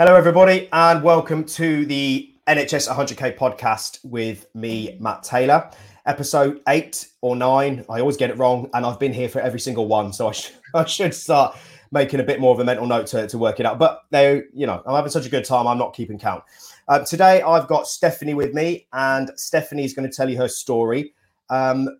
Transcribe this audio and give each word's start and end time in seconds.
Hello, 0.00 0.16
everybody, 0.16 0.66
and 0.72 1.02
welcome 1.02 1.44
to 1.44 1.84
the 1.84 2.34
NHS 2.48 2.88
100k 2.88 3.36
podcast 3.36 4.02
with 4.02 4.46
me, 4.54 4.96
Matt 4.98 5.22
Taylor. 5.22 5.70
Episode 6.06 6.62
eight 6.68 7.06
or 7.20 7.36
nine. 7.36 7.84
I 7.86 8.00
always 8.00 8.16
get 8.16 8.30
it 8.30 8.38
wrong, 8.38 8.70
and 8.72 8.86
I've 8.86 8.98
been 8.98 9.12
here 9.12 9.28
for 9.28 9.40
every 9.40 9.60
single 9.60 9.88
one, 9.88 10.14
so 10.14 10.28
I, 10.28 10.32
sh- 10.32 10.52
I 10.74 10.86
should 10.86 11.12
start 11.12 11.58
making 11.92 12.18
a 12.18 12.22
bit 12.22 12.40
more 12.40 12.54
of 12.54 12.60
a 12.60 12.64
mental 12.64 12.86
note 12.86 13.08
to, 13.08 13.28
to 13.28 13.36
work 13.36 13.60
it 13.60 13.66
out. 13.66 13.78
But 13.78 14.00
they, 14.08 14.44
you 14.54 14.66
know, 14.66 14.82
I'm 14.86 14.94
having 14.94 15.10
such 15.10 15.26
a 15.26 15.28
good 15.28 15.44
time. 15.44 15.66
I'm 15.66 15.76
not 15.76 15.92
keeping 15.92 16.18
count. 16.18 16.44
Uh, 16.88 17.00
today, 17.00 17.42
I've 17.42 17.68
got 17.68 17.86
Stephanie 17.86 18.32
with 18.32 18.54
me, 18.54 18.86
and 18.94 19.30
Stephanie 19.36 19.84
is 19.84 19.92
going 19.92 20.08
to 20.08 20.16
tell 20.16 20.30
you 20.30 20.38
her 20.38 20.48
story. 20.48 21.12
Um, 21.50 21.90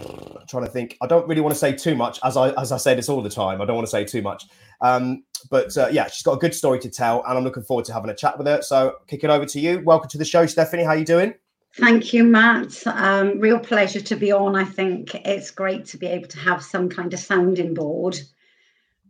I'm 0.00 0.46
trying 0.48 0.64
to 0.64 0.70
think. 0.72 0.98
I 1.00 1.06
don't 1.06 1.28
really 1.28 1.40
want 1.40 1.54
to 1.54 1.58
say 1.60 1.72
too 1.72 1.94
much, 1.94 2.18
as 2.24 2.36
I 2.36 2.50
as 2.60 2.72
I 2.72 2.78
say 2.78 2.96
this 2.96 3.08
all 3.08 3.22
the 3.22 3.30
time. 3.30 3.62
I 3.62 3.64
don't 3.64 3.76
want 3.76 3.86
to 3.86 3.92
say 3.92 4.04
too 4.04 4.22
much. 4.22 4.46
Um, 4.80 5.22
but 5.50 5.76
uh, 5.76 5.88
yeah, 5.90 6.08
she's 6.08 6.22
got 6.22 6.34
a 6.34 6.38
good 6.38 6.54
story 6.54 6.78
to 6.80 6.90
tell, 6.90 7.24
and 7.24 7.36
I'm 7.36 7.44
looking 7.44 7.62
forward 7.62 7.84
to 7.86 7.92
having 7.92 8.10
a 8.10 8.14
chat 8.14 8.38
with 8.38 8.46
her. 8.46 8.62
So, 8.62 8.96
kick 9.06 9.24
it 9.24 9.30
over 9.30 9.44
to 9.46 9.60
you. 9.60 9.80
Welcome 9.84 10.08
to 10.10 10.18
the 10.18 10.24
show, 10.24 10.46
Stephanie. 10.46 10.84
How 10.84 10.92
you 10.92 11.04
doing? 11.04 11.34
Thank 11.76 12.12
you, 12.12 12.24
Matt. 12.24 12.86
Um, 12.86 13.38
real 13.40 13.58
pleasure 13.58 14.00
to 14.00 14.16
be 14.16 14.30
on. 14.30 14.56
I 14.56 14.64
think 14.64 15.14
it's 15.14 15.50
great 15.50 15.86
to 15.86 15.96
be 15.96 16.06
able 16.06 16.28
to 16.28 16.38
have 16.38 16.62
some 16.62 16.88
kind 16.88 17.14
of 17.14 17.20
sounding 17.20 17.72
board 17.72 18.20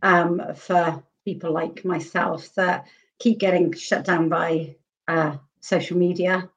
um, 0.03 0.41
for 0.55 1.03
people 1.25 1.53
like 1.53 1.85
myself 1.85 2.55
that 2.55 2.87
keep 3.19 3.39
getting 3.39 3.73
shut 3.73 4.05
down 4.05 4.29
by 4.29 4.77
uh, 5.09 5.37
social 5.61 5.97
media, 5.97 6.49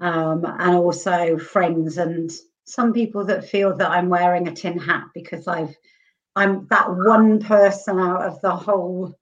um, 0.00 0.44
and 0.44 0.76
also 0.76 1.38
friends 1.38 1.98
and 1.98 2.30
some 2.64 2.92
people 2.92 3.24
that 3.24 3.48
feel 3.48 3.74
that 3.74 3.90
I'm 3.90 4.10
wearing 4.10 4.46
a 4.46 4.54
tin 4.54 4.78
hat 4.78 5.04
because 5.14 5.48
I've 5.48 5.74
I'm 6.38 6.68
that 6.68 6.88
one 6.88 7.40
person 7.40 7.98
out 7.98 8.22
of 8.22 8.40
the 8.42 8.54
whole 8.54 9.18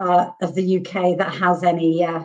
uh, 0.00 0.30
of 0.40 0.54
the 0.54 0.78
UK 0.78 1.18
that 1.18 1.34
has 1.34 1.62
any 1.62 2.02
uh, 2.02 2.22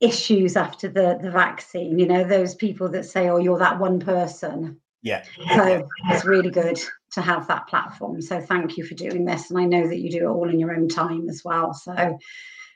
issues 0.00 0.56
after 0.56 0.88
the 0.88 1.18
the 1.22 1.30
vaccine. 1.30 1.98
You 1.98 2.06
know, 2.06 2.22
those 2.22 2.54
people 2.54 2.90
that 2.90 3.06
say, 3.06 3.30
"Oh, 3.30 3.38
you're 3.38 3.58
that 3.58 3.78
one 3.78 3.98
person." 3.98 4.78
Yeah. 5.02 5.24
So 5.54 5.88
it's 6.10 6.26
really 6.26 6.50
good 6.50 6.78
to 7.12 7.22
have 7.22 7.48
that 7.48 7.66
platform. 7.66 8.20
So 8.20 8.40
thank 8.42 8.76
you 8.76 8.84
for 8.84 8.94
doing 8.94 9.24
this, 9.24 9.50
and 9.50 9.58
I 9.58 9.64
know 9.64 9.88
that 9.88 10.00
you 10.00 10.10
do 10.10 10.24
it 10.24 10.34
all 10.34 10.50
in 10.50 10.60
your 10.60 10.74
own 10.74 10.88
time 10.88 11.30
as 11.30 11.42
well. 11.44 11.72
So 11.72 12.18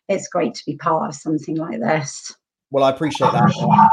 it's 0.09 0.29
great 0.29 0.55
to 0.55 0.63
be 0.65 0.77
part 0.77 1.11
of 1.11 1.15
something 1.15 1.57
like 1.57 1.79
this. 1.79 2.35
Well, 2.71 2.85
I 2.85 2.91
appreciate 2.91 3.33
that. 3.33 3.91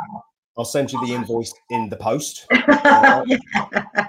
I'll 0.58 0.66
send 0.66 0.94
you 0.94 1.05
the 1.05 1.14
invoice 1.14 1.53
in 1.69 1.89
the 1.89 1.97
post. 1.97 2.47
Uh, 2.80 3.25
yeah 3.25 4.08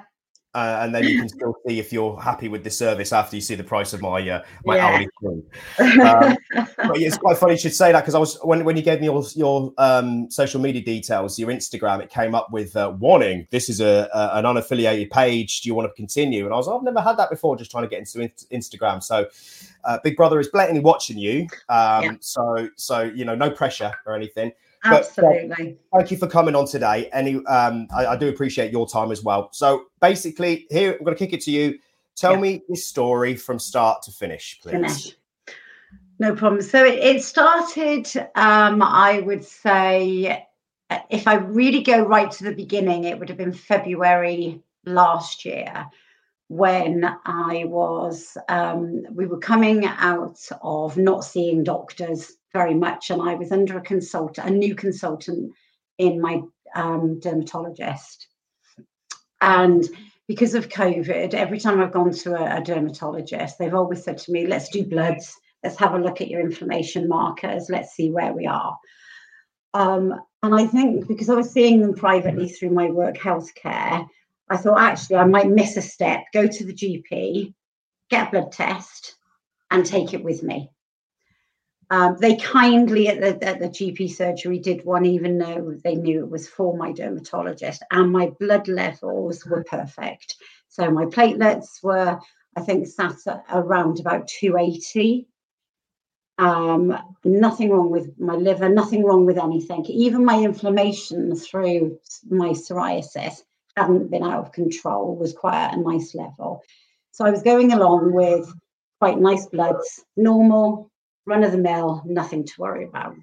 uh, 0.58 0.80
and 0.82 0.92
then 0.92 1.04
you 1.04 1.18
can 1.18 1.28
still 1.28 1.54
see 1.66 1.78
if 1.78 1.92
you're 1.92 2.20
happy 2.20 2.48
with 2.48 2.64
the 2.64 2.70
service 2.70 3.12
after 3.12 3.36
you 3.36 3.42
see 3.42 3.54
the 3.54 3.62
price 3.62 3.92
of 3.92 4.02
my 4.02 4.28
uh, 4.28 4.42
my 4.64 4.76
yeah. 4.76 4.86
hourly 4.86 5.08
fee. 5.20 6.00
Um, 6.00 6.36
but 6.58 6.98
it's 6.98 7.16
quite 7.16 7.38
funny 7.38 7.52
you 7.52 7.58
should 7.58 7.74
say 7.74 7.92
that 7.92 8.00
because 8.00 8.14
I 8.14 8.18
was 8.18 8.38
when 8.42 8.64
when 8.64 8.76
you 8.76 8.82
gave 8.82 9.00
me 9.00 9.06
your 9.06 9.22
your 9.36 9.72
um, 9.78 10.28
social 10.30 10.60
media 10.60 10.82
details, 10.82 11.38
your 11.38 11.50
Instagram, 11.50 12.02
it 12.02 12.10
came 12.10 12.34
up 12.34 12.50
with 12.50 12.74
uh, 12.76 12.92
warning. 12.98 13.46
This 13.50 13.68
is 13.68 13.80
a, 13.80 14.08
a, 14.12 14.38
an 14.38 14.44
unaffiliated 14.44 15.10
page. 15.10 15.60
Do 15.60 15.68
you 15.68 15.74
want 15.76 15.88
to 15.88 15.94
continue? 15.94 16.44
And 16.44 16.52
I 16.52 16.56
was 16.56 16.66
like, 16.66 16.76
I've 16.76 16.82
never 16.82 17.00
had 17.00 17.16
that 17.18 17.30
before. 17.30 17.56
Just 17.56 17.70
trying 17.70 17.84
to 17.84 17.88
get 17.88 18.00
into 18.00 18.18
Instagram. 18.50 19.02
So 19.02 19.26
uh, 19.84 19.98
Big 20.02 20.16
Brother 20.16 20.40
is 20.40 20.48
blatantly 20.48 20.82
watching 20.82 21.18
you. 21.18 21.42
Um, 21.68 22.02
yeah. 22.04 22.12
So 22.20 22.68
so 22.74 23.02
you 23.02 23.24
know, 23.24 23.36
no 23.36 23.50
pressure 23.50 23.92
or 24.06 24.16
anything. 24.16 24.52
Absolutely. 24.94 25.78
But, 25.90 25.98
thank 25.98 26.10
you 26.10 26.16
for 26.16 26.26
coming 26.26 26.54
on 26.54 26.66
today. 26.66 27.08
Any, 27.12 27.36
um, 27.46 27.88
I, 27.94 28.06
I, 28.06 28.16
do 28.16 28.28
appreciate 28.28 28.72
your 28.72 28.86
time 28.88 29.12
as 29.12 29.22
well. 29.22 29.50
So 29.52 29.86
basically, 30.00 30.66
here 30.70 30.92
I'm 30.92 31.04
going 31.04 31.16
to 31.16 31.18
kick 31.18 31.32
it 31.32 31.40
to 31.42 31.50
you. 31.50 31.78
Tell 32.16 32.32
yeah. 32.32 32.40
me 32.40 32.62
this 32.68 32.86
story 32.86 33.36
from 33.36 33.58
start 33.58 34.02
to 34.02 34.10
finish, 34.10 34.58
please. 34.62 34.72
Finish. 34.72 35.16
No 36.18 36.34
problem. 36.34 36.62
So 36.62 36.84
it, 36.84 36.98
it 36.98 37.22
started, 37.22 38.08
um, 38.34 38.82
I 38.82 39.20
would 39.20 39.44
say, 39.44 40.46
if 41.10 41.28
I 41.28 41.34
really 41.34 41.82
go 41.82 42.02
right 42.02 42.30
to 42.32 42.44
the 42.44 42.54
beginning, 42.54 43.04
it 43.04 43.18
would 43.18 43.28
have 43.28 43.38
been 43.38 43.52
February 43.52 44.60
last 44.84 45.44
year 45.44 45.86
when 46.48 47.04
I 47.26 47.64
was, 47.66 48.36
um, 48.48 49.04
we 49.12 49.26
were 49.26 49.38
coming 49.38 49.84
out 49.84 50.40
of 50.62 50.96
not 50.96 51.24
seeing 51.24 51.62
doctors 51.62 52.37
very 52.52 52.74
much, 52.74 53.10
and 53.10 53.22
I 53.22 53.34
was 53.34 53.52
under 53.52 53.78
a 53.78 53.82
consultant, 53.82 54.46
a 54.46 54.50
new 54.50 54.74
consultant 54.74 55.52
in 55.98 56.20
my 56.20 56.42
um, 56.74 57.20
dermatologist. 57.20 58.26
And 59.40 59.84
because 60.26 60.54
of 60.54 60.68
COVID, 60.68 61.34
every 61.34 61.58
time 61.58 61.80
I've 61.80 61.92
gone 61.92 62.12
to 62.12 62.34
a, 62.34 62.58
a, 62.58 62.62
dermatologist, 62.62 63.58
they've 63.58 63.74
always 63.74 64.04
said 64.04 64.18
to 64.18 64.32
me, 64.32 64.46
let's 64.46 64.68
do 64.68 64.84
bloods, 64.84 65.34
let's 65.62 65.78
have 65.78 65.94
a 65.94 65.98
look 65.98 66.20
at 66.20 66.28
your 66.28 66.40
inflammation 66.40 67.08
markers, 67.08 67.68
let's 67.70 67.94
see 67.94 68.10
where 68.10 68.32
we 68.32 68.46
are. 68.46 68.76
Um, 69.74 70.14
and 70.42 70.54
I 70.54 70.66
think 70.66 71.08
because 71.08 71.28
I 71.28 71.34
was 71.34 71.50
seeing 71.50 71.80
them 71.80 71.94
privately 71.94 72.48
through 72.48 72.70
my 72.70 72.90
work 72.90 73.16
healthcare, 73.16 74.06
I 74.50 74.56
thought 74.56 74.80
actually 74.80 75.16
I 75.16 75.24
might 75.24 75.48
miss 75.48 75.76
a 75.76 75.82
step, 75.82 76.24
go 76.32 76.46
to 76.46 76.64
the 76.64 76.72
GP, 76.72 77.52
get 78.10 78.28
a 78.28 78.30
blood 78.30 78.52
test, 78.52 79.16
and 79.70 79.84
take 79.84 80.14
it 80.14 80.24
with 80.24 80.42
me. 80.42 80.70
Um, 81.90 82.16
they 82.20 82.36
kindly 82.36 83.08
at 83.08 83.20
the, 83.20 83.46
at 83.46 83.60
the 83.60 83.68
GP 83.68 84.10
surgery 84.14 84.58
did 84.58 84.84
one, 84.84 85.06
even 85.06 85.38
though 85.38 85.74
they 85.82 85.94
knew 85.94 86.20
it 86.20 86.30
was 86.30 86.46
for 86.46 86.76
my 86.76 86.92
dermatologist, 86.92 87.82
and 87.90 88.12
my 88.12 88.30
blood 88.38 88.68
levels 88.68 89.46
were 89.46 89.64
perfect. 89.64 90.36
So 90.68 90.90
my 90.90 91.06
platelets 91.06 91.82
were, 91.82 92.18
I 92.56 92.60
think, 92.60 92.86
sat 92.86 93.16
around 93.50 94.00
about 94.00 94.28
280. 94.28 95.26
Um, 96.36 96.96
nothing 97.24 97.70
wrong 97.70 97.90
with 97.90 98.18
my 98.20 98.34
liver, 98.34 98.68
nothing 98.68 99.02
wrong 99.02 99.24
with 99.24 99.38
anything. 99.38 99.84
Even 99.86 100.24
my 100.24 100.40
inflammation 100.42 101.34
through 101.34 101.98
my 102.28 102.50
psoriasis 102.50 103.42
hadn't 103.76 104.10
been 104.10 104.22
out 104.22 104.44
of 104.44 104.52
control, 104.52 105.16
was 105.16 105.32
quite 105.32 105.54
at 105.54 105.74
a 105.74 105.80
nice 105.80 106.14
level. 106.14 106.62
So 107.12 107.24
I 107.24 107.30
was 107.30 107.42
going 107.42 107.72
along 107.72 108.12
with 108.12 108.52
quite 109.00 109.18
nice 109.18 109.46
bloods, 109.46 110.04
normal, 110.16 110.90
run 111.28 111.44
of 111.44 111.52
the 111.52 111.58
mill, 111.58 112.02
nothing 112.04 112.44
to 112.44 112.60
worry 112.60 112.84
about. 112.84 113.14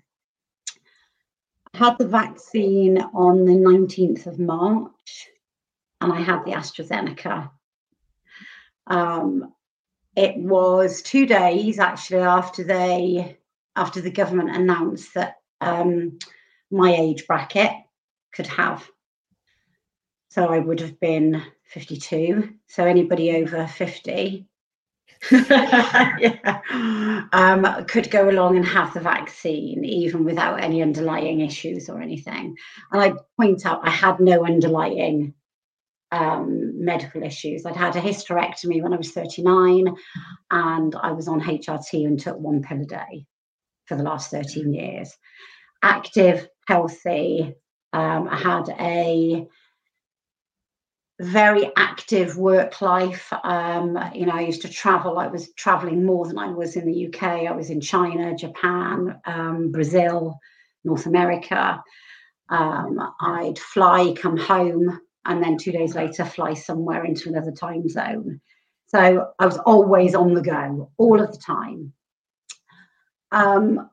I 1.73 1.77
had 1.77 1.97
the 1.97 2.07
vaccine 2.07 2.99
on 3.13 3.45
the 3.45 3.53
19th 3.53 4.27
of 4.27 4.39
March 4.39 5.27
and 5.99 6.13
I 6.13 6.21
had 6.21 6.45
the 6.45 6.51
AstraZeneca. 6.51 7.49
Um, 8.87 9.53
it 10.15 10.37
was 10.37 11.01
two 11.01 11.25
days 11.25 11.79
actually 11.79 12.21
after 12.21 12.63
they 12.63 13.37
after 13.75 13.99
the 13.99 14.11
government 14.11 14.55
announced 14.55 15.13
that 15.15 15.35
um, 15.59 16.17
my 16.71 16.95
age 16.95 17.27
bracket 17.27 17.73
could 18.31 18.47
have 18.47 18.87
so 20.35 20.47
I 20.47 20.59
would 20.59 20.81
have 20.81 20.99
been 20.99 21.41
52. 21.67 22.55
So 22.67 22.83
anybody 22.83 23.37
over 23.37 23.67
50 23.67 24.45
yeah. 25.31 26.61
um, 27.33 27.85
could 27.85 28.11
go 28.11 28.29
along 28.29 28.57
and 28.57 28.65
have 28.65 28.93
the 28.93 28.99
vaccine 28.99 29.83
even 29.83 30.23
without 30.23 30.63
any 30.63 30.81
underlying 30.81 31.41
issues 31.41 31.89
or 31.89 32.01
anything. 32.01 32.55
And 32.91 33.01
I 33.01 33.13
point 33.39 33.65
out 33.65 33.87
I 33.87 33.89
had 33.89 34.19
no 34.19 34.45
underlying 34.45 35.33
um, 36.11 36.83
medical 36.83 37.23
issues. 37.23 37.65
I'd 37.65 37.75
had 37.75 37.95
a 37.95 38.01
hysterectomy 38.01 38.81
when 38.81 38.93
I 38.93 38.97
was 38.97 39.11
39 39.11 39.95
and 40.51 40.95
I 40.95 41.11
was 41.11 41.27
on 41.27 41.41
HRT 41.41 42.05
and 42.05 42.19
took 42.19 42.37
one 42.37 42.61
pill 42.61 42.81
a 42.81 42.85
day 42.85 43.25
for 43.85 43.95
the 43.95 44.03
last 44.03 44.31
13 44.31 44.73
years. 44.73 45.11
Active, 45.81 46.47
healthy. 46.67 47.55
Um, 47.93 48.27
I 48.29 48.37
had 48.37 48.69
a 48.79 49.47
very 51.19 51.71
active 51.77 52.37
work 52.37 52.81
life. 52.81 53.31
Um, 53.43 53.97
you 54.13 54.25
know, 54.25 54.33
I 54.33 54.41
used 54.41 54.61
to 54.63 54.69
travel. 54.69 55.17
I 55.17 55.27
was 55.27 55.53
traveling 55.53 56.05
more 56.05 56.27
than 56.27 56.37
I 56.37 56.49
was 56.49 56.75
in 56.75 56.85
the 56.85 57.07
UK. 57.07 57.23
I 57.23 57.51
was 57.51 57.69
in 57.69 57.79
China, 57.79 58.35
Japan, 58.35 59.19
um, 59.25 59.71
Brazil, 59.71 60.39
North 60.83 61.05
America. 61.05 61.81
Um, 62.49 62.99
I'd 63.21 63.57
fly, 63.57 64.13
come 64.17 64.37
home, 64.37 64.99
and 65.25 65.41
then 65.41 65.57
two 65.57 65.71
days 65.71 65.95
later 65.95 66.25
fly 66.25 66.53
somewhere 66.53 67.05
into 67.05 67.29
another 67.29 67.51
time 67.51 67.87
zone. 67.87 68.41
So 68.87 69.31
I 69.39 69.45
was 69.45 69.57
always 69.59 70.15
on 70.15 70.33
the 70.33 70.41
go, 70.41 70.91
all 70.97 71.21
of 71.21 71.31
the 71.31 71.37
time. 71.37 71.93
Um, 73.31 73.89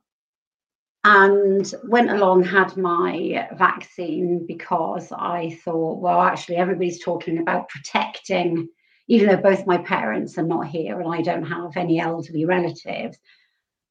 and 1.05 1.75
went 1.85 2.11
along 2.11 2.45
had 2.45 2.77
my 2.77 3.49
vaccine 3.55 4.45
because 4.47 5.11
i 5.13 5.59
thought 5.65 6.01
well 6.01 6.21
actually 6.21 6.57
everybody's 6.57 7.03
talking 7.03 7.39
about 7.39 7.69
protecting 7.69 8.69
even 9.09 9.29
though 9.29 9.43
both 9.43 9.67
my 9.67 9.79
parents 9.79 10.39
are 10.39 10.47
not 10.47 10.67
here 10.67 11.01
and 11.01 11.13
i 11.13 11.21
don't 11.21 11.45
have 11.45 11.77
any 11.77 11.99
elderly 11.99 12.45
relatives. 12.45 13.19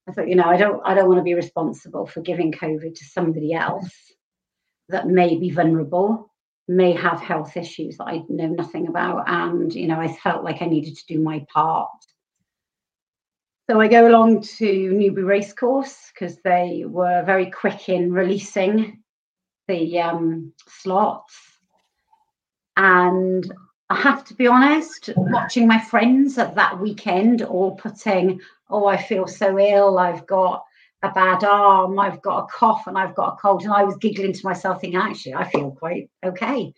I 0.07 0.13
thought 0.13 0.29
you 0.29 0.35
know 0.35 0.45
i 0.45 0.57
don't 0.57 0.81
i 0.85 0.93
don't 0.93 1.07
want 1.07 1.19
to 1.19 1.23
be 1.23 1.33
responsible 1.33 2.05
for 2.05 2.21
giving 2.21 2.51
covid 2.51 2.95
to 2.95 3.05
somebody 3.05 3.53
else 3.53 3.91
that 4.89 5.07
may 5.07 5.37
be 5.37 5.49
vulnerable 5.49 6.31
may 6.67 6.93
have 6.93 7.19
health 7.19 7.57
issues 7.57 7.97
that 7.97 8.07
i 8.07 8.23
know 8.29 8.47
nothing 8.47 8.87
about. 8.87 9.27
And 9.27 9.73
you 9.73 9.87
know 9.87 9.99
i 9.99 10.07
felt 10.07 10.45
like 10.45 10.61
i 10.61 10.65
needed 10.65 10.95
to 10.95 11.05
do 11.13 11.19
my 11.21 11.45
part 11.53 11.89
So 13.71 13.79
I 13.79 13.87
go 13.87 14.05
along 14.05 14.41
to 14.57 14.91
Newbury 14.91 15.23
Racecourse 15.23 16.11
because 16.13 16.35
they 16.43 16.83
were 16.85 17.23
very 17.23 17.49
quick 17.49 17.87
in 17.87 18.11
releasing 18.11 19.01
the 19.69 20.01
um, 20.01 20.51
slots. 20.67 21.33
And 22.75 23.49
I 23.89 23.95
have 23.95 24.25
to 24.25 24.33
be 24.33 24.45
honest, 24.45 25.11
watching 25.15 25.69
my 25.69 25.79
friends 25.79 26.37
at 26.37 26.55
that 26.55 26.81
weekend 26.81 27.43
all 27.43 27.77
putting, 27.77 28.41
oh, 28.69 28.87
I 28.87 29.01
feel 29.01 29.25
so 29.25 29.57
ill, 29.57 29.99
I've 29.99 30.27
got 30.27 30.65
a 31.01 31.09
bad 31.11 31.45
arm, 31.45 31.97
I've 31.97 32.21
got 32.21 32.43
a 32.43 32.47
cough, 32.47 32.87
and 32.87 32.97
I've 32.97 33.15
got 33.15 33.35
a 33.35 33.37
cold. 33.37 33.63
And 33.63 33.71
I 33.71 33.85
was 33.85 33.95
giggling 33.95 34.33
to 34.33 34.45
myself, 34.45 34.81
thinking, 34.81 34.99
actually, 34.99 35.35
I 35.35 35.49
feel 35.49 35.71
quite 35.71 36.09
okay. 36.25 36.73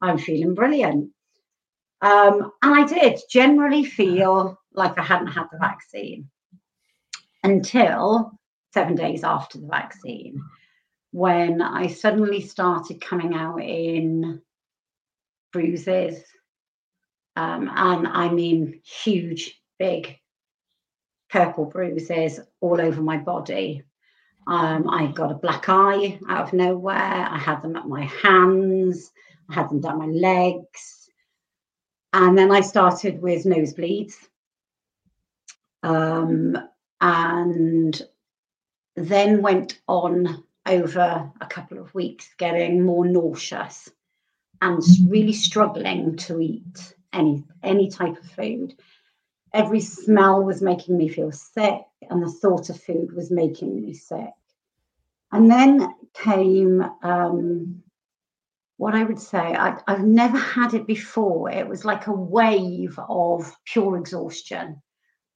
I'm 0.00 0.16
feeling 0.16 0.54
brilliant. 0.54 1.10
Um, 2.02 2.52
and 2.62 2.74
I 2.74 2.86
did 2.86 3.20
generally 3.30 3.84
feel 3.84 4.58
like 4.72 4.98
I 4.98 5.02
hadn't 5.02 5.28
had 5.28 5.46
the 5.52 5.58
vaccine 5.58 6.30
until 7.42 8.32
seven 8.72 8.94
days 8.94 9.24
after 9.24 9.58
the 9.58 9.66
vaccine, 9.66 10.40
when 11.10 11.60
I 11.60 11.88
suddenly 11.88 12.40
started 12.40 13.00
coming 13.00 13.34
out 13.34 13.58
in 13.58 14.40
bruises. 15.52 16.22
Um, 17.36 17.70
and 17.74 18.06
I 18.06 18.28
mean, 18.28 18.80
huge, 18.84 19.60
big 19.78 20.16
purple 21.30 21.64
bruises 21.64 22.40
all 22.60 22.80
over 22.80 23.02
my 23.02 23.16
body. 23.16 23.82
Um, 24.46 24.88
I 24.88 25.06
got 25.08 25.32
a 25.32 25.34
black 25.34 25.68
eye 25.68 26.18
out 26.28 26.48
of 26.48 26.52
nowhere. 26.52 26.96
I 26.96 27.38
had 27.38 27.62
them 27.62 27.76
at 27.76 27.86
my 27.86 28.04
hands. 28.04 29.10
I 29.48 29.54
had 29.54 29.68
them 29.68 29.80
down 29.80 29.98
my 29.98 30.06
legs. 30.06 30.99
And 32.12 32.36
then 32.36 32.50
I 32.50 32.60
started 32.60 33.22
with 33.22 33.44
nosebleeds. 33.44 34.14
Um, 35.82 36.58
and 37.00 38.02
then 38.96 39.42
went 39.42 39.80
on 39.88 40.44
over 40.66 41.30
a 41.40 41.46
couple 41.46 41.78
of 41.78 41.94
weeks 41.94 42.28
getting 42.36 42.82
more 42.82 43.06
nauseous 43.06 43.90
and 44.60 44.82
really 45.08 45.32
struggling 45.32 46.16
to 46.16 46.40
eat 46.40 46.94
any 47.12 47.42
any 47.62 47.88
type 47.88 48.16
of 48.18 48.30
food 48.30 48.74
every 49.54 49.80
smell 49.80 50.42
was 50.42 50.60
making 50.62 50.96
me 50.96 51.08
feel 51.08 51.32
sick 51.32 51.80
and 52.10 52.22
the 52.22 52.30
thought 52.30 52.68
of 52.68 52.80
food 52.80 53.12
was 53.12 53.30
making 53.30 53.82
me 53.82 53.94
sick 53.94 54.34
and 55.32 55.50
then 55.50 55.94
came 56.12 56.84
um, 57.02 57.82
what 58.80 58.94
i 58.94 59.02
would 59.04 59.20
say 59.20 59.38
I, 59.38 59.78
i've 59.86 60.04
never 60.04 60.38
had 60.38 60.74
it 60.74 60.86
before 60.86 61.50
it 61.50 61.68
was 61.68 61.84
like 61.84 62.06
a 62.06 62.12
wave 62.12 62.98
of 63.08 63.54
pure 63.64 63.96
exhaustion 63.96 64.82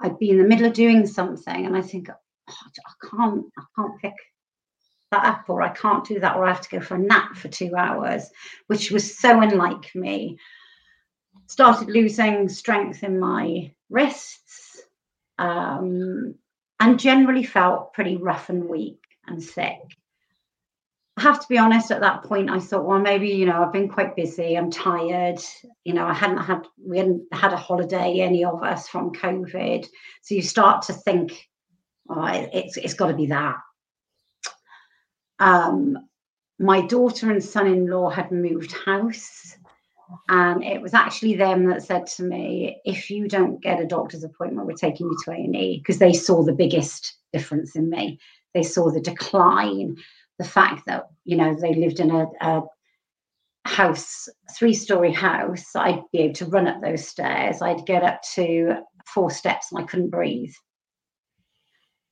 I'd 0.00 0.18
be 0.18 0.30
in 0.30 0.38
the 0.38 0.48
middle 0.48 0.66
of 0.66 0.74
doing 0.74 1.06
something 1.06 1.66
and 1.66 1.76
I 1.76 1.80
think, 1.80 2.08
oh, 2.10 2.14
I 2.50 3.06
can't, 3.08 3.46
I 3.58 3.62
can't 3.76 4.00
pick 4.00 4.14
that 5.10 5.24
up 5.24 5.44
or 5.48 5.62
I 5.62 5.70
can't 5.70 6.04
do 6.04 6.20
that 6.20 6.36
or 6.36 6.44
I 6.44 6.48
have 6.48 6.60
to 6.62 6.68
go 6.68 6.80
for 6.80 6.96
a 6.96 6.98
nap 6.98 7.36
for 7.36 7.48
two 7.48 7.74
hours, 7.76 8.28
which 8.66 8.90
was 8.90 9.18
so 9.18 9.40
unlike 9.40 9.94
me. 9.94 10.38
Started 11.46 11.88
losing 11.88 12.48
strength 12.48 13.02
in 13.02 13.18
my 13.18 13.72
wrists 13.88 14.82
um, 15.38 16.34
and 16.80 16.98
generally 16.98 17.44
felt 17.44 17.92
pretty 17.92 18.16
rough 18.16 18.48
and 18.48 18.68
weak 18.68 19.02
and 19.26 19.42
sick. 19.42 19.80
I 21.16 21.22
have 21.22 21.40
to 21.40 21.46
be 21.48 21.58
honest, 21.58 21.92
at 21.92 22.00
that 22.00 22.24
point, 22.24 22.50
I 22.50 22.58
thought, 22.58 22.86
well, 22.86 22.98
maybe, 22.98 23.28
you 23.28 23.46
know, 23.46 23.62
I've 23.62 23.72
been 23.72 23.88
quite 23.88 24.16
busy. 24.16 24.56
I'm 24.56 24.70
tired. 24.70 25.38
You 25.84 25.94
know, 25.94 26.06
I 26.06 26.12
hadn't 26.12 26.38
had, 26.38 26.66
we 26.84 26.98
hadn't 26.98 27.22
had 27.32 27.52
a 27.52 27.56
holiday, 27.56 28.20
any 28.20 28.44
of 28.44 28.62
us 28.64 28.88
from 28.88 29.12
COVID. 29.12 29.86
So 30.22 30.34
you 30.34 30.42
start 30.42 30.82
to 30.82 30.92
think, 30.92 31.48
oh, 32.08 32.26
it's, 32.52 32.76
it's 32.76 32.94
got 32.94 33.08
to 33.08 33.14
be 33.14 33.26
that. 33.26 33.56
Um, 35.38 35.98
my 36.58 36.80
daughter 36.80 37.30
and 37.30 37.42
son 37.42 37.68
in 37.68 37.86
law 37.86 38.10
had 38.10 38.32
moved 38.32 38.72
house. 38.72 39.56
And 40.28 40.64
it 40.64 40.82
was 40.82 40.94
actually 40.94 41.34
them 41.36 41.66
that 41.68 41.82
said 41.82 42.06
to 42.08 42.24
me, 42.24 42.80
if 42.84 43.08
you 43.08 43.28
don't 43.28 43.62
get 43.62 43.80
a 43.80 43.86
doctor's 43.86 44.24
appointment, 44.24 44.66
we're 44.66 44.74
taking 44.74 45.06
you 45.06 45.16
to 45.24 45.30
A&E 45.30 45.78
because 45.78 45.98
they 45.98 46.12
saw 46.12 46.42
the 46.42 46.52
biggest 46.52 47.14
difference 47.32 47.76
in 47.76 47.88
me. 47.88 48.18
They 48.52 48.62
saw 48.62 48.90
the 48.90 49.00
decline 49.00 49.96
the 50.38 50.44
fact 50.44 50.86
that 50.86 51.08
you 51.24 51.36
know 51.36 51.54
they 51.54 51.74
lived 51.74 52.00
in 52.00 52.10
a, 52.10 52.26
a 52.40 52.62
house, 53.64 54.28
three 54.56 54.74
story 54.74 55.12
house, 55.12 55.74
I'd 55.74 56.02
be 56.12 56.20
able 56.20 56.34
to 56.34 56.46
run 56.46 56.66
up 56.68 56.82
those 56.82 57.06
stairs. 57.06 57.62
I'd 57.62 57.86
get 57.86 58.02
up 58.02 58.22
to 58.34 58.76
four 59.06 59.30
steps 59.30 59.72
and 59.72 59.82
I 59.82 59.86
couldn't 59.86 60.10
breathe. 60.10 60.54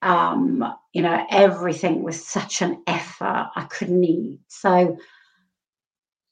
Um, 0.01 0.65
you 0.93 1.03
know, 1.03 1.25
everything 1.31 2.03
was 2.03 2.25
such 2.25 2.63
an 2.63 2.83
effort. 2.87 3.51
I 3.55 3.67
couldn't 3.71 4.03
eat. 4.03 4.41
So 4.49 4.97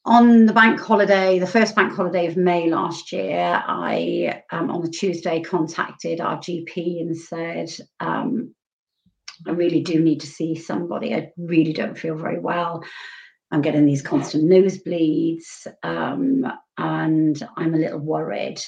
on 0.04 0.46
the 0.46 0.52
bank 0.52 0.81
holiday, 0.81 1.38
the 1.38 1.46
first 1.46 1.76
bank 1.76 1.92
holiday 1.92 2.26
of 2.26 2.37
May 2.37 2.70
last 2.70 3.12
year, 3.12 3.62
I 3.64 4.42
um, 4.50 4.70
on 4.70 4.82
the 4.82 4.90
Tuesday 4.90 5.40
contacted 5.40 6.20
our 6.20 6.38
GP 6.38 7.00
and 7.02 7.16
said, 7.16 7.70
um, 8.00 8.54
I 9.46 9.52
really 9.52 9.81
do 9.81 10.00
need 10.00 10.20
to 10.20 10.26
see 10.26 10.54
somebody. 10.54 11.14
I 11.14 11.32
really 11.37 11.72
don't 11.72 11.98
feel 11.98 12.16
very 12.16 12.38
well. 12.38 12.82
I'm 13.50 13.62
getting 13.62 13.84
these 13.84 14.02
constant 14.02 14.44
nosebleeds, 14.44 15.66
um, 15.82 16.46
and 16.78 17.48
I'm 17.56 17.75
a 17.75 17.78
little 17.78 17.98
worried. 17.98 18.60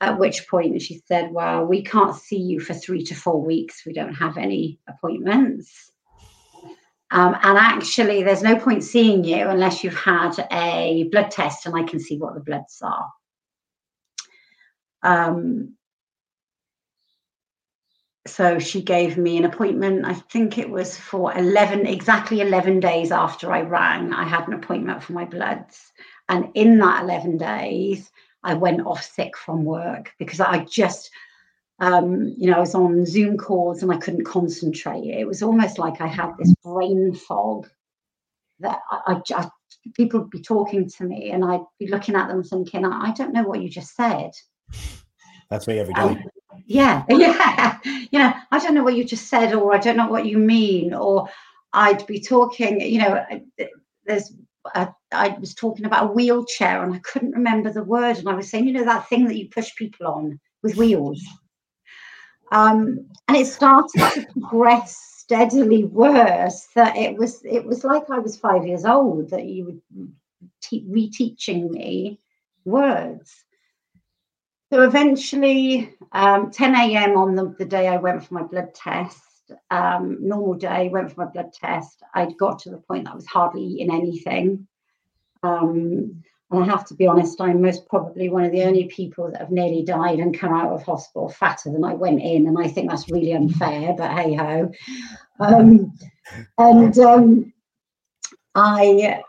At 0.00 0.18
which 0.18 0.48
point 0.48 0.82
she 0.82 1.00
said, 1.06 1.32
Well, 1.32 1.64
we 1.64 1.82
can't 1.82 2.14
see 2.14 2.38
you 2.38 2.60
for 2.60 2.74
three 2.74 3.04
to 3.04 3.14
four 3.14 3.40
weeks. 3.40 3.86
We 3.86 3.92
don't 3.92 4.14
have 4.14 4.36
any 4.36 4.78
appointments. 4.88 5.92
Um, 7.12 7.36
and 7.40 7.56
actually, 7.56 8.22
there's 8.22 8.42
no 8.42 8.56
point 8.58 8.82
seeing 8.82 9.22
you 9.22 9.48
unless 9.48 9.84
you've 9.84 9.94
had 9.94 10.32
a 10.50 11.08
blood 11.12 11.30
test 11.30 11.64
and 11.64 11.76
I 11.76 11.84
can 11.84 12.00
see 12.00 12.18
what 12.18 12.34
the 12.34 12.40
bloods 12.40 12.82
are. 12.82 13.06
Um, 15.02 15.75
so 18.26 18.58
she 18.58 18.82
gave 18.82 19.16
me 19.16 19.36
an 19.36 19.44
appointment. 19.44 20.04
I 20.04 20.14
think 20.14 20.58
it 20.58 20.68
was 20.68 20.96
for 20.96 21.36
11 21.36 21.86
exactly 21.86 22.40
11 22.40 22.80
days 22.80 23.12
after 23.12 23.52
i 23.52 23.60
rang 23.60 24.12
i 24.12 24.24
had 24.24 24.46
an 24.48 24.54
appointment 24.54 25.02
for 25.02 25.12
my 25.12 25.24
bloods. 25.24 25.92
And 26.28 26.50
in 26.54 26.78
that 26.78 27.04
11 27.04 27.38
days 27.38 28.10
i 28.42 28.54
went 28.54 28.86
off 28.86 29.02
sick 29.02 29.36
from 29.36 29.64
work 29.64 30.12
because 30.18 30.40
i 30.40 30.64
just 30.64 31.10
um, 31.78 32.34
you 32.38 32.50
know 32.50 32.56
i 32.56 32.60
was 32.60 32.74
on 32.74 33.04
zoom 33.04 33.36
calls 33.36 33.82
and 33.82 33.92
i 33.92 33.96
couldn't 33.96 34.24
concentrate. 34.24 35.04
It 35.04 35.26
was 35.26 35.42
almost 35.42 35.78
like 35.78 36.00
i 36.00 36.06
had 36.06 36.32
this 36.38 36.54
brain 36.64 37.14
fog 37.14 37.68
that 38.60 38.80
i, 38.90 39.20
I 39.34 39.50
people 39.94 40.20
would 40.20 40.30
be 40.30 40.40
talking 40.40 40.88
to 40.88 41.04
me 41.04 41.30
and 41.30 41.44
i'd 41.44 41.60
be 41.78 41.88
looking 41.88 42.16
at 42.16 42.28
them 42.28 42.42
thinking 42.42 42.84
i, 42.84 43.08
I 43.08 43.12
don't 43.12 43.32
know 43.32 43.44
what 43.44 43.60
you 43.62 43.68
just 43.68 43.94
said. 43.94 44.30
That's 45.50 45.66
me 45.66 45.78
every 45.78 45.94
day. 45.94 46.00
um, 46.00 46.22
yeah 46.66 47.04
yeah 47.08 47.78
you 47.84 48.18
know 48.18 48.32
i 48.50 48.58
don't 48.58 48.74
know 48.74 48.84
what 48.84 48.96
you 48.96 49.04
just 49.04 49.28
said 49.28 49.54
or 49.54 49.74
i 49.74 49.78
don't 49.78 49.96
know 49.96 50.08
what 50.08 50.26
you 50.26 50.36
mean 50.36 50.92
or 50.92 51.28
i'd 51.72 52.06
be 52.06 52.20
talking 52.20 52.80
you 52.80 52.98
know 52.98 53.24
uh, 53.30 53.64
there's 54.04 54.32
a, 54.74 54.88
I 55.12 55.36
was 55.38 55.54
talking 55.54 55.86
about 55.86 56.10
a 56.10 56.12
wheelchair 56.12 56.82
and 56.82 56.94
I 56.94 56.98
couldn't 57.00 57.32
remember 57.32 57.70
the 57.70 57.84
word, 57.84 58.18
and 58.18 58.28
I 58.28 58.34
was 58.34 58.50
saying, 58.50 58.66
you 58.66 58.72
know, 58.72 58.84
that 58.84 59.08
thing 59.08 59.26
that 59.26 59.36
you 59.36 59.48
push 59.48 59.74
people 59.76 60.06
on 60.06 60.40
with 60.62 60.76
wheels. 60.76 61.22
Um, 62.52 63.06
and 63.28 63.36
it 63.36 63.46
started 63.46 64.10
to 64.14 64.26
progress 64.32 64.96
steadily 65.18 65.84
worse. 65.84 66.66
That 66.74 66.96
it 66.96 67.16
was, 67.16 67.44
it 67.44 67.64
was 67.64 67.84
like 67.84 68.08
I 68.10 68.18
was 68.18 68.36
five 68.36 68.66
years 68.66 68.84
old. 68.84 69.30
That 69.30 69.46
you 69.46 69.64
were 69.64 70.04
mm, 70.04 70.12
te- 70.60 70.86
reteaching 70.88 71.70
me 71.70 72.20
words. 72.64 73.44
So 74.72 74.82
eventually, 74.82 75.94
um, 76.12 76.50
10 76.50 76.74
a.m. 76.74 77.16
on 77.16 77.36
the, 77.36 77.54
the 77.58 77.64
day 77.64 77.86
I 77.86 77.98
went 77.98 78.24
for 78.24 78.34
my 78.34 78.42
blood 78.42 78.74
test, 78.74 79.22
um, 79.70 80.18
normal 80.20 80.54
day, 80.54 80.88
went 80.88 81.12
for 81.12 81.24
my 81.24 81.30
blood 81.30 81.52
test. 81.52 82.02
I'd 82.14 82.36
got 82.36 82.58
to 82.60 82.70
the 82.70 82.78
point 82.78 83.04
that 83.04 83.12
I 83.12 83.14
was 83.14 83.26
hardly 83.26 83.62
eating 83.62 83.94
anything. 83.94 84.66
Um, 85.44 86.24
and 86.50 86.62
I 86.62 86.66
have 86.66 86.84
to 86.86 86.94
be 86.94 87.06
honest, 87.06 87.40
I'm 87.40 87.62
most 87.62 87.88
probably 87.88 88.28
one 88.28 88.44
of 88.44 88.52
the 88.52 88.64
only 88.64 88.84
people 88.84 89.30
that 89.30 89.40
have 89.40 89.50
nearly 89.50 89.84
died 89.84 90.18
and 90.18 90.36
come 90.36 90.52
out 90.52 90.72
of 90.72 90.82
hospital 90.82 91.28
fatter 91.28 91.70
than 91.70 91.84
I 91.84 91.94
went 91.94 92.22
in. 92.22 92.48
And 92.48 92.58
I 92.58 92.66
think 92.66 92.90
that's 92.90 93.10
really 93.10 93.32
unfair, 93.32 93.94
but 93.96 94.10
hey 94.12 94.34
ho. 94.34 94.72
Um, 95.38 95.92
and 96.58 96.98
um, 96.98 97.52
I 98.54 99.22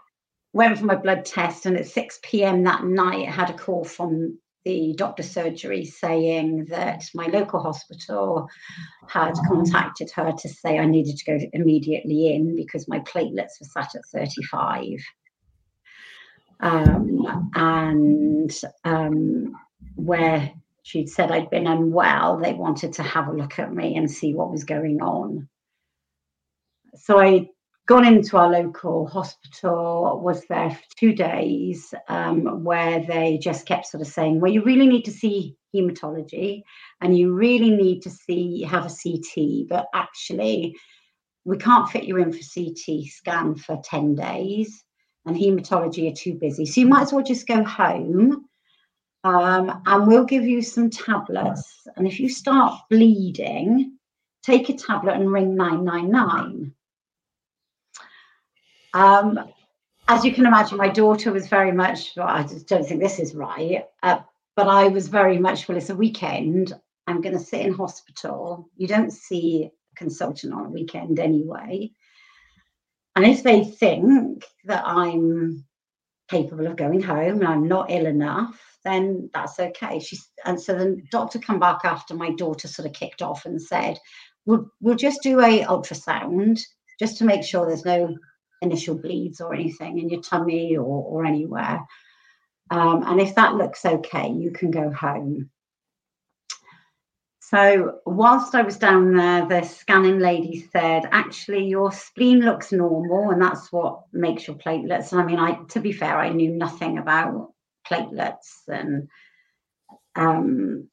went 0.53 0.79
for 0.79 0.86
my 0.86 0.96
blood 0.96 1.25
test, 1.25 1.67
and 1.67 1.77
at 1.77 1.88
6 1.88 2.20
p.m. 2.24 2.63
that 2.63 2.84
night, 2.84 3.27
I 3.27 3.32
had 3.32 3.51
a 3.51 3.58
call 3.58 3.84
from 3.84 4.39
the 4.68 4.94
doctor 4.98 5.24
surgery 5.24 5.86
saying 5.86 6.66
that 6.66 7.06
my 7.16 7.28
local 7.28 7.62
hospital 7.62 8.50
had 9.08 9.34
contacted 9.48 10.12
her 10.12 10.34
to 10.34 10.50
say 10.50 10.78
I 10.78 10.86
needed 10.86 11.16
to 11.16 11.26
go 11.26 11.40
immediately 11.54 12.34
in 12.34 12.54
because 12.58 12.86
my 12.90 13.00
platelets 13.00 13.62
were 13.62 13.68
sat 13.72 13.96
at 13.96 14.06
35. 14.12 15.00
Um, 16.60 17.50
and 17.56 18.62
um, 18.84 19.56
where 19.96 20.52
she'd 20.84 21.08
said 21.08 21.32
I'd 21.32 21.50
been 21.50 21.68
unwell, 21.68 22.38
they 22.38 22.54
wanted 22.54 22.92
to 22.94 23.04
have 23.04 23.30
a 23.30 23.34
look 23.34 23.60
at 23.60 23.74
me 23.74 23.96
and 23.96 24.12
see 24.12 24.34
what 24.34 24.52
was 24.52 24.66
going 24.66 25.02
on. 25.02 25.48
So 26.96 27.22
I 27.22 27.48
gone 27.88 28.06
into 28.06 28.36
our 28.38 28.50
local 28.50 29.08
hospital, 29.08 30.20
was 30.22 30.46
there 30.50 30.70
for 30.72 30.84
two 31.00 31.13
days, 31.13 31.94
um, 32.10 32.63
where 32.65 33.00
they 33.00 33.38
just 33.38 33.65
kept 33.65 33.88
sort 33.88 34.01
of 34.01 34.08
saying, 34.08 34.41
well, 34.41 34.51
you 34.51 34.62
really 34.62 34.88
need 34.88 35.06
to 35.06 35.12
see 35.12 35.56
hematology 35.74 36.63
and 37.01 37.17
you 37.17 37.34
really 37.34 37.70
need 37.70 38.01
to 38.01 38.10
see 38.10 38.62
have 38.63 38.86
a 38.86 38.89
CT, 38.89 39.67
but 39.70 39.88
actually 39.94 40.75
we 41.46 41.58
can't 41.58 41.89
fit 41.89 42.03
you 42.03 42.17
in 42.17 42.34
for 42.34 42.39
CT 42.39 43.06
scan 43.06 43.56
for 43.56 43.79
10 43.82 44.15
days 44.15 44.84
and 45.25 45.38
hematology 45.38 46.12
are 46.12 46.15
too 46.15 46.34
busy. 46.34 46.65
So 46.65 46.82
you 46.82 46.88
might 46.88 47.03
as 47.03 47.13
well 47.13 47.24
just 47.24 47.48
go 47.48 47.63
home 47.63 48.46
um, 49.24 49.82
and 49.86 50.08
we'll 50.08 50.25
give 50.25 50.46
you 50.46 50.62
some 50.62 50.89
tablets. 50.89 51.88
And 51.96 52.06
if 52.06 52.20
you 52.20 52.27
start 52.27 52.82
bleeding, 52.89 53.98
take 54.44 54.67
a 54.67 54.74
tablet 54.74 55.15
and 55.15 55.32
ring 55.32 55.56
999 55.56 56.74
um, 58.98 59.39
as 60.08 60.25
you 60.25 60.34
can 60.34 60.48
imagine, 60.48 60.77
my 60.77 60.89
daughter 60.89 61.32
was 61.32 61.48
very 61.48 61.72
much, 61.72 62.13
well, 62.18 62.27
I 62.27 62.42
just 62.42 62.68
don't 62.68 62.84
think 62.84 63.00
this 63.00 63.20
is 63.20 63.36
right. 63.36 63.86
Uh, 64.01 64.20
but 64.56 64.68
I 64.68 64.88
was 64.88 65.08
very 65.08 65.38
much, 65.38 65.68
well, 65.68 65.77
it's 65.77 65.92
a 65.92 65.96
weekend. 65.96 66.74
I'm 67.06 67.22
going 67.22 67.38
to 67.38 67.44
sit 67.44 67.62
in 67.62 67.74
hospital. 67.74 68.70
You 68.75 68.88
don't 68.88 69.13
see 69.13 69.66
a 69.66 69.96
consultant 69.96 70.51
on 70.51 70.66
a 70.66 70.70
weekend 70.70 71.20
anyway. 71.20 71.92
And 73.16 73.24
if 73.24 73.44
they 73.44 73.63
think 73.63 74.46
that 74.66 74.84
I'm 74.86 75.63
capable 76.27 76.66
of 76.66 76.75
going 76.75 77.01
home 77.01 77.42
and 77.42 77.48
I'm 77.48 77.68
not 77.68 77.92
ill 77.92 78.08
enough, 78.08 78.60
then 78.84 79.30
that's 79.32 79.60
okay. 79.60 80.00
She's 80.00 80.27
and 80.46 80.60
so 80.60 80.74
the 80.74 81.01
doctor 81.12 81.39
come 81.39 81.60
back 81.60 81.82
after 81.84 82.16
my 82.16 82.32
daughter 82.32 82.68
sort 82.68 82.88
of 82.88 82.94
kicked 82.94 83.22
off 83.22 83.46
and 83.46 83.62
said, 83.62 84.00
"We'll 84.46 84.70
we'll 84.82 84.96
just 84.96 85.24
do 85.24 85.39
a 85.42 85.63
ultrasound 85.63 86.60
just 87.00 87.18
to 87.18 87.25
make 87.25 87.44
sure 87.44 87.66
there's 87.66 87.86
no 87.86 88.16
initial 88.62 88.96
bleeds 88.96 89.42
or 89.42 89.54
anything 89.54 90.00
in 90.00 90.10
your 90.10 90.22
tummy 90.22 90.76
or, 90.78 90.84
or 90.84 91.26
anywhere. 91.26 91.82
Um, 92.70 93.04
and 93.06 93.22
if 93.22 93.36
that 93.36 93.56
looks 93.56 93.86
okay, 93.86 94.30
you 94.30 94.52
can 94.52 94.72
go 94.72 94.92
home. 94.92 95.50
So, 97.40 98.00
whilst 98.06 98.56
I 98.56 98.62
was 98.62 98.78
down 98.78 99.14
there, 99.14 99.46
the 99.48 99.62
scanning 99.64 100.20
lady 100.20 100.68
said, 100.74 101.08
actually, 101.14 101.66
your 101.68 101.94
spleen 101.94 102.42
looks 102.42 102.74
normal, 102.74 103.32
and 103.32 103.42
that's 103.42 103.72
what 103.72 104.02
makes 104.12 104.48
your 104.48 104.58
platelets. 104.58 105.14
And 105.14 105.22
I 105.22 105.26
mean, 105.26 105.40
I 105.40 105.54
to 105.70 105.80
be 105.80 105.94
fair, 105.94 106.18
I 106.18 106.28
knew 106.28 106.52
nothing 106.52 106.98
about 106.98 107.54
platelets 107.90 108.68
and 108.68 109.08
um, 110.18 110.90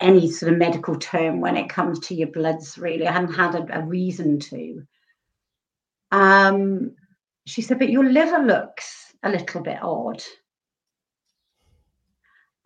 any 0.00 0.32
sort 0.32 0.52
of 0.52 0.58
medical 0.58 0.96
term 0.96 1.40
when 1.40 1.56
it 1.56 1.68
comes 1.68 2.00
to 2.00 2.14
your 2.16 2.28
bloods, 2.28 2.76
really. 2.76 3.06
I 3.06 3.12
hadn't 3.12 3.34
had 3.34 3.54
a, 3.54 3.78
a 3.78 3.86
reason 3.86 4.40
to. 4.40 4.82
Um, 6.10 6.92
she 7.46 7.62
said, 7.62 7.78
but 7.78 7.90
your 7.90 8.04
liver 8.04 8.38
looks 8.38 9.14
a 9.22 9.30
little 9.30 9.62
bit 9.62 9.78
odd. 9.82 10.22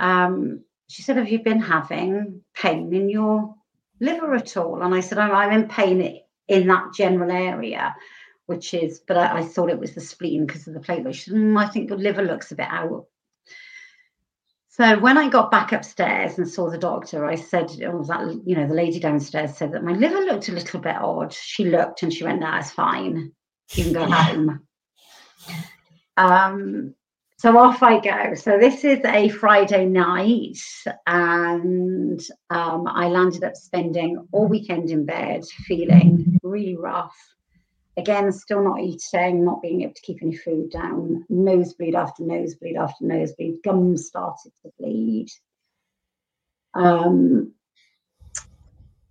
Um, 0.00 0.64
she 0.88 1.02
said, 1.02 1.16
have 1.16 1.28
you 1.28 1.42
been 1.42 1.60
having 1.60 2.42
pain 2.54 2.92
in 2.92 3.08
your 3.08 3.54
liver 4.00 4.34
at 4.34 4.56
all? 4.56 4.82
And 4.82 4.94
I 4.94 5.00
said, 5.00 5.18
I'm, 5.18 5.34
I'm 5.34 5.52
in 5.52 5.68
pain 5.68 6.20
in 6.48 6.66
that 6.66 6.92
general 6.94 7.30
area, 7.30 7.94
which 8.46 8.74
is, 8.74 9.00
but 9.00 9.16
I, 9.16 9.38
I 9.38 9.42
thought 9.42 9.70
it 9.70 9.78
was 9.78 9.94
the 9.94 10.00
spleen 10.00 10.46
because 10.46 10.66
of 10.66 10.74
the 10.74 10.80
platelet. 10.80 11.14
She 11.14 11.30
said, 11.30 11.34
mm, 11.34 11.58
I 11.58 11.68
think 11.68 11.88
your 11.88 11.98
liver 11.98 12.22
looks 12.22 12.52
a 12.52 12.56
bit 12.56 12.68
out. 12.68 13.06
So 14.76 14.98
when 14.98 15.16
I 15.16 15.28
got 15.28 15.52
back 15.52 15.70
upstairs 15.70 16.36
and 16.36 16.48
saw 16.48 16.68
the 16.68 16.76
doctor, 16.76 17.24
I 17.24 17.36
said, 17.36 17.70
"Oh, 17.86 18.02
that 18.08 18.40
you 18.44 18.56
know, 18.56 18.66
the 18.66 18.74
lady 18.74 18.98
downstairs 18.98 19.56
said 19.56 19.70
that 19.70 19.84
my 19.84 19.92
liver 19.92 20.18
looked 20.18 20.48
a 20.48 20.52
little 20.52 20.80
bit 20.80 20.96
odd." 20.96 21.32
She 21.32 21.66
looked 21.66 22.02
and 22.02 22.12
she 22.12 22.24
went, 22.24 22.40
"No, 22.40 22.56
it's 22.56 22.72
fine. 22.72 23.30
You 23.72 23.84
can 23.84 23.92
go 23.92 24.04
home." 24.04 24.66
Um, 26.16 26.94
so 27.38 27.56
off 27.56 27.84
I 27.84 28.00
go. 28.00 28.34
So 28.34 28.58
this 28.58 28.82
is 28.82 28.98
a 29.04 29.28
Friday 29.28 29.86
night, 29.86 30.58
and 31.06 32.20
um, 32.50 32.88
I 32.88 33.06
landed 33.06 33.44
up 33.44 33.54
spending 33.54 34.26
all 34.32 34.48
weekend 34.48 34.90
in 34.90 35.06
bed, 35.06 35.44
feeling 35.68 36.40
really 36.42 36.76
rough 36.76 37.16
again, 37.96 38.32
still 38.32 38.62
not 38.62 38.80
eating, 38.80 39.44
not 39.44 39.62
being 39.62 39.82
able 39.82 39.94
to 39.94 40.02
keep 40.02 40.22
any 40.22 40.36
food 40.36 40.70
down, 40.70 41.24
nosebleed 41.28 41.94
after 41.94 42.22
nosebleed 42.22 42.76
after 42.76 43.04
nosebleed, 43.04 43.62
gums 43.62 44.06
started 44.06 44.52
to 44.62 44.72
bleed. 44.78 45.28
Um, 46.74 47.52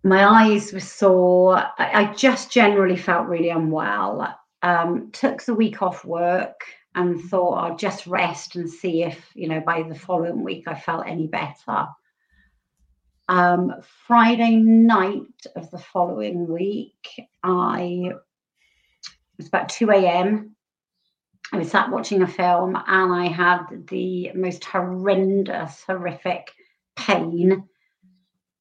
my 0.04 0.26
eyes 0.26 0.74
were 0.74 0.82
sore. 0.82 1.58
I, 1.78 2.04
I, 2.04 2.14
just 2.14 2.52
generally 2.52 2.98
felt 2.98 3.28
really 3.28 3.50
unwell. 3.50 4.38
Um, 4.62 5.12
took 5.12 5.42
the 5.44 5.54
week 5.54 5.82
off 5.82 6.04
work 6.04 6.62
and 6.96 7.22
thought 7.22 7.54
I'll 7.54 7.78
just 7.78 8.06
rest 8.06 8.56
and 8.56 8.70
see 8.70 9.04
if, 9.04 9.30
you 9.34 9.48
know, 9.48 9.62
by 9.62 9.84
the 9.84 9.96
following 9.96 10.44
week 10.44 10.68
I 10.68 10.76
felt 10.76 11.08
any 11.08 11.28
better. 11.28 11.88
Um, 13.30 13.76
Friday 14.06 14.58
night 14.58 15.22
of 15.56 15.72
the 15.72 15.80
following 15.80 16.48
week, 16.48 17.22
I 17.42 18.12
was 19.44 19.50
about 19.50 19.70
2 19.70 19.92
a.m. 19.92 20.56
I 21.52 21.58
was 21.58 21.70
sat 21.70 21.92
watching 21.92 22.22
a 22.22 22.28
film 22.28 22.76
and 22.76 23.14
I 23.14 23.28
had 23.28 23.66
the 23.88 24.32
most 24.34 24.64
horrendous, 24.64 25.84
horrific 25.86 26.52
pain 26.96 27.68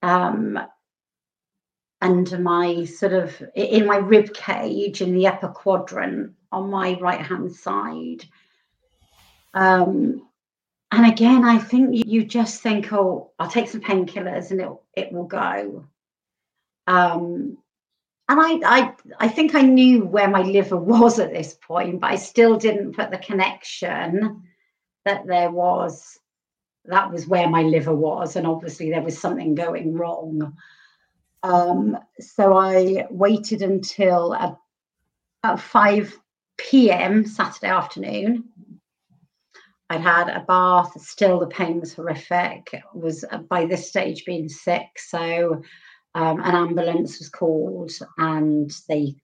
um, 0.03 0.59
under 2.01 2.39
my 2.39 2.85
sort 2.85 3.13
of 3.13 3.41
in 3.55 3.87
my 3.87 3.97
rib 3.97 4.35
cage 4.35 5.01
in 5.01 5.15
the 5.15 5.29
upper 5.29 5.49
quadrant 5.49 6.33
on 6.51 6.71
my 6.71 6.99
right 7.01 7.21
hand 7.21 7.55
side. 7.55 8.25
Um, 9.55 10.29
and 10.91 11.07
again, 11.07 11.45
I 11.45 11.59
think 11.59 11.95
you, 11.95 12.05
you, 12.07 12.25
just 12.25 12.61
think, 12.61 12.93
oh, 12.93 13.31
I'll 13.39 13.49
take 13.49 13.69
some 13.69 13.81
painkillers 13.81 14.51
and 14.51 14.61
it 14.61 14.69
it 14.95 15.13
will 15.13 15.27
go. 15.27 15.87
Um, 16.87 17.59
and 18.29 18.41
I, 18.41 18.61
I 18.65 18.95
I 19.21 19.29
think 19.29 19.55
I 19.55 19.63
knew 19.63 20.05
where 20.05 20.29
my 20.29 20.43
liver 20.43 20.77
was 20.95 21.19
at 21.19 21.33
this 21.33 21.55
point, 21.55 22.01
but 22.01 22.11
I 22.11 22.17
still 22.17 22.57
didn't 22.57 22.95
put 22.95 23.11
the 23.11 23.19
connection 23.19 24.43
that 25.05 25.27
there 25.27 25.51
was 25.51 26.19
that 26.85 27.11
was 27.13 27.29
where 27.29 27.49
my 27.49 27.63
liver 27.63 27.95
was, 27.95 28.37
and 28.37 28.47
obviously 28.47 28.91
there 28.91 29.03
was 29.03 29.19
something 29.19 29.55
going 29.55 29.95
wrong. 29.95 30.57
Um, 31.43 31.99
so 32.21 32.57
I 32.57 33.07
waited 33.11 33.63
until 33.63 34.33
about 34.33 35.61
5 35.61 36.19
p.m. 36.57 37.27
Saturday 37.27 37.69
afternoon. 37.69 38.45
I'd 39.91 40.01
had 40.01 40.29
a 40.29 40.41
bath, 40.41 40.99
still 41.01 41.39
the 41.39 41.47
pain 41.49 41.81
was 41.81 41.95
horrific, 41.95 42.81
was 42.95 43.25
by 43.49 43.67
this 43.67 43.89
stage 43.89 44.25
being 44.25 44.49
sick. 44.49 44.87
So 44.97 45.63
um, 46.15 46.41
an 46.41 46.55
ambulance 46.55 47.19
was 47.19 47.29
called 47.29 47.91
and 48.19 48.71
the 48.89 49.15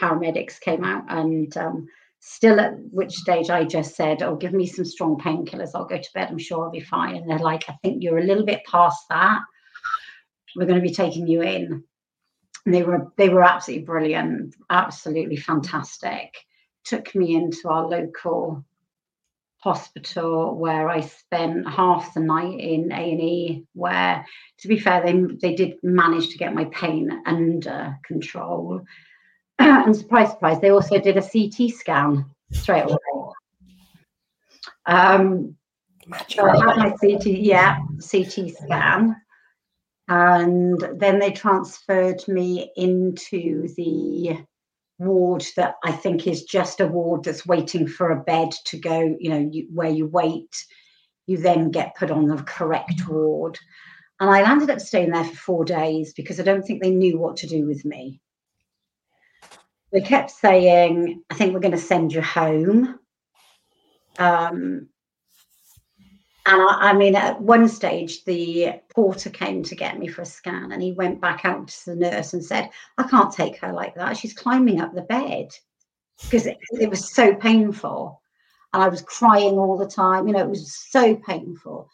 paramedics 0.00 0.60
came 0.60 0.84
out 0.84 1.04
and 1.08 1.56
um, 1.56 1.88
still 2.20 2.60
at 2.60 2.78
which 2.90 3.14
stage 3.14 3.50
I 3.50 3.64
just 3.64 3.96
said, 3.96 4.22
oh, 4.22 4.36
give 4.36 4.52
me 4.52 4.66
some 4.66 4.84
strong 4.84 5.18
painkillers. 5.18 5.70
I'll 5.74 5.86
go 5.86 5.98
to 5.98 6.12
bed. 6.14 6.28
I'm 6.30 6.38
sure 6.38 6.64
I'll 6.64 6.70
be 6.70 6.80
fine. 6.80 7.16
And 7.16 7.28
they're 7.28 7.38
like, 7.38 7.64
I 7.68 7.74
think 7.82 8.02
you're 8.02 8.18
a 8.18 8.24
little 8.24 8.44
bit 8.44 8.64
past 8.70 9.08
that. 9.08 9.40
We're 10.54 10.66
going 10.66 10.80
to 10.80 10.86
be 10.86 10.94
taking 10.94 11.26
you 11.26 11.42
in. 11.42 11.84
And 12.66 12.74
they 12.74 12.82
were 12.82 13.10
they 13.16 13.30
were 13.30 13.42
absolutely 13.42 13.86
brilliant, 13.86 14.54
absolutely 14.68 15.36
fantastic. 15.36 16.34
Took 16.84 17.14
me 17.14 17.34
into 17.34 17.68
our 17.68 17.88
local 17.88 18.64
hospital 19.60 20.56
where 20.56 20.88
I 20.88 21.00
spent 21.00 21.68
half 21.68 22.14
the 22.14 22.20
night 22.20 22.58
in 22.58 22.90
A 22.92 23.12
and 23.12 23.20
E. 23.20 23.66
Where, 23.74 24.24
to 24.58 24.68
be 24.68 24.78
fair, 24.78 25.02
they 25.02 25.20
they 25.40 25.54
did 25.54 25.74
manage 25.82 26.30
to 26.30 26.38
get 26.38 26.54
my 26.54 26.64
pain 26.66 27.10
under 27.26 27.96
control. 28.04 28.82
and 29.58 29.94
surprise, 29.94 30.30
surprise, 30.30 30.60
they 30.60 30.70
also 30.70 30.98
did 30.98 31.16
a 31.16 31.22
CT 31.22 31.70
scan 31.70 32.24
straight 32.52 32.84
away. 32.84 32.96
Um, 34.86 35.56
so 36.28 36.48
I 36.48 36.56
had 36.56 36.76
my 36.76 36.90
CT, 36.90 37.26
yeah, 37.26 37.78
CT 38.00 38.50
scan. 38.50 39.16
And 40.08 40.84
then 40.96 41.20
they 41.20 41.30
transferred 41.30 42.26
me 42.26 42.72
into 42.76 43.68
the 43.76 44.44
ward 45.00 45.44
that 45.56 45.76
I 45.82 45.92
think 45.92 46.26
is 46.26 46.44
just 46.44 46.80
a 46.80 46.86
ward 46.86 47.24
that's 47.24 47.46
waiting 47.46 47.88
for 47.88 48.10
a 48.10 48.22
bed 48.22 48.52
to 48.66 48.78
go, 48.78 49.16
you 49.18 49.30
know, 49.30 49.48
you, 49.50 49.66
where 49.72 49.88
you 49.88 50.06
wait, 50.06 50.54
you 51.26 51.38
then 51.38 51.70
get 51.70 51.96
put 51.96 52.10
on 52.10 52.28
the 52.28 52.36
correct 52.42 53.08
ward. 53.08 53.58
And 54.20 54.28
I 54.28 54.42
landed 54.42 54.68
up 54.68 54.80
staying 54.80 55.10
there 55.10 55.24
for 55.24 55.36
four 55.36 55.64
days 55.64 56.12
because 56.12 56.38
I 56.38 56.42
don't 56.42 56.62
think 56.62 56.82
they 56.82 56.90
knew 56.90 57.18
what 57.18 57.38
to 57.38 57.46
do 57.46 57.66
with 57.66 57.84
me. 57.86 58.20
They 59.92 60.02
kept 60.02 60.30
saying, 60.30 61.22
I 61.30 61.34
think 61.34 61.54
we're 61.54 61.60
going 61.60 61.72
to 61.72 61.78
send 61.78 62.12
you 62.12 62.20
home. 62.20 62.98
Um, 64.18 64.89
and 66.50 66.60
I, 66.62 66.90
I, 66.90 66.92
mean, 66.94 67.14
at 67.14 67.40
one 67.40 67.68
stage, 67.68 68.24
the 68.24 68.80
porter 68.92 69.30
came 69.30 69.62
to 69.62 69.76
get 69.76 70.00
me 70.00 70.08
for 70.08 70.22
a 70.22 70.26
scan, 70.26 70.72
and 70.72 70.82
he 70.82 70.90
went 70.90 71.20
back 71.20 71.44
out 71.44 71.68
to 71.68 71.90
the 71.90 71.96
nurse 71.96 72.32
and 72.32 72.44
said, 72.44 72.70
"I 72.98 73.04
can't 73.04 73.32
take 73.32 73.58
her 73.58 73.72
like 73.72 73.94
that. 73.94 74.16
She's 74.16 74.34
climbing 74.34 74.80
up 74.80 74.92
the 74.92 75.02
bed 75.02 75.50
because 76.22 76.46
it, 76.46 76.58
it 76.72 76.90
was 76.90 77.12
so 77.14 77.36
painful." 77.36 78.20
And 78.72 78.82
I 78.82 78.88
was 78.88 79.02
crying 79.02 79.58
all 79.58 79.78
the 79.78 79.86
time. 79.86 80.26
You 80.26 80.34
know, 80.34 80.40
it 80.40 80.48
was 80.48 80.76
so 80.90 81.14
painful. 81.14 81.88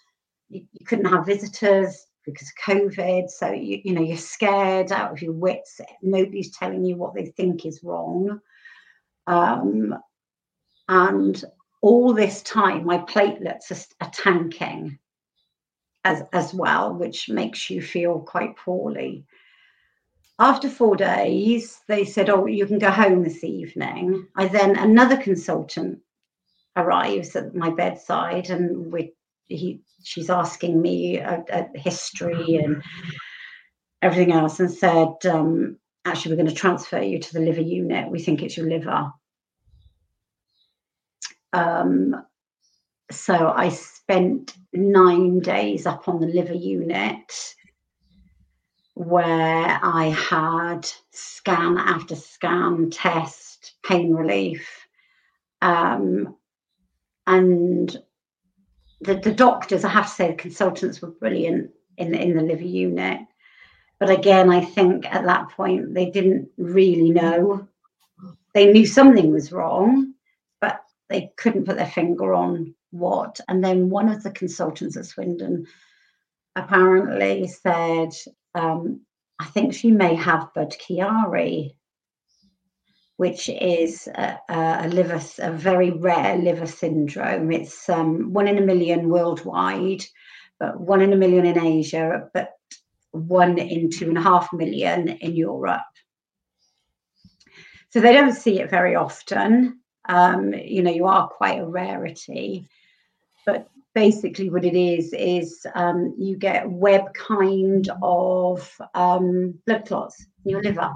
You, 0.49 0.65
you 0.73 0.87
couldn't 0.87 1.13
have 1.13 1.27
visitors 1.27 2.07
because 2.25 2.49
of 2.49 2.75
COVID. 2.75 3.29
So 3.29 3.53
you, 3.53 3.83
you 3.85 3.93
know, 3.93 4.03
you're 4.03 4.17
scared 4.17 4.91
out 4.91 5.13
of 5.13 5.21
your 5.21 5.33
wits. 5.33 5.83
Nobody's 6.01 6.57
telling 6.57 6.83
you 6.83 6.97
what 6.97 7.15
they 7.15 7.27
think 7.27 7.67
is 7.67 7.85
wrong. 7.85 8.41
Um, 9.27 9.95
and 10.89 11.45
all 11.83 12.13
this 12.13 12.43
time, 12.43 12.85
my 12.85 12.99
platelets 12.99 13.71
are, 13.71 14.07
are 14.07 14.11
tanking 14.11 14.99
as, 16.05 16.23
as 16.33 16.55
well, 16.55 16.95
which 16.95 17.29
makes 17.29 17.69
you 17.71 17.83
feel 17.83 18.21
quite 18.21 18.57
poorly. 18.57 19.25
After 20.39 20.69
four 20.69 20.97
days, 20.97 21.81
they 21.89 22.05
said, 22.05 22.29
Oh, 22.29 22.47
you 22.47 22.67
can 22.67 22.79
go 22.79 22.91
home 22.91 23.23
this 23.23 23.43
evening. 23.43 24.27
I 24.37 24.49
then, 24.49 24.77
another 24.77 25.17
consultant 25.17 26.01
arrives 26.77 27.35
at 27.35 27.55
my 27.55 27.71
bedside 27.71 28.51
and 28.51 28.93
we 28.93 29.13
he 29.47 29.81
she's 30.03 30.29
asking 30.29 30.81
me 30.81 31.19
a, 31.19 31.43
a 31.51 31.79
history 31.79 32.57
and 32.57 32.83
everything 34.03 34.33
else 34.33 34.61
and 34.61 34.71
said 34.71 35.15
um, 35.25 35.79
actually 36.05 36.33
we're 36.33 36.43
going 36.43 36.49
to 36.49 36.55
transfer 36.55 37.01
you 37.01 37.19
to 37.19 37.33
the 37.33 37.41
liver 37.41 37.63
unit 37.63 38.11
we 38.11 38.21
think 38.21 38.43
it's 38.43 38.57
your 38.57 38.69
liver 38.69 39.11
um, 41.53 42.25
so 43.11 43.53
i 43.57 43.69
spent 43.69 44.55
nine 44.73 45.41
days 45.41 45.87
up 45.87 46.09
on 46.09 46.21
the 46.21 46.27
liver 46.27 46.55
unit 46.55 47.55
where 48.95 49.79
i 49.83 50.07
had 50.07 50.89
scan 51.13 51.79
after 51.79 52.17
scan 52.17 52.91
test 52.91 53.75
pain 53.85 54.13
relief 54.13 54.87
um, 55.63 56.37
and 57.27 57.97
the, 59.01 59.15
the 59.15 59.33
doctors, 59.33 59.85
I 59.85 59.89
have 59.91 60.07
to 60.07 60.13
say, 60.13 60.29
the 60.29 60.35
consultants 60.35 61.03
were 61.03 61.11
brilliant 61.11 61.71
in 61.97 62.13
the, 62.13 62.21
in 62.21 62.37
the 62.37 62.43
liver 62.43 62.63
unit. 62.63 63.21
But 63.99 64.11
again, 64.11 64.51
I 64.51 64.61
think 64.61 65.07
at 65.07 65.25
that 65.25 65.51
point 65.51 65.95
they 65.95 66.11
didn't 66.11 66.49
really 66.59 67.11
know. 67.11 67.67
They 68.55 68.73
knew 68.73 68.87
something 68.87 69.33
was 69.33 69.53
wrong, 69.53 70.15
they 71.09 71.31
couldn't 71.37 71.65
put 71.65 71.77
their 71.77 71.87
finger 71.87 72.35
on 72.35 72.75
what. 72.91 73.41
And 73.49 73.65
then 73.65 73.91
one 73.91 74.09
of 74.09 74.23
the 74.23 74.31
consultants 74.31 74.97
at 74.97 75.07
Swindon 75.07 75.67
apparently 76.55 77.49
said, 77.49 78.11
um, 78.55 79.03
I 79.39 79.45
think 79.47 79.75
she 79.75 79.91
may 79.91 80.15
have 80.15 80.53
Budd-Chiari 80.55 81.77
which 83.17 83.49
is 83.49 84.09
a, 84.09 84.39
a, 84.49 84.89
liver, 84.89 85.21
a 85.39 85.51
very 85.51 85.91
rare 85.91 86.37
liver 86.37 86.67
syndrome. 86.67 87.51
It's 87.51 87.89
um, 87.89 88.33
one 88.33 88.47
in 88.47 88.59
a 88.59 88.67
million 88.67 89.09
worldwide, 89.09 90.05
but 90.61 90.79
one 90.79 91.01
in 91.01 91.13
a 91.13 91.17
million 91.17 91.47
in 91.47 91.59
Asia, 91.59 92.29
but 92.35 92.53
one 93.13 93.59
in 93.59 93.91
two 93.91 94.09
and 94.09 94.19
a 94.19 94.23
half 94.23 94.53
million 94.53 95.09
in 95.09 95.35
Europe. 95.35 95.81
So 97.91 98.01
they 98.01 98.13
don't 98.13 98.35
see 98.35 98.61
it 98.61 98.69
very 98.69 98.95
often. 98.95 99.81
Um, 100.09 100.53
you 100.55 100.83
know, 100.83 100.91
you 100.91 101.07
are 101.07 101.29
quite 101.29 101.61
a 101.61 101.67
rarity, 101.67 102.69
but 103.45 103.69
basically 103.95 104.51
what 104.51 104.65
it 104.65 104.77
is 104.77 105.13
is 105.13 105.67
um, 105.75 106.15
you 106.19 106.37
get 106.37 106.71
web 106.71 107.15
kind 107.15 107.89
of 108.03 108.81
um, 108.95 109.55
blood 109.67 109.87
clots 109.87 110.27
in 110.45 110.51
your 110.51 110.63
liver 110.63 110.93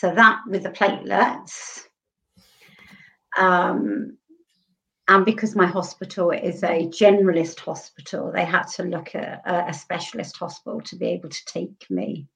so 0.00 0.14
that 0.14 0.40
with 0.48 0.62
the 0.62 0.70
platelets. 0.70 1.82
Um, 3.36 4.16
and 5.08 5.26
because 5.26 5.54
my 5.54 5.66
hospital 5.66 6.30
is 6.30 6.62
a 6.62 6.86
generalist 6.86 7.60
hospital, 7.60 8.32
they 8.32 8.46
had 8.46 8.62
to 8.76 8.84
look 8.84 9.14
at 9.14 9.42
a, 9.44 9.68
a 9.68 9.74
specialist 9.74 10.38
hospital 10.38 10.80
to 10.80 10.96
be 10.96 11.08
able 11.08 11.28
to 11.28 11.44
take 11.44 11.86
me. 11.90 12.28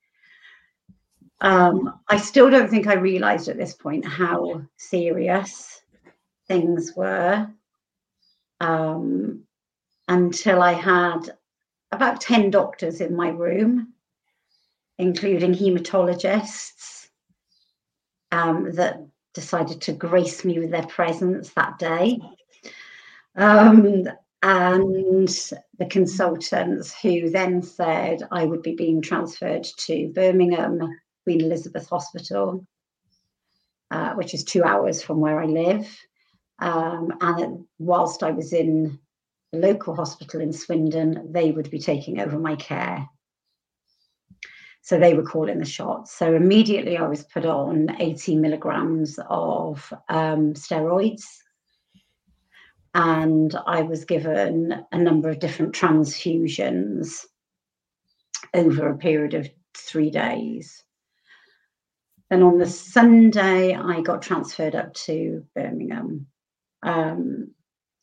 Um, 1.40 2.01
I 2.09 2.16
still 2.16 2.51
don't 2.51 2.70
think 2.70 2.87
I 2.87 2.94
realized 2.94 3.49
at 3.49 3.57
this 3.57 3.75
point 3.75 4.05
how 4.05 4.62
serious 4.77 5.83
things 6.49 6.92
were 6.97 7.49
um, 8.61 9.44
until 10.09 10.62
I 10.62 10.73
had 10.73 11.37
about 11.92 12.20
10 12.20 12.51
doctors 12.51 13.01
in 13.01 13.14
my 13.14 13.29
room, 13.29 13.92
including 14.99 15.53
hematologists 15.53 17.09
um, 18.33 18.73
that 18.73 19.01
decided 19.33 19.81
to 19.83 19.92
grace 19.92 20.44
me 20.44 20.59
with 20.59 20.70
their 20.70 20.87
presence 20.87 21.51
that 21.51 21.79
day. 21.79 22.20
Um, 23.37 24.07
and 24.42 25.29
the 25.79 25.87
consultants 25.88 26.94
who 27.01 27.31
then 27.31 27.62
said 27.62 28.23
I 28.31 28.44
would 28.44 28.62
be 28.62 28.75
being 28.75 29.01
transferred 29.01 29.64
to 29.64 30.12
Birmingham 30.14 30.81
Queen 31.24 31.40
Elizabeth 31.40 31.88
Hospital, 31.88 32.66
uh, 33.90 34.14
which 34.14 34.34
is 34.34 34.44
two 34.44 34.62
hours 34.62 35.02
from 35.02 35.20
where 35.20 35.40
I 35.40 35.46
live. 35.46 35.88
Um, 36.58 37.12
and 37.20 37.64
whilst 37.78 38.22
I 38.22 38.30
was 38.30 38.52
in 38.52 38.98
the 39.52 39.58
local 39.58 39.94
hospital 39.94 40.40
in 40.40 40.52
Swindon, 40.52 41.32
they 41.32 41.50
would 41.50 41.70
be 41.70 41.78
taking 41.78 42.20
over 42.20 42.38
my 42.38 42.56
care. 42.56 43.08
So 44.82 44.98
they 44.98 45.14
were 45.14 45.24
calling 45.24 45.58
the 45.58 45.64
shots. 45.64 46.12
So 46.14 46.34
immediately 46.34 46.98
I 46.98 47.08
was 47.08 47.24
put 47.24 47.46
on 47.46 47.96
80 47.98 48.37
milligrams 48.37 49.18
of 49.30 49.90
um, 50.10 50.52
steroids. 50.52 51.24
And 52.94 53.56
I 53.66 53.80
was 53.82 54.04
given 54.04 54.84
a 54.92 54.98
number 54.98 55.30
of 55.30 55.40
different 55.40 55.74
transfusions 55.74 57.24
over 58.52 58.88
a 58.88 58.96
period 58.96 59.34
of 59.34 59.48
three 59.74 60.10
days. 60.10 60.84
Then 62.30 62.42
on 62.42 62.58
the 62.58 62.66
Sunday, 62.66 63.74
I 63.74 64.00
got 64.00 64.22
transferred 64.22 64.74
up 64.74 64.94
to 64.94 65.44
Birmingham. 65.54 66.26
Um, 66.82 67.50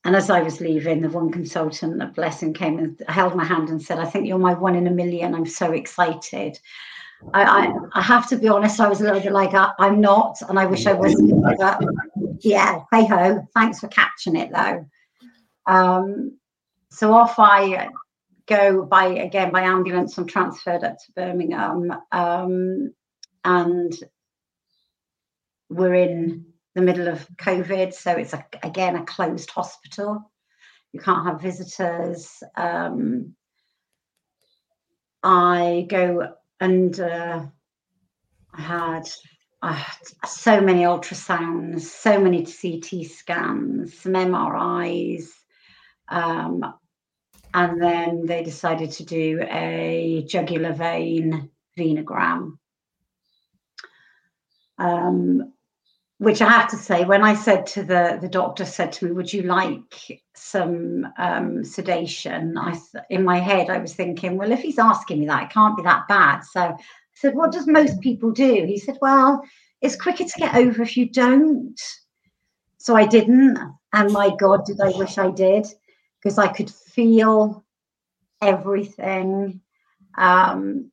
and 0.03 0.15
as 0.15 0.29
I 0.29 0.41
was 0.41 0.61
leaving, 0.61 1.01
the 1.01 1.09
one 1.09 1.31
consultant, 1.31 2.01
a 2.01 2.07
blessing, 2.07 2.53
came 2.53 2.79
and 2.79 3.01
held 3.07 3.35
my 3.35 3.43
hand 3.43 3.69
and 3.69 3.81
said, 3.81 3.99
I 3.99 4.05
think 4.05 4.27
you're 4.27 4.39
my 4.39 4.53
one 4.53 4.75
in 4.75 4.87
a 4.87 4.91
million. 4.91 5.35
I'm 5.35 5.45
so 5.45 5.71
excited. 5.73 6.57
I, 7.33 7.43
I, 7.43 7.73
I 7.93 8.01
have 8.01 8.27
to 8.29 8.37
be 8.37 8.47
honest, 8.47 8.79
I 8.79 8.89
was 8.89 9.01
a 9.01 9.03
little 9.03 9.21
bit 9.21 9.31
like, 9.31 9.53
I, 9.53 9.71
am 9.79 10.01
not, 10.01 10.41
and 10.47 10.57
I 10.57 10.65
wish 10.65 10.87
I 10.87 10.93
wasn't. 10.93 11.41
But 11.57 11.83
yeah, 12.39 12.81
hey 12.91 13.05
ho. 13.05 13.47
Thanks 13.53 13.79
for 13.79 13.87
catching 13.89 14.35
it 14.35 14.51
though. 14.53 14.85
Um, 15.67 16.37
so 16.89 17.13
off 17.13 17.35
I 17.37 17.89
go 18.47 18.83
by 18.83 19.05
again 19.05 19.51
by 19.51 19.61
ambulance. 19.61 20.17
I'm 20.17 20.25
transferred 20.25 20.83
up 20.83 20.97
to 20.97 21.11
Birmingham, 21.15 21.93
um, 22.11 22.93
and 23.43 23.93
we're 25.69 25.95
in 25.95 26.45
the 26.75 26.81
middle 26.81 27.07
of 27.07 27.27
COVID. 27.37 27.93
So 27.93 28.11
it's 28.11 28.33
a, 28.33 28.45
again 28.63 28.95
a 28.95 29.05
closed 29.05 29.49
hospital. 29.49 30.31
You 30.93 30.99
can't 30.99 31.25
have 31.25 31.41
visitors. 31.41 32.29
Um, 32.55 33.35
I 35.23 35.85
go 35.89 36.33
and 36.59 36.99
uh, 36.99 37.45
I 38.53 38.61
had 38.61 39.09
had 39.61 40.27
so 40.27 40.59
many 40.59 40.81
ultrasounds, 40.81 41.81
so 41.81 42.19
many 42.19 42.45
CT 42.45 43.05
scans, 43.05 43.97
some 43.99 44.13
MRIs, 44.13 45.27
um, 46.09 46.73
and 47.53 47.81
then 47.81 48.25
they 48.25 48.43
decided 48.43 48.91
to 48.91 49.05
do 49.05 49.41
a 49.49 50.25
jugular 50.27 50.73
vein 50.73 51.49
venogram. 51.77 52.57
Um, 54.81 55.53
which 56.17 56.41
I 56.41 56.49
have 56.49 56.69
to 56.69 56.77
say, 56.77 57.03
when 57.03 57.23
I 57.23 57.33
said 57.33 57.65
to 57.73 57.83
the 57.83 58.19
the 58.21 58.29
doctor 58.29 58.65
said 58.65 58.91
to 58.93 59.05
me, 59.05 59.11
"Would 59.11 59.33
you 59.33 59.43
like 59.43 60.21
some 60.35 61.07
um, 61.17 61.63
sedation?" 61.63 62.57
I 62.57 62.79
in 63.09 63.23
my 63.23 63.39
head 63.39 63.69
I 63.69 63.79
was 63.79 63.95
thinking, 63.95 64.37
well, 64.37 64.51
if 64.51 64.61
he's 64.61 64.79
asking 64.79 65.19
me 65.19 65.25
that, 65.27 65.43
it 65.43 65.49
can't 65.49 65.77
be 65.77 65.83
that 65.83 66.07
bad. 66.07 66.41
So 66.41 66.61
I 66.61 66.75
said, 67.15 67.35
"What 67.35 67.51
does 67.51 67.67
most 67.67 68.01
people 68.01 68.31
do?" 68.31 68.65
He 68.65 68.77
said, 68.77 68.97
"Well, 69.01 69.41
it's 69.81 70.01
quicker 70.01 70.25
to 70.25 70.39
get 70.39 70.55
over 70.55 70.83
if 70.83 70.95
you 70.95 71.09
don't." 71.09 71.79
So 72.77 72.95
I 72.95 73.05
didn't, 73.05 73.57
and 73.93 74.11
my 74.11 74.29
God, 74.43 74.65
did 74.65 74.79
I 74.81 74.91
wish 74.97 75.17
I 75.17 75.31
did, 75.31 75.65
because 76.19 76.37
I 76.37 76.47
could 76.47 76.69
feel 76.69 77.63
everything. 78.41 79.61
Um, 80.17 80.91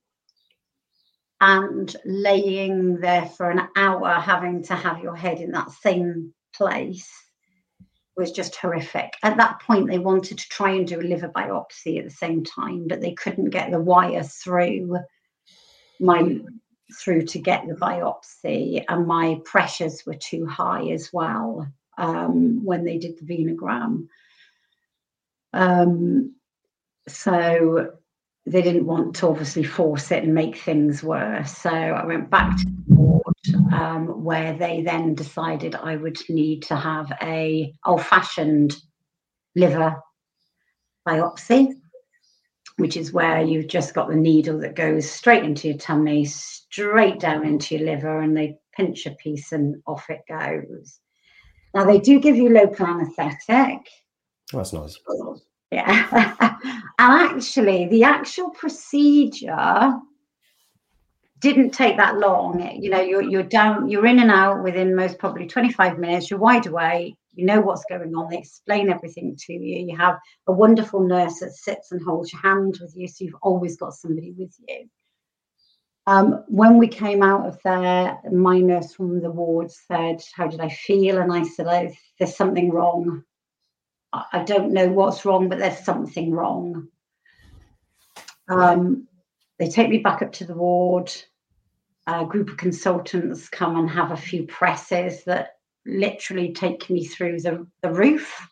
and 1.41 1.95
laying 2.05 3.01
there 3.01 3.27
for 3.27 3.51
an 3.51 3.69
hour 3.77 4.15
having 4.15 4.63
to 4.65 4.75
have 4.75 5.03
your 5.03 5.15
head 5.15 5.41
in 5.41 5.53
that 5.53 5.71
same 5.71 6.35
place 6.55 7.11
was 8.17 8.33
just 8.33 8.57
horrific. 8.57 9.15
At 9.23 9.37
that 9.37 9.61
point, 9.61 9.89
they 9.89 9.99
wanted 9.99 10.39
to 10.39 10.49
try 10.49 10.73
and 10.73 10.87
do 10.87 11.01
a 11.01 11.03
liver 11.03 11.29
biopsy 11.29 11.99
at 11.99 12.05
the 12.05 12.11
same 12.11 12.45
time, 12.45 12.89
but 12.89 13.01
they 13.01 13.13
couldn't 13.13 13.51
get 13.51 13.71
the 13.71 13.81
wire 13.81 14.25
through 14.25 14.99
my 16.01 16.41
through 16.99 17.23
to 17.23 17.39
get 17.39 17.69
the 17.69 17.75
biopsy, 17.75 18.83
and 18.89 19.07
my 19.07 19.41
pressures 19.45 20.05
were 20.07 20.15
too 20.15 20.47
high 20.47 20.89
as 20.91 21.13
well 21.13 21.69
um, 21.99 22.65
when 22.65 22.85
they 22.85 22.99
did 22.99 23.19
the 23.19 23.27
venogram. 23.27 24.09
Um, 25.53 26.35
so 27.07 27.93
they 28.51 28.63
didn't 28.63 28.87
want 28.87 29.17
to 29.17 29.29
obviously 29.29 29.63
force 29.63 30.11
it 30.11 30.25
and 30.25 30.35
make 30.35 30.57
things 30.57 31.03
worse. 31.03 31.57
So 31.57 31.71
I 31.71 32.05
went 32.07 32.31
back 32.31 32.57
to 32.57 32.65
the 32.65 32.95
ward 32.95 33.73
um, 33.73 34.25
where 34.25 34.57
they 34.57 34.83
then 34.83 35.15
decided 35.15 35.75
I 35.75 35.97
would 35.97 36.19
need 36.29 36.63
to 36.65 36.77
have 36.77 37.13
a 37.23 37.73
old-fashioned 37.85 38.77
liver 39.55 40.01
biopsy, 41.07 41.75
which 42.77 42.97
is 42.97 43.13
where 43.13 43.43
you've 43.43 43.69
just 43.69 43.95
got 43.95 44.09
the 44.09 44.17
needle 44.17 44.59
that 44.61 44.77
goes 44.77 45.11
straight 45.11 45.45
into 45.45 45.69
your 45.69 45.79
tummy, 45.79 46.25
straight 46.25 47.21
down 47.21 47.47
into 47.47 47.77
your 47.77 47.87
liver, 47.87 48.21
and 48.21 48.37
they 48.37 48.59
pinch 48.73 49.07
a 49.07 49.11
piece 49.13 49.53
and 49.53 49.83
off 49.87 50.09
it 50.09 50.21
goes. 50.29 51.01
Now 51.75 51.85
they 51.85 51.99
do 51.99 52.21
give 52.21 52.37
you 52.37 52.49
local 52.51 52.87
anaesthetic. 52.87 53.89
That's 54.53 54.73
nice. 54.73 54.97
Yeah. 55.71 56.39
and 56.99 57.31
actually, 57.31 57.89
the 57.89 58.05
actual 58.05 58.51
procedure 58.51 59.99
didn't 61.41 61.71
take 61.71 61.97
that 61.97 62.19
long. 62.19 62.61
You 62.81 62.91
know, 62.91 63.01
you're 63.01 63.23
you're 63.23 63.43
down, 63.43 63.89
you're 63.89 64.07
in 64.07 64.19
and 64.19 64.31
out 64.31 64.63
within 64.63 64.97
most 64.97 65.19
probably 65.19 65.47
25 65.47 65.99
minutes. 65.99 66.31
You're 66.31 66.41
wide 66.41 66.67
awake. 66.67 67.15
You 67.33 67.45
know 67.45 67.61
what's 67.61 67.85
going 67.85 68.15
on. 68.15 68.31
They 68.31 68.39
explain 68.39 68.91
everything 68.91 69.37
to 69.47 69.53
you. 69.53 69.87
You 69.87 69.97
have 69.97 70.19
a 70.49 70.53
wonderful 70.53 71.01
nurse 71.01 71.39
that 71.41 71.53
sits 71.53 71.93
and 71.93 72.03
holds 72.03 72.33
your 72.33 72.43
hand 72.43 72.79
with 72.81 72.97
you, 72.97 73.07
so 73.07 73.25
you've 73.25 73.37
always 73.43 73.77
got 73.77 73.95
somebody 73.95 74.33
with 74.37 74.55
you. 74.67 74.89
Um, 76.07 76.43
when 76.49 76.79
we 76.79 76.89
came 76.89 77.23
out 77.23 77.47
of 77.47 77.59
there, 77.63 78.19
my 78.33 78.59
nurse 78.61 78.95
from 78.95 79.21
the 79.21 79.31
ward 79.31 79.71
said, 79.71 80.23
"How 80.35 80.49
did 80.49 80.61
I 80.61 80.71
feel?" 80.71 81.19
And 81.19 81.33
I 81.33 81.43
said, 81.45 81.67
oh, 81.69 81.93
"There's 82.19 82.35
something 82.35 82.71
wrong. 82.71 83.23
I 84.33 84.45
don't 84.45 84.73
know 84.73 84.89
what's 84.89 85.25
wrong, 85.25 85.49
but 85.49 85.59
there's 85.59 85.85
something 85.85 86.33
wrong. 86.33 86.89
Um, 88.49 89.07
they 89.59 89.69
take 89.69 89.91
me 89.91 89.99
back 89.99 90.23
up 90.23 90.33
to 90.33 90.45
the 90.45 90.55
ward. 90.55 91.13
A 92.07 92.25
group 92.25 92.49
of 92.51 92.57
consultants 92.57 93.49
come 93.49 93.77
and 93.77 93.91
have 93.91 94.13
a 94.13 94.17
few 94.17 94.47
presses 94.47 95.25
that 95.25 95.57
literally 95.85 96.53
take 96.53 96.89
me 96.89 97.05
through 97.05 97.41
the, 97.41 97.67
the 97.83 97.93
roof 97.93 98.49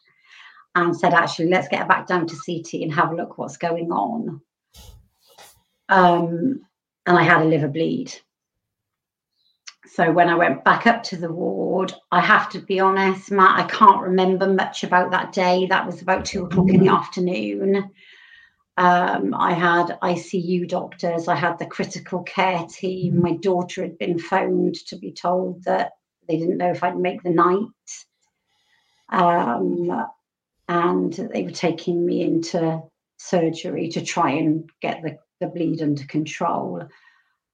and 0.75 0.97
said, 0.97 1.15
actually, 1.15 1.49
let's 1.49 1.69
get 1.69 1.89
back 1.89 2.07
down 2.07 2.27
to 2.27 2.37
CT 2.37 2.83
and 2.83 2.93
have 2.93 3.13
a 3.13 3.15
look 3.15 3.39
what's 3.39 3.57
going 3.57 3.91
on. 3.91 4.41
Um, 5.89 6.61
and 7.07 7.17
I 7.19 7.23
had 7.23 7.43
a 7.43 7.47
liver 7.47 7.69
bleed. 7.69 8.15
So 9.87 10.11
when 10.11 10.29
I 10.29 10.35
went 10.35 10.65
back 10.65 10.87
up 10.87 11.03
to 11.05 11.17
the 11.17 11.33
ward, 11.33 11.93
I 12.11 12.21
have 12.21 12.49
to 12.51 12.61
be 12.61 12.81
honest, 12.81 13.31
Matt, 13.31 13.61
I 13.61 13.69
can't 13.69 14.03
remember 14.03 14.53
much 14.53 14.85
about 14.85 15.13
that 15.13 15.33
day. 15.33 15.67
That 15.67 15.87
was 15.87 16.03
about 16.03 16.25
two 16.25 16.45
o'clock 16.45 16.69
in 16.69 16.85
the 16.85 16.93
afternoon. 16.93 17.91
Um, 18.77 19.33
I 19.35 19.55
had 19.55 19.99
ICU 20.03 20.69
doctors, 20.69 21.29
I 21.29 21.35
had 21.35 21.59
the 21.59 21.67
critical 21.67 22.23
care 22.25 22.67
team. 22.69 23.23
My 23.23 23.33
daughter 23.37 23.83
had 23.83 23.97
been 23.97 24.19
phoned 24.19 24.75
to 24.89 24.97
be 24.97 25.13
told 25.13 25.65
that 25.65 25.93
they 26.29 26.39
didn't 26.39 26.59
know 26.59 26.71
if 26.71 26.83
I'd 26.83 26.99
make 26.99 27.23
the 27.23 27.31
night. 27.31 27.69
Um, 29.09 30.07
and 30.69 31.13
they 31.13 31.45
were 31.45 31.51
taking 31.51 32.05
me 32.05 32.23
into 32.23 32.83
surgery 33.19 33.89
to 33.91 34.05
try 34.05 34.33
and 34.33 34.69
get 34.83 35.03
the, 35.03 35.17
the 35.41 35.47
bleed 35.47 35.81
under 35.81 36.05
control. 36.05 36.83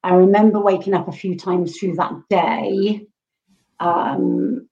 I 0.02 0.14
remember 0.14 0.60
waking 0.60 0.94
up 0.94 1.08
a 1.08 1.12
few 1.12 1.36
times 1.36 1.78
through 1.78 1.94
that 1.96 2.12
day, 2.28 3.06
um, 3.78 4.68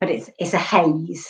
but 0.00 0.10
it's 0.10 0.30
it's 0.38 0.54
a 0.54 0.58
haze. 0.58 1.28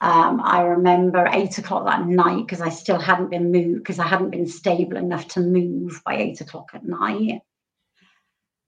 Um, 0.00 0.40
I 0.44 0.62
remember 0.62 1.26
eight 1.32 1.56
o'clock 1.56 1.86
that 1.86 2.06
night 2.06 2.46
because 2.46 2.60
I 2.60 2.68
still 2.68 2.98
hadn't 2.98 3.30
been 3.30 3.50
moved 3.50 3.78
because 3.78 3.98
I 3.98 4.06
hadn't 4.06 4.30
been 4.30 4.46
stable 4.46 4.98
enough 4.98 5.28
to 5.28 5.40
move 5.40 6.02
by 6.04 6.16
eight 6.16 6.40
o'clock 6.42 6.70
at 6.74 6.84
night. 6.84 7.40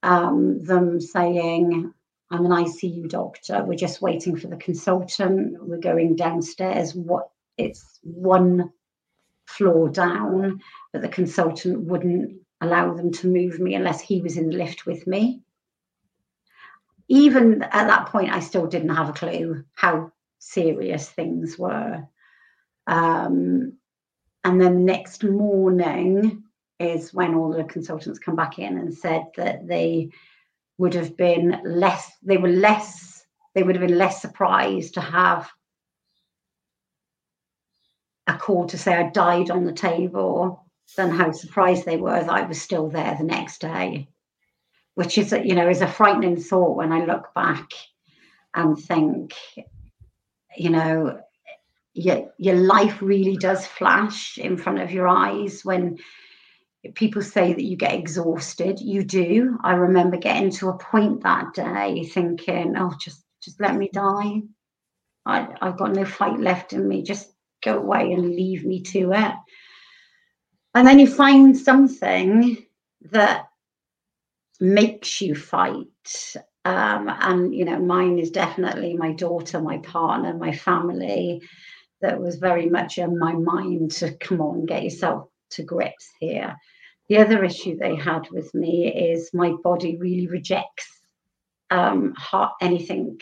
Um, 0.03 0.63
them 0.63 1.01
saying, 1.01 1.93
I'm 2.31 2.47
an 2.47 2.53
ICU 2.53 3.11
doctor. 3.11 3.63
We're 3.65 3.77
just 3.77 4.01
waiting 4.01 4.37
for 4.37 4.47
the 4.47 4.57
consultant. 4.57 5.57
We're 5.61 5.79
going 5.79 6.17
downstairs. 6.17 6.95
What 6.95 7.29
it's 7.59 7.99
one 8.03 8.71
floor 9.47 9.91
down, 9.91 10.61
but 10.93 11.03
the 11.03 11.09
consultant 11.09 11.83
wouldn't 11.83 12.41
allow 12.61 12.95
them 12.95 13.13
to 13.13 13.27
move 13.27 13.59
me 13.59 13.75
unless 13.75 14.01
he 14.01 14.21
was 14.21 14.37
in 14.37 14.49
the 14.49 14.57
lift 14.57 14.87
with 14.87 15.07
me. 15.07 15.43
Even 17.09 17.63
at 17.63 17.87
that 17.87 18.07
point, 18.07 18.33
I 18.33 18.41
still 18.41 18.67
didn't 18.67 18.95
have 18.95 19.11
a 19.11 19.13
clue 19.13 19.65
how 19.75 20.13
serious 20.39 21.09
things 21.09 21.59
were. 21.59 22.07
Um, 22.87 23.75
and 24.45 24.61
then 24.61 24.85
next 24.85 25.25
morning 25.25 26.45
is 26.79 27.13
when 27.13 27.35
all 27.35 27.53
the 27.53 27.65
consultants 27.65 28.19
come 28.19 28.37
back 28.37 28.59
in 28.59 28.77
and 28.77 28.93
said 28.93 29.27
that 29.37 29.67
they 29.67 30.11
would 30.79 30.95
have 30.95 31.17
been 31.17 31.61
less, 31.65 32.11
they 32.23 32.37
were 32.37 32.49
less, 32.49 33.25
they 33.55 33.63
would 33.63 33.77
have 33.77 33.87
been 33.87 33.99
less 33.99 34.21
surprised 34.21 34.95
to 34.95 35.01
have 35.01 35.49
a 38.27 38.37
call 38.37 38.67
to 38.67 38.79
say 38.79 38.95
I 38.95 39.11
died 39.11 39.51
on 39.51 39.65
the 39.65 39.73
table 39.73 40.66
than 40.95 41.11
how 41.11 41.33
surprised 41.33 41.85
they 41.85 41.97
were 41.97 42.21
that 42.21 42.31
I 42.31 42.47
was 42.47 42.61
still 42.61 42.89
there 42.89 43.17
the 43.19 43.25
next 43.25 43.61
day, 43.61 44.09
which 44.95 45.19
is, 45.19 45.33
you 45.33 45.55
know, 45.55 45.69
is 45.69 45.83
a 45.83 45.89
frightening 45.89 46.37
thought 46.37 46.77
when 46.77 46.93
I 46.93 47.05
look 47.05 47.35
back 47.35 47.71
and 48.55 48.79
think, 48.79 49.35
you 50.57 50.71
know, 50.71 51.21
your, 51.95 52.31
your 52.39 52.57
life 52.57 53.03
really 53.03 53.37
does 53.37 53.67
flash 53.67 54.39
in 54.39 54.57
front 54.57 54.81
of 54.81 54.93
your 54.93 55.09
eyes 55.09 55.65
when 55.65 55.99
people 56.95 57.23
say 57.23 57.53
that 57.53 57.65
you 57.65 57.77
get 57.77 57.95
exhausted. 57.95 58.81
You 58.81 59.03
do. 59.03 59.59
I 59.63 59.73
remember 59.73 60.17
getting 60.17 60.51
to 60.53 60.69
a 60.69 60.79
point 60.79 61.23
that 61.23 61.55
day 61.55 62.05
thinking, 62.05 62.75
oh, 62.77 62.95
just 63.01 63.23
just 63.43 63.61
let 63.61 63.77
me 63.77 63.89
die. 63.93 64.43
I, 65.25 65.49
I've 65.61 65.77
got 65.77 65.93
no 65.93 66.05
fight 66.05 66.41
left 66.41 66.73
in 66.73 66.87
me. 66.89 67.03
Just 67.03 67.33
go 67.63 67.79
away 67.79 68.13
and 68.13 68.31
leave 68.31 68.65
me 68.65 68.83
to 68.83 69.13
it 69.13 69.35
and 70.77 70.87
then 70.87 70.99
you 70.99 71.07
find 71.07 71.57
something 71.57 72.59
that 73.11 73.49
makes 74.61 75.23
you 75.23 75.35
fight 75.35 76.35
um, 76.67 77.09
and 77.09 77.55
you 77.55 77.65
know 77.65 77.79
mine 77.79 78.19
is 78.19 78.31
definitely 78.31 78.95
my 78.95 79.13
daughter 79.13 79.61
my 79.61 79.79
partner 79.79 80.35
my 80.35 80.53
family 80.53 81.41
that 82.03 82.21
was 82.21 82.37
very 82.37 82.69
much 82.69 82.99
in 82.99 83.19
my 83.19 83.33
mind 83.33 83.91
to 83.91 84.13
come 84.17 84.41
on 84.41 84.67
get 84.67 84.85
yourself 84.85 85.29
to 85.51 85.63
grips 85.63 86.09
here 86.21 86.55
the 87.09 87.19
other 87.19 87.43
issue 87.43 87.77
they 87.77 87.95
had 87.97 88.29
with 88.31 88.53
me 88.55 88.87
is 88.87 89.31
my 89.33 89.53
body 89.65 89.97
really 89.99 90.27
rejects 90.27 90.89
um, 91.71 92.15
hard, 92.17 92.51
anything 92.61 93.19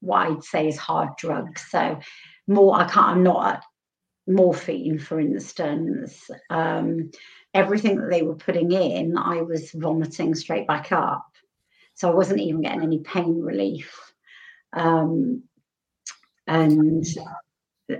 what 0.00 0.26
I'd 0.26 0.44
say 0.44 0.68
is 0.68 0.76
hard 0.76 1.10
drugs. 1.16 1.64
So 1.70 1.98
more, 2.46 2.76
I 2.76 2.84
can't. 2.84 3.08
I'm 3.08 3.22
not 3.22 3.62
morphine, 4.26 4.98
for 4.98 5.20
instance, 5.20 6.30
um, 6.50 7.10
everything 7.54 7.96
that 7.96 8.10
they 8.10 8.22
were 8.22 8.36
putting 8.36 8.72
in, 8.72 9.16
I 9.16 9.42
was 9.42 9.70
vomiting 9.72 10.34
straight 10.34 10.66
back 10.66 10.92
up. 10.92 11.26
So 11.94 12.10
I 12.10 12.14
wasn't 12.14 12.40
even 12.40 12.62
getting 12.62 12.82
any 12.82 12.98
pain 13.00 13.40
relief. 13.40 14.12
Um, 14.72 15.42
and 16.46 17.04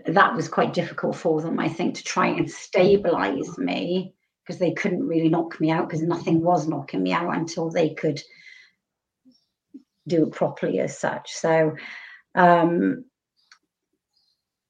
that 0.06 0.34
was 0.34 0.48
quite 0.48 0.72
difficult 0.72 1.16
for 1.16 1.40
them, 1.42 1.58
I 1.58 1.68
think, 1.68 1.96
to 1.96 2.04
try 2.04 2.28
and 2.28 2.50
stabilize 2.50 3.58
me 3.58 4.14
because 4.42 4.58
they 4.58 4.72
couldn't 4.72 5.06
really 5.06 5.28
knock 5.28 5.60
me 5.60 5.70
out 5.70 5.88
because 5.88 6.02
nothing 6.02 6.42
was 6.42 6.66
knocking 6.66 7.02
me 7.02 7.12
out 7.12 7.36
until 7.36 7.70
they 7.70 7.90
could 7.94 8.20
do 10.08 10.26
it 10.26 10.32
properly 10.32 10.80
as 10.80 10.98
such. 10.98 11.32
So 11.32 11.76
um, 12.34 13.04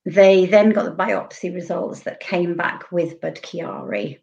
they 0.05 0.47
then 0.47 0.71
got 0.71 0.85
the 0.85 1.03
biopsy 1.05 1.55
results 1.55 2.01
that 2.01 2.21
came 2.21 2.57
back 2.57 2.91
with 2.91 3.21
Budd-Chiari. 3.21 4.19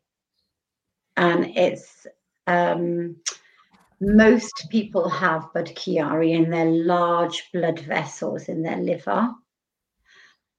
And 1.16 1.46
it's 1.58 2.06
um, 2.48 3.18
most 4.02 4.68
people 4.70 5.10
have 5.10 5.54
Budd-Chiari 5.54 6.32
in 6.32 6.50
their 6.50 6.66
large 6.66 7.50
blood 7.54 7.80
vessels 7.80 8.50
in 8.50 8.62
their 8.62 8.78
liver. 8.78 9.30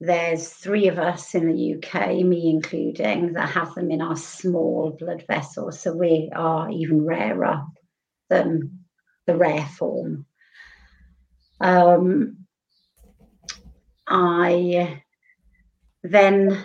There's 0.00 0.48
three 0.48 0.88
of 0.88 0.98
us 0.98 1.34
in 1.34 1.46
the 1.46 1.74
UK, 1.74 2.24
me 2.24 2.48
including, 2.48 3.34
that 3.34 3.50
have 3.50 3.74
them 3.74 3.90
in 3.90 4.00
our 4.00 4.16
small 4.16 4.96
blood 4.98 5.24
vessels. 5.26 5.80
So 5.80 5.92
we 5.92 6.30
are 6.34 6.70
even 6.70 7.04
rarer 7.04 7.64
than 8.30 8.86
the 9.26 9.36
rare 9.36 9.66
form. 9.76 10.24
Um, 11.60 12.46
I 14.06 15.02
then 16.02 16.64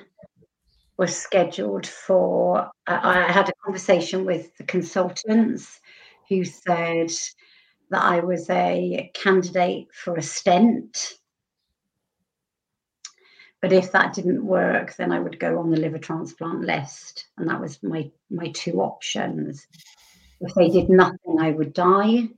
was 0.97 1.15
scheduled 1.15 1.85
for, 1.85 2.71
uh, 2.87 2.99
I 3.01 3.31
had 3.31 3.49
a 3.49 3.53
conversation 3.63 4.25
with 4.25 4.55
the 4.57 4.63
consultants 4.63 5.79
who 6.29 6.45
said 6.45 7.11
that 7.89 8.03
I 8.03 8.19
was 8.21 8.49
a 8.49 9.11
candidate 9.13 9.87
for 9.93 10.15
a 10.15 10.21
stent. 10.21 11.13
But 13.61 13.73
if 13.73 13.91
that 13.91 14.13
didn't 14.13 14.45
work, 14.45 14.95
then 14.95 15.11
I 15.11 15.19
would 15.19 15.39
go 15.39 15.59
on 15.59 15.71
the 15.71 15.79
liver 15.79 15.97
transplant 15.97 16.61
list. 16.61 17.25
And 17.37 17.49
that 17.49 17.59
was 17.59 17.81
my, 17.83 18.11
my 18.29 18.49
two 18.49 18.81
options. 18.81 19.67
If 20.39 20.53
they 20.53 20.69
did 20.69 20.89
nothing, 20.89 21.39
I 21.39 21.51
would 21.51 21.73
die. 21.73 22.29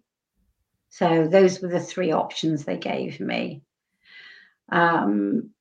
So 0.90 1.28
those 1.28 1.62
were 1.62 1.68
the 1.68 1.80
three 1.80 2.12
options 2.12 2.64
they 2.64 2.78
gave 2.78 3.20
me. 3.20 3.62
Um, 4.72 5.52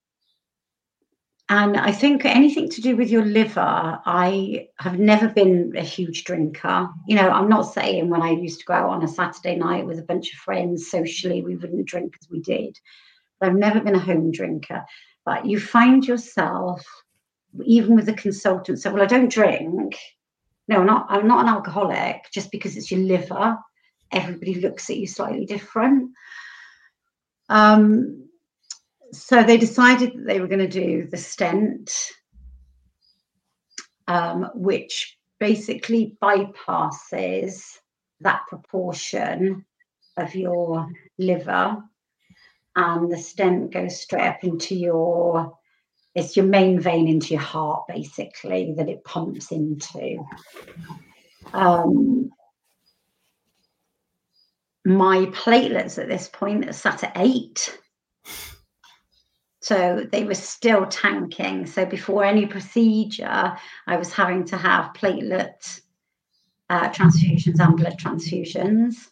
and 1.49 1.77
I 1.77 1.93
think 1.93 2.25
anything 2.25 2.69
to 2.71 2.81
do 2.81 2.97
with 2.97 3.09
your 3.09 3.25
liver, 3.25 3.61
I 3.61 4.69
have 4.81 4.99
never 4.99 5.29
been 5.29 5.75
a 5.77 5.83
huge 5.83 6.25
drinker. 6.25 6.89
You 7.07 7.15
know, 7.15 7.31
I'm 7.31 7.49
not 7.49 7.73
saying 7.73 8.11
when 8.11 8.23
I 8.23 8.31
used 8.31 8.59
to 8.61 8.67
go 8.67 8.75
out 8.75 8.91
on 8.91 9.05
a 9.05 9.09
Saturday 9.09 9.55
night 9.55 9.87
with 9.87 10.01
a 10.01 10.05
bunch 10.05 10.33
of 10.33 10.41
friends 10.41 10.91
socially, 10.91 11.43
we 11.43 11.55
wouldn't 11.55 11.87
drink 11.87 12.17
as 12.21 12.29
we 12.29 12.41
did. 12.41 12.77
But 13.39 13.51
I've 13.51 13.57
never 13.57 13.81
been 13.81 13.95
a 13.95 14.01
home 14.01 14.33
drinker. 14.33 14.85
But 15.25 15.47
you 15.47 15.61
find 15.61 16.05
yourself, 16.05 16.85
even 17.65 17.95
with 17.95 18.07
the 18.07 18.15
consultant, 18.15 18.81
say, 18.81 18.91
Well, 18.91 19.03
I 19.03 19.07
don't 19.07 19.31
drink. 19.31 19.97
No, 20.67 20.81
I'm 20.81 20.87
not, 20.87 21.07
I'm 21.09 21.29
not 21.29 21.45
an 21.45 21.49
alcoholic 21.49 22.25
just 22.33 22.51
because 22.51 22.77
it's 22.77 22.91
your 22.91 23.01
liver. 23.01 23.57
Everybody 24.11 24.57
looks 24.57 24.91
at 24.91 24.97
you 24.97 25.07
slightly 25.07 25.47
different. 25.47 26.11
Um, 27.49 28.26
so 29.13 29.43
they 29.43 29.57
decided 29.57 30.13
that 30.13 30.27
they 30.27 30.41
were 30.41 30.49
going 30.49 30.59
to 30.59 30.69
do 30.69 31.07
the 31.11 31.17
stent, 31.17 31.93
um, 34.09 34.51
which 34.55 35.19
basically 35.39 36.17
bypasses 36.23 37.63
that 38.21 38.43
proportion 38.49 39.65
of 40.17 40.35
your 40.35 40.89
liver, 41.19 41.83
and 42.75 43.11
the 43.11 43.19
stent 43.19 43.73
goes 43.73 44.01
straight 44.01 44.27
up 44.27 44.45
into 44.45 44.75
your 44.75 45.57
it's 46.15 46.35
your 46.35 46.47
main 46.47 46.81
vein 46.81 47.09
into 47.09 47.35
your 47.35 47.43
heart 47.43 47.85
basically 47.89 48.73
that 48.79 48.89
it 48.89 49.05
pumps 49.05 49.53
into. 49.53 50.25
Um, 51.53 52.31
my 54.87 55.27
platelets 55.27 55.99
at 56.03 56.09
this 56.09 56.27
point 56.29 56.67
are 56.67 56.73
sat 56.73 57.05
at 57.05 57.13
eight 57.17 57.79
so 59.67 60.07
they 60.13 60.23
were 60.23 60.35
still 60.35 60.87
tanking. 60.87 61.67
So 61.67 61.85
before 61.85 62.23
any 62.23 62.47
procedure, 62.47 63.57
I 63.89 63.97
was 63.97 64.13
having 64.13 64.45
to 64.45 64.57
have 64.57 64.95
platelet 64.95 65.81
uh, 66.71 66.89
transfusions 66.91 67.59
and 67.59 67.77
blood 67.77 67.99
transfusions. 67.99 69.09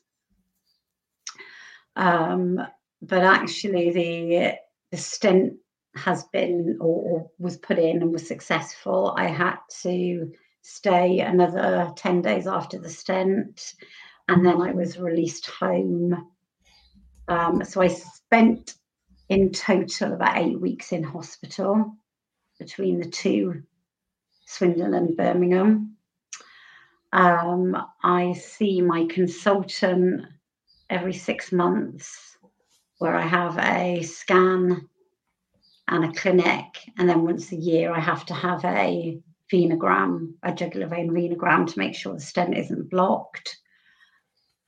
Um, 1.96 2.64
but 3.02 3.24
actually, 3.24 3.90
the 3.90 4.52
the 4.92 4.96
stent 4.96 5.54
has 5.96 6.22
been 6.32 6.78
or, 6.80 7.28
was 7.40 7.56
put 7.56 7.80
in 7.80 8.00
and 8.00 8.12
was 8.12 8.28
successful. 8.28 9.12
I 9.18 9.26
had 9.26 9.56
to 9.82 10.30
stay 10.62 11.18
another 11.18 11.92
10 11.96 12.22
days 12.22 12.46
after 12.46 12.78
the 12.78 12.90
stent, 12.90 13.74
and 14.28 14.46
then 14.46 14.62
I 14.62 14.70
was 14.70 15.00
released 15.00 15.50
home. 15.50 16.30
Um, 17.26 17.64
so 17.64 17.82
I 17.82 17.88
spent 17.88 18.74
in 19.28 19.52
total 19.52 20.12
about 20.12 20.38
eight 20.38 20.60
weeks 20.60 20.92
in 20.92 21.02
hospital 21.02 21.96
between 22.58 23.00
the 23.00 23.08
two, 23.08 23.62
Swindon 24.46 24.94
and 24.94 25.16
Birmingham. 25.16 25.96
Um, 27.12 27.76
I 28.02 28.32
see 28.34 28.80
my 28.80 29.06
consultant 29.06 30.26
every 30.90 31.12
six 31.12 31.52
months, 31.52 32.36
where 32.98 33.14
I 33.14 33.26
have 33.26 33.58
a 33.58 34.02
scan 34.02 34.88
and 35.88 36.04
a 36.04 36.12
clinic, 36.12 36.64
and 36.98 37.08
then 37.08 37.24
once 37.24 37.52
a 37.52 37.56
year 37.56 37.92
I 37.92 38.00
have 38.00 38.26
to 38.26 38.34
have 38.34 38.64
a 38.64 39.20
venogram, 39.52 40.34
a 40.42 40.52
jugular 40.52 40.86
vein 40.86 41.10
venogram, 41.10 41.66
to 41.72 41.78
make 41.78 41.94
sure 41.94 42.14
the 42.14 42.20
stent 42.20 42.56
isn't 42.56 42.90
blocked. 42.90 43.58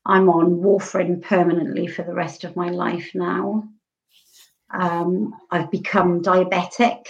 I'm 0.05 0.29
on 0.29 0.61
warfarin 0.61 1.23
permanently 1.23 1.89
for 1.89 2.03
the 2.05 2.15
rest 2.15 2.45
of 2.45 2.55
my 2.55 2.71
life 2.71 3.11
now. 3.15 3.69
Um, 4.79 5.35
I've 5.51 5.71
become 5.71 6.23
diabetic, 6.23 7.05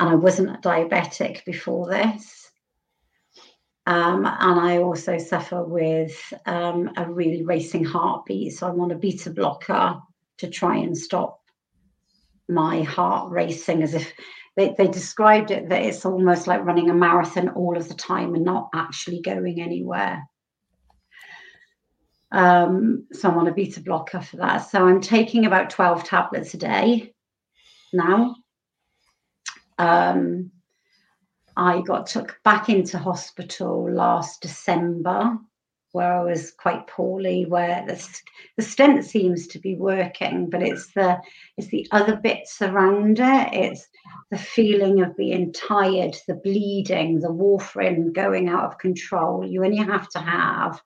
and 0.00 0.08
I 0.08 0.14
wasn't 0.14 0.62
diabetic 0.62 1.44
before 1.44 1.88
this. 1.88 2.50
Um, 3.86 4.24
and 4.24 4.60
I 4.60 4.78
also 4.78 5.18
suffer 5.18 5.62
with 5.62 6.32
um, 6.46 6.90
a 6.96 7.10
really 7.10 7.44
racing 7.44 7.84
heartbeat. 7.84 8.54
So 8.54 8.66
I'm 8.66 8.80
on 8.80 8.90
a 8.90 8.96
beta 8.96 9.30
blocker 9.30 10.00
to 10.38 10.48
try 10.48 10.76
and 10.78 10.96
stop 10.96 11.40
my 12.48 12.82
heart 12.82 13.30
racing 13.30 13.82
as 13.82 13.94
if 13.94 14.12
they, 14.56 14.74
they 14.78 14.86
described 14.86 15.50
it 15.50 15.68
that 15.68 15.82
it's 15.82 16.04
almost 16.04 16.46
like 16.46 16.64
running 16.64 16.88
a 16.88 16.94
marathon 16.94 17.50
all 17.50 17.76
of 17.76 17.88
the 17.88 17.94
time 17.94 18.34
and 18.34 18.44
not 18.44 18.70
actually 18.74 19.20
going 19.20 19.60
anywhere. 19.60 20.22
Um, 22.34 23.06
so 23.12 23.30
I'm 23.30 23.38
on 23.38 23.46
a 23.46 23.54
beta 23.54 23.80
blocker 23.80 24.20
for 24.20 24.38
that. 24.38 24.68
So 24.68 24.84
I'm 24.84 25.00
taking 25.00 25.46
about 25.46 25.70
12 25.70 26.02
tablets 26.02 26.52
a 26.52 26.56
day 26.56 27.14
now. 27.92 28.34
Um, 29.78 30.50
I 31.56 31.80
got 31.82 32.08
took 32.08 32.40
back 32.42 32.68
into 32.68 32.98
hospital 32.98 33.88
last 33.88 34.42
December 34.42 35.38
where 35.92 36.12
I 36.12 36.24
was 36.24 36.50
quite 36.50 36.88
poorly, 36.88 37.46
where 37.46 37.84
the, 37.86 38.04
the 38.56 38.64
stent 38.64 39.04
seems 39.04 39.46
to 39.46 39.60
be 39.60 39.76
working, 39.76 40.50
but 40.50 40.60
it's 40.60 40.92
the 40.92 41.20
it's 41.56 41.68
the 41.68 41.86
other 41.92 42.16
bits 42.16 42.60
around 42.60 43.20
it. 43.20 43.48
It's 43.52 43.86
the 44.32 44.38
feeling 44.38 45.02
of 45.02 45.16
being 45.16 45.52
tired, 45.52 46.16
the 46.26 46.34
bleeding, 46.34 47.20
the 47.20 47.28
warfarin 47.28 48.12
going 48.12 48.48
out 48.48 48.64
of 48.64 48.78
control. 48.78 49.46
You 49.46 49.64
only 49.64 49.76
have 49.76 50.08
to 50.10 50.18
have 50.18 50.82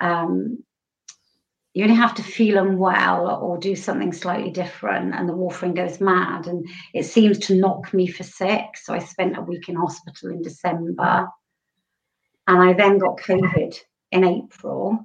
um, 0.00 0.64
you 1.72 1.84
only 1.84 1.96
have 1.96 2.14
to 2.16 2.22
feel 2.22 2.58
unwell 2.58 3.28
or 3.28 3.56
do 3.56 3.76
something 3.76 4.12
slightly 4.12 4.50
different 4.50 5.14
and 5.14 5.28
the 5.28 5.32
warfarin 5.32 5.74
goes 5.74 6.00
mad. 6.00 6.46
And 6.46 6.68
it 6.92 7.04
seems 7.04 7.38
to 7.40 7.54
knock 7.54 7.94
me 7.94 8.06
for 8.08 8.24
sick 8.24 8.76
so 8.76 8.92
i 8.92 8.98
spent 8.98 9.38
a 9.38 9.42
week 9.42 9.68
in 9.68 9.76
hospital 9.76 10.30
in 10.30 10.42
december. 10.42 11.28
And 12.46 12.62
i 12.62 12.72
then 12.72 12.98
got 12.98 13.20
covid 13.20 13.76
in 14.10 14.24
april. 14.24 14.98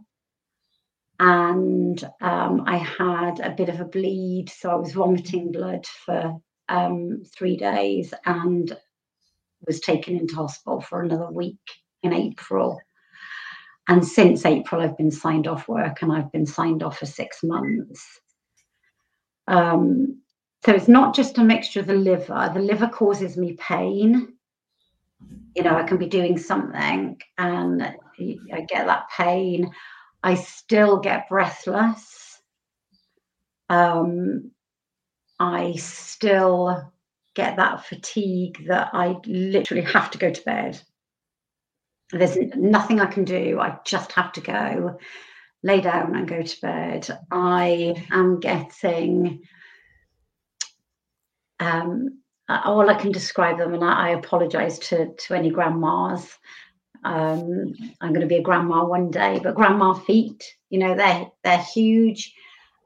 And 1.19 2.03
um, 2.19 2.63
i 2.65 2.77
had 2.77 3.39
a 3.39 3.51
bit 3.55 3.69
of 3.69 3.79
a 3.79 3.85
bleed 3.85 4.49
so 4.49 4.71
i 4.71 4.75
was 4.75 4.93
vomiting 4.93 5.51
blood 5.51 5.85
for 5.85 6.35
um, 6.67 7.21
three 7.37 7.57
days 7.57 8.11
and 8.25 8.75
was 9.67 9.79
taken 9.79 10.17
into 10.17 10.35
hospital 10.35 10.81
for 10.81 11.03
another 11.03 11.31
week 11.31 11.59
in 12.01 12.11
april 12.11 12.79
and 13.87 14.05
since 14.05 14.45
April, 14.45 14.81
I've 14.81 14.97
been 14.97 15.11
signed 15.11 15.47
off 15.47 15.67
work 15.67 16.01
and 16.01 16.11
I've 16.11 16.31
been 16.31 16.45
signed 16.45 16.81
off 16.81 16.99
for 16.99 17.05
six 17.05 17.43
months. 17.43 18.19
Um, 19.47 20.21
so 20.65 20.73
it's 20.73 20.87
not 20.87 21.13
just 21.13 21.37
a 21.37 21.43
mixture 21.43 21.81
of 21.81 21.87
the 21.87 21.93
liver. 21.93 22.49
The 22.53 22.59
liver 22.59 22.87
causes 22.87 23.37
me 23.37 23.53
pain. 23.53 24.33
You 25.55 25.63
know, 25.63 25.75
I 25.75 25.83
can 25.83 25.97
be 25.97 26.07
doing 26.07 26.37
something 26.37 27.21
and 27.37 27.83
I 27.83 28.61
get 28.67 28.87
that 28.87 29.05
pain. 29.15 29.71
I 30.23 30.33
still 30.33 30.99
get 30.99 31.29
breathless. 31.29 32.41
Um, 33.69 34.51
I 35.39 35.73
still 35.73 36.91
get 37.35 37.57
that 37.57 37.85
fatigue 37.85 38.65
that 38.67 38.89
I 38.93 39.17
literally 39.27 39.83
have 39.83 40.09
to 40.11 40.17
go 40.17 40.31
to 40.31 40.41
bed. 40.41 40.81
There's 42.11 42.37
nothing 42.55 42.99
I 42.99 43.07
can 43.07 43.23
do. 43.23 43.59
I 43.59 43.77
just 43.85 44.11
have 44.13 44.31
to 44.33 44.41
go, 44.41 44.99
lay 45.63 45.81
down 45.81 46.15
and 46.15 46.27
go 46.27 46.41
to 46.41 46.61
bed. 46.61 47.19
I 47.31 47.95
am 48.11 48.39
getting 48.39 49.41
um, 51.59 52.19
all 52.47 52.89
I 52.89 52.95
can 52.95 53.11
describe 53.11 53.57
them, 53.57 53.73
and 53.73 53.83
I, 53.83 54.07
I 54.07 54.09
apologize 54.09 54.77
to, 54.79 55.13
to 55.13 55.33
any 55.33 55.49
grandmas. 55.49 56.37
Um, 57.03 57.73
I'm 58.01 58.09
going 58.09 58.21
to 58.21 58.27
be 58.27 58.37
a 58.37 58.43
grandma 58.43 58.85
one 58.85 59.11
day, 59.11 59.39
but 59.41 59.55
grandma 59.55 59.93
feet, 59.93 60.43
you 60.69 60.79
know, 60.79 60.95
they're 60.95 61.27
they're 61.43 61.57
huge, 61.73 62.33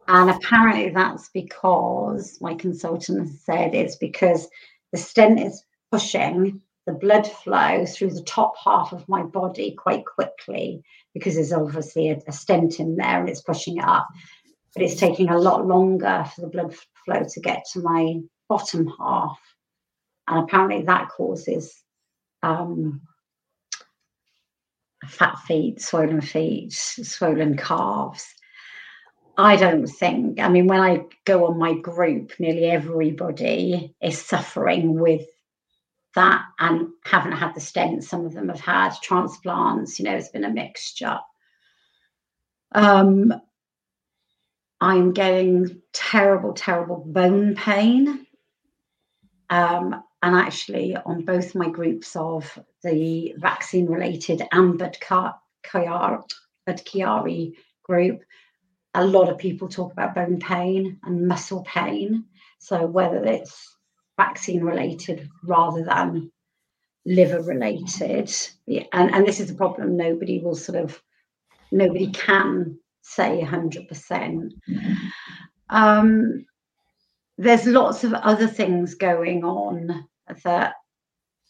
and 0.08 0.30
apparently 0.30 0.90
that's 0.90 1.30
because 1.34 2.38
my 2.42 2.54
consultant 2.54 3.30
said 3.30 3.74
it's 3.76 3.96
because 3.96 4.48
the 4.92 4.98
stent 4.98 5.40
is 5.40 5.64
pushing 5.92 6.62
the 6.90 6.96
blood 6.96 7.28
flow 7.28 7.86
through 7.86 8.10
the 8.10 8.24
top 8.24 8.56
half 8.66 8.94
of 8.94 9.08
my 9.08 9.22
body 9.22 9.76
quite 9.78 10.04
quickly 10.08 10.82
because 11.14 11.36
there's 11.36 11.54
obviously 11.54 12.10
a, 12.10 12.20
a 12.28 12.32
stent 12.32 12.80
in 12.80 12.96
there 12.96 13.20
and 13.20 13.30
it's 13.30 13.42
pushing 13.42 13.78
it 13.78 13.84
up. 13.84 14.08
But 14.74 14.82
it's 14.82 15.00
taking 15.00 15.30
a 15.30 15.38
lot 15.38 15.68
longer 15.68 16.26
for 16.34 16.42
the 16.42 16.48
blood 16.48 16.76
flow 17.06 17.22
to 17.32 17.40
get 17.42 17.64
to 17.74 17.82
my 17.82 18.16
bottom 18.48 18.92
half. 19.00 19.40
And 20.28 20.40
apparently 20.40 20.82
that 20.84 21.10
causes 21.10 21.72
um, 22.42 23.02
fat 25.06 25.38
feet, 25.46 25.82
swollen 25.82 26.22
feet, 26.22 26.74
swollen 26.74 27.56
calves. 27.56 28.26
I 29.38 29.58
don't 29.58 29.86
think, 29.86 30.40
I 30.40 30.50
mean, 30.50 30.66
when 30.66 30.82
I 30.82 31.06
go 31.26 31.46
on 31.46 31.60
my 31.60 31.74
group, 31.76 32.34
nearly 32.40 32.66
everybody 32.66 33.96
is 34.02 34.20
suffering 34.20 35.00
with 35.00 35.28
that 36.16 36.44
and 36.60 36.90
haven't 37.04 37.34
had 37.34 37.54
the 37.54 37.62
stents. 37.62 38.06
Some 38.06 38.26
of 38.26 38.34
them 38.34 38.50
have 38.50 38.60
had 38.60 38.94
transplants, 39.02 40.00
you 40.00 40.06
know, 40.06 40.16
it's 40.16 40.30
been 40.30 40.44
a 40.44 40.50
mixture. 40.50 41.20
Um, 42.74 43.34
I'm 44.82 45.12
getting 45.12 45.82
terrible, 45.94 46.54
terrible 46.54 47.04
bone 47.06 47.56
pain. 47.56 48.26
Um, 49.50 50.04
and 50.22 50.36
actually, 50.36 50.96
on 50.96 51.26
both 51.26 51.56
my 51.56 51.70
groups 51.70 52.16
of 52.16 52.60
the 52.84 53.34
vaccine 53.38 53.88
related 53.88 54.42
and 54.52 54.78
Chiari 56.84 57.54
group, 57.84 58.22
a 58.94 59.06
lot 59.06 59.30
of 59.30 59.38
people 59.38 59.68
talk 59.68 59.92
about 59.92 60.16
bone 60.16 60.40
pain 60.40 61.00
and 61.04 61.28
muscle 61.28 61.64
pain. 61.64 62.26
So, 62.60 62.86
whether 62.86 63.24
it's 63.24 63.78
vaccine 64.20 64.64
related 64.64 65.30
rather 65.44 65.84
than 65.84 66.32
liver 67.06 67.42
related, 67.42 68.30
and, 68.68 69.14
and 69.14 69.26
this 69.26 69.40
is 69.40 69.50
a 69.50 69.56
problem 69.56 69.96
nobody 69.96 70.40
will 70.40 70.56
sort 70.56 70.78
of, 70.78 71.02
nobody 71.72 72.12
can 72.12 72.78
say 73.02 73.42
100%. 73.42 74.52
Um, 75.70 76.46
there's 77.38 77.66
lots 77.66 78.04
of 78.04 78.14
other 78.14 78.48
things 78.48 78.96
going 78.96 79.46
on 79.46 80.06
that 80.44 80.74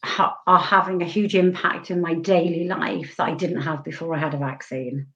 ha- 0.04 0.38
are 0.46 0.60
having 0.60 1.02
a 1.02 1.06
huge 1.06 1.36
impact 1.36 1.90
in 1.90 2.02
my 2.02 2.14
daily 2.14 2.66
life 2.66 3.16
that 3.18 3.30
I 3.30 3.34
didn't 3.34 3.62
have 3.62 3.84
before 3.84 4.14
I 4.14 4.20
had 4.20 4.36
a 4.36 4.38
vaccine. 4.38 5.08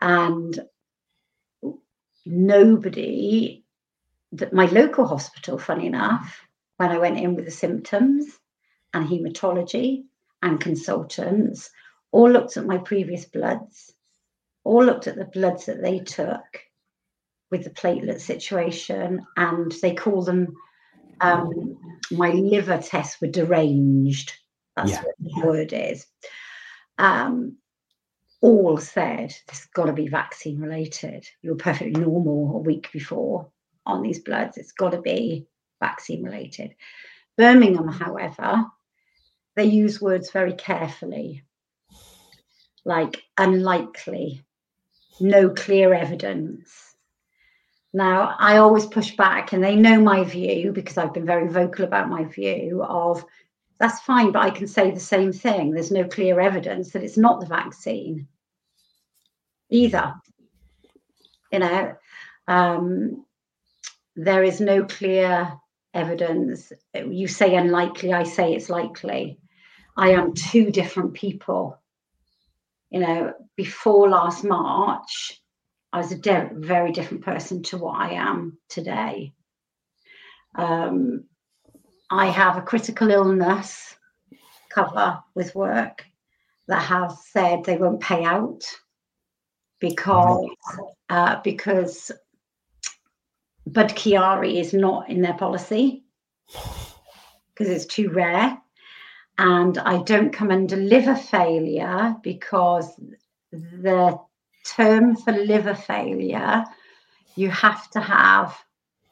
And 0.00 0.58
nobody, 2.24 3.61
that 4.32 4.52
my 4.52 4.66
local 4.66 5.06
hospital, 5.06 5.58
funny 5.58 5.86
enough, 5.86 6.46
when 6.76 6.90
I 6.90 6.98
went 6.98 7.18
in 7.18 7.34
with 7.34 7.44
the 7.44 7.50
symptoms 7.50 8.26
and 8.94 9.08
hematology 9.08 10.04
and 10.42 10.60
consultants, 10.60 11.70
all 12.10 12.30
looked 12.30 12.56
at 12.56 12.66
my 12.66 12.78
previous 12.78 13.24
bloods 13.24 13.94
all 14.64 14.84
looked 14.84 15.06
at 15.06 15.16
the 15.16 15.24
bloods 15.24 15.66
that 15.66 15.82
they 15.82 15.98
took 15.98 16.44
with 17.50 17.64
the 17.64 17.70
platelet 17.70 18.20
situation, 18.20 19.26
and 19.36 19.72
they 19.82 19.94
call 19.94 20.22
them 20.22 20.54
um, 21.20 21.76
my 22.10 22.30
liver 22.30 22.78
tests 22.78 23.20
were 23.20 23.28
deranged. 23.28 24.32
That's 24.76 24.92
yeah. 24.92 25.02
what 25.02 25.14
the 25.18 25.46
word 25.46 25.72
is. 25.72 26.06
Um, 26.98 27.58
all 28.40 28.78
said 28.78 29.28
this 29.48 29.58
has 29.60 29.66
got 29.74 29.86
to 29.86 29.92
be 29.92 30.08
vaccine 30.08 30.60
related. 30.60 31.26
You 31.42 31.50
were 31.50 31.56
perfectly 31.56 32.00
normal 32.00 32.56
a 32.56 32.58
week 32.58 32.90
before 32.92 33.50
on 33.86 34.02
these 34.02 34.20
bloods. 34.20 34.56
It's 34.56 34.72
got 34.72 34.90
to 34.90 35.00
be 35.00 35.46
vaccine 35.80 36.22
related. 36.22 36.74
Birmingham, 37.36 37.88
however, 37.88 38.66
they 39.56 39.64
use 39.64 40.00
words 40.00 40.30
very 40.30 40.52
carefully, 40.54 41.42
like 42.84 43.22
unlikely, 43.38 44.42
no 45.20 45.50
clear 45.50 45.94
evidence. 45.94 46.94
Now, 47.92 48.34
I 48.38 48.56
always 48.56 48.86
push 48.86 49.16
back, 49.16 49.52
and 49.52 49.62
they 49.62 49.76
know 49.76 50.00
my 50.00 50.24
view 50.24 50.72
because 50.72 50.96
I've 50.96 51.12
been 51.12 51.26
very 51.26 51.48
vocal 51.48 51.84
about 51.84 52.08
my 52.08 52.24
view 52.24 52.82
of 52.82 53.24
that's 53.78 54.00
fine, 54.00 54.30
but 54.30 54.44
I 54.44 54.50
can 54.50 54.68
say 54.68 54.92
the 54.92 55.00
same 55.00 55.32
thing. 55.32 55.72
There's 55.72 55.90
no 55.90 56.04
clear 56.04 56.38
evidence 56.38 56.92
that 56.92 57.02
it's 57.02 57.18
not 57.18 57.40
the 57.40 57.46
vaccine 57.46 58.28
either. 59.70 60.14
You 61.50 61.58
know, 61.58 61.96
um, 62.46 63.26
there 64.16 64.42
is 64.42 64.60
no 64.60 64.84
clear 64.84 65.52
evidence. 65.94 66.72
You 66.94 67.28
say 67.28 67.54
unlikely, 67.54 68.12
I 68.12 68.22
say 68.22 68.54
it's 68.54 68.70
likely. 68.70 69.38
I 69.96 70.10
am 70.10 70.34
two 70.34 70.70
different 70.70 71.14
people 71.14 71.82
you 72.92 73.00
know, 73.00 73.32
before 73.56 74.10
last 74.10 74.44
March, 74.44 75.40
I 75.94 75.98
was 75.98 76.12
a 76.12 76.18
de- 76.18 76.50
very 76.52 76.92
different 76.92 77.24
person 77.24 77.62
to 77.64 77.78
what 77.78 77.98
I 77.98 78.12
am 78.12 78.58
today. 78.68 79.32
Um, 80.54 81.24
I 82.10 82.26
have 82.26 82.58
a 82.58 82.62
critical 82.62 83.10
illness 83.10 83.96
cover 84.68 85.20
with 85.34 85.54
work 85.54 86.04
that 86.68 86.82
have 86.82 87.12
said 87.12 87.64
they 87.64 87.78
won't 87.78 88.02
pay 88.02 88.24
out 88.24 88.62
because 89.80 90.50
uh, 91.08 91.40
because 91.42 92.12
Budd-Chiari 93.72 94.60
is 94.60 94.74
not 94.74 95.08
in 95.08 95.22
their 95.22 95.34
policy 95.34 96.04
because 96.46 97.68
it's 97.68 97.86
too 97.86 98.10
rare 98.10 98.58
and 99.38 99.78
I 99.78 100.02
don't 100.02 100.32
come 100.32 100.50
under 100.50 100.76
liver 100.76 101.16
failure 101.16 102.14
because 102.22 102.94
the 103.50 104.18
term 104.64 105.16
for 105.16 105.32
liver 105.32 105.74
failure, 105.74 106.64
you 107.34 107.50
have 107.50 107.90
to 107.90 108.00
have 108.00 108.56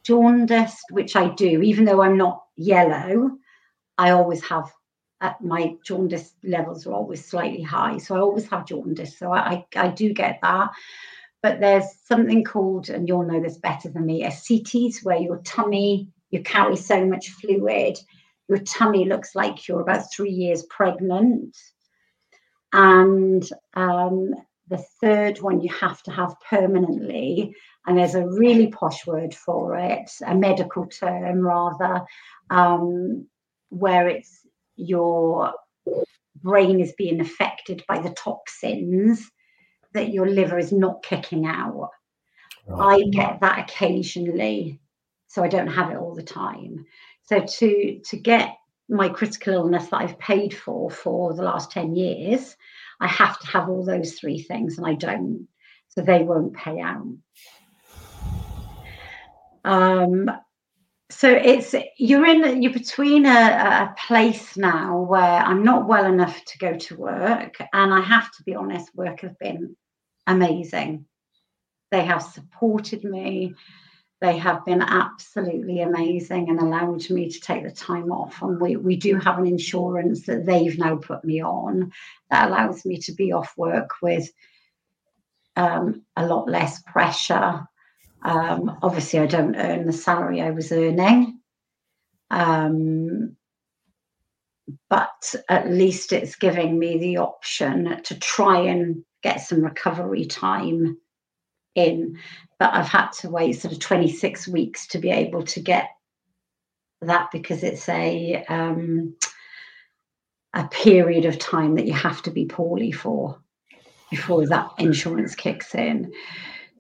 jaundice, 0.05 0.83
which 0.91 1.17
I 1.17 1.29
do, 1.29 1.63
even 1.63 1.85
though 1.85 2.03
I'm 2.03 2.17
not 2.17 2.45
yellow, 2.57 3.31
I 3.99 4.11
always 4.11 4.43
have 4.45 4.71
uh, 5.21 5.33
my 5.41 5.75
jaundice 5.85 6.35
levels 6.43 6.87
are 6.87 6.95
always 6.95 7.25
slightly 7.25 7.63
high. 7.63 7.99
So 7.99 8.17
I 8.17 8.21
always 8.21 8.49
have 8.49 8.67
jaundice. 8.67 9.19
So 9.19 9.33
I, 9.33 9.39
I, 9.51 9.67
I 9.77 9.89
do 9.89 10.15
get 10.15 10.39
that. 10.43 10.71
But 11.43 11.61
there's 11.61 11.87
something 12.05 12.45
called, 12.45 12.91
and 12.91 13.09
you'll 13.09 13.25
know 13.25 13.41
this 13.41 13.59
better 13.59 13.89
than 13.89 14.07
me, 14.07 14.25
ascites, 14.25 15.03
where 15.03 15.19
your 15.19 15.39
tummy, 15.39 16.09
you 16.31 16.43
carry 16.43 16.77
so 16.77 17.05
much 17.07 17.31
fluid 17.31 17.99
your 18.51 18.59
tummy 18.59 19.05
looks 19.05 19.37
like 19.37 19.69
you're 19.69 19.81
about 19.81 20.13
three 20.13 20.33
years 20.33 20.65
pregnant. 20.65 21.57
And 22.73 23.49
um, 23.75 24.35
the 24.67 24.85
third 25.01 25.41
one 25.41 25.61
you 25.61 25.73
have 25.73 26.03
to 26.03 26.11
have 26.11 26.35
permanently, 26.49 27.55
and 27.87 27.97
there's 27.97 28.17
a 28.17 28.27
really 28.27 28.67
posh 28.67 29.07
word 29.07 29.33
for 29.33 29.77
it, 29.77 30.11
a 30.27 30.35
medical 30.35 30.87
term 30.87 31.47
rather, 31.47 32.03
um, 32.51 33.29
where 33.69 34.09
it's 34.09 34.41
your 34.75 35.55
brain 36.43 36.81
is 36.81 36.93
being 36.99 37.21
affected 37.21 37.85
by 37.87 38.01
the 38.01 38.11
toxins 38.11 39.31
that 39.93 40.13
your 40.13 40.29
liver 40.29 40.59
is 40.59 40.73
not 40.73 41.03
kicking 41.03 41.47
out. 41.47 41.91
I 42.75 43.03
get 43.11 43.41
that 43.41 43.71
occasionally, 43.71 44.81
so 45.27 45.43
I 45.43 45.49
don't 45.49 45.67
have 45.69 45.91
it 45.91 45.97
all 45.97 46.15
the 46.15 46.23
time. 46.23 46.87
So 47.23 47.41
to 47.41 48.01
to 48.05 48.17
get 48.17 48.57
my 48.89 49.09
critical 49.09 49.55
illness 49.55 49.87
that 49.89 50.01
I've 50.01 50.19
paid 50.19 50.53
for 50.53 50.91
for 50.91 51.35
the 51.35 51.43
last 51.43 51.71
10 51.71 51.95
years, 51.95 52.57
I 53.01 53.07
have 53.07 53.39
to 53.41 53.47
have 53.47 53.69
all 53.69 53.85
those 53.85 54.15
three 54.15 54.43
things 54.43 54.79
and 54.79 54.87
I 54.87 54.95
don't. 54.95 55.47
So 55.89 56.03
they 56.03 56.23
won't 56.23 56.55
pay 56.55 56.81
out. 56.81 57.07
Um, 59.65 60.31
so 61.11 61.29
it's 61.29 61.75
you're 61.99 62.27
in 62.27 62.63
you're 62.63 62.73
between 62.73 63.27
a, 63.27 63.29
a 63.29 63.95
place 64.07 64.57
now 64.57 65.01
where 65.01 65.41
I'm 65.41 65.65
not 65.65 65.89
well 65.89 66.07
enough 66.07 66.45
to 66.45 66.59
go 66.59 66.77
to 66.77 66.97
work, 66.97 67.57
and 67.73 67.93
I 67.93 68.01
have 68.01 68.31
to 68.33 68.43
be 68.45 68.55
honest, 68.55 68.95
work 68.95 69.21
has 69.21 69.35
been 69.41 69.77
amazing. 70.27 71.07
They 71.91 72.05
have 72.05 72.23
supported 72.23 73.05
me. 73.05 73.55
They 74.21 74.37
have 74.37 74.65
been 74.67 74.83
absolutely 74.83 75.81
amazing 75.81 76.51
and 76.51 76.61
allowed 76.61 77.09
me 77.11 77.31
to 77.31 77.41
take 77.41 77.65
the 77.65 77.71
time 77.71 78.13
off. 78.13 78.43
And 78.43 78.61
we, 78.61 78.77
we 78.77 78.97
do 78.97 79.17
have 79.17 79.39
an 79.39 79.47
insurance 79.47 80.27
that 80.27 80.45
they've 80.45 80.79
now 80.79 80.97
put 80.97 81.25
me 81.25 81.43
on 81.43 81.91
that 82.31 82.49
allows 82.49 82.85
me 82.85 82.99
to 82.99 83.13
be 83.13 83.33
off 83.33 83.55
work 83.57 83.91
with 84.03 84.31
um, 85.57 86.03
a 86.17 86.27
lot 86.27 86.49
less 86.49 86.83
pressure. 86.83 87.67
Um, 88.23 88.79
obviously, 88.83 89.19
I 89.19 89.27
don't 89.27 89.57
earn 89.57 89.87
the 89.87 89.93
salary 89.93 90.41
I 90.43 90.51
was 90.51 90.73
earning. 90.73 91.41
Um, 92.31 93.37
but 94.89 95.35
at 95.49 95.71
least 95.71 96.13
it's 96.13 96.37
giving 96.37 96.79
me 96.79 96.99
the 96.99 97.19
option 97.19 98.03
to 98.05 98.19
try 98.19 98.61
and 98.61 99.05
get 99.23 99.41
some 99.41 99.63
recovery 99.63 100.25
time 100.25 100.97
in 101.75 102.19
but 102.59 102.75
I've 102.75 102.89
had 102.89 103.11
to 103.21 103.31
wait 103.31 103.53
sort 103.53 103.73
of 103.73 103.81
26 103.81 104.49
weeks 104.49 104.87
to 104.89 104.99
be 104.99 105.11
able 105.11 105.43
to 105.45 105.61
get 105.61 105.89
that 107.01 107.31
because 107.33 107.63
it's 107.63 107.89
a 107.89 108.45
um, 108.49 109.17
a 110.53 110.69
period 110.69 111.25
of 111.25 111.39
time 111.39 111.77
that 111.77 111.87
you 111.87 111.95
have 111.95 112.21
to 112.23 112.31
be 112.31 112.45
poorly 112.45 112.93
for 112.93 113.41
before 114.11 114.47
that 114.49 114.71
insurance 114.79 115.35
kicks 115.35 115.75
in. 115.75 116.13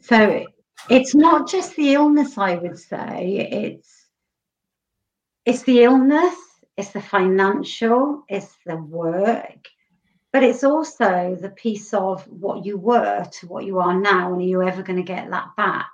So 0.01 0.45
it's 0.89 1.14
not 1.14 1.49
just 1.49 1.76
the 1.76 1.95
illness, 1.95 2.39
I 2.39 2.57
would 2.57 2.78
say. 2.78 3.49
It's 3.51 4.07
it's 5.45 5.62
the 5.62 5.83
illness, 5.85 6.37
it's 6.76 6.91
the 6.91 7.01
financial, 7.01 8.24
it's 8.28 8.57
the 8.66 8.76
work, 8.76 9.68
but 10.33 10.43
it's 10.43 10.64
also 10.64 11.37
the 11.41 11.51
piece 11.51 11.93
of 11.95 12.22
what 12.28 12.64
you 12.64 12.76
were 12.76 13.24
to 13.24 13.47
what 13.47 13.64
you 13.64 13.81
are 13.81 13.99
now, 13.99 14.33
and 14.33 14.43
are 14.43 14.45
you 14.45 14.62
ever 14.62 14.83
going 14.83 14.99
to 14.99 15.03
get 15.03 15.31
that 15.31 15.49
back? 15.57 15.91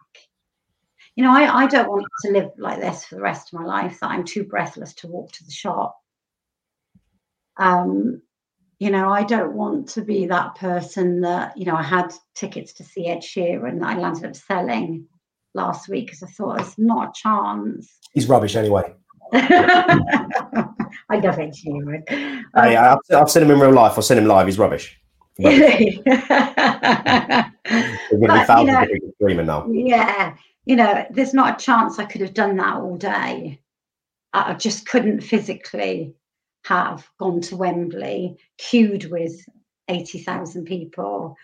You 1.15 1.25
know, 1.25 1.33
I, 1.33 1.63
I 1.63 1.67
don't 1.67 1.89
want 1.89 2.07
to 2.25 2.33
live 2.33 2.51
like 2.59 2.81
this 2.81 3.07
for 3.07 3.15
the 3.15 3.23
rest 3.23 3.53
of 3.53 3.61
my 3.61 3.65
life, 3.65 4.01
that 4.01 4.11
I'm 4.11 4.25
too 4.25 4.45
breathless 4.45 4.93
to 4.95 5.07
walk 5.07 5.33
to 5.33 5.45
the 5.45 5.51
shop. 5.51 5.99
Um, 7.57 8.21
you 8.79 8.91
know, 8.91 9.09
I 9.11 9.23
don't 9.25 9.55
want 9.55 9.89
to 9.91 10.03
be 10.03 10.27
that 10.27 10.55
person 10.57 11.21
that, 11.23 11.57
you 11.57 11.65
know, 11.65 11.75
I 11.77 11.83
had 11.83 12.13
tickets 12.35 12.73
to 12.75 12.85
see 12.85 13.07
Ed 13.07 13.21
Sheeran 13.21 13.81
that 13.81 13.97
I 13.97 13.99
landed 13.99 14.25
up 14.27 14.37
selling 14.37 15.07
last 15.55 15.89
week 15.89 16.07
because 16.07 16.23
I 16.23 16.27
thought 16.27 16.61
it's 16.61 16.79
not 16.79 17.09
a 17.09 17.13
chance. 17.15 17.91
He's 18.13 18.29
rubbish 18.29 18.55
anyway. 18.57 18.95
I 19.33 20.69
love 21.11 21.39
Ed 21.39 21.55
Sheeran. 21.55 22.03
Hey, 22.09 22.77
I've, 22.77 22.99
I've 23.15 23.31
seen 23.31 23.45
him 23.45 23.51
in 23.53 23.61
real 23.61 23.73
life. 23.73 23.97
I've 23.97 24.05
seen 24.05 24.19
him 24.19 24.27
live. 24.27 24.47
He's 24.47 24.59
rubbish. 24.59 24.99
Rubbish. 25.39 25.99
There's 26.05 26.25
going 28.11 28.29
to 28.29 28.39
be 28.41 28.45
But, 28.47 28.59
you 28.61 28.67
know- 28.67 28.87
screaming 29.21 29.47
now. 29.47 29.67
yeah, 29.71 30.37
you 30.67 30.77
know, 30.77 31.07
there's 31.11 31.33
not 31.35 31.61
a 31.61 31.65
chance 31.65 31.99
I 31.99 32.05
could 32.05 32.21
have 32.21 32.35
done 32.35 32.57
that 32.57 32.77
all 32.77 32.97
day. 32.97 33.61
I 34.33 34.53
just 34.55 34.87
couldn't 34.87 35.21
physically 35.23 36.15
have 36.67 37.09
gone 37.19 37.41
to 37.43 37.57
Wembley, 37.57 38.37
queued 38.59 39.11
with 39.11 39.45
80,000 39.89 40.65
people, 40.65 41.37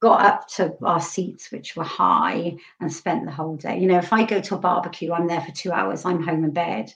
got 0.00 0.24
up 0.24 0.48
to 0.48 0.76
our 0.82 1.00
seats, 1.00 1.50
which 1.50 1.76
were 1.76 1.84
high, 1.84 2.56
and 2.80 2.92
spent 2.92 3.24
the 3.24 3.32
whole 3.32 3.56
day. 3.56 3.78
You 3.78 3.86
know, 3.86 3.98
if 3.98 4.12
I 4.12 4.24
go 4.24 4.40
to 4.40 4.56
a 4.56 4.58
barbecue, 4.58 5.12
I'm 5.12 5.26
there 5.26 5.40
for 5.40 5.52
two 5.52 5.72
hours, 5.72 6.04
I'm 6.04 6.22
home 6.22 6.44
in 6.44 6.50
bed. 6.50 6.92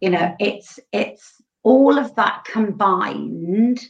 You 0.00 0.10
know, 0.10 0.36
it's 0.38 0.78
it's 0.92 1.42
all 1.62 1.98
of 1.98 2.14
that 2.14 2.44
combined. 2.44 3.80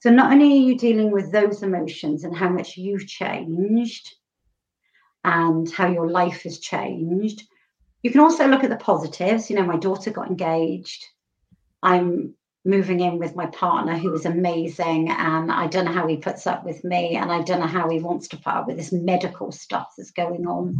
So 0.00 0.10
not 0.10 0.32
only 0.32 0.46
are 0.46 0.66
you 0.68 0.78
dealing 0.78 1.10
with 1.10 1.30
those 1.30 1.62
emotions 1.62 2.24
and 2.24 2.34
how 2.34 2.48
much 2.48 2.76
you've 2.76 3.06
changed 3.06 4.14
and 5.22 5.70
how 5.70 5.88
your 5.88 6.10
life 6.10 6.42
has 6.44 6.58
changed, 6.58 7.42
you 8.02 8.10
can 8.10 8.20
also 8.20 8.48
look 8.48 8.64
at 8.64 8.70
the 8.70 8.76
positives. 8.76 9.50
You 9.50 9.56
know, 9.56 9.64
my 9.64 9.76
daughter 9.76 10.10
got 10.10 10.28
engaged. 10.28 11.04
I'm 11.82 12.34
moving 12.64 13.00
in 13.00 13.18
with 13.18 13.36
my 13.36 13.46
partner 13.46 13.96
who 13.96 14.12
is 14.14 14.22
mm-hmm. 14.22 14.38
amazing 14.38 15.10
and 15.10 15.50
I 15.50 15.66
don't 15.66 15.86
know 15.86 15.92
how 15.92 16.06
he 16.06 16.16
puts 16.16 16.46
up 16.46 16.64
with 16.64 16.84
me 16.84 17.16
and 17.16 17.32
I 17.32 17.42
don't 17.42 17.60
know 17.60 17.66
how 17.66 17.88
he 17.88 18.00
wants 18.00 18.28
to 18.28 18.36
put 18.36 18.54
up 18.54 18.66
with 18.66 18.76
this 18.76 18.92
medical 18.92 19.50
stuff 19.50 19.94
that's 19.96 20.10
going 20.10 20.46
on. 20.46 20.76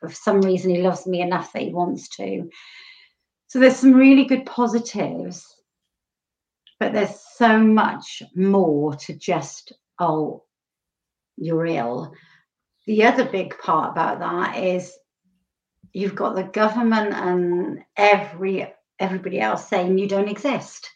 But 0.00 0.10
for 0.10 0.16
some 0.16 0.40
reason 0.40 0.70
he 0.70 0.82
loves 0.82 1.06
me 1.06 1.22
enough 1.22 1.52
that 1.52 1.62
he 1.62 1.72
wants 1.72 2.08
to. 2.16 2.48
So 3.48 3.58
there's 3.58 3.76
some 3.76 3.94
really 3.94 4.24
good 4.24 4.46
positives, 4.46 5.44
but 6.78 6.92
there's 6.92 7.20
so 7.36 7.58
much 7.58 8.22
more 8.34 8.94
to 8.94 9.14
just, 9.14 9.72
oh, 9.98 10.44
you're 11.36 11.66
ill. 11.66 12.12
The 12.86 13.04
other 13.04 13.24
big 13.24 13.58
part 13.58 13.92
about 13.92 14.20
that 14.20 14.56
is 14.56 14.92
you've 15.92 16.14
got 16.14 16.34
the 16.34 16.44
government 16.44 17.14
and 17.14 17.84
every 17.96 18.73
everybody 18.98 19.40
else 19.40 19.68
saying 19.68 19.98
you 19.98 20.08
don't 20.08 20.28
exist. 20.28 20.90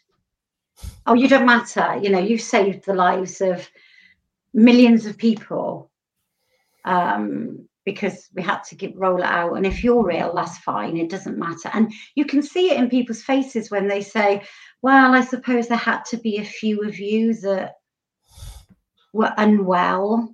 Oh, 1.05 1.13
you 1.13 1.27
don't 1.27 1.45
matter. 1.45 1.99
You 2.01 2.09
know, 2.09 2.19
you've 2.19 2.41
saved 2.41 2.85
the 2.85 2.93
lives 2.93 3.41
of 3.41 3.69
millions 4.53 5.05
of 5.05 5.17
people 5.17 5.91
um, 6.85 7.67
because 7.85 8.29
we 8.33 8.41
had 8.41 8.63
to 8.65 8.75
get 8.75 8.95
roll 8.95 9.19
it 9.19 9.25
out. 9.25 9.55
And 9.55 9.65
if 9.65 9.83
you're 9.83 10.05
real, 10.05 10.33
that's 10.33 10.57
fine. 10.59 10.97
It 10.97 11.09
doesn't 11.09 11.37
matter. 11.37 11.69
And 11.73 11.91
you 12.15 12.25
can 12.25 12.41
see 12.41 12.71
it 12.71 12.77
in 12.77 12.89
people's 12.89 13.21
faces 13.21 13.69
when 13.69 13.87
they 13.87 14.01
say, 14.01 14.43
"Well, 14.81 15.13
I 15.13 15.21
suppose 15.21 15.67
there 15.67 15.77
had 15.77 16.05
to 16.05 16.17
be 16.17 16.37
a 16.37 16.45
few 16.45 16.81
of 16.83 16.97
you 16.99 17.33
that 17.35 17.75
were 19.13 19.33
unwell." 19.37 20.33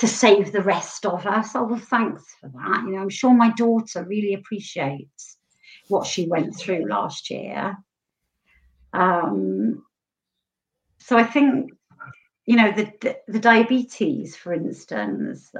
To 0.00 0.06
save 0.06 0.52
the 0.52 0.60
rest 0.60 1.06
of 1.06 1.24
us. 1.24 1.56
Oh, 1.56 1.64
well, 1.64 1.78
thanks 1.78 2.22
for 2.38 2.50
that. 2.50 2.82
You 2.84 2.92
know, 2.92 2.98
I'm 2.98 3.08
sure 3.08 3.32
my 3.32 3.50
daughter 3.52 4.04
really 4.04 4.34
appreciates 4.34 5.35
what 5.88 6.06
she 6.06 6.26
went 6.26 6.56
through 6.56 6.88
last 6.88 7.30
year. 7.30 7.76
Um, 8.92 9.84
so 10.98 11.16
I 11.16 11.24
think, 11.24 11.72
you 12.44 12.56
know, 12.56 12.72
the, 12.72 13.16
the 13.28 13.40
diabetes, 13.40 14.36
for 14.36 14.52
instance, 14.52 15.50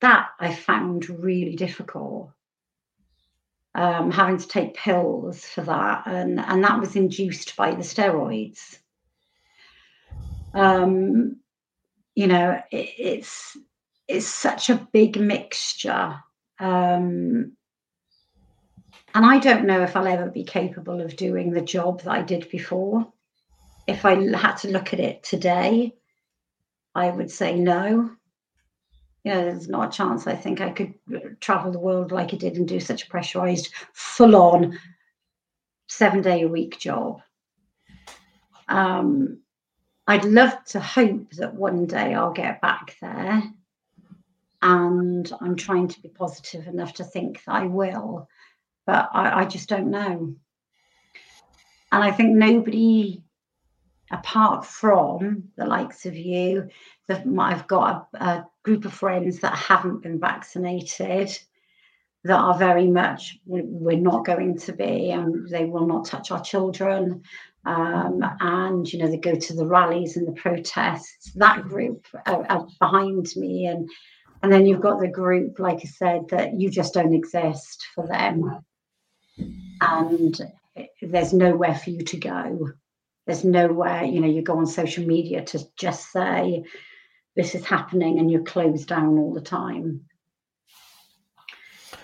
that 0.00 0.28
I 0.38 0.54
found 0.54 1.08
really 1.08 1.56
difficult. 1.56 2.30
Um, 3.76 4.12
having 4.12 4.38
to 4.38 4.46
take 4.46 4.76
pills 4.76 5.44
for 5.44 5.62
that, 5.62 6.06
and 6.06 6.38
and 6.38 6.62
that 6.62 6.78
was 6.78 6.94
induced 6.94 7.56
by 7.56 7.72
the 7.72 7.82
steroids. 7.82 8.78
Um, 10.52 11.40
you 12.14 12.28
know, 12.28 12.62
it, 12.70 12.88
it's 12.98 13.56
it's 14.06 14.26
such 14.26 14.70
a 14.70 14.86
big 14.92 15.18
mixture. 15.18 16.20
Um, 16.60 17.56
and 19.14 19.24
I 19.24 19.38
don't 19.38 19.66
know 19.66 19.82
if 19.82 19.96
I'll 19.96 20.08
ever 20.08 20.28
be 20.28 20.42
capable 20.42 21.00
of 21.00 21.16
doing 21.16 21.52
the 21.52 21.60
job 21.60 22.02
that 22.02 22.10
I 22.10 22.22
did 22.22 22.50
before. 22.50 23.06
If 23.86 24.04
I 24.04 24.16
had 24.36 24.56
to 24.58 24.70
look 24.70 24.92
at 24.92 24.98
it 25.00 25.22
today, 25.22 25.94
I 26.94 27.10
would 27.10 27.30
say 27.30 27.54
no. 27.56 28.10
You 29.22 29.32
know, 29.32 29.44
there's 29.44 29.68
not 29.68 29.94
a 29.94 29.96
chance 29.96 30.26
I 30.26 30.34
think 30.34 30.60
I 30.60 30.70
could 30.70 30.94
travel 31.40 31.70
the 31.70 31.78
world 31.78 32.10
like 32.10 32.34
I 32.34 32.36
did 32.36 32.56
and 32.56 32.66
do 32.66 32.80
such 32.80 33.04
a 33.04 33.08
pressurized, 33.08 33.72
full 33.92 34.34
on, 34.34 34.78
seven 35.86 36.20
day 36.20 36.42
a 36.42 36.48
week 36.48 36.78
job. 36.80 37.20
Um, 38.68 39.38
I'd 40.08 40.24
love 40.24 40.62
to 40.66 40.80
hope 40.80 41.30
that 41.32 41.54
one 41.54 41.86
day 41.86 42.14
I'll 42.14 42.32
get 42.32 42.60
back 42.60 42.96
there. 43.00 43.42
And 44.60 45.30
I'm 45.40 45.56
trying 45.56 45.88
to 45.88 46.02
be 46.02 46.08
positive 46.08 46.66
enough 46.66 46.94
to 46.94 47.04
think 47.04 47.44
that 47.44 47.54
I 47.54 47.66
will 47.66 48.28
but 48.86 49.10
I, 49.12 49.42
I 49.42 49.44
just 49.46 49.68
don't 49.68 49.90
know. 49.90 50.34
And 51.92 52.02
I 52.02 52.10
think 52.10 52.34
nobody, 52.34 53.22
apart 54.10 54.66
from 54.66 55.44
the 55.56 55.64
likes 55.64 56.06
of 56.06 56.16
you, 56.16 56.68
I've 57.08 57.66
got 57.68 58.08
a, 58.14 58.24
a 58.24 58.46
group 58.64 58.84
of 58.84 58.92
friends 58.92 59.40
that 59.40 59.54
haven't 59.54 60.02
been 60.02 60.18
vaccinated, 60.18 61.38
that 62.24 62.38
are 62.38 62.58
very 62.58 62.88
much 62.88 63.38
we- 63.46 63.62
we're 63.62 63.98
not 63.98 64.24
going 64.24 64.58
to 64.58 64.72
be, 64.72 65.10
and 65.10 65.48
they 65.48 65.66
will 65.66 65.86
not 65.86 66.06
touch 66.06 66.30
our 66.30 66.42
children. 66.42 67.22
Um, 67.66 68.22
and 68.40 68.92
you 68.92 68.98
know 68.98 69.08
they 69.08 69.16
go 69.16 69.34
to 69.34 69.54
the 69.54 69.66
rallies 69.66 70.16
and 70.16 70.26
the 70.26 70.32
protests. 70.32 71.32
That 71.34 71.62
group 71.62 72.06
are, 72.26 72.44
are 72.50 72.66
behind 72.80 73.28
me, 73.36 73.66
and 73.66 73.88
and 74.42 74.52
then 74.52 74.66
you've 74.66 74.80
got 74.80 75.00
the 75.00 75.08
group, 75.08 75.58
like 75.58 75.78
I 75.78 75.88
said, 75.88 76.28
that 76.30 76.58
you 76.60 76.70
just 76.70 76.92
don't 76.92 77.14
exist 77.14 77.86
for 77.94 78.06
them 78.06 78.64
and 79.80 80.40
there's 81.02 81.32
nowhere 81.32 81.74
for 81.74 81.90
you 81.90 82.02
to 82.04 82.16
go. 82.16 82.70
There's 83.26 83.44
nowhere, 83.44 84.04
you 84.04 84.20
know, 84.20 84.28
you 84.28 84.42
go 84.42 84.58
on 84.58 84.66
social 84.66 85.06
media 85.06 85.44
to 85.44 85.64
just 85.76 86.12
say 86.12 86.64
this 87.36 87.54
is 87.54 87.64
happening 87.64 88.18
and 88.18 88.30
you're 88.30 88.42
closed 88.42 88.88
down 88.88 89.18
all 89.18 89.32
the 89.32 89.40
time. 89.40 90.02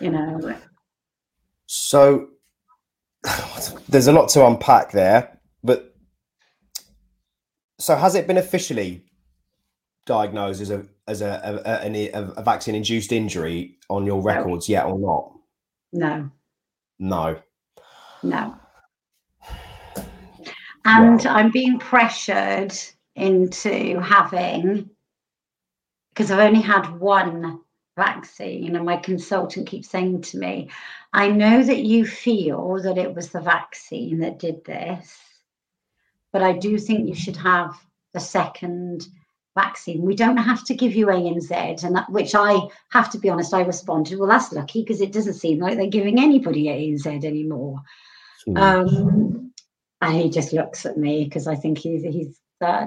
You 0.01 0.11
know, 0.11 0.57
So 1.67 2.29
there's 3.89 4.07
a 4.07 4.13
lot 4.13 4.31
to 4.31 4.47
unpack 4.47 4.93
there, 4.93 5.39
but 5.63 5.95
so 7.79 7.97
has 7.97 8.15
it 8.15 8.27
been 8.27 8.39
officially 8.39 9.05
diagnosed 10.07 10.63
as 10.63 10.71
a 10.71 10.87
as 11.07 11.21
a 11.21 11.63
a, 11.67 11.87
a, 11.87 12.33
a 12.39 12.43
vaccine 12.43 12.75
induced 12.75 13.13
injury 13.13 13.79
on 13.91 14.07
your 14.07 14.23
records 14.23 14.71
yet 14.71 14.87
or 14.87 14.99
not? 14.99 15.33
no, 15.93 16.31
No. 17.01 17.41
no. 18.23 18.55
And 20.85 21.27
I'm 21.27 21.51
being 21.51 21.79
pressured 21.79 22.75
into 23.17 23.99
having, 24.01 24.91
because 26.11 26.31
I've 26.31 26.41
only 26.41 26.61
had 26.61 27.01
one 27.01 27.61
vaccine, 27.97 28.77
and 28.77 28.85
my 28.85 28.99
consultant 28.99 29.67
keeps 29.67 29.89
saying 29.89 30.21
to 30.23 30.39
me, 30.39 30.69
I 31.15 31.29
know 31.29 31.63
that 31.63 31.85
you 31.85 32.07
feel 32.07 32.81
that 32.83 32.99
it 32.99 33.15
was 33.15 33.31
the 33.31 33.41
vaccine 33.41 34.19
that 34.19 34.39
did 34.39 34.63
this, 34.67 35.19
but 36.33 36.43
I 36.43 36.53
do 36.53 36.79
think 36.79 37.09
you 37.09 37.15
should 37.15 37.37
have 37.37 37.75
the 38.13 38.21
second 38.21 39.09
vaccine. 39.63 40.03
We 40.03 40.17
don't 40.17 40.37
have 40.51 40.63
to 40.65 40.75
give 40.75 40.95
you 40.95 41.07
ANZ, 41.07 41.85
and 41.85 41.95
that, 41.97 42.09
which 42.11 42.35
I 42.35 42.61
have 42.91 43.11
to 43.13 43.19
be 43.19 43.31
honest, 43.31 43.55
I 43.55 43.63
responded, 43.63 44.19
well, 44.19 44.29
that's 44.29 44.53
lucky 44.53 44.83
because 44.83 45.01
it 45.01 45.13
doesn't 45.13 45.35
seem 45.35 45.59
like 45.61 45.77
they're 45.77 45.99
giving 45.99 46.19
anybody 46.19 46.65
ANZ 46.67 47.07
anymore. 47.25 47.77
Hmm. 48.47 48.57
Um, 48.57 49.53
and 50.01 50.17
he 50.17 50.31
just 50.31 50.53
looks 50.53 50.87
at 50.87 50.97
me 50.97 51.25
because 51.25 51.47
I 51.47 51.57
think 51.57 51.79
he's 51.79 52.03
he's 52.03 52.41
uh, 52.61 52.87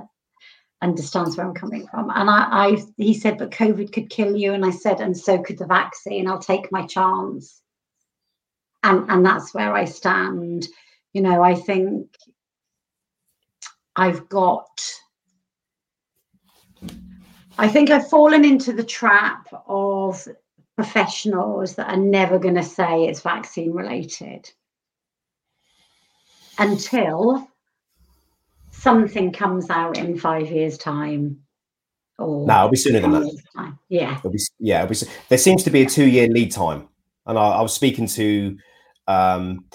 understands 0.81 1.37
where 1.37 1.47
I'm 1.47 1.53
coming 1.53 1.87
from. 1.87 2.09
And 2.09 2.29
I, 2.29 2.41
I 2.51 2.77
he 2.97 3.13
said, 3.13 3.37
but 3.37 3.51
COVID 3.51 3.93
could 3.93 4.09
kill 4.09 4.35
you, 4.35 4.53
and 4.53 4.65
I 4.65 4.71
said, 4.71 4.99
and 4.99 5.15
so 5.17 5.41
could 5.41 5.57
the 5.59 5.65
vaccine. 5.67 6.27
I'll 6.27 6.39
take 6.39 6.71
my 6.71 6.85
chance. 6.87 7.61
and 8.83 9.09
and 9.09 9.25
that's 9.25 9.53
where 9.53 9.73
I 9.73 9.85
stand. 9.85 10.67
You 11.13 11.21
know, 11.21 11.41
I 11.43 11.55
think 11.55 12.07
I've 13.95 14.27
got. 14.29 14.67
I 17.57 17.67
think 17.67 17.89
I've 17.89 18.09
fallen 18.09 18.43
into 18.43 18.73
the 18.73 18.83
trap 18.83 19.47
of 19.67 20.27
professionals 20.75 21.75
that 21.75 21.87
are 21.87 21.97
never 21.97 22.39
going 22.39 22.55
to 22.55 22.63
say 22.63 23.05
it's 23.05 23.21
vaccine 23.21 23.71
related 23.71 24.49
until 26.57 27.47
something 28.71 29.31
comes 29.31 29.69
out 29.69 29.97
in 29.97 30.17
five 30.17 30.51
years' 30.51 30.77
time. 30.77 31.39
Or 32.17 32.45
no, 32.47 32.57
it'll 32.57 32.69
be 32.69 32.77
sooner 32.77 32.99
than 32.99 33.11
that. 33.11 33.77
Yeah. 33.89 34.17
It'll 34.17 34.31
be, 34.31 34.39
yeah. 34.59 34.83
It'll 34.83 34.89
be, 34.89 35.11
there 35.29 35.37
seems 35.37 35.63
to 35.63 35.69
be 35.69 35.83
a 35.83 35.85
two 35.89 36.07
year 36.07 36.27
lead 36.27 36.51
time. 36.51 36.87
And 37.25 37.37
I, 37.37 37.49
I 37.49 37.61
was 37.61 37.73
speaking 37.73 38.07
to 38.07 38.57
um, 39.07 39.65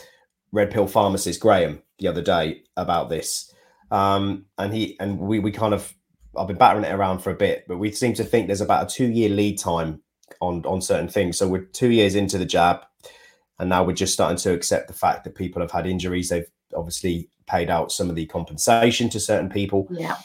Red 0.53 0.71
Pill 0.71 0.87
pharmacist 0.87 1.41
Graham 1.41 1.83
the 1.99 2.09
other 2.09 2.23
day 2.23 2.63
about 2.77 3.09
this. 3.09 3.53
Um, 3.91 4.47
and 4.59 4.73
he 4.73 4.99
and 5.01 5.19
we 5.19 5.39
we 5.39 5.51
kind 5.51 5.73
of 5.73 5.93
I've 6.37 6.47
been 6.47 6.57
battering 6.57 6.85
it 6.85 6.93
around 6.93 7.21
for 7.21 7.31
a 7.31 7.37
bit, 7.37 7.65
but 7.69 7.79
we 7.79 7.91
seem 7.93 8.15
to 8.15 8.25
think 8.25 8.47
there's 8.47 8.61
about 8.61 8.91
a 8.91 8.95
two 8.95 9.11
year 9.11 9.29
lead 9.29 9.59
time 9.59 10.03
on 10.41 10.65
on 10.65 10.81
certain 10.81 11.09
things. 11.09 11.39
So 11.39 11.49
we're 11.49 11.65
two 11.65 11.91
years 11.91 12.15
into 12.15 12.39
the 12.39 12.45
jab, 12.45 12.85
and 13.59 13.69
now 13.69 13.85
we're 13.85 13.93
just 13.93 14.13
starting 14.13 14.39
to 14.39 14.53
accept 14.53 14.89
the 14.89 14.95
fact 14.95 15.25
that 15.25 15.35
people 15.35 15.63
have 15.63 15.71
had 15.71 15.87
injuries. 15.87 16.29
They've 16.29 16.51
obviously 16.75 17.29
paid 17.47 17.71
out 17.71 17.91
some 17.93 18.11
of 18.11 18.17
the 18.17 18.27
compensation 18.27 19.09
to 19.11 19.21
certain 19.21 19.49
people. 19.49 19.89
Yeah. 19.91 20.17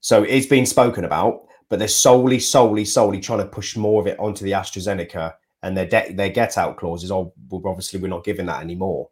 So 0.00 0.22
it's 0.22 0.46
been 0.46 0.66
spoken 0.66 1.04
about, 1.04 1.46
but 1.68 1.78
they're 1.78 1.88
solely, 1.88 2.38
solely, 2.38 2.84
solely 2.84 3.20
trying 3.20 3.38
to 3.40 3.46
push 3.46 3.76
more 3.76 4.00
of 4.00 4.06
it 4.06 4.18
onto 4.18 4.44
the 4.44 4.52
AstraZeneca 4.52 5.34
and 5.62 5.76
their 5.76 5.86
de- 5.86 6.12
their 6.12 6.28
get 6.28 6.58
out 6.58 6.76
clauses. 6.76 7.10
Oh, 7.10 7.32
well, 7.48 7.62
obviously 7.66 8.00
we're 8.00 8.08
not 8.08 8.24
giving 8.24 8.46
that 8.46 8.62
anymore. 8.62 9.08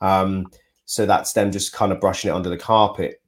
Um, 0.00 0.48
so 0.84 1.06
that's 1.06 1.32
them 1.32 1.52
just 1.52 1.72
kind 1.72 1.92
of 1.92 2.00
brushing 2.00 2.30
it 2.30 2.34
under 2.34 2.50
the 2.50 2.58
carpet. 2.58 3.22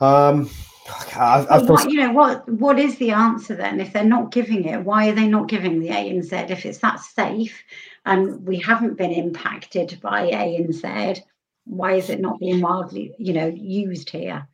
Um, 0.00 0.50
I, 0.86 1.46
I 1.48 1.62
what, 1.62 1.90
you 1.90 2.00
know 2.00 2.12
what 2.12 2.46
what 2.48 2.78
is 2.78 2.98
the 2.98 3.10
answer 3.12 3.54
then? 3.54 3.80
If 3.80 3.92
they're 3.92 4.04
not 4.04 4.32
giving 4.32 4.64
it 4.64 4.84
why 4.84 5.08
are 5.08 5.14
they 5.14 5.26
not 5.26 5.48
giving 5.48 5.80
the 5.80 5.88
a 5.88 6.10
and 6.10 6.22
z? 6.22 6.36
If 6.36 6.66
it's 6.66 6.78
that 6.78 7.00
safe 7.00 7.62
and 8.04 8.44
we 8.46 8.58
haven't 8.58 8.98
been 8.98 9.12
impacted 9.12 9.98
by 10.02 10.26
a 10.26 10.56
and 10.56 10.74
z 10.74 11.22
why 11.64 11.94
is 11.94 12.10
it 12.10 12.20
not 12.20 12.38
being 12.38 12.60
widely 12.60 13.14
you 13.18 13.32
know 13.32 13.46
used 13.46 14.10
here? 14.10 14.46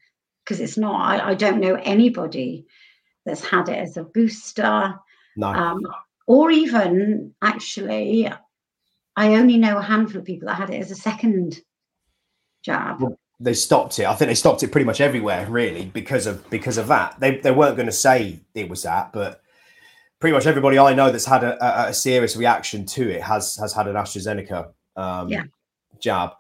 Because 0.45 0.61
it's 0.61 0.79
not 0.79 1.01
I, 1.01 1.31
I, 1.31 1.35
don't 1.35 1.61
know 1.61 1.75
anybody 1.75 2.67
that's 3.25 3.45
had 3.45 3.69
it 3.69 3.79
as 3.79 3.97
a 3.97 4.05
booster. 4.05 4.95
No. 5.37 5.47
um, 5.47 5.87
or 6.27 6.51
even 6.51 7.35
actually 7.41 8.29
i 9.17 9.35
only 9.35 9.59
know 9.59 9.79
a 9.79 9.83
handful 9.83 10.19
of 10.19 10.25
people 10.25 10.49
that 10.49 10.57
had 10.57 10.71
it 10.71 10.81
as 10.81 10.91
a 10.91 10.97
second 10.97 11.61
jab. 12.63 13.01
Well, 13.01 13.20
they 13.41 13.55
stopped 13.55 13.99
it. 13.99 14.05
I 14.05 14.15
think 14.15 14.29
they 14.29 14.35
stopped 14.35 14.63
it 14.63 14.71
pretty 14.71 14.85
much 14.85 15.01
everywhere 15.01 15.47
really 15.49 15.87
because 15.87 16.27
of 16.27 16.49
because 16.51 16.79
of 16.79 16.89
that. 16.89 17.19
They, 17.19 17.39
they 17.39 17.51
weren't 17.51 17.77
going 17.77 17.87
to 17.87 17.93
say 17.93 18.41
it 18.55 18.69
was 18.69 18.83
that 18.83 19.13
but 19.13 19.43
pretty 20.19 20.35
much 20.35 20.47
everybody 20.47 20.79
i 20.79 20.93
know 20.93 21.11
that's 21.11 21.25
had 21.25 21.43
a, 21.43 21.57
a, 21.65 21.89
a 21.89 21.95
serious 21.95 22.37
reaction 22.37 22.85
to 22.85 23.09
it 23.09 23.23
has 23.23 23.57
has 23.57 23.73
had 23.73 23.89
an 23.89 23.95
astrazeneca 23.95 24.71
um, 24.97 25.29
yeah. 25.29 25.45
jab. 26.01 26.31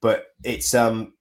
But 0.00 0.26
it's 0.44 0.74
um 0.74 1.14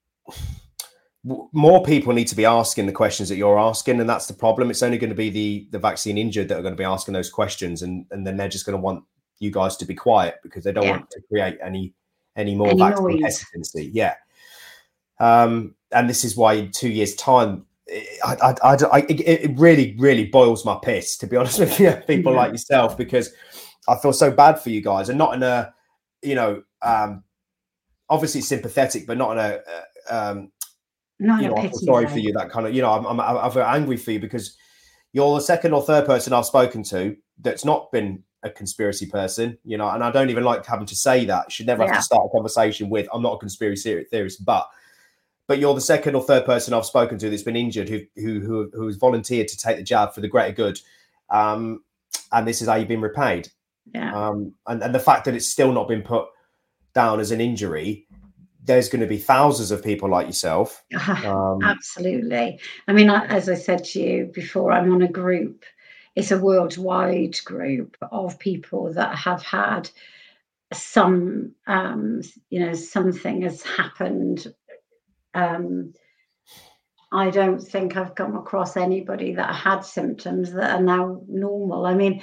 more 1.52 1.84
people 1.84 2.14
need 2.14 2.28
to 2.28 2.36
be 2.36 2.46
asking 2.46 2.86
the 2.86 2.92
questions 2.92 3.28
that 3.28 3.38
you're 3.38 3.60
asking 3.60 4.00
and 4.00 4.10
that's 4.10 4.28
the 4.28 4.34
problem. 4.34 4.70
It's 4.70 4.84
only 4.84 4.98
going 4.98 5.10
to 5.10 5.16
be 5.16 5.30
the 5.30 5.68
the 5.72 5.80
vaccine 5.80 6.18
injured 6.18 6.48
that 6.50 6.58
are 6.58 6.62
going 6.62 6.74
to 6.74 6.78
be 6.78 6.84
asking 6.84 7.14
those 7.14 7.30
questions 7.30 7.82
and 7.82 8.06
and 8.12 8.26
then 8.26 8.38
they're 8.38 8.48
just 8.50 8.66
going 8.66 8.78
to 8.78 8.82
want 8.82 9.04
you 9.40 9.52
guys 9.52 9.78
to 9.78 9.86
be 9.86 9.96
quiet 9.96 10.36
because 10.44 10.64
they 10.64 10.72
don't 10.72 10.86
yeah. 10.86 10.92
want 10.92 11.10
to 11.12 11.22
create 11.30 11.58
any 11.62 11.94
any 12.36 12.56
more 12.56 12.70
any 12.70 12.80
vaccine 12.80 13.24
hesitancy. 13.24 13.90
Yeah 13.94 14.16
um 15.20 15.76
and 15.92 16.10
this 16.10 16.24
is 16.24 16.36
why 16.36 16.54
in 16.54 16.72
two 16.72 16.90
years 16.90 17.16
time 17.16 17.66
I, 18.26 18.36
I, 18.42 18.56
I, 18.64 18.78
I 18.92 19.06
it 19.10 19.58
really 19.58 19.96
really 19.98 20.26
boils 20.26 20.66
my 20.66 20.78
piss 20.84 21.18
to 21.18 21.28
be 21.28 21.38
honest 21.38 21.60
with 21.60 21.80
you 21.80 21.92
people 22.08 22.34
yeah. 22.34 22.40
like 22.40 22.52
yourself 22.52 22.98
because 22.98 23.34
i 23.88 23.96
feel 23.96 24.14
so 24.14 24.30
bad 24.30 24.60
for 24.60 24.70
you 24.70 24.82
guys 24.82 25.10
and 25.10 25.18
not 25.18 25.34
in 25.34 25.44
a 25.44 25.74
you 26.22 26.36
know 26.36 26.64
um 26.82 27.24
obviously 28.10 28.42
sympathetic, 28.42 29.06
but 29.06 29.18
not 29.18 29.32
in 29.34 29.38
a, 29.38 29.60
uh, 30.10 30.32
um, 30.32 30.52
not 31.20 31.42
you 31.42 31.50
know, 31.50 31.58
I'm 31.58 31.74
sorry 31.74 32.06
way. 32.06 32.12
for 32.12 32.20
you. 32.20 32.34
That 32.34 32.50
kind 32.50 32.68
of, 32.68 32.74
you 32.74 32.82
know, 32.82 32.92
I'm, 32.92 33.06
I'm, 33.06 33.20
I'm 33.20 33.58
angry 33.58 33.98
for 33.98 34.12
you 34.12 34.20
because 34.20 34.56
you're 35.14 35.36
the 35.36 35.42
second 35.42 35.74
or 35.74 35.82
third 35.82 36.06
person 36.06 36.34
I've 36.34 36.46
spoken 36.46 36.84
to 36.84 37.16
that's 37.42 37.66
not 37.66 37.92
been 37.92 38.24
a 38.44 38.50
conspiracy 38.50 39.08
person, 39.08 39.58
you 39.64 39.78
know, 39.78 39.90
and 39.90 40.04
I 40.04 40.12
don't 40.12 40.30
even 40.30 40.44
like 40.44 40.66
having 40.66 40.86
to 40.86 40.96
say 40.96 41.26
that. 41.26 41.46
You 41.48 41.52
should 41.52 41.68
never 41.68 41.84
yeah. 41.84 41.94
have 41.94 41.98
to 41.98 42.04
start 42.04 42.28
a 42.28 42.30
conversation 42.30 42.90
with, 42.90 43.08
I'm 43.12 43.24
not 43.24 43.34
a 43.34 43.38
conspiracy 43.40 44.06
theorist, 44.12 44.46
but 44.46 44.68
but 45.48 45.60
you're 45.60 45.74
the 45.74 45.82
second 45.82 46.16
or 46.16 46.22
third 46.22 46.46
person 46.46 46.74
I've 46.74 46.86
spoken 46.86 47.18
to 47.20 47.30
that's 47.30 47.44
been 47.44 47.56
injured 47.56 47.90
who 47.90 48.02
who 48.16 48.40
who 48.42 48.70
who's 48.74 48.98
volunteered 48.98 49.48
to 49.48 49.58
take 49.58 49.78
the 49.78 49.84
jab 49.84 50.14
for 50.14 50.22
the 50.22 50.28
greater 50.28 50.54
good. 50.54 50.80
Um, 51.30 51.84
and 52.32 52.48
this 52.48 52.62
is 52.62 52.68
how 52.68 52.76
you've 52.76 52.88
been 52.88 53.02
repaid. 53.02 53.50
Yeah. 53.94 54.14
Um, 54.14 54.54
and, 54.68 54.84
and 54.84 54.94
the 54.94 55.00
fact 55.00 55.26
that 55.26 55.36
it's 55.36 55.48
still 55.48 55.72
not 55.72 55.88
been 55.88 56.02
put 56.02 56.28
down 56.94 57.20
as 57.20 57.32
an 57.32 57.42
injury, 57.42 58.08
there's 58.64 58.90
going 58.90 59.02
to 59.02 59.08
be 59.08 59.18
thousands 59.18 59.72
of 59.72 59.84
people 59.84 60.10
like 60.10 60.28
yourself. 60.28 60.84
Um, 61.08 61.64
Absolutely. 61.64 62.60
I 62.88 62.94
mean, 62.94 63.10
as 63.10 63.50
I 63.50 63.56
said 63.56 63.84
to 63.86 64.02
you 64.02 64.26
before, 64.34 64.72
I'm 64.72 64.94
on 64.94 65.02
a 65.02 65.08
group. 65.08 65.64
It's 66.16 66.32
a 66.32 66.40
worldwide 66.40 67.38
group 67.46 67.96
of 68.12 68.40
people 68.40 68.94
that 68.94 69.16
have 69.16 69.42
had 69.44 69.90
some, 70.74 71.54
um, 71.68 72.22
you 72.50 72.60
know, 72.60 72.74
something 72.74 73.44
has 73.44 73.62
happened. 73.62 74.54
Um, 75.38 75.94
I 77.12 77.30
don't 77.30 77.60
think 77.60 77.96
I've 77.96 78.16
come 78.16 78.36
across 78.36 78.76
anybody 78.76 79.34
that 79.36 79.56
had 79.56 79.82
symptoms 79.82 80.52
that 80.54 80.80
are 80.80 80.84
now 80.84 81.22
normal. 81.28 81.86
I 81.86 81.94
mean, 81.94 82.22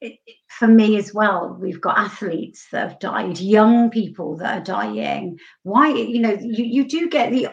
it, 0.00 0.18
for 0.48 0.68
me 0.68 0.96
as 0.96 1.12
well, 1.12 1.56
we've 1.60 1.80
got 1.80 1.98
athletes 1.98 2.68
that 2.72 2.88
have 2.88 2.98
died, 3.00 3.38
young 3.40 3.90
people 3.90 4.36
that 4.38 4.58
are 4.58 4.64
dying. 4.64 5.38
Why, 5.64 5.88
you 5.88 6.20
know, 6.20 6.32
you, 6.40 6.64
you 6.64 6.88
do 6.88 7.10
get 7.10 7.30
the 7.30 7.48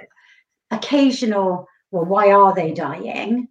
occasional, 0.71 1.67
well, 1.91 2.05
why 2.05 2.31
are 2.31 2.53
they 2.53 2.71
dying? 2.71 3.47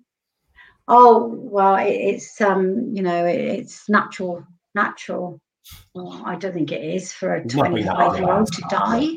Oh, 0.89 1.29
well, 1.29 1.77
it, 1.77 1.91
it's 1.91 2.41
um, 2.41 2.95
you 2.95 3.03
know, 3.03 3.27
it, 3.27 3.41
it's 3.41 3.89
natural, 3.91 4.47
natural. 4.75 5.41
Well, 5.95 6.23
I 6.25 6.37
don't 6.37 6.55
think 6.55 6.73
it 6.73 6.83
is 6.83 7.13
for 7.13 7.35
a 7.35 7.47
25 7.47 8.19
year 8.19 8.33
old 8.33 8.53
to 8.53 8.63
die. 8.71 9.17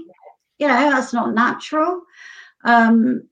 You 0.59 0.67
know, 0.67 0.89
that's 0.91 1.13
not 1.13 1.33
natural. 1.33 2.01
Um, 2.63 3.27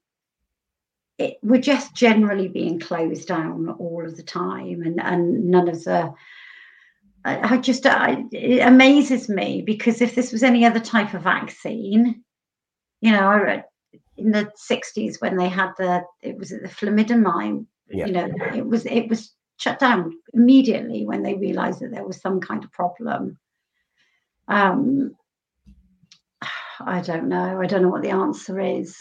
it, 1.17 1.37
we're 1.41 1.61
just 1.61 1.95
generally 1.95 2.47
being 2.47 2.79
closed 2.79 3.27
down 3.27 3.69
all 3.79 4.05
of 4.05 4.17
the 4.17 4.23
time, 4.23 4.81
and 4.81 5.01
and 5.01 5.49
none 5.49 5.67
of 5.67 5.83
the. 5.83 6.13
I, 7.25 7.55
I 7.55 7.57
just 7.57 7.85
I, 7.85 8.25
it 8.31 8.59
amazes 8.59 9.29
me 9.29 9.61
because 9.61 10.01
if 10.01 10.15
this 10.15 10.31
was 10.31 10.43
any 10.43 10.65
other 10.65 10.79
type 10.79 11.13
of 11.13 11.21
vaccine, 11.21 12.23
you 13.01 13.11
know, 13.11 13.27
I, 13.27 13.37
read 13.37 13.65
in 14.17 14.31
the 14.31 14.51
'60s 14.69 15.21
when 15.21 15.37
they 15.37 15.49
had 15.49 15.71
the 15.77 16.03
it 16.21 16.37
was 16.37 16.49
the 16.49 16.59
thalidomide, 16.67 17.65
yeah. 17.89 18.05
you 18.07 18.11
know, 18.11 18.29
it 18.53 18.65
was 18.65 18.85
it 18.85 19.07
was 19.07 19.33
shut 19.57 19.79
down 19.79 20.13
immediately 20.33 21.05
when 21.05 21.23
they 21.23 21.35
realised 21.35 21.79
that 21.79 21.91
there 21.91 22.05
was 22.05 22.19
some 22.19 22.41
kind 22.41 22.63
of 22.63 22.71
problem. 22.71 23.37
Um, 24.47 25.15
I 26.85 27.01
don't 27.01 27.27
know. 27.27 27.61
I 27.61 27.65
don't 27.65 27.81
know 27.81 27.89
what 27.89 28.01
the 28.01 28.11
answer 28.11 28.59
is. 28.59 28.95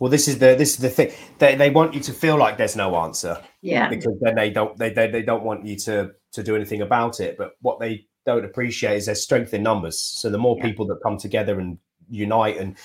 Well, 0.00 0.10
this 0.10 0.28
is 0.28 0.38
the 0.38 0.54
this 0.56 0.72
is 0.72 0.78
the 0.78 0.90
thing. 0.90 1.12
They 1.38 1.54
they 1.54 1.70
want 1.70 1.94
you 1.94 2.00
to 2.00 2.12
feel 2.12 2.36
like 2.36 2.56
there's 2.56 2.76
no 2.76 2.96
answer. 2.96 3.40
Yeah. 3.62 3.88
Because 3.88 4.14
then 4.20 4.34
they 4.34 4.50
don't 4.50 4.76
they, 4.76 4.90
they 4.90 5.10
they 5.10 5.22
don't 5.22 5.44
want 5.44 5.64
you 5.64 5.76
to 5.76 6.12
to 6.32 6.42
do 6.42 6.54
anything 6.56 6.82
about 6.82 7.20
it. 7.20 7.38
But 7.38 7.52
what 7.60 7.80
they 7.80 8.06
don't 8.24 8.44
appreciate 8.44 8.96
is 8.96 9.06
their 9.06 9.14
strength 9.14 9.54
in 9.54 9.62
numbers. 9.62 10.00
So 10.00 10.28
the 10.28 10.38
more 10.38 10.56
yeah. 10.58 10.64
people 10.64 10.86
that 10.86 11.02
come 11.02 11.16
together 11.16 11.60
and 11.60 11.78
unite 12.10 12.56
and 12.58 12.76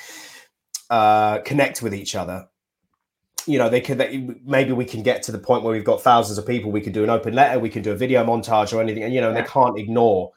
uh, 0.89 1.39
connect 1.39 1.81
with 1.81 1.93
each 1.93 2.15
other, 2.15 2.47
you 3.45 3.57
know, 3.57 3.69
they 3.69 3.81
could 3.81 3.97
they, 3.97 4.29
maybe 4.45 4.71
we 4.71 4.85
can 4.85 5.03
get 5.03 5.23
to 5.23 5.31
the 5.31 5.39
point 5.39 5.63
where 5.63 5.73
we've 5.73 5.83
got 5.83 6.01
thousands 6.01 6.37
of 6.37 6.45
people. 6.45 6.71
We 6.71 6.81
could 6.81 6.93
do 6.93 7.03
an 7.03 7.09
open 7.09 7.33
letter. 7.33 7.59
We 7.59 7.69
can 7.69 7.81
do 7.81 7.91
a 7.91 7.95
video 7.95 8.23
montage 8.23 8.73
or 8.73 8.81
anything. 8.81 9.03
And 9.03 9.13
you 9.13 9.21
know, 9.21 9.31
yeah. 9.31 9.41
they 9.41 9.47
can't 9.47 9.77
ignore. 9.77 10.31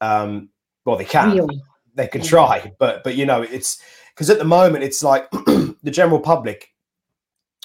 Um, 0.00 0.50
well, 0.84 0.96
they 0.96 1.04
can. 1.04 1.32
Real. 1.32 1.48
They 1.94 2.08
can 2.08 2.22
try, 2.22 2.72
but 2.78 3.04
but 3.04 3.16
you 3.16 3.26
know, 3.26 3.42
it's 3.42 3.80
because 4.14 4.30
at 4.30 4.38
the 4.38 4.44
moment 4.44 4.84
it's 4.84 5.02
like 5.02 5.30
the 5.30 5.90
general 5.90 6.20
public 6.20 6.74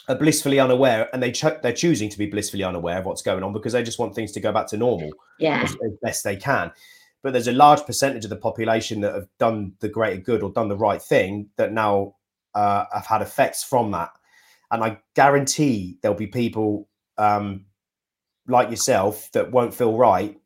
are 0.10 0.16
blissfully 0.16 0.60
unaware 0.60 1.08
and 1.14 1.22
they 1.22 1.32
ch- 1.32 1.62
they're 1.62 1.72
choosing 1.72 2.10
to 2.10 2.18
be 2.18 2.26
blissfully 2.26 2.64
unaware 2.64 2.98
of 2.98 3.06
what's 3.06 3.22
going 3.22 3.44
on 3.44 3.54
because 3.54 3.74
they 3.74 3.84
just 3.84 4.00
want 4.00 4.16
things 4.16 4.32
to 4.32 4.40
go 4.40 4.52
back 4.52 4.66
to 4.68 4.76
normal 4.76 5.12
yeah. 5.40 5.62
as, 5.64 5.72
as, 5.72 5.92
best 6.02 6.24
they 6.24 6.36
can. 6.36 6.72
But 7.22 7.34
there's 7.34 7.48
a 7.48 7.54
large 7.54 7.86
percentage 7.86 8.24
of 8.24 8.32
the 8.32 8.36
population 8.36 9.02
that 9.02 9.14
have 9.14 9.28
done 9.38 9.74
the 9.82 9.90
greater 9.90 10.20
good 10.20 10.42
or 10.42 10.52
done 10.52 10.68
the 10.68 10.78
right 10.78 11.02
thing 11.02 11.50
that 11.58 11.74
now 11.74 12.16
uh, 12.56 12.86
have 12.92 13.06
had 13.06 13.22
effects 13.22 13.64
from 13.64 13.92
that. 13.92 14.10
And 14.72 14.84
i 14.84 14.98
guarantee 15.16 15.98
there'll 16.02 16.18
be 16.18 16.28
people 16.28 16.88
um, 17.18 17.66
like 18.48 18.70
yourself 18.70 19.32
that 19.34 19.52
won't 19.52 19.74
feel 19.74 19.96
right 19.96 20.39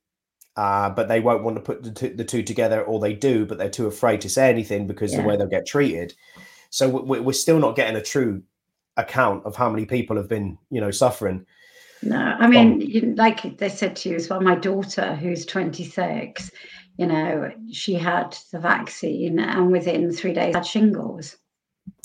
uh, 0.55 0.89
but 0.89 1.07
they 1.07 1.19
won't 1.19 1.43
want 1.43 1.55
to 1.57 1.61
put 1.61 1.83
the 1.83 1.91
two, 1.91 2.13
the 2.13 2.23
two 2.23 2.43
together, 2.43 2.83
or 2.83 2.99
they 2.99 3.13
do, 3.13 3.45
but 3.45 3.57
they're 3.57 3.69
too 3.69 3.87
afraid 3.87 4.21
to 4.21 4.29
say 4.29 4.49
anything 4.49 4.87
because 4.87 5.13
Yeah. 5.13 5.21
the 5.21 5.27
way 5.27 5.37
they'll 5.37 5.47
get 5.47 5.65
treated. 5.65 6.13
So 6.69 6.89
we- 6.89 7.19
we're 7.19 7.33
still 7.33 7.59
not 7.59 7.75
getting 7.75 7.95
a 7.95 8.01
true 8.01 8.43
account 8.97 9.45
of 9.45 9.55
how 9.55 9.69
many 9.69 9.85
people 9.85 10.15
have 10.17 10.29
been, 10.29 10.57
you 10.69 10.79
know, 10.79 10.91
suffering. 10.91 11.45
No, 12.03 12.17
I 12.17 12.47
mean, 12.47 12.81
you, 12.81 13.13
like 13.15 13.57
they 13.57 13.69
said 13.69 13.95
to 13.97 14.09
you 14.09 14.15
as 14.15 14.29
well, 14.29 14.41
my 14.41 14.55
daughter, 14.55 15.15
who's 15.15 15.45
26, 15.45 16.51
you 16.97 17.07
know, 17.07 17.51
she 17.71 17.95
had 17.95 18.37
the 18.51 18.59
vaccine 18.59 19.39
and 19.39 19.71
within 19.71 20.11
three 20.11 20.33
days 20.33 20.53
had 20.53 20.65
shingles. 20.65 21.37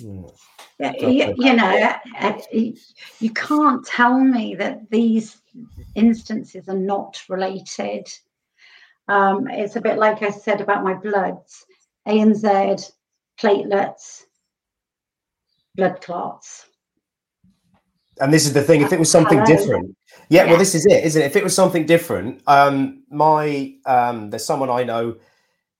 Mm. 0.01 0.33
Yeah, 0.79 0.93
you, 1.01 1.35
you 1.37 1.55
know, 1.55 1.93
uh, 2.21 2.39
you 3.19 3.31
can't 3.31 3.85
tell 3.85 4.21
me 4.21 4.55
that 4.55 4.89
these 4.91 5.41
instances 5.97 6.69
are 6.69 6.79
not 6.79 7.21
related. 7.29 8.09
Um, 9.09 9.49
it's 9.49 9.77
a 9.77 9.81
bit 9.81 9.99
like 9.99 10.23
I 10.23 10.31
said 10.31 10.61
about 10.61 10.85
my 10.85 10.95
bloods, 10.95 11.65
ANZ, 12.07 12.93
platelets, 13.41 14.25
blood 15.77 16.01
clots. 16.03 16.67
And 18.21 18.33
this 18.33 18.47
is 18.47 18.53
the 18.53 18.63
thing: 18.63 18.83
if 18.83 18.93
it 18.93 18.99
was 18.99 19.11
something 19.11 19.39
Hello. 19.39 19.57
different, 19.57 19.97
yeah, 20.29 20.45
Yeah. 20.45 20.51
Well, 20.51 20.59
this 20.59 20.75
is 20.75 20.85
it, 20.87 21.05
isn't 21.05 21.23
it? 21.23 21.27
If 21.27 21.37
it 21.37 21.45
was 21.45 21.55
something 21.55 21.87
different, 21.87 22.43
um, 22.47 23.05
my 23.11 23.75
um, 23.87 24.31
there's 24.31 24.45
someone 24.45 24.71
I 24.71 24.83
know 24.85 25.17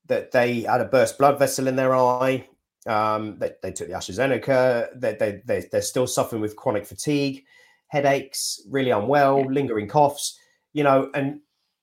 that 0.07 0.31
they 0.31 0.61
had 0.63 0.81
a 0.81 0.87
burst 0.87 1.19
blood 1.19 1.39
vessel 1.39 1.67
in 1.69 1.77
their 1.77 1.95
eye. 1.95 2.47
Um, 2.87 3.39
they, 3.39 3.51
they 3.63 3.73
took 3.73 3.89
the 3.89 3.95
AstraZeneca. 3.95 4.89
They, 4.99 5.15
they, 5.15 5.43
they, 5.45 5.67
they're 5.71 5.83
still 5.83 6.07
suffering 6.07 6.41
with 6.41 6.57
chronic 6.57 6.87
fatigue, 6.87 7.45
headaches, 7.89 8.63
really 8.71 8.91
unwell, 8.91 9.41
Yeah. 9.41 9.47
lingering 9.51 9.89
coughs. 9.89 10.39
You 10.73 10.85
know, 10.85 11.11
and 11.13 11.41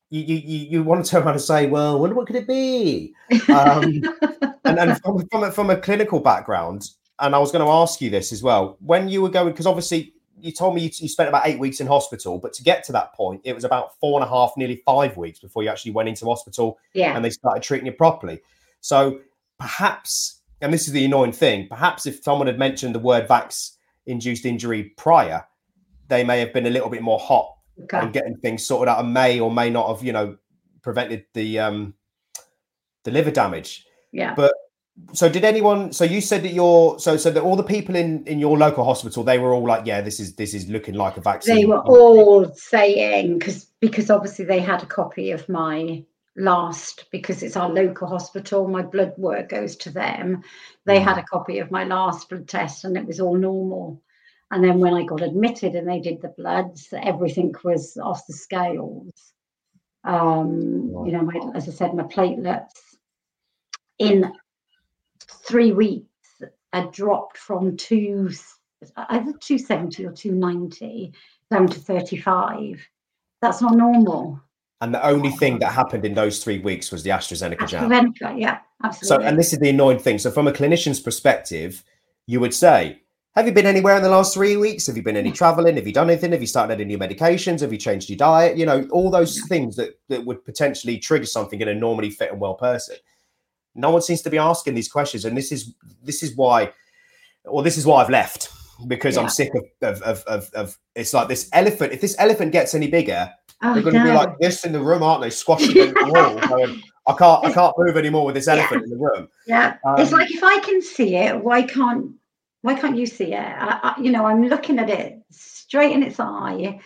you 0.10 0.22
you 0.22 0.36
you, 0.36 0.68
you 0.70 0.84
want 0.84 1.04
to 1.04 1.12
turn 1.12 1.24
around 1.24 1.34
and 1.34 1.42
say, 1.42 1.68
well, 1.68 2.00
what, 2.00 2.14
what 2.16 2.28
could 2.28 2.36
it 2.36 2.48
be? 2.48 3.14
Um, 3.50 4.02
and, 4.66 4.80
and 4.80 5.02
from, 5.02 5.28
from, 5.30 5.44
a, 5.44 5.52
from 5.52 5.70
a 5.70 5.78
clinical 5.78 6.20
background, 6.20 6.90
and 7.20 7.36
I 7.36 7.40
was 7.40 7.52
going 7.52 7.66
to 7.66 7.72
ask 7.72 8.02
you 8.02 8.10
this 8.10 8.32
as 8.32 8.44
well. 8.44 8.78
When 8.80 9.08
you 9.08 9.22
were 9.22 9.30
going, 9.30 9.52
because 9.52 9.66
obviously 9.66 10.14
you 10.40 10.52
told 10.52 10.76
me 10.76 10.82
you, 10.82 10.90
you 10.96 11.08
spent 11.08 11.30
about 11.30 11.48
eight 11.48 11.60
weeks 11.60 11.80
in 11.80 11.88
hospital, 11.88 12.38
but 12.38 12.54
to 12.54 12.64
get 12.64 12.84
to 12.86 12.92
that 12.92 13.14
point, 13.14 13.42
it 13.44 13.54
was 13.54 13.64
about 13.64 13.98
four 14.00 14.20
and 14.20 14.28
a 14.28 14.30
half, 14.30 14.52
nearly 14.58 14.82
five 14.86 15.18
weeks 15.18 15.40
before 15.40 15.64
you 15.64 15.70
actually 15.70 15.92
went 15.92 16.10
into 16.10 16.26
hospital 16.26 16.78
yeah, 16.94 17.16
and 17.16 17.24
they 17.24 17.30
started 17.30 17.64
treating 17.64 17.86
you 17.86 17.94
properly. 17.94 18.42
So 18.82 19.22
perhaps, 19.60 20.42
and 20.62 20.74
this 20.74 20.88
is 20.88 20.94
the 20.94 21.06
annoying 21.06 21.32
thing, 21.32 21.68
perhaps 21.68 22.06
if 22.06 22.24
someone 22.24 22.48
had 22.48 22.60
mentioned 22.60 22.94
the 22.94 23.00
word 23.00 23.28
vax 23.28 23.72
induced 24.06 24.46
injury 24.46 24.94
prior, 24.98 25.44
they 26.08 26.24
may 26.24 26.40
have 26.40 26.54
been 26.54 26.68
a 26.68 26.70
little 26.70 26.90
bit 26.90 27.02
more 27.02 27.20
hot 27.20 27.55
okay. 27.84 28.00
and 28.00 28.14
getting 28.14 28.38
things 28.38 28.66
sorted 28.66 28.90
out 28.90 29.04
and 29.04 29.14
may 29.14 29.40
or 29.40 29.52
may 29.52 29.70
not 29.70 29.88
have, 29.88 30.04
you 30.04 30.14
know, 30.14 30.38
prevented 30.82 31.26
the 31.34 31.60
um 31.60 31.94
the 33.04 33.12
liver 33.12 33.32
damage. 33.32 33.86
yeah. 34.12 34.34
But 34.36 34.54
so 35.12 35.28
did 35.28 35.44
anyone 35.44 35.92
so 35.92 36.06
you 36.06 36.22
said 36.22 36.42
that 36.44 36.54
you're 36.54 36.98
so 37.00 37.18
so 37.18 37.30
that 37.30 37.44
all 37.44 37.56
the 37.56 37.64
people 37.64 37.96
in 37.96 38.24
in 38.26 38.40
your 38.40 38.58
local 38.58 38.86
hospital 38.86 39.24
they 39.24 39.38
were 39.38 39.54
all 39.54 39.66
like 39.66 39.86
yeah 39.86 40.00
this 40.00 40.20
is 40.20 40.36
this 40.36 40.54
is 40.54 40.70
looking 40.70 40.96
like 40.96 41.18
a 41.18 41.22
vaccine 41.22 41.56
they 41.56 41.66
were 41.66 41.82
all 41.82 42.50
saying 42.54 43.38
because 43.38 43.66
because 43.82 44.10
obviously 44.10 44.46
they 44.46 44.60
had 44.60 44.82
a 44.82 44.86
copy 44.86 45.32
of 45.32 45.48
my 45.50 46.04
last 46.38 47.06
because 47.12 47.44
it's 47.44 47.58
our 47.58 47.70
local 47.70 48.08
hospital 48.08 48.68
my 48.68 48.82
blood 48.82 49.14
work 49.18 49.50
goes 49.50 49.76
to 49.76 49.90
them 49.90 50.42
they 50.86 51.00
had 51.00 51.18
a 51.18 51.24
copy 51.24 51.60
of 51.60 51.72
my 51.72 51.84
last 51.84 52.30
blood 52.30 52.48
test 52.48 52.86
and 52.86 52.98
it 52.98 53.06
was 53.06 53.20
all 53.20 53.36
normal 53.36 54.02
and 54.52 54.64
then 54.64 54.80
when 54.80 54.94
i 54.94 55.04
got 55.04 55.22
admitted 55.22 55.76
and 55.76 55.88
they 55.88 56.00
did 56.00 56.22
the 56.22 56.34
bloods 56.38 56.88
everything 57.02 57.54
was 57.64 57.98
off 58.02 58.26
the 58.28 58.34
scales. 58.34 59.12
Um 60.04 60.92
you 61.06 61.12
know 61.12 61.24
my, 61.24 61.40
as 61.56 61.68
i 61.68 61.72
said 61.72 61.94
my 61.94 62.04
platelets 62.04 62.70
in 64.00 64.32
three 65.48 65.72
weeks 65.72 66.06
had 66.74 66.92
dropped 66.92 67.38
from 67.38 67.78
two 67.78 68.30
either 69.10 69.34
270 69.40 70.06
or 70.06 70.12
290 70.12 71.14
down 71.50 71.68
to 71.68 71.80
35 71.80 72.88
that's 73.42 73.62
not 73.62 73.76
normal. 73.76 74.42
And 74.82 74.94
the 74.94 75.06
only 75.06 75.30
thing 75.30 75.60
that 75.60 75.72
happened 75.72 76.04
in 76.04 76.14
those 76.14 76.44
three 76.44 76.60
weeks 76.60 76.92
was 76.92 77.04
the 77.04 77.10
AstraZeneca 77.12 77.68
jab. 77.68 77.90
AstraZeneca, 77.90 78.40
yeah 78.40 78.60
so 79.02 79.20
and 79.20 79.40
this 79.40 79.54
is 79.54 79.60
the 79.60 79.70
annoying 79.70 80.00
thing. 80.00 80.20
So 80.20 80.32
from 80.32 80.48
a 80.48 80.52
clinician's 80.52 81.00
perspective 81.00 81.84
you 82.28 82.40
would 82.40 82.54
say 82.54 83.02
have 83.36 83.46
you 83.46 83.52
been 83.54 83.66
anywhere 83.66 83.98
in 83.98 84.04
the 84.04 84.10
last 84.10 84.34
three 84.34 84.56
weeks? 84.58 84.88
Have 84.88 84.96
you 84.96 85.04
been 85.04 85.18
any 85.18 85.32
traveling? 85.32 85.76
Have 85.76 85.86
you 85.86 85.94
done 85.94 86.10
anything? 86.10 86.32
Have 86.32 86.42
you 86.42 86.48
started 86.48 86.76
any 86.76 86.86
new 86.86 86.98
medications? 86.98 87.60
Have 87.62 87.72
you 87.74 87.78
changed 87.78 88.10
your 88.10 88.18
diet? 88.18 88.58
You 88.58 88.66
know 88.66 88.88
all 88.92 89.10
those 89.12 89.42
things 89.48 89.76
that 89.76 90.00
that 90.10 90.26
would 90.26 90.44
potentially 90.46 90.98
trigger 90.98 91.26
something 91.26 91.60
in 91.60 91.68
a 91.68 91.74
normally 91.74 92.10
fit 92.10 92.32
and 92.32 92.40
well 92.40 92.56
person. 92.56 92.96
No 93.76 93.90
one 93.90 94.02
seems 94.02 94.22
to 94.22 94.30
be 94.30 94.38
asking 94.38 94.74
these 94.76 94.88
questions 94.88 95.26
and 95.26 95.36
this 95.38 95.52
is 95.52 95.74
this 96.02 96.24
is 96.24 96.36
why 96.36 96.72
or 97.44 97.62
this 97.62 97.78
is 97.78 97.86
why 97.86 98.02
i've 98.02 98.10
left 98.10 98.50
because 98.88 99.16
Yeah. 99.16 99.24
i'm 99.24 99.30
sick 99.30 99.52
of 99.82 100.02
of, 100.02 100.24
of 100.24 100.50
of 100.54 100.78
it's 100.96 101.14
like 101.14 101.28
this 101.28 101.50
elephant 101.54 101.92
if 101.94 102.00
this 102.02 102.16
elephant 102.18 102.54
gets 102.54 102.74
any 102.74 102.88
bigger 102.88 103.30
oh, 103.62 103.74
they're 103.74 103.84
going 103.84 103.96
to 103.96 104.04
be 104.04 104.12
like 104.12 104.30
this 104.40 104.66
in 104.66 104.72
the 104.72 104.80
room 104.80 105.04
aren't 105.04 105.22
they? 105.22 105.30
Squashing 105.30 105.72
against 105.72 105.96
the 105.96 106.06
wall 106.12 106.40
going, 106.48 106.82
i 107.08 107.14
can't 107.14 107.46
i 107.46 107.52
can't 107.52 107.74
move 107.78 107.98
anymore 107.98 108.26
with 108.26 108.36
this 108.36 108.48
Yeah. 108.48 108.54
elephant 108.54 108.84
in 108.86 108.90
the 108.90 108.98
room. 108.98 109.28
Yeah. 109.46 109.76
It's 109.98 110.12
Um, 110.14 110.20
like 110.20 110.32
if 110.32 110.44
i 110.44 110.58
can 110.62 110.82
see 110.82 111.16
it 111.18 111.44
why 111.44 111.62
can't 111.64 112.12
why 112.66 112.74
can't 112.74 112.98
you 112.98 113.06
see 113.06 113.32
it? 113.34 113.40
I, 113.40 113.80
I, 113.84 114.02
you 114.02 114.12
know 114.12 114.26
i'm 114.26 114.48
looking 114.48 114.80
at 114.80 114.90
it 114.90 115.20
straight 115.30 115.92
in 115.92 116.02
its 116.02 116.20
eye 116.20 116.80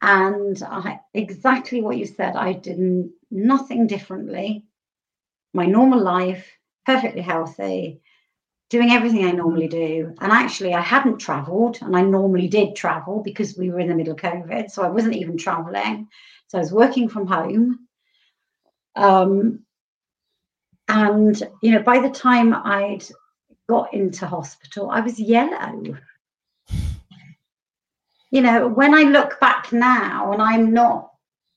and 0.00 0.62
i 0.62 1.00
exactly 1.12 1.82
what 1.82 1.96
you 1.96 2.06
said 2.06 2.36
i 2.36 2.52
did 2.52 2.78
nothing 3.32 3.88
differently. 3.88 4.64
My 5.52 5.66
normal 5.66 6.00
life 6.00 6.46
perfectly 6.86 7.22
healthy 7.22 8.00
doing 8.70 8.92
everything 8.92 9.24
i 9.24 9.32
normally 9.32 9.66
do. 9.66 10.14
And 10.20 10.30
actually 10.30 10.72
i 10.72 10.80
hadn't 10.80 11.18
traveled 11.18 11.78
and 11.82 11.96
i 11.96 12.02
normally 12.02 12.46
did 12.46 12.76
travel 12.76 13.20
because 13.20 13.58
we 13.58 13.70
were 13.70 13.80
in 13.80 13.88
the 13.88 13.96
middle 13.96 14.14
of 14.14 14.20
covid 14.20 14.70
so 14.70 14.84
i 14.84 14.88
wasn't 14.88 15.16
even 15.16 15.36
traveling 15.36 16.06
so 16.46 16.58
i 16.58 16.60
was 16.60 16.72
working 16.72 17.08
from 17.08 17.26
home. 17.26 17.88
Um, 18.94 19.64
and 20.86 21.42
you 21.60 21.72
know 21.72 21.82
by 21.82 21.98
the 21.98 22.10
time 22.10 22.54
i'd 22.54 23.04
got 23.68 23.92
into 23.94 24.26
hospital 24.26 24.90
i 24.90 25.00
was 25.00 25.18
yellow. 25.18 25.96
You 28.30 28.40
know 28.40 28.68
when 28.68 28.94
i 28.94 29.02
look 29.02 29.38
back 29.40 29.72
now 29.72 30.32
and 30.32 30.42
i'm 30.42 30.72
not 30.72 31.10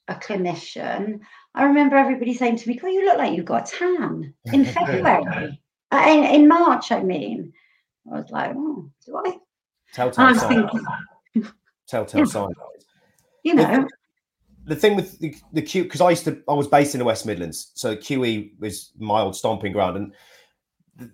a 0.08 0.16
clinician 0.16 1.20
i 1.56 1.64
remember 1.64 1.98
everybody 1.98 2.34
saying 2.34 2.58
to 2.58 2.70
me 2.70 2.80
oh 2.84 2.88
you 2.88 3.04
look 3.06 3.18
like 3.18 3.36
you've 3.36 3.46
got 3.46 3.74
a 3.74 3.78
tan. 3.78 4.34
In 4.46 4.64
february 4.78 5.60
uh, 5.92 6.06
in, 6.08 6.24
in 6.24 6.48
march 6.48 6.92
i 6.92 7.02
mean. 7.02 7.52
I 8.12 8.20
was 8.20 8.30
like 8.30 8.54
oh 8.56 8.90
do 9.06 9.18
i? 9.26 9.38
Telltale 9.94 10.36
sign. 10.36 10.70
thinking 10.70 11.52
telltale 11.88 12.26
sign 12.26 12.54
you 13.48 13.56
know. 13.56 13.88
The 14.66 14.76
thing 14.76 14.98
with 14.98 15.18
the, 15.20 15.34
the 15.54 15.62
Q 15.62 15.84
because 15.84 16.02
I 16.02 16.10
used 16.10 16.26
to 16.26 16.42
I 16.50 16.54
was 16.54 16.68
based 16.68 16.94
in 16.94 17.00
the 17.00 17.06
West 17.06 17.26
Midlands, 17.26 17.72
so 17.76 17.96
QE 17.96 18.52
was 18.60 18.92
my 19.00 19.22
old 19.22 19.36
stomping 19.36 19.72
ground, 19.72 19.96
and 19.96 20.14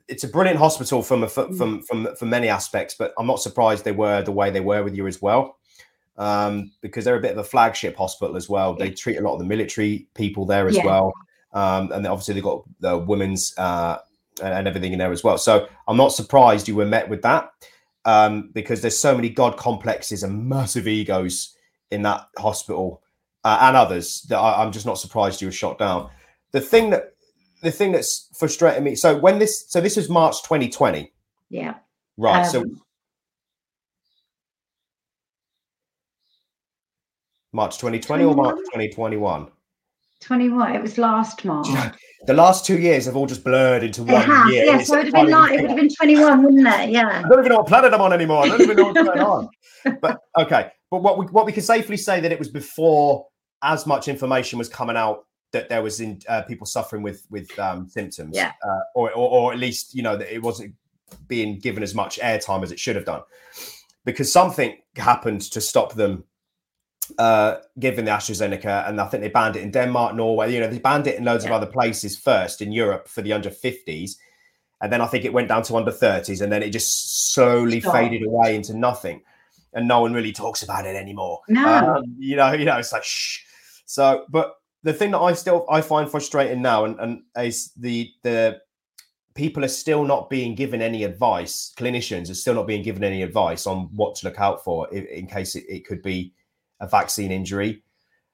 it's 0.07 0.23
a 0.23 0.27
brilliant 0.27 0.59
hospital 0.59 1.01
from 1.03 1.23
a, 1.23 1.27
Mm. 1.27 1.57
from 1.57 1.81
from 1.84 2.15
from 2.15 2.29
many 2.29 2.47
aspects. 2.49 2.95
But 2.97 3.13
I'm 3.17 3.27
not 3.27 3.41
surprised 3.41 3.84
they 3.84 3.91
were 3.91 4.21
the 4.21 4.31
way 4.31 4.49
they 4.51 4.59
were 4.61 4.84
with 4.84 4.95
you 4.95 5.07
as 5.07 5.21
well, 5.21 5.57
um, 6.17 6.71
because 6.81 7.05
they're 7.05 7.17
a 7.17 7.21
bit 7.21 7.31
of 7.31 7.38
a 7.38 7.43
flagship 7.43 7.95
hospital 7.97 8.36
as 8.36 8.49
well. 8.49 8.75
They 8.75 8.91
treat 8.91 9.17
a 9.17 9.21
lot 9.21 9.34
of 9.34 9.39
the 9.39 9.45
military 9.45 10.07
people 10.13 10.45
there 10.45 10.67
as 10.67 10.77
Yeah. 10.77 10.86
well, 10.86 11.13
um, 11.53 11.91
and 11.91 12.05
obviously 12.07 12.36
they've 12.36 12.43
got 12.43 12.63
the 12.79 12.97
women's 12.97 13.53
uh, 13.57 13.97
and 14.41 14.53
and 14.53 14.67
everything 14.67 14.93
in 14.93 14.99
there 14.99 15.11
as 15.11 15.23
well. 15.23 15.38
So 15.38 15.67
I'm 15.88 15.97
not 15.97 16.13
surprised 16.13 16.67
you 16.67 16.75
were 16.75 16.86
met 16.86 17.07
with 17.09 17.21
that 17.23 17.51
um, 18.05 18.49
because 18.53 18.81
there's 18.81 18.97
so 18.97 19.15
many 19.15 19.29
god 19.29 19.57
complexes 19.57 20.23
and 20.23 20.47
massive 20.49 20.88
egos 20.88 21.55
in 21.91 22.01
that 22.03 22.27
hospital 22.38 23.01
uh, 23.43 23.59
and 23.61 23.75
others 23.77 24.23
that 24.29 24.38
I, 24.38 24.63
I'm 24.63 24.71
just 24.71 24.86
not 24.86 24.97
surprised 24.97 25.41
you 25.41 25.47
were 25.47 25.51
shot 25.51 25.77
down. 25.77 26.09
The 26.51 26.61
thing 26.61 26.89
that 26.91 27.12
the 27.64 27.72
thing 27.72 27.91
that's 27.91 28.30
frustrating 28.38 28.84
me. 28.84 28.93
So 28.95 29.18
when 29.18 29.39
this 29.39 29.66
so 29.70 29.82
this 29.82 29.95
was 29.95 30.09
March 30.09 30.43
2020, 30.43 31.11
yeah 31.49 31.76
right? 32.18 32.45
so 32.45 32.61
Um, 32.61 32.82
March 37.53 37.78
2020 37.78 38.24
or 38.26 38.36
March 38.36 38.57
2021. 38.57 39.47
21 40.22 40.76
it 40.76 40.82
was 40.82 40.97
last 40.97 41.43
march 41.43 41.68
The 42.26 42.34
last 42.34 42.66
two 42.66 42.80
years 42.80 43.05
have 43.05 43.18
all 43.18 43.26
just 43.28 43.43
blurred 43.43 43.84
into 43.84 44.03
it 44.03 44.11
one 44.14 44.22
has 44.24 44.53
year. 44.53 44.64
yeah 44.66 44.82
so 44.82 44.97
it 44.97 45.05
would 45.05 45.14
have 45.14 45.26
been 45.26 45.32
like 45.32 45.51
it 45.51 45.61
would 45.61 45.70
have 45.72 45.80
been 45.80 45.89
21 45.93 46.43
wouldn't 46.43 46.68
it 46.68 46.89
yeah 46.91 47.22
I 47.26 47.28
don't 47.28 47.39
even 47.39 47.49
know 47.49 47.57
what 47.57 47.68
planet 47.68 47.93
I'm 47.93 47.99
on 48.01 48.14
anymore. 48.14 48.43
I 48.45 48.47
don't 48.47 48.61
even 48.61 48.78
know 48.78 48.86
what's 48.86 49.03
going 49.03 49.20
on. 49.20 49.49
But 50.01 50.18
okay, 50.39 50.72
but 50.89 51.03
what 51.03 51.18
we 51.18 51.26
what 51.26 51.45
we 51.45 51.51
can 51.51 51.61
safely 51.64 51.97
say 51.97 52.22
that 52.22 52.32
it 52.32 52.39
was 52.39 52.47
before 52.49 53.28
as 53.64 53.86
much 53.86 54.07
information 54.07 54.57
was 54.57 54.70
coming 54.70 54.95
out 54.95 55.26
that 55.53 55.69
there 55.69 55.81
was 55.81 55.99
in 56.01 56.19
uh, 56.27 56.41
people 56.41 56.67
suffering 56.67 57.01
with 57.01 57.25
with 57.29 57.57
um, 57.57 57.87
symptoms, 57.87 58.35
Yeah. 58.35 58.51
uh, 58.63 58.81
or, 58.95 59.11
or 59.11 59.29
or 59.29 59.53
at 59.53 59.59
least 59.59 59.95
you 59.95 60.03
know 60.03 60.17
that 60.17 60.33
it 60.33 60.41
wasn't 60.41 60.75
being 61.27 61.59
given 61.59 61.83
as 61.83 61.95
much 61.95 62.19
airtime 62.19 62.63
as 62.63 62.71
it 62.71 62.79
should 62.79 62.95
have 62.95 63.05
done, 63.05 63.21
because 64.03 64.31
something 64.31 64.77
happened 64.97 65.41
to 65.41 65.61
stop 65.61 65.93
them 65.93 66.25
uh, 67.17 67.57
given 67.79 68.05
the 68.05 68.11
AstraZeneca, 68.11 68.87
and 68.87 68.99
I 68.99 69.07
think 69.07 69.21
they 69.21 69.29
banned 69.29 69.55
it 69.55 69.63
in 69.63 69.71
Denmark, 69.71 70.15
Norway. 70.15 70.53
You 70.53 70.59
know, 70.59 70.67
they 70.67 70.79
banned 70.79 71.07
it 71.07 71.17
in 71.17 71.23
loads 71.23 71.43
yeah. 71.43 71.51
of 71.51 71.61
other 71.61 71.71
places 71.71 72.17
first 72.17 72.61
in 72.61 72.71
Europe 72.71 73.07
for 73.07 73.21
the 73.21 73.33
under 73.33 73.49
50s. 73.49 74.15
And 74.81 74.91
then 74.91 74.99
I 75.01 75.07
think 75.07 75.23
it 75.23 75.31
went 75.31 75.47
down 75.47 75.63
to 75.63 75.77
under 75.77 75.91
30s, 75.91 76.41
and 76.41 76.51
then 76.51 76.61
it 76.63 76.71
just 76.71 77.33
slowly 77.33 77.79
Stop. 77.79 77.93
faded 77.93 78.25
away 78.25 78.55
into 78.55 78.73
nothing. 78.73 79.21
And 79.73 79.87
no 79.87 80.01
one 80.01 80.13
really 80.13 80.31
talks 80.33 80.61
about 80.61 80.85
it 80.85 80.95
anymore. 80.95 81.39
No. 81.47 81.95
Um, 81.95 82.15
you 82.19 82.35
know, 82.35 82.51
you 82.53 82.65
know, 82.65 82.77
it's 82.77 82.91
like 82.91 83.03
shh. 83.03 83.39
So, 83.85 84.25
but 84.29 84.55
the 84.84 84.93
thing 84.93 85.11
that 85.11 85.19
I 85.19 85.34
still 85.34 85.65
I 85.69 85.81
find 85.81 86.09
frustrating 86.09 86.61
now, 86.61 86.86
and, 86.86 86.99
and 86.99 87.21
is 87.38 87.71
the 87.77 88.11
the 88.23 88.61
people 89.36 89.63
are 89.65 89.69
still 89.69 90.03
not 90.03 90.29
being 90.29 90.55
given 90.55 90.81
any 90.81 91.03
advice. 91.03 91.73
Clinicians 91.77 92.29
are 92.29 92.36
still 92.36 92.53
not 92.53 92.67
being 92.67 92.84
given 92.84 93.03
any 93.03 93.23
advice 93.23 93.65
on 93.65 93.89
what 93.95 94.15
to 94.15 94.27
look 94.27 94.39
out 94.39 94.63
for 94.63 94.88
in, 94.93 95.05
in 95.07 95.27
case 95.27 95.55
it, 95.55 95.63
it, 95.67 95.88
could 95.88 96.03
be 96.03 96.34
a 96.79 96.88
vaccine 96.88 97.31
injury. 97.31 97.81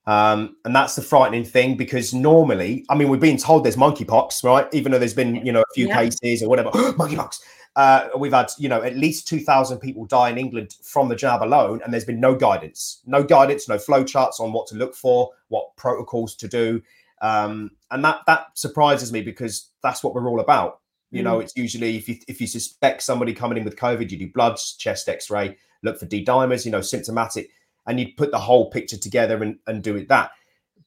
Um, 0.08 0.58
and 0.66 0.76
that's 0.76 0.95
the 0.95 1.02
frightening 1.02 1.45
thing 1.45 1.78
because 1.78 2.14
normally, 2.14 2.86
I 2.89 2.95
mean, 2.95 3.10
we're 3.10 3.18
being 3.18 3.38
told 3.38 3.64
there's 3.64 3.76
monkeypox, 3.76 4.43
right? 4.43 4.68
Even 4.74 4.91
though 4.91 5.00
there's 5.00 5.14
been, 5.14 5.36
you 5.45 5.52
know, 5.52 5.62
a 5.62 5.74
few 5.74 5.88
yeah. 5.88 5.95
cases 5.95 6.43
or 6.43 6.50
whatever, 6.50 6.70
monkeypox. 6.74 7.39
Uh, 7.76 8.09
we've 8.17 8.34
had, 8.34 8.51
you 8.57 8.67
know, 8.67 8.82
at 8.82 8.97
least 8.97 9.28
2,000 9.28 9.80
people 9.80 10.05
die 10.05 10.30
in 10.30 10.38
England 10.38 10.76
from 10.82 11.07
the 11.07 11.15
jab 11.15 11.43
alone, 11.43 11.82
and 11.84 11.93
there's 11.93 12.05
been 12.05 12.20
no 12.20 12.36
guidance, 12.36 13.01
no 13.05 13.24
guidance, 13.24 13.70
no 13.70 13.78
flow 13.78 14.03
charts 14.03 14.39
on 14.39 14.51
what 14.51 14.67
to 14.67 14.76
look 14.76 14.95
for, 14.95 15.30
what 15.47 15.76
protocols 15.78 16.36
to 16.36 16.47
do. 16.47 16.82
Um, 17.22 17.72
and 17.91 18.03
that 18.03 18.22
that 18.28 18.47
surprises 18.57 19.11
me 19.11 19.22
because 19.22 19.70
that's 19.84 20.03
what 20.03 20.13
we're 20.13 20.28
all 20.28 20.39
about. 20.39 20.80
You 21.11 21.22
mm. 21.22 21.26
know, 21.26 21.39
it's 21.39 21.53
usually 21.55 21.97
if 21.97 22.07
you 22.07 22.17
if 22.28 22.39
you 22.41 22.47
suspect 22.47 23.03
somebody 23.03 23.34
coming 23.34 23.57
in 23.57 23.65
with 23.65 23.76
COVID, 23.76 24.09
you 24.09 24.17
do 24.17 24.32
bloods, 24.32 24.76
chest 24.78 25.09
X-ray, 25.09 25.57
look 25.84 25.99
for 25.99 26.05
D 26.05 26.24
dimers, 26.24 26.65
you 26.65 26.72
know, 26.72 26.82
symptomatic 26.82 27.49
and 27.89 27.99
you 27.99 28.13
put 28.15 28.32
the 28.32 28.39
whole 28.39 28.70
picture 28.70 28.97
together 28.97 29.41
and, 29.43 29.57
and 29.67 29.84
do 29.84 29.95
it 29.95 30.07
that. 30.07 30.32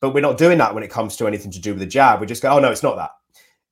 But 0.00 0.14
we're 0.14 0.20
not 0.20 0.38
doing 0.38 0.58
that 0.58 0.74
when 0.74 0.84
it 0.84 0.90
comes 0.90 1.16
to 1.16 1.26
anything 1.26 1.50
to 1.50 1.60
do 1.60 1.72
with 1.72 1.80
the 1.80 1.86
jab. 1.86 2.20
We 2.20 2.26
just 2.26 2.42
go, 2.42 2.50
oh 2.50 2.60
no, 2.60 2.70
it's 2.70 2.82
not 2.82 2.96
that. 2.96 3.10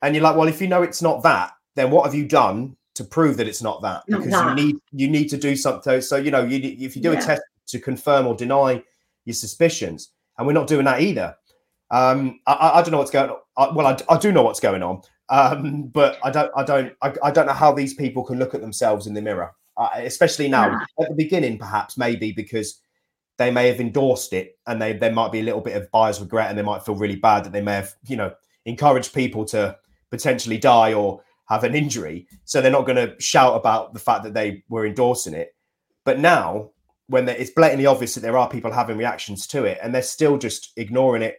And 0.03 0.15
you're 0.15 0.25
like, 0.25 0.37
well, 0.37 0.49
if 0.49 0.61
you 0.61 0.69
know 0.69 0.83
it's 0.83 1.01
not 1.01 1.23
that, 1.23 1.53
then 1.77 1.91
what 1.91 2.05
have 2.05 2.15
you 2.15 2.27
done 2.27 2.77
to 2.95 3.05
prove 3.05 3.37
that 3.37 3.49
it's 3.49 3.63
not 3.63 3.83
that? 3.83 4.03
Because 4.07 4.27
not 4.27 4.57
that. 4.57 4.59
you 4.59 4.67
need 4.67 4.77
you 4.93 5.09
need 5.09 5.29
to 5.29 5.37
do 5.37 5.57
something. 5.57 6.01
So 6.01 6.17
you 6.17 6.31
know, 6.31 6.45
you, 6.45 6.59
if 6.85 6.97
you 6.97 7.03
do 7.03 7.13
yeah. 7.13 7.19
a 7.19 7.23
test 7.23 7.43
to 7.69 7.79
confirm 7.79 8.27
or 8.27 8.35
deny 8.35 8.83
your 9.25 9.35
suspicions, 9.35 10.13
and 10.39 10.47
we're 10.47 10.53
not 10.53 10.67
doing 10.67 10.85
that 10.85 11.01
either. 11.01 11.37
Um, 11.91 12.41
I, 12.47 12.73
I 12.75 12.83
don't 12.83 12.93
know 12.93 12.99
what's 12.99 13.11
going 13.11 13.31
on. 13.31 13.37
I, 13.57 13.71
well, 13.73 13.87
I, 13.87 14.15
I 14.15 14.17
do 14.17 14.31
know 14.31 14.43
what's 14.43 14.61
going 14.61 14.83
on, 14.83 15.03
um, 15.29 15.89
but 15.89 16.19
I 16.23 16.31
don't, 16.31 16.51
I 16.57 16.63
don't, 16.63 16.93
I, 17.03 17.13
I, 17.25 17.31
don't 17.33 17.47
know 17.47 17.53
how 17.53 17.73
these 17.73 17.95
people 17.95 18.23
can 18.25 18.39
look 18.39 18.55
at 18.55 18.61
themselves 18.61 19.09
in 19.09 19.15
the 19.15 19.21
mirror, 19.21 19.53
uh, 19.77 19.89
especially 19.97 20.47
now. 20.47 20.69
Yeah. 20.69 21.05
At 21.05 21.09
the 21.09 21.17
beginning, 21.17 21.59
perhaps 21.59 21.99
maybe 21.99 22.31
because 22.31 22.81
they 23.41 23.51
may 23.51 23.69
have 23.69 23.81
endorsed 23.81 24.35
it 24.35 24.59
and 24.67 24.81
they 24.81 24.93
there 24.93 25.13
might 25.13 25.33
be 25.33 25.41
a 25.41 25.43
little 25.43 25.63
bit 25.63 25.75
of 25.75 25.91
buyer's 25.91 26.21
regret 26.21 26.51
and 26.51 26.59
they 26.59 26.63
might 26.63 26.85
feel 26.85 26.95
really 26.95 27.17
bad 27.17 27.43
that 27.43 27.53
they 27.53 27.63
may 27.63 27.73
have 27.73 27.95
you 28.07 28.15
know 28.15 28.31
encouraged 28.67 29.15
people 29.15 29.47
to 29.47 29.75
potentially 30.11 30.59
die 30.59 30.93
or 30.93 31.23
have 31.51 31.65
an 31.65 31.75
injury 31.75 32.27
so 32.45 32.61
they're 32.61 32.71
not 32.71 32.87
going 32.87 32.97
to 32.97 33.21
shout 33.21 33.57
about 33.57 33.93
the 33.93 33.99
fact 33.99 34.23
that 34.23 34.35
they 34.35 34.63
were 34.69 34.87
endorsing 34.87 35.35
it. 35.35 35.55
But 36.05 36.19
now 36.19 36.71
when 37.09 37.29
it's 37.29 37.51
blatantly 37.51 37.87
obvious 37.87 38.15
that 38.15 38.21
there 38.21 38.39
are 38.39 38.49
people 38.49 38.71
having 38.71 38.97
reactions 38.97 39.47
to 39.49 39.65
it 39.65 39.79
and 39.83 39.93
they're 39.93 40.01
still 40.01 40.39
just 40.39 40.73
ignoring 40.77 41.23
it. 41.23 41.39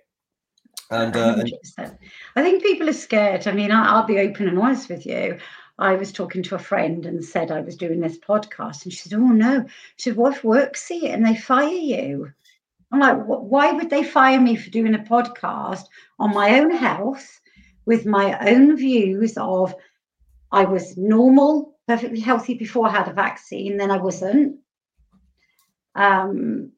And, 0.89 1.16
uh, 1.16 1.41
and... 1.78 1.97
i 2.36 2.43
think 2.43 2.62
people 2.62 2.89
are 2.89 2.93
scared. 2.93 3.47
I 3.47 3.53
mean 3.53 3.72
i'll 3.72 4.05
be 4.05 4.20
open 4.20 4.47
and 4.49 4.59
honest 4.59 4.89
with 4.89 5.05
you. 5.05 5.39
I 5.80 5.95
was 5.95 6.12
talking 6.12 6.43
to 6.43 6.55
a 6.55 6.59
friend 6.59 7.05
and 7.05 7.24
said 7.24 7.49
I 7.49 7.62
was 7.62 7.76
doing 7.76 8.01
this 8.01 8.20
podcast, 8.20 8.84
and 8.84 8.93
she 8.93 8.99
said, 8.99 9.14
"Oh 9.14 9.30
no," 9.30 9.66
she 9.95 10.09
said, 10.09 10.18
"What 10.18 10.36
if 10.36 10.43
work 10.43 10.78
see 10.78 11.07
it 11.07 11.16
and 11.16 11.26
they 11.26 11.36
fire 11.36 11.70
you?" 11.70 12.32
I'm 12.91 12.99
like, 12.99 13.18
"Why 13.26 13.72
would 13.72 13.89
they 13.89 14.03
fire 14.03 14.39
me 14.39 14.57
for 14.57 14.70
doing 14.70 14.93
a 14.93 14.99
podcast 14.99 15.86
on 16.20 16.36
my 16.36 16.59
own 16.59 16.70
health 16.70 17.39
with 17.86 18.05
my 18.05 18.38
own 18.51 18.78
views 18.78 19.38
of 19.38 19.74
I 20.52 20.66
was 20.66 20.97
normal, 20.97 21.78
perfectly 21.88 22.20
healthy 22.20 22.56
before 22.56 22.88
I 22.88 22.91
had 22.91 23.08
a 23.08 23.14
vaccine, 23.14 23.78
then 23.78 23.91
I 23.91 23.97
wasn't." 23.97 24.60
Um, 25.95 26.72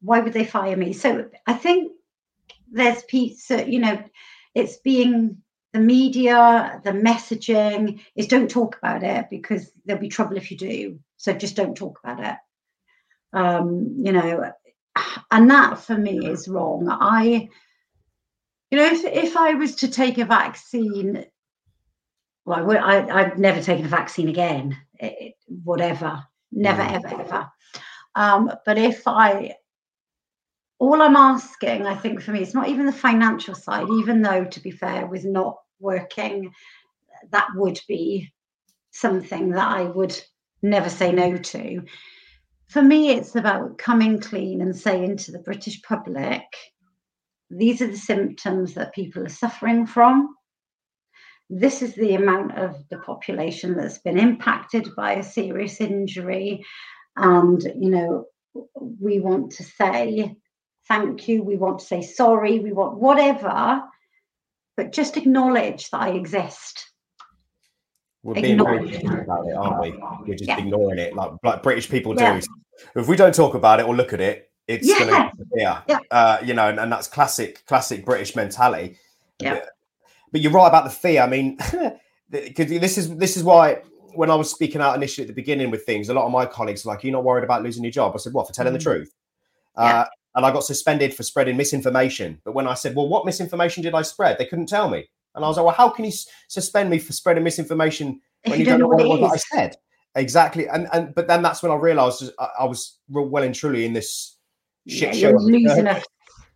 why 0.00 0.20
would 0.20 0.32
they 0.32 0.44
fire 0.44 0.76
me? 0.76 0.92
So 0.92 1.30
I 1.46 1.54
think 1.54 1.92
there's 2.70 3.02
piece, 3.04 3.50
you 3.50 3.78
know, 3.78 4.02
it's 4.54 4.78
being 4.78 5.38
the 5.72 5.80
media, 5.80 6.80
the 6.84 6.92
messaging 6.92 8.00
is 8.14 8.26
don't 8.26 8.50
talk 8.50 8.76
about 8.76 9.02
it 9.02 9.26
because 9.30 9.70
there'll 9.84 10.00
be 10.00 10.08
trouble 10.08 10.36
if 10.36 10.50
you 10.50 10.56
do. 10.56 10.98
So 11.16 11.32
just 11.32 11.56
don't 11.56 11.76
talk 11.76 11.98
about 12.02 12.20
it. 12.20 12.36
Um, 13.32 13.96
you 14.02 14.12
know, 14.12 14.52
and 15.30 15.50
that 15.50 15.78
for 15.78 15.96
me 15.96 16.26
is 16.26 16.48
wrong. 16.48 16.88
I, 16.90 17.48
you 18.70 18.78
know, 18.78 18.84
if 18.84 19.04
if 19.04 19.36
I 19.36 19.54
was 19.54 19.76
to 19.76 19.88
take 19.88 20.18
a 20.18 20.26
vaccine, 20.26 21.24
well, 22.44 22.58
I 22.58 22.62
would. 22.62 22.76
I, 22.76 23.20
I've 23.20 23.38
never 23.38 23.62
taken 23.62 23.84
a 23.84 23.88
vaccine 23.88 24.28
again. 24.28 24.76
It, 24.94 25.34
whatever, 25.46 26.24
never, 26.50 26.82
mm. 26.82 26.92
ever, 26.92 27.20
ever. 27.22 27.50
Um, 28.14 28.52
but 28.66 28.78
if 28.78 29.06
I 29.06 29.54
all 30.82 31.00
I'm 31.00 31.14
asking, 31.14 31.86
I 31.86 31.94
think 31.94 32.20
for 32.20 32.32
me, 32.32 32.40
it's 32.40 32.54
not 32.54 32.68
even 32.68 32.86
the 32.86 32.92
financial 32.92 33.54
side, 33.54 33.86
even 34.00 34.20
though, 34.20 34.44
to 34.44 34.60
be 34.60 34.72
fair, 34.72 35.06
with 35.06 35.24
not 35.24 35.56
working, 35.78 36.52
that 37.30 37.46
would 37.54 37.78
be 37.86 38.32
something 38.90 39.50
that 39.50 39.68
I 39.68 39.84
would 39.84 40.20
never 40.60 40.90
say 40.90 41.12
no 41.12 41.36
to. 41.36 41.84
For 42.66 42.82
me, 42.82 43.10
it's 43.10 43.36
about 43.36 43.78
coming 43.78 44.18
clean 44.18 44.60
and 44.60 44.74
saying 44.74 45.18
to 45.18 45.30
the 45.30 45.38
British 45.38 45.80
public, 45.82 46.42
these 47.48 47.80
are 47.80 47.86
the 47.86 47.96
symptoms 47.96 48.74
that 48.74 48.92
people 48.92 49.22
are 49.24 49.28
suffering 49.28 49.86
from. 49.86 50.34
This 51.54 51.82
is 51.82 51.94
the 51.94 52.14
amount 52.14 52.56
of 52.56 52.76
the 52.88 52.96
population 52.96 53.76
that's 53.76 53.98
been 53.98 54.18
impacted 54.18 54.88
by 54.96 55.16
a 55.16 55.22
serious 55.22 55.82
injury. 55.82 56.64
And, 57.16 57.62
you 57.78 57.90
know, 57.90 58.24
we 58.74 59.20
want 59.20 59.52
to 59.52 59.62
say 59.62 60.34
thank 60.88 61.28
you, 61.28 61.42
we 61.42 61.56
want 61.56 61.80
to 61.80 61.84
say 61.84 62.00
sorry, 62.00 62.58
we 62.58 62.72
want 62.72 62.98
whatever, 62.98 63.82
but 64.78 64.92
just 64.92 65.18
acknowledge 65.18 65.90
that 65.90 66.00
I 66.00 66.08
exist. 66.10 66.88
We're 68.22 68.34
being 68.34 68.56
very 68.56 68.94
about 68.96 69.46
it, 69.46 69.54
aren't 69.54 69.80
we? 69.82 69.90
We're 70.26 70.36
just 70.36 70.48
yeah. 70.48 70.58
ignoring 70.58 70.98
it, 70.98 71.14
like 71.14 71.32
like 71.42 71.62
British 71.62 71.90
people 71.90 72.14
do. 72.14 72.22
Yeah. 72.22 72.40
If 72.96 73.08
we 73.08 73.16
don't 73.16 73.34
talk 73.34 73.54
about 73.54 73.78
it 73.78 73.86
or 73.86 73.94
look 73.94 74.14
at 74.14 74.22
it, 74.22 74.50
it's 74.68 74.88
yeah. 74.88 74.98
going 75.00 75.10
to 75.10 75.36
disappear. 75.36 75.82
Yeah. 75.86 75.98
Uh, 76.10 76.38
you 76.42 76.54
know, 76.54 76.68
and, 76.68 76.80
and, 76.80 76.90
that's 76.90 77.08
classic, 77.08 77.66
classic 77.66 78.04
British 78.06 78.34
mentality. 78.34 78.96
Yeah. 79.38 79.60
But, 80.32 80.40
you're 80.40 80.52
right 80.52 80.66
about 80.66 80.84
the 80.84 80.90
fear. 80.90 81.22
I 81.22 81.26
mean, 81.26 81.58
because 82.30 82.68
this 82.68 82.98
is 82.98 83.14
this 83.16 83.36
is 83.36 83.44
why 83.44 83.82
when 84.14 84.30
I 84.30 84.34
was 84.34 84.50
speaking 84.50 84.80
out 84.80 84.96
initially 84.96 85.24
at 85.24 85.28
the 85.28 85.34
beginning 85.34 85.70
with 85.70 85.84
things, 85.84 86.08
a 86.08 86.14
lot 86.14 86.26
of 86.26 86.32
my 86.32 86.46
colleagues 86.46 86.84
were 86.84 86.92
like, 86.92 87.04
"You're 87.04 87.12
not 87.12 87.24
worried 87.24 87.44
about 87.44 87.62
losing 87.62 87.84
your 87.84 87.92
job?" 87.92 88.12
I 88.14 88.18
said, 88.18 88.32
"What 88.32 88.46
for 88.46 88.52
telling 88.52 88.72
mm. 88.72 88.78
the 88.78 88.82
truth?" 88.82 89.14
Uh, 89.76 90.04
and 90.34 90.46
I 90.46 90.52
got 90.52 90.64
suspended 90.64 91.14
for 91.14 91.22
spreading 91.22 91.56
misinformation. 91.56 92.40
But 92.44 92.52
when 92.52 92.66
I 92.66 92.74
said, 92.74 92.94
"Well, 92.94 93.08
what 93.08 93.26
misinformation 93.26 93.82
did 93.82 93.94
I 93.94 94.02
spread?" 94.02 94.38
They 94.38 94.46
couldn't 94.46 94.68
tell 94.68 94.88
me, 94.88 95.08
and 95.34 95.44
I 95.44 95.48
was 95.48 95.56
like, 95.56 95.66
"Well, 95.66 95.74
how 95.74 95.88
can 95.88 96.04
you 96.04 96.12
suspend 96.48 96.90
me 96.90 96.98
for 96.98 97.12
spreading 97.12 97.44
misinformation 97.44 98.20
when 98.46 98.58
you, 98.58 98.64
don't 98.64 98.80
know 98.80 98.88
what 98.88 99.00
it 99.00 99.08
was 99.08 99.32
I 99.32 99.56
said?" 99.56 99.76
Exactly, 100.14 100.68
and 100.68 100.88
and 100.92 101.14
but 101.14 101.26
then 101.26 101.42
that's 101.42 101.62
when 101.62 101.72
I 101.72 101.76
realised 101.76 102.30
I, 102.38 102.48
I, 102.60 102.64
was 102.64 102.98
well 103.08 103.42
and 103.42 103.54
truly 103.54 103.86
in 103.86 103.92
this 103.92 104.36
shit 104.86 105.14
yeah, 105.14 105.30
show. 105.30 105.36
losing 105.36 105.86
a 105.86 106.02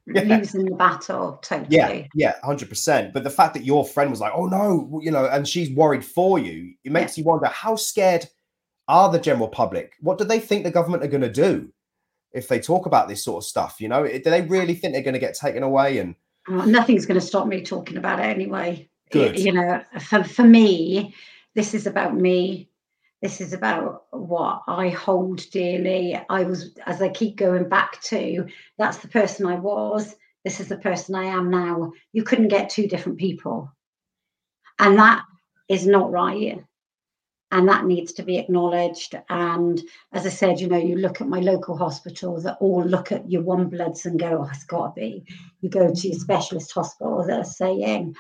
yeah. 0.07 0.23
losing 0.23 0.65
the 0.65 0.77
battle 0.77 1.39
totally. 1.43 1.69
Yeah, 1.71 2.07
yeah, 2.15 2.35
hundred 2.43 2.69
percent. 2.69 3.13
But 3.13 3.25
the 3.25 3.31
fact 3.31 3.55
that 3.55 3.65
your 3.65 3.85
friend 3.85 4.11
was 4.11 4.21
like, 4.21 4.33
"Oh 4.35 4.47
no," 4.47 5.01
you 5.03 5.11
know, 5.11 5.27
and 5.27 5.47
she's 5.47 5.71
worried 5.71 6.05
for 6.05 6.39
you, 6.39 6.75
it 6.85 6.93
makes 6.93 7.17
yeah. 7.17 7.23
you 7.23 7.27
wonder 7.27 7.47
how 7.47 7.77
scared 7.77 8.27
are 8.89 9.11
the 9.11 9.19
general 9.19 9.49
public? 9.49 9.95
What 10.01 10.19
do 10.19 10.25
they 10.25 10.39
think 10.39 10.65
the 10.65 10.71
government 10.71 11.03
are 11.03 11.09
going 11.09 11.23
to 11.23 11.33
do? 11.33 11.73
if 12.37 12.49
they 12.49 12.61
talk 12.61 12.87
about 12.87 13.09
this 13.09 13.25
sort 13.25 13.43
of 13.43 13.49
stuff? 13.49 13.81
You 13.81 13.89
know, 13.89 14.07
do 14.07 14.19
they 14.19 14.43
really 14.43 14.75
think 14.75 14.93
they're 14.93 15.03
going 15.03 15.15
to 15.15 15.21
get 15.21 15.35
taken 15.35 15.63
away? 15.63 15.99
And 15.99 16.15
nothing's 16.49 17.07
going 17.07 17.19
to 17.19 17.27
stop 17.27 17.49
me 17.49 17.63
talking 17.63 17.97
about 17.97 18.21
it 18.21 18.25
anyway. 18.25 18.89
Good. 19.11 19.39
You 19.39 19.53
know, 19.53 19.83
for, 20.01 20.23
for 20.23 20.45
me, 20.45 21.15
this 21.55 21.75
is 21.75 21.87
about 21.87 22.15
me. 22.15 22.69
This 23.23 23.41
is 23.41 23.53
about 23.53 24.05
what 24.11 24.63
I 24.69 24.91
hold 24.91 25.49
dearly. 25.51 26.21
I 26.29 26.43
was, 26.43 26.77
as 26.87 27.01
I 27.01 27.09
keep 27.09 27.37
going 27.37 27.69
back 27.69 28.01
to, 28.03 28.47
that's 28.79 28.99
the 28.99 29.09
person 29.09 29.47
I 29.47 29.57
was. 29.57 30.15
This 30.45 30.61
is 30.61 30.69
the 30.69 30.79
person 30.79 31.15
I 31.15 31.25
am 31.25 31.51
now. 31.51 31.93
You 32.13 32.23
couldn't 32.23 32.49
get 32.49 32.71
two 32.71 32.87
different 32.87 33.19
people. 33.19 33.73
And 34.79 34.99
that 34.99 35.25
is 35.69 35.87
not 35.87 36.11
right 36.11 36.63
and 37.53 37.69
that 37.69 37.87
needs 37.87 38.13
to 38.13 38.23
be 38.23 38.39
acknowledged. 38.39 39.15
And 39.29 39.81
as 40.13 40.27
I 40.27 40.31
said, 40.31 40.61
you 40.61 40.69
know, 40.69 40.79
you 40.79 40.97
look 40.97 41.21
at 41.21 41.29
my 41.29 41.41
local 41.41 41.77
hospital 41.77 42.41
that 42.43 42.59
all 42.61 42.85
look 42.85 43.13
at 43.13 43.31
your 43.31 43.43
one 43.43 43.69
bloods 43.69 44.05
and 44.05 44.19
go, 44.19 44.41
oh, 44.43 44.51
it's 44.53 44.65
got 44.65 44.95
to 44.95 45.01
be. 45.01 45.25
You 45.61 45.69
go 45.69 45.93
to 45.93 46.09
your 46.09 46.19
specialist 46.19 46.73
hospital 46.73 47.25
that 47.25 47.39
are 47.39 47.45
saying, 47.45 48.15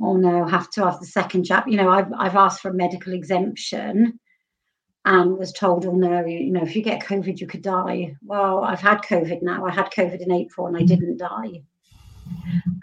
oh 0.00 0.16
no, 0.16 0.44
have 0.46 0.68
to 0.70 0.84
have 0.84 0.98
the 0.98 1.06
second 1.06 1.44
jab. 1.44 1.68
You 1.68 1.76
know, 1.76 1.90
I've, 1.90 2.12
I've 2.18 2.36
asked 2.36 2.60
for 2.60 2.70
a 2.70 2.74
medical 2.74 3.12
exemption 3.12 4.18
and 5.04 5.36
was 5.36 5.52
told, 5.52 5.84
oh 5.84 5.92
no, 5.92 6.24
you, 6.24 6.38
you 6.38 6.52
know, 6.52 6.62
if 6.62 6.76
you 6.76 6.82
get 6.82 7.02
COVID, 7.02 7.40
you 7.40 7.46
could 7.46 7.62
die. 7.62 8.16
Well, 8.22 8.62
I've 8.62 8.80
had 8.80 9.02
COVID 9.02 9.42
now. 9.42 9.66
I 9.66 9.72
had 9.72 9.90
COVID 9.90 10.20
in 10.20 10.30
April 10.30 10.68
and 10.68 10.76
I 10.76 10.82
didn't 10.82 11.16
die. 11.16 11.62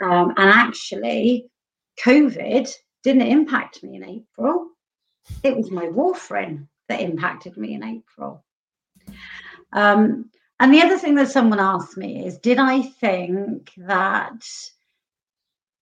Um, 0.03 0.33
and 0.35 0.49
actually, 0.49 1.49
COVID 2.03 2.69
didn't 3.03 3.21
impact 3.21 3.83
me 3.83 3.95
in 3.95 4.03
April. 4.03 4.67
It 5.43 5.55
was 5.55 5.71
my 5.71 5.85
warfarin 5.85 6.67
that 6.89 7.01
impacted 7.01 7.55
me 7.55 7.73
in 7.73 7.83
April. 7.83 8.43
Um, 9.71 10.29
and 10.59 10.73
the 10.73 10.81
other 10.81 10.97
thing 10.97 11.15
that 11.15 11.29
someone 11.29 11.59
asked 11.59 11.95
me 11.95 12.25
is, 12.25 12.37
did 12.37 12.59
I 12.59 12.81
think 12.81 13.71
that 13.77 14.43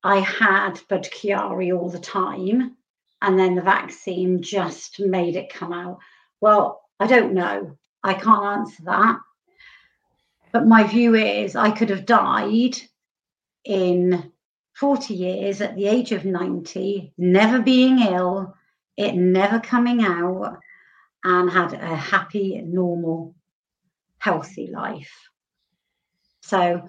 I 0.03 0.19
had 0.19 0.79
Budd-Chiari 0.87 1.75
all 1.75 1.89
the 1.89 1.99
time 1.99 2.77
and 3.21 3.39
then 3.39 3.55
the 3.55 3.61
vaccine 3.61 4.41
just 4.43 4.99
made 4.99 5.35
it 5.35 5.51
come 5.51 5.73
out? 5.73 5.97
Well, 6.41 6.81
I 6.99 7.07
don't 7.07 7.33
know. 7.33 7.77
I 8.03 8.13
can't 8.13 8.59
answer 8.59 8.83
that. 8.85 9.19
But 10.51 10.67
my 10.67 10.83
view 10.83 11.15
is 11.15 11.55
I 11.55 11.71
could 11.71 11.89
have 11.89 12.05
died 12.05 12.77
in 13.65 14.31
40 14.75 15.13
years 15.13 15.61
at 15.61 15.75
the 15.75 15.87
age 15.87 16.11
of 16.11 16.23
90, 16.23 17.13
never 17.17 17.61
being 17.61 17.99
ill, 17.99 18.55
it 18.95 19.15
never 19.15 19.59
coming 19.59 20.03
out, 20.03 20.59
and 21.23 21.49
had 21.49 21.73
a 21.73 21.95
happy, 21.95 22.61
normal, 22.61 23.35
healthy 24.19 24.69
life. 24.71 25.11
So, 26.41 26.87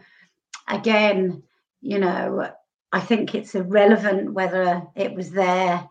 again, 0.68 1.42
you 1.80 1.98
know, 1.98 2.50
I 2.92 3.00
think 3.00 3.34
it's 3.34 3.54
irrelevant 3.54 4.32
whether 4.32 4.86
it 4.94 5.14
was 5.14 5.30
there. 5.30 5.88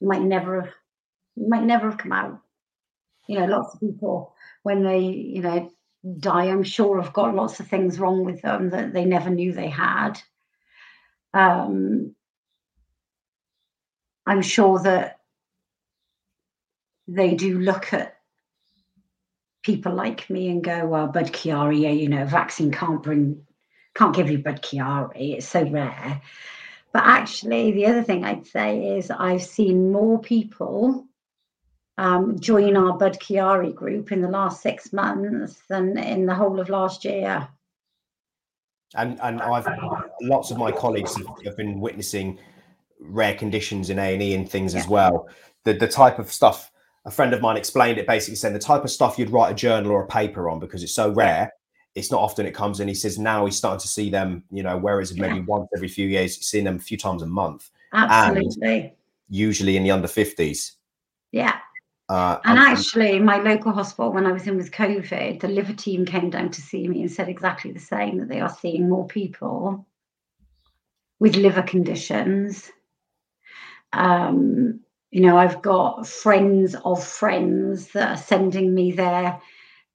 You 0.00 0.08
Might 0.08 0.22
never 0.22 0.62
have, 0.62 0.72
might 1.36 1.64
never 1.64 1.90
have 1.90 1.98
come 1.98 2.12
out. 2.12 2.40
You 3.26 3.40
know, 3.40 3.46
lots 3.46 3.74
of 3.74 3.80
people 3.80 4.34
when 4.62 4.82
they, 4.82 5.00
you 5.00 5.42
know, 5.42 5.70
die, 6.18 6.46
I'm 6.46 6.62
sure 6.62 7.00
have 7.00 7.12
got 7.12 7.34
lots 7.34 7.60
of 7.60 7.68
things 7.68 7.98
wrong 7.98 8.24
with 8.24 8.42
them 8.42 8.70
that 8.70 8.92
they 8.92 9.04
never 9.04 9.30
knew 9.30 9.52
they 9.52 9.68
had. 9.68 10.20
Um, 11.32 12.14
I'm 14.26 14.42
sure 14.42 14.78
that 14.80 15.20
they 17.06 17.34
do 17.34 17.58
look 17.58 17.92
at 17.92 18.16
people 19.62 19.94
like 19.94 20.30
me 20.30 20.48
and 20.48 20.64
go, 20.64 20.86
well, 20.86 21.08
Budd-Chiari, 21.08 22.00
you 22.00 22.08
know, 22.08 22.24
vaccine 22.24 22.70
can't 22.70 23.02
bring, 23.02 23.44
can't 23.94 24.14
give 24.14 24.30
you 24.30 24.38
Budd-Chiari. 24.38 25.36
It's 25.36 25.48
so 25.48 25.64
rare. 25.64 26.22
But 26.92 27.04
actually, 27.04 27.72
the 27.72 27.86
other 27.86 28.02
thing 28.02 28.24
I'd 28.24 28.46
say 28.46 28.96
is 28.96 29.10
I've 29.10 29.42
seen 29.42 29.92
more 29.92 30.18
people 30.18 31.06
um, 32.00 32.40
join 32.40 32.78
our 32.78 32.96
Budd-Chiari 32.96 33.74
group 33.74 34.10
in 34.10 34.22
the 34.22 34.28
last 34.28 34.62
six 34.62 34.90
months 34.90 35.60
than 35.68 35.98
in 35.98 36.24
the 36.24 36.34
whole 36.34 36.58
of 36.58 36.70
last 36.70 37.04
year. 37.04 37.46
And 38.94 39.20
and 39.20 39.40
I've 39.40 39.68
lots 40.22 40.50
of 40.50 40.56
my 40.56 40.72
colleagues 40.72 41.14
have, 41.44 41.56
been 41.56 41.78
witnessing 41.78 42.38
rare 42.98 43.34
conditions 43.34 43.90
in 43.90 43.98
A 43.98 44.14
and 44.14 44.22
E 44.22 44.34
and 44.34 44.50
things 44.50 44.72
yeah. 44.72 44.80
as 44.80 44.88
well. 44.88 45.28
The 45.64 45.74
the 45.74 45.86
type 45.86 46.18
of 46.18 46.32
stuff 46.32 46.72
a 47.04 47.10
friend 47.10 47.34
of 47.34 47.42
mine 47.42 47.58
explained 47.58 47.98
it 47.98 48.06
basically 48.06 48.34
saying 48.36 48.54
the 48.54 48.60
type 48.60 48.82
of 48.82 48.90
stuff 48.90 49.18
you'd 49.18 49.30
write 49.30 49.50
a 49.50 49.54
journal 49.54 49.92
or 49.92 50.02
a 50.02 50.06
paper 50.06 50.48
on 50.48 50.58
because 50.58 50.82
it's 50.82 50.94
so 50.94 51.10
rare. 51.10 51.52
It's 51.94 52.10
not 52.10 52.20
often 52.20 52.46
it 52.46 52.54
comes 52.54 52.80
in. 52.80 52.88
He 52.88 52.94
says 52.94 53.18
now 53.18 53.44
he's 53.44 53.56
starting 53.56 53.80
to 53.80 53.88
see 53.88 54.10
them, 54.10 54.42
you 54.50 54.62
know, 54.62 54.78
whereas 54.78 55.14
maybe 55.14 55.36
yeah. 55.36 55.44
once 55.46 55.68
every 55.76 55.88
few 55.88 56.08
years, 56.08 56.36
he's 56.36 56.46
seeing 56.46 56.64
them 56.64 56.76
a 56.76 56.80
few 56.80 56.96
times 56.96 57.22
a 57.22 57.26
month. 57.26 57.70
Absolutely. 57.92 58.94
usually 59.28 59.76
in 59.76 59.82
the 59.82 59.90
under 59.90 60.08
50s. 60.08 60.72
Yeah. 61.32 61.58
Uh, 62.10 62.40
and 62.44 62.58
actually, 62.58 63.20
my 63.20 63.36
local 63.36 63.70
hospital, 63.70 64.12
when 64.12 64.26
I 64.26 64.32
was 64.32 64.44
in 64.48 64.56
with 64.56 64.72
COVID, 64.72 65.38
the 65.38 65.46
liver 65.46 65.72
team 65.72 66.04
came 66.04 66.28
down 66.28 66.50
to 66.50 66.60
see 66.60 66.88
me 66.88 67.02
and 67.02 67.10
said 67.10 67.28
exactly 67.28 67.70
the 67.70 67.78
same 67.78 68.18
that 68.18 68.28
they 68.28 68.40
are 68.40 68.48
seeing 68.48 68.88
more 68.88 69.06
people 69.06 69.86
with 71.20 71.36
liver 71.36 71.62
conditions. 71.62 72.68
Um, 73.92 74.80
you 75.12 75.20
know, 75.20 75.38
I've 75.38 75.62
got 75.62 76.04
friends 76.08 76.74
of 76.84 77.06
friends 77.06 77.92
that 77.92 78.08
are 78.08 78.20
sending 78.20 78.74
me 78.74 78.90
their 78.90 79.40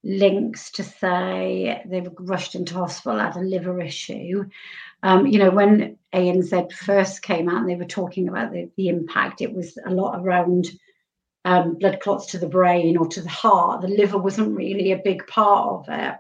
links 0.02 0.72
to 0.72 0.84
say 0.84 1.82
they've 1.86 2.08
rushed 2.18 2.56
into 2.56 2.76
hospital 2.76 3.20
had 3.20 3.36
a 3.36 3.40
liver 3.40 3.82
issue. 3.82 4.46
Um, 5.04 5.28
you 5.28 5.38
know, 5.38 5.52
when 5.52 5.98
ANZ 6.14 6.72
first 6.72 7.24
came 7.24 7.50
out 7.50 7.58
and 7.58 7.70
they 7.70 7.76
were 7.76 7.84
talking 7.84 8.30
about 8.30 8.54
the, 8.54 8.70
the 8.78 8.88
impact, 8.88 9.42
it 9.42 9.54
was 9.54 9.78
a 9.86 9.90
lot 9.90 10.18
around 10.18 10.70
um, 11.46 11.76
blood 11.76 12.00
clots 12.02 12.26
to 12.32 12.40
the 12.40 12.50
brain 12.50 12.98
or 12.98 13.08
to 13.08 13.22
the 13.22 13.30
heart. 13.30 13.82
The 13.82 13.88
liver 13.88 14.18
wasn't 14.18 14.58
really 14.58 14.92
a 14.92 14.98
big 14.98 15.26
part 15.28 15.68
of 15.68 15.86
it. 15.88 16.16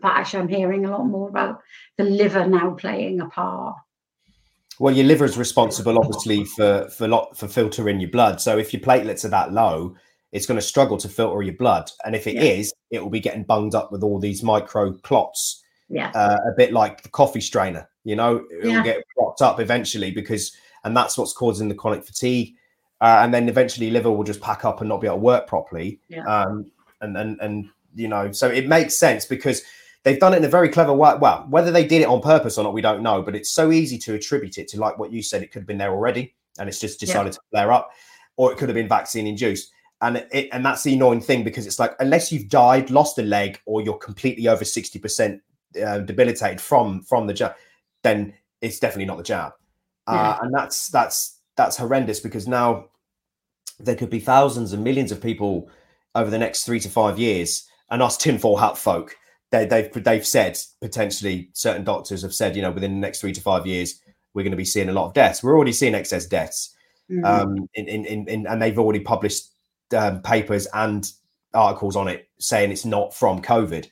But 0.00 0.12
actually, 0.12 0.40
I'm 0.40 0.48
hearing 0.48 0.86
a 0.86 0.90
lot 0.90 1.04
more 1.04 1.28
about 1.28 1.60
the 1.98 2.04
liver 2.04 2.46
now 2.46 2.70
playing 2.70 3.20
a 3.20 3.28
part. 3.28 3.76
Well, 4.80 4.94
your 4.94 5.06
liver 5.06 5.24
is 5.24 5.36
responsible, 5.36 5.98
obviously, 5.98 6.44
for 6.44 6.88
for 6.88 7.06
lot 7.06 7.36
for 7.36 7.46
filtering 7.46 8.00
your 8.00 8.10
blood. 8.10 8.40
So 8.40 8.58
if 8.58 8.72
your 8.72 8.82
platelets 8.82 9.24
are 9.24 9.28
that 9.28 9.52
low, 9.52 9.94
it's 10.32 10.46
going 10.46 10.58
to 10.58 10.66
struggle 10.66 10.96
to 10.98 11.08
filter 11.08 11.42
your 11.42 11.54
blood, 11.54 11.90
and 12.04 12.16
if 12.16 12.26
it 12.26 12.34
yeah. 12.34 12.42
is, 12.42 12.72
it 12.90 13.00
will 13.00 13.10
be 13.10 13.20
getting 13.20 13.44
bunged 13.44 13.76
up 13.76 13.92
with 13.92 14.02
all 14.02 14.18
these 14.18 14.42
micro 14.42 14.92
clots. 14.92 15.62
Yeah, 15.88 16.10
uh, 16.14 16.38
a 16.48 16.56
bit 16.56 16.72
like 16.72 17.02
the 17.02 17.08
coffee 17.08 17.40
strainer. 17.40 17.88
You 18.02 18.16
know, 18.16 18.44
it 18.50 18.64
will 18.64 18.72
yeah. 18.72 18.82
get 18.82 19.04
blocked 19.16 19.42
up 19.42 19.60
eventually 19.60 20.10
because, 20.10 20.56
and 20.82 20.96
that's 20.96 21.16
what's 21.16 21.32
causing 21.32 21.68
the 21.68 21.74
chronic 21.74 22.04
fatigue 22.04 22.54
uh, 23.00 23.20
and 23.22 23.32
then 23.34 23.48
eventually 23.48 23.90
liver 23.90 24.10
will 24.10 24.24
just 24.24 24.40
pack 24.40 24.64
up 24.64 24.80
and 24.80 24.88
not 24.88 25.00
be 25.00 25.06
able 25.06 25.16
to 25.16 25.22
work 25.22 25.46
properly. 25.46 26.00
Yeah. 26.08 26.24
Um, 26.24 26.70
and 27.00 27.16
and 27.16 27.40
and 27.40 27.68
you 27.94 28.08
know, 28.08 28.32
so 28.32 28.48
it 28.48 28.66
makes 28.66 28.96
sense 28.96 29.24
because 29.24 29.62
they've 30.02 30.18
done 30.18 30.34
it 30.34 30.38
in 30.38 30.44
a 30.44 30.48
very 30.48 30.68
clever 30.68 30.92
way. 30.92 31.14
Well, 31.20 31.46
whether 31.48 31.70
they 31.70 31.86
did 31.86 32.02
it 32.02 32.08
on 32.08 32.20
purpose 32.20 32.58
or 32.58 32.64
not, 32.64 32.74
we 32.74 32.80
don't 32.80 33.02
know. 33.02 33.22
But 33.22 33.36
it's 33.36 33.50
so 33.50 33.72
easy 33.72 33.98
to 33.98 34.14
attribute 34.14 34.58
it 34.58 34.68
to 34.68 34.80
like 34.80 34.98
what 34.98 35.12
you 35.12 35.22
said. 35.22 35.42
It 35.42 35.50
could 35.50 35.60
have 35.60 35.66
been 35.66 35.78
there 35.78 35.92
already, 35.92 36.34
and 36.58 36.68
it's 36.68 36.80
just 36.80 37.00
decided 37.00 37.32
yeah. 37.32 37.32
to 37.32 37.40
flare 37.50 37.72
up, 37.72 37.90
or 38.36 38.52
it 38.52 38.58
could 38.58 38.68
have 38.68 38.74
been 38.74 38.88
vaccine 38.88 39.26
induced. 39.26 39.70
And 40.00 40.26
it, 40.32 40.48
and 40.52 40.64
that's 40.64 40.82
the 40.82 40.94
annoying 40.94 41.20
thing 41.20 41.44
because 41.44 41.66
it's 41.66 41.78
like 41.78 41.94
unless 42.00 42.30
you've 42.30 42.48
died, 42.48 42.90
lost 42.90 43.18
a 43.18 43.22
leg, 43.22 43.60
or 43.66 43.80
you're 43.80 43.98
completely 43.98 44.48
over 44.48 44.64
sixty 44.64 44.98
percent 44.98 45.40
uh, 45.84 45.98
debilitated 45.98 46.60
from 46.60 47.02
from 47.02 47.26
the 47.26 47.34
jab, 47.34 47.54
then 48.02 48.34
it's 48.60 48.78
definitely 48.78 49.06
not 49.06 49.16
the 49.16 49.22
jab. 49.22 49.52
Uh, 50.06 50.36
yeah. 50.36 50.38
and 50.44 50.54
that's 50.54 50.88
that's 50.88 51.40
that's 51.56 51.76
horrendous 51.76 52.20
because 52.20 52.48
now 52.48 52.86
there 53.78 53.96
could 53.96 54.10
be 54.10 54.20
thousands 54.20 54.72
and 54.72 54.84
millions 54.84 55.12
of 55.12 55.20
people 55.20 55.68
over 56.14 56.30
the 56.30 56.38
next 56.38 56.64
three 56.64 56.80
to 56.80 56.88
five 56.88 57.18
years, 57.18 57.68
and 57.90 58.02
us 58.02 58.16
tinfoil 58.16 58.56
hat 58.56 58.78
folk. 58.78 59.16
They, 59.50 59.66
they've 59.66 60.04
they've 60.04 60.26
said 60.26 60.58
potentially 60.80 61.50
certain 61.52 61.84
doctors 61.84 62.22
have 62.22 62.34
said 62.34 62.56
you 62.56 62.62
know 62.62 62.70
within 62.70 62.94
the 62.94 63.00
next 63.00 63.20
three 63.20 63.32
to 63.32 63.40
five 63.40 63.66
years 63.66 64.00
we're 64.34 64.42
going 64.42 64.50
to 64.50 64.56
be 64.56 64.64
seeing 64.64 64.88
a 64.88 64.92
lot 64.92 65.06
of 65.06 65.14
deaths. 65.14 65.42
We're 65.42 65.54
already 65.54 65.72
seeing 65.72 65.94
excess 65.94 66.26
deaths, 66.26 66.74
mm-hmm. 67.10 67.24
um, 67.24 67.68
in, 67.74 67.88
in, 67.88 68.04
in, 68.04 68.28
in, 68.28 68.46
and 68.46 68.60
they've 68.60 68.78
already 68.78 69.00
published 69.00 69.50
um, 69.96 70.20
papers 70.22 70.66
and 70.74 71.10
articles 71.54 71.94
on 71.94 72.08
it 72.08 72.28
saying 72.38 72.72
it's 72.72 72.84
not 72.84 73.14
from 73.14 73.40
COVID, 73.40 73.86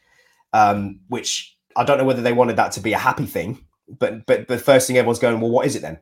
um, 0.53 0.99
which 1.09 1.57
I 1.77 1.85
don't 1.85 1.99
know 1.99 2.05
whether 2.05 2.23
they 2.23 2.33
wanted 2.33 2.57
that 2.57 2.73
to 2.73 2.81
be 2.81 2.93
a 2.93 2.99
happy 2.99 3.27
thing, 3.27 3.65
but 3.89 4.27
but 4.27 4.49
the 4.49 4.59
first 4.59 4.87
thing 4.87 4.99
everyone's 4.99 5.21
going, 5.21 5.41
well, 5.41 5.51
what 5.51 5.67
is 5.67 5.77
it 5.77 5.83
then? 5.83 6.01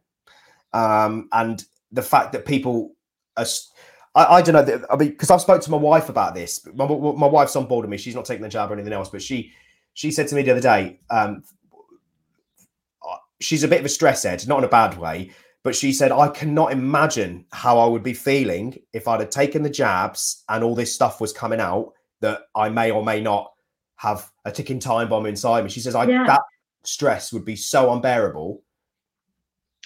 Um, 0.72 1.28
and 1.32 1.64
the 1.92 2.02
fact 2.02 2.32
that 2.32 2.44
people 2.46 2.94
are 3.36 3.46
I, 4.14 4.24
I 4.24 4.42
don't 4.42 4.54
know. 4.66 4.84
I 4.90 4.96
mean, 4.96 5.10
because 5.10 5.30
I've 5.30 5.40
spoke 5.40 5.62
to 5.62 5.70
my 5.70 5.76
wife 5.76 6.08
about 6.08 6.34
this. 6.34 6.66
My, 6.74 6.86
my 6.86 7.26
wife's 7.26 7.56
on 7.56 7.66
board 7.66 7.84
with 7.84 7.90
me. 7.90 7.96
She's 7.96 8.14
not 8.14 8.24
taking 8.24 8.42
the 8.42 8.48
jab 8.48 8.70
or 8.70 8.74
anything 8.74 8.92
else, 8.92 9.08
but 9.08 9.22
she 9.22 9.52
she 9.94 10.10
said 10.10 10.28
to 10.28 10.34
me 10.34 10.42
the 10.42 10.52
other 10.52 10.60
day, 10.60 11.00
um, 11.10 11.42
she's 13.40 13.64
a 13.64 13.68
bit 13.68 13.80
of 13.80 13.86
a 13.86 13.88
stress 13.88 14.22
head, 14.22 14.46
not 14.46 14.58
in 14.58 14.64
a 14.64 14.68
bad 14.68 14.98
way, 14.98 15.30
but 15.62 15.74
she 15.74 15.92
said, 15.92 16.12
I 16.12 16.28
cannot 16.28 16.72
imagine 16.72 17.44
how 17.52 17.78
I 17.78 17.86
would 17.86 18.02
be 18.02 18.14
feeling 18.14 18.78
if 18.92 19.08
I'd 19.08 19.20
have 19.20 19.30
taken 19.30 19.62
the 19.62 19.70
jabs 19.70 20.44
and 20.48 20.62
all 20.62 20.74
this 20.74 20.94
stuff 20.94 21.20
was 21.20 21.32
coming 21.32 21.60
out 21.60 21.92
that 22.20 22.42
I 22.54 22.68
may 22.68 22.90
or 22.90 23.04
may 23.04 23.20
not 23.20 23.52
have 23.96 24.30
a 24.44 24.52
ticking 24.52 24.78
time 24.78 25.08
bomb 25.08 25.26
inside 25.26 25.64
me. 25.64 25.70
She 25.70 25.80
says, 25.80 25.94
I 25.94 26.04
yeah. 26.04 26.24
that 26.26 26.42
stress 26.84 27.32
would 27.32 27.44
be 27.44 27.56
so 27.56 27.92
unbearable 27.92 28.62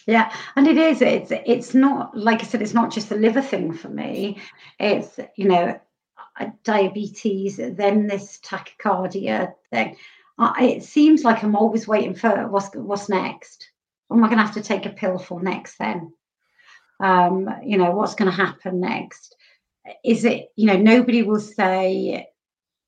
yeah, 0.07 0.35
and 0.57 0.67
it 0.67 0.77
is. 0.77 1.01
It's 1.01 1.33
it's 1.33 1.75
not 1.75 2.17
like 2.17 2.43
I 2.43 2.45
said. 2.45 2.63
It's 2.63 2.75
not 2.75 2.93
just 2.93 3.11
a 3.11 3.17
liver 3.17 3.43
thing 3.43 3.73
for 3.73 3.89
me. 3.89 4.39
It's 4.79 5.19
you 5.37 5.49
know, 5.49 5.81
diabetes, 6.63 7.57
then 7.57 8.07
this 8.07 8.39
tachycardia 8.45 9.55
thing. 9.71 9.97
it 10.39 10.83
seems 10.83 11.25
like 11.25 11.43
I'm 11.43 11.57
always 11.57 11.89
waiting 11.89 12.15
for 12.15 12.49
what's 12.49 12.75
what's 12.75 13.09
next. 13.09 13.71
What 14.09 14.19
am 14.19 14.25
I 14.25 14.29
going 14.29 14.39
to 14.39 14.45
have 14.45 14.55
to 14.55 14.63
take 14.63 14.85
a 14.85 14.91
pill 14.91 15.19
for 15.19 15.43
next? 15.43 15.79
Then, 15.79 16.13
um, 17.01 17.49
you 17.65 17.79
know, 17.79 17.93
what's 17.93 18.15
going 18.15 18.31
to 18.31 18.37
happen 18.37 18.81
next? 18.81 19.35
Is 20.05 20.25
it 20.25 20.49
you 20.57 20.67
know 20.67 20.77
nobody 20.77 21.23
will 21.23 21.41
say 21.41 22.27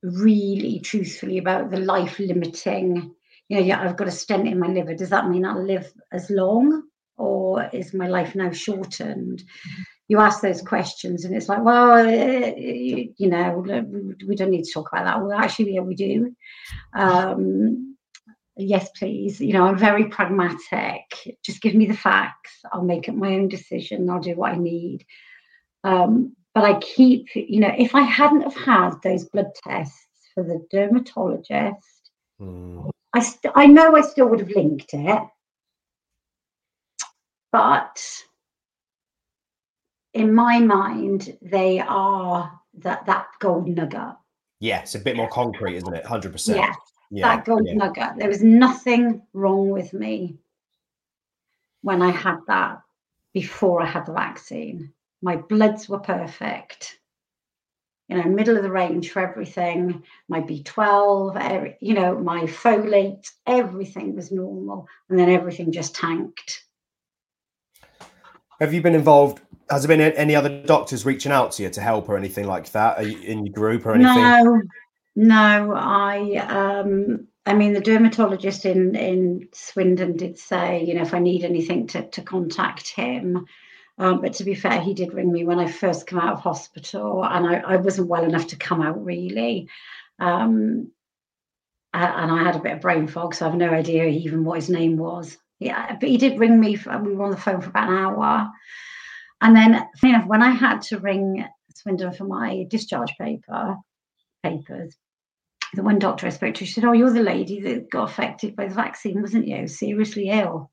really 0.03 0.81
truthfully 0.81 1.39
about 1.39 1.71
the 1.71 1.79
life 1.79 2.19
limiting 2.19 3.15
you 3.49 3.59
know, 3.59 3.63
yeah, 3.63 3.81
I've 3.81 3.97
got 3.97 4.09
a 4.09 4.13
stent 4.13 4.49
in 4.49 4.59
my 4.59 4.67
liver. 4.67 4.95
Does 4.95 5.11
that 5.11 5.29
mean 5.29 5.45
I'll 5.45 5.63
live 5.63 5.93
as 6.11 6.29
long? 6.31 6.83
Or 7.17 7.69
is 7.73 7.95
my 7.95 8.09
life 8.09 8.35
now 8.35 8.51
shortened? 8.51 9.45
you 10.09 10.21
ask 10.21 10.41
those 10.41 10.63
questions 10.63 11.25
and 11.25 11.35
it's 11.35 11.49
like, 11.49 11.65
well, 11.65 11.93
uh, 11.93 12.05
you, 12.57 13.13
you, 13.17 13.29
know, 13.29 13.65
we 14.27 14.37
don't 14.37 14.51
need 14.51 14.63
to 14.63 14.73
talk 14.73 14.89
about 14.93 15.05
that. 15.05 15.21
Well, 15.21 15.33
actually, 15.33 15.75
yeah, 15.75 15.81
we 15.81 15.97
do. 15.97 16.35
Um, 16.95 17.97
yes, 18.57 18.89
please. 18.97 19.41
You 19.41 19.53
know, 19.53 19.67
I'm 19.67 19.79
very 19.79 20.07
pragmatic. 20.07 21.03
Just 21.45 21.61
give 21.61 21.75
me 21.75 21.87
the 21.87 21.97
facts. 21.97 22.53
I'll 22.73 22.85
make 22.85 23.09
up 23.09 23.17
my 23.17 23.35
own 23.35 23.49
decision. 23.49 24.09
I'll 24.09 24.21
do 24.21 24.37
what 24.37 24.53
I 24.53 24.57
need. 24.57 25.05
Um, 25.83 26.37
but 26.55 26.65
I 26.65 26.79
keep, 26.79 27.35
you 27.35 27.61
know, 27.61 27.73
if 27.77 27.95
I 27.95 28.03
hadn't 28.03 28.43
have 28.43 28.57
had 28.57 29.03
those 29.03 29.25
blood 29.25 29.51
tests 29.63 30.07
for 30.35 30.45
the 30.45 30.65
dermatologist, 30.71 32.11
mm. 32.41 32.91
I 33.13 33.21
st- 33.21 33.53
I 33.57 33.67
know 33.67 33.97
I 33.97 34.03
still 34.03 34.29
would 34.29 34.41
have 34.41 34.51
linked 34.51 34.95
it, 34.95 35.23
but 37.53 38.03
in 40.15 40.35
my 40.35 40.59
mind, 40.59 41.37
they 41.43 41.81
are 41.81 42.59
that 42.79 43.07
that 43.07 43.27
gold 43.39 43.69
nugget. 43.69 44.17
Yeah, 44.61 44.81
it's 44.81 44.95
a 44.95 45.01
bit 45.01 45.17
more 45.17 45.29
concrete, 45.29 45.77
isn't 45.77 45.95
it? 45.95 46.07
Hundred 46.07 46.33
percent. 46.33 46.59
Yeah, 47.11 47.37
that 47.37 47.45
gold 47.45 47.67
yeah. 47.67 47.75
nugget. 47.75 48.17
There 48.17 48.29
was 48.29 48.43
nothing 48.43 49.23
wrong 49.33 49.71
with 49.71 49.93
me 49.93 50.39
when 51.83 52.03
I 52.03 52.11
had 52.11 52.39
that 52.49 52.81
before 53.33 53.83
I 53.83 53.87
had 53.87 54.07
the 54.07 54.13
vaccine. 54.13 54.93
My 55.23 55.37
bloods 55.37 55.89
were 55.89 55.99
perfect. 55.99 56.99
You 58.09 58.17
know, 58.17 58.25
middle 58.25 58.57
of 58.57 58.63
the 58.63 58.71
range 58.71 59.11
for 59.11 59.21
everything. 59.21 60.03
My 60.29 60.41
B12, 60.41 61.37
every, 61.41 61.77
you 61.81 61.95
know, 61.95 62.19
my 62.19 62.43
folate, 62.43 63.29
everything 63.47 64.15
was 64.15 64.31
normal. 64.31 64.89
And 65.09 65.19
then 65.19 65.29
everything 65.29 65.73
just 65.73 65.95
tanked. 65.95 66.66
Have 68.61 68.73
you 68.73 68.81
been 68.81 68.95
involved 68.95 69.41
has 69.71 69.83
there 69.83 69.97
been 69.97 70.13
any 70.13 70.37
other 70.37 70.63
doctors 70.63 71.05
reaching 71.05 71.33
out 71.33 71.53
to 71.53 71.65
you 71.65 71.71
to 71.71 71.81
help 71.81 72.09
or 72.09 72.17
anything 72.17 72.47
like 72.47 72.71
that 72.73 73.03
in 73.03 73.45
your 73.45 73.53
group 73.53 73.85
or 73.85 73.93
anything? 73.93 74.15
No, 74.15 74.63
no. 75.17 75.75
I, 75.75 76.37
um, 76.37 77.27
I 77.45 77.55
mean, 77.55 77.73
the 77.73 77.81
dermatologist 77.81 78.65
in 78.65 78.95
in 78.95 79.49
Swindon 79.53 80.17
did 80.17 80.39
say, 80.39 80.85
you 80.85 80.95
know, 80.95 81.03
if 81.03 81.15
I 81.15 81.19
need 81.19 81.45
anything, 81.45 81.87
to 81.89 82.09
to 82.09 82.23
contact 82.23 82.89
him. 82.89 83.47
Um, 83.99 84.21
but 84.21 84.35
to 84.35 84.45
be 84.45 84.55
fair, 84.55 84.81
he 84.81 84.95
did 84.95 85.15
ring 85.15 85.33
me 85.33 85.45
when 85.45 85.59
I 85.59 85.71
first 85.71 86.07
came 86.07 86.19
out 86.19 86.35
of 86.35 86.41
hospital, 86.41 87.25
and 87.25 87.47
I, 87.47 87.61
I 87.61 87.77
wasn't 87.77 88.09
well 88.09 88.25
enough 88.25 88.49
to 88.49 88.57
come 88.57 88.83
out 88.83 89.05
really. 89.05 89.69
Um, 90.19 90.93
and 91.95 92.31
I 92.31 92.43
had 92.43 92.57
a 92.57 92.61
bit 92.61 92.75
of 92.75 92.83
brain 92.83 93.07
fog, 93.07 93.35
so 93.35 93.47
I 93.47 93.49
have 93.49 93.59
no 93.59 93.71
idea 93.71 94.05
even 94.05 94.45
what 94.45 94.57
his 94.57 94.69
name 94.69 94.99
was. 94.99 95.39
Yeah, 95.59 95.97
but 95.99 96.09
he 96.09 96.19
did 96.19 96.39
ring 96.39 96.61
me. 96.61 96.77
For, 96.77 96.97
we 96.99 97.15
were 97.15 97.25
on 97.25 97.31
the 97.31 97.37
phone 97.37 97.61
for 97.61 97.71
about 97.71 97.89
an 97.89 97.97
hour. 97.97 98.51
And 99.41 99.57
then, 99.57 99.87
you 100.03 100.13
know, 100.13 100.25
when 100.27 100.43
I 100.43 100.51
had 100.51 100.83
to 100.83 100.99
ring 100.99 101.45
Swindon 101.75 102.13
for 102.13 102.25
my 102.25 102.67
discharge 102.69 103.15
paper 103.19 103.77
papers, 104.43 104.97
the 105.75 105.83
one 105.83 105.99
doctor 105.99 106.27
I 106.27 106.31
spoke 106.31 106.55
to, 106.55 106.65
she 106.65 106.73
said, 106.73 106.85
"Oh, 106.85 106.93
you're 106.93 107.13
the 107.13 107.23
lady 107.23 107.61
that 107.61 107.91
got 107.91 108.11
affected 108.11 108.57
by 108.57 108.69
the 108.69 108.75
vaccine, 108.75 109.21
wasn't 109.21 109.47
you? 109.47 109.67
Seriously 109.67 110.31
ill." 110.31 110.71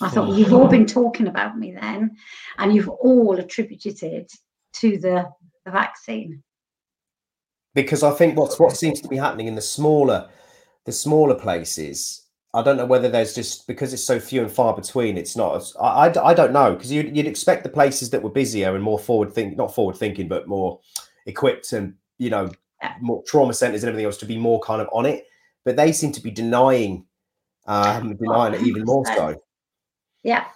I 0.00 0.08
thought, 0.08 0.28
well, 0.28 0.38
you've 0.38 0.52
all 0.52 0.66
oh. 0.66 0.68
been 0.68 0.86
talking 0.86 1.28
about 1.28 1.56
me 1.56 1.72
then, 1.72 2.16
and 2.58 2.74
you've 2.74 2.88
all 2.88 3.38
attributed 3.38 4.02
it 4.02 4.32
to 4.74 4.98
the, 4.98 5.28
the 5.64 5.70
vaccine. 5.70 6.42
Because 7.74 8.02
I 8.02 8.10
think 8.12 8.36
what's 8.36 8.58
what 8.58 8.76
seems 8.76 9.00
to 9.00 9.08
be 9.08 9.16
happening 9.16 9.46
in 9.46 9.54
the 9.54 9.60
smaller, 9.60 10.28
the 10.84 10.92
smaller 10.92 11.34
places 11.34 12.27
I 12.54 12.62
don't 12.62 12.78
know 12.78 12.86
whether 12.86 13.08
there's 13.08 13.34
just 13.34 13.66
because 13.66 13.92
it's 13.92 14.04
so 14.04 14.18
few 14.18 14.40
and 14.40 14.50
far 14.50 14.74
between. 14.74 15.18
It's 15.18 15.36
not. 15.36 15.56
As, 15.56 15.76
I, 15.80 16.06
I, 16.06 16.28
I 16.30 16.34
don't 16.34 16.52
know 16.52 16.74
because 16.74 16.90
you'd, 16.90 17.14
you'd 17.14 17.26
expect 17.26 17.62
the 17.62 17.68
places 17.68 18.10
that 18.10 18.22
were 18.22 18.30
busier 18.30 18.74
and 18.74 18.82
more 18.82 18.98
forward 18.98 19.32
think 19.32 19.56
not 19.56 19.74
forward 19.74 19.96
thinking, 19.96 20.28
but 20.28 20.48
more 20.48 20.80
equipped 21.26 21.72
and 21.72 21.94
you 22.16 22.30
know 22.30 22.50
more 23.00 23.22
trauma 23.24 23.52
centers 23.52 23.82
and 23.82 23.88
everything 23.88 24.06
else 24.06 24.16
to 24.18 24.26
be 24.26 24.38
more 24.38 24.60
kind 24.60 24.80
of 24.80 24.88
on 24.92 25.04
it. 25.04 25.26
But 25.64 25.76
they 25.76 25.92
seem 25.92 26.12
to 26.12 26.22
be 26.22 26.30
denying, 26.30 27.04
um, 27.66 28.16
denying 28.16 28.54
it 28.54 28.62
even 28.62 28.84
more 28.84 29.04
so. 29.04 29.42
Yeah, 30.22 30.46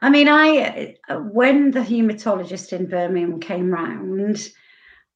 I 0.00 0.10
mean, 0.10 0.28
I 0.28 0.96
when 1.08 1.72
the 1.72 1.80
hematologist 1.80 2.72
in 2.72 2.86
Birmingham 2.86 3.40
came 3.40 3.70
round. 3.70 4.50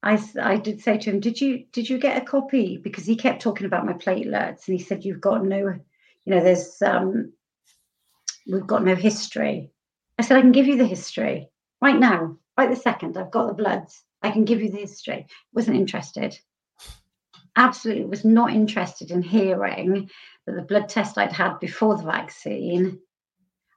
I, 0.05 0.23
I 0.41 0.57
did 0.57 0.81
say 0.81 0.97
to 0.97 1.11
him, 1.11 1.19
did 1.19 1.41
you 1.41 1.65
did 1.73 1.91
you 1.91 1.99
get 1.99 2.23
a 2.23 2.25
copy? 2.25 2.77
Because 2.77 3.05
he 3.05 3.17
kept 3.17 3.43
talking 3.43 3.67
about 3.67 3.85
my 3.85 3.95
platelets, 3.95 4.69
and 4.69 4.79
he 4.79 4.83
said 4.83 5.05
you've 5.05 5.21
got 5.21 5.45
no 5.45 5.79
you 6.29 6.35
know, 6.35 6.43
there's 6.43 6.83
um, 6.83 7.33
we've 8.47 8.67
got 8.67 8.85
no 8.85 8.95
history. 8.95 9.71
I 10.19 10.23
said, 10.23 10.37
I 10.37 10.43
can 10.43 10.53
give 10.53 10.67
you 10.67 10.77
the 10.77 10.85
history 10.85 11.49
right 11.81 11.99
now, 11.99 12.37
right 12.59 12.69
the 12.69 12.77
second. 12.77 13.17
I've 13.17 13.31
got 13.31 13.47
the 13.47 13.55
bloods. 13.55 14.05
I 14.23 14.31
can 14.31 14.45
give 14.45 14.61
you 14.61 14.71
the 14.71 14.77
history. 14.77 15.27
Wasn't 15.55 15.79
interested. 15.79 16.39
Absolutely 17.57 18.05
was 18.05 18.27
not 18.27 18.53
interested 18.53 19.11
in 19.11 19.23
hearing 19.23 20.11
that 20.47 20.55
the 20.55 20.61
blood 20.61 20.91
test 20.91 21.17
I'd 21.17 21.33
had 21.33 21.59
before 21.61 21.97
the 21.97 22.05
vaccine. 22.05 23.01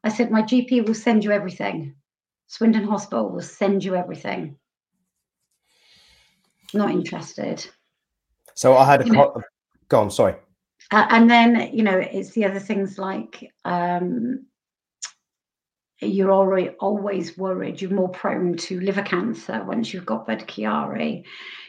I 0.03 0.09
said, 0.09 0.29
my 0.29 0.41
GP 0.41 0.85
will 0.85 0.93
send 0.93 1.23
you 1.23 1.31
everything. 1.31 1.95
Swindon 2.47 2.83
Hospital 2.83 3.29
will 3.29 3.39
send 3.39 3.81
you 3.81 3.95
everything. 3.95 4.57
Not 6.73 6.91
interested. 6.91 7.65
So 8.55 8.75
I 8.75 8.83
had 8.83 9.07
a. 9.07 9.09
Co- 9.09 9.41
go 9.87 10.01
on, 10.01 10.11
sorry. 10.11 10.35
Uh, 10.91 11.07
and 11.09 11.29
then, 11.29 11.71
you 11.73 11.83
know, 11.83 11.97
it's 11.97 12.31
the 12.31 12.43
other 12.43 12.59
things 12.59 12.97
like 12.97 13.51
um, 13.63 14.45
you're 16.01 16.33
already 16.33 16.69
always 16.79 17.37
worried. 17.37 17.81
You're 17.81 17.91
more 17.91 18.09
prone 18.09 18.57
to 18.57 18.79
liver 18.81 19.01
cancer 19.01 19.63
once 19.63 19.93
you've 19.93 20.05
got 20.05 20.27
Budd-Chiari. 20.27 21.23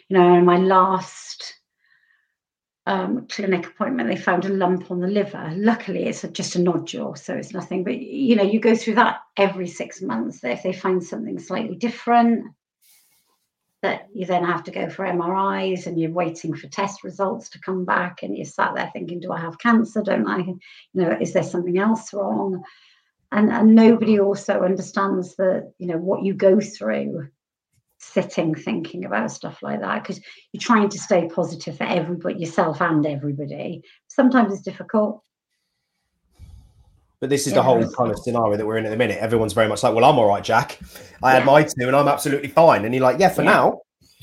You 0.08 0.18
know, 0.18 0.34
in 0.34 0.44
my 0.44 0.56
last 0.56 1.54
um, 2.86 3.26
clinic 3.28 3.66
appointment, 3.66 4.08
they 4.08 4.16
found 4.16 4.44
a 4.44 4.48
lump 4.48 4.90
on 4.90 5.00
the 5.00 5.06
liver. 5.06 5.52
Luckily, 5.54 6.06
it's 6.06 6.24
a, 6.24 6.28
just 6.28 6.56
a 6.56 6.58
nodule, 6.58 7.14
so 7.14 7.34
it's 7.34 7.54
nothing. 7.54 7.84
But 7.84 7.98
you 7.98 8.34
know, 8.34 8.42
you 8.42 8.58
go 8.58 8.74
through 8.74 8.96
that 8.96 9.20
every 9.36 9.68
six 9.68 10.02
months. 10.02 10.42
If 10.42 10.64
they 10.64 10.72
find 10.72 11.02
something 11.02 11.38
slightly 11.38 11.76
different, 11.76 12.46
that 13.82 14.08
you 14.14 14.24
then 14.24 14.44
have 14.44 14.62
to 14.64 14.70
go 14.70 14.88
for 14.88 15.04
MRIs 15.04 15.86
and 15.86 16.00
you're 16.00 16.12
waiting 16.12 16.54
for 16.54 16.68
test 16.68 17.02
results 17.02 17.50
to 17.50 17.60
come 17.60 17.84
back 17.84 18.22
and 18.22 18.36
you're 18.36 18.46
sat 18.46 18.74
there 18.74 18.90
thinking, 18.92 19.18
do 19.20 19.32
I 19.32 19.40
have 19.40 19.58
cancer? 19.58 20.02
Don't 20.02 20.26
I? 20.26 20.38
You 20.38 20.58
know, 20.94 21.16
is 21.20 21.32
there 21.32 21.42
something 21.42 21.78
else 21.78 22.12
wrong? 22.14 22.62
And 23.32 23.50
and 23.50 23.74
nobody 23.74 24.20
also 24.20 24.62
understands 24.62 25.36
that, 25.36 25.72
you 25.78 25.88
know, 25.88 25.96
what 25.96 26.22
you 26.22 26.34
go 26.34 26.60
through 26.60 27.28
sitting 27.98 28.54
thinking 28.54 29.04
about 29.04 29.30
stuff 29.30 29.62
like 29.62 29.80
that 29.80 30.02
because 30.02 30.20
you're 30.52 30.60
trying 30.60 30.88
to 30.88 30.98
stay 30.98 31.28
positive 31.28 31.76
for 31.76 31.84
everybody 31.84 32.38
yourself 32.40 32.80
and 32.82 33.06
everybody. 33.06 33.82
Sometimes 34.08 34.52
it's 34.52 34.62
difficult. 34.62 35.22
But 37.22 37.30
this 37.30 37.46
is 37.46 37.52
yeah. 37.52 37.58
the 37.58 37.62
whole 37.62 37.88
kind 37.92 38.10
of 38.10 38.18
scenario 38.18 38.56
that 38.56 38.66
we're 38.66 38.78
in 38.78 38.84
at 38.84 38.90
the 38.90 38.96
minute. 38.96 39.16
Everyone's 39.18 39.52
very 39.52 39.68
much 39.68 39.84
like, 39.84 39.94
"Well, 39.94 40.04
I'm 40.04 40.18
all 40.18 40.26
right, 40.26 40.42
Jack. 40.42 40.80
I 41.22 41.30
yeah. 41.30 41.38
had 41.38 41.46
my 41.46 41.62
two, 41.62 41.86
and 41.86 41.94
I'm 41.94 42.08
absolutely 42.08 42.48
fine." 42.48 42.84
And 42.84 42.92
you're 42.92 43.04
like, 43.04 43.20
"Yeah, 43.20 43.28
for 43.28 43.44
yeah. 43.44 43.52
now." 43.52 43.80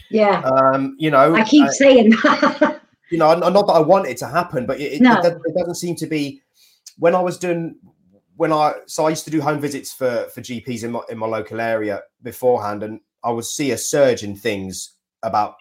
Yeah. 0.10 0.42
Um, 0.42 0.98
you 1.00 1.10
know, 1.10 1.34
I 1.34 1.46
keep 1.46 1.66
uh, 1.66 1.72
saying 1.72 2.10
that. 2.10 2.82
you 3.10 3.18
know, 3.18 3.34
not 3.36 3.68
that 3.68 3.74
I 3.74 3.80
want 3.80 4.08
it 4.08 4.18
to 4.18 4.28
happen, 4.28 4.66
but 4.66 4.82
it, 4.82 5.02
no. 5.02 5.18
it, 5.22 5.26
it 5.46 5.56
doesn't 5.58 5.76
seem 5.76 5.96
to 5.96 6.08
be. 6.08 6.42
When 6.98 7.16
I 7.16 7.22
was 7.22 7.38
doing, 7.38 7.78
when 8.36 8.52
I 8.52 8.74
so 8.86 9.06
I 9.06 9.12
used 9.12 9.24
to 9.24 9.32
do 9.32 9.40
home 9.40 9.62
visits 9.62 9.94
for 9.94 10.28
for 10.36 10.42
GPs 10.42 10.84
in 10.84 10.92
my 10.92 11.00
in 11.10 11.18
my 11.18 11.28
local 11.28 11.62
area 11.62 12.02
beforehand, 12.22 12.84
and 12.84 13.00
I 13.24 13.32
would 13.32 13.46
see 13.46 13.72
a 13.72 13.78
surge 13.78 14.24
in 14.24 14.36
things 14.36 14.98
about 15.24 15.56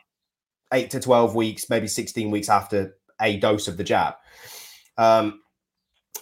eight 0.72 0.90
to 0.90 0.98
twelve 0.98 1.36
weeks, 1.36 1.70
maybe 1.70 1.86
sixteen 1.86 2.32
weeks 2.32 2.48
after 2.48 2.96
a 3.20 3.36
dose 3.36 3.68
of 3.68 3.76
the 3.76 3.84
jab. 3.84 4.14
Um, 4.96 5.40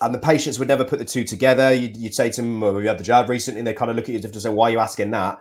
and 0.01 0.15
the 0.15 0.19
patients 0.19 0.59
would 0.59 0.69
never 0.69 0.85
put 0.85 0.99
the 0.99 1.05
two 1.05 1.25
together. 1.25 1.73
You'd, 1.73 1.97
you'd 1.97 2.15
say 2.15 2.31
to 2.31 2.43
them, 2.43 2.61
well, 2.61 2.75
"We 2.75 2.87
had 2.87 2.99
the 2.99 3.05
jab 3.05 3.29
recently," 3.29 3.61
and 3.61 3.67
they 3.67 3.75
kind 3.75 3.91
of 3.91 3.97
look 3.97 4.05
at 4.05 4.11
you 4.11 4.21
and 4.23 4.43
say, 4.43 4.51
"Why 4.51 4.69
are 4.69 4.73
you 4.73 4.79
asking 4.79 5.11
that?" 5.13 5.39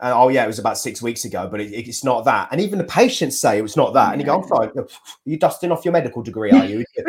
And 0.00 0.12
oh 0.12 0.28
yeah, 0.28 0.44
it 0.44 0.46
was 0.46 0.60
about 0.60 0.78
six 0.78 1.02
weeks 1.02 1.24
ago, 1.24 1.48
but 1.50 1.60
it, 1.60 1.72
it's 1.72 2.04
not 2.04 2.24
that. 2.26 2.48
And 2.52 2.60
even 2.60 2.78
the 2.78 2.84
patients 2.84 3.40
say 3.40 3.58
it 3.58 3.62
was 3.62 3.76
not 3.76 3.94
that. 3.94 4.12
And 4.12 4.20
you 4.20 4.26
go, 4.26 4.40
"I'm 4.40 4.46
sorry, 4.46 4.68
are 4.76 4.86
you 5.24 5.38
dusting 5.38 5.72
off 5.72 5.84
your 5.84 5.92
medical 5.92 6.22
degree? 6.22 6.50
Are 6.50 6.64
you? 6.64 6.84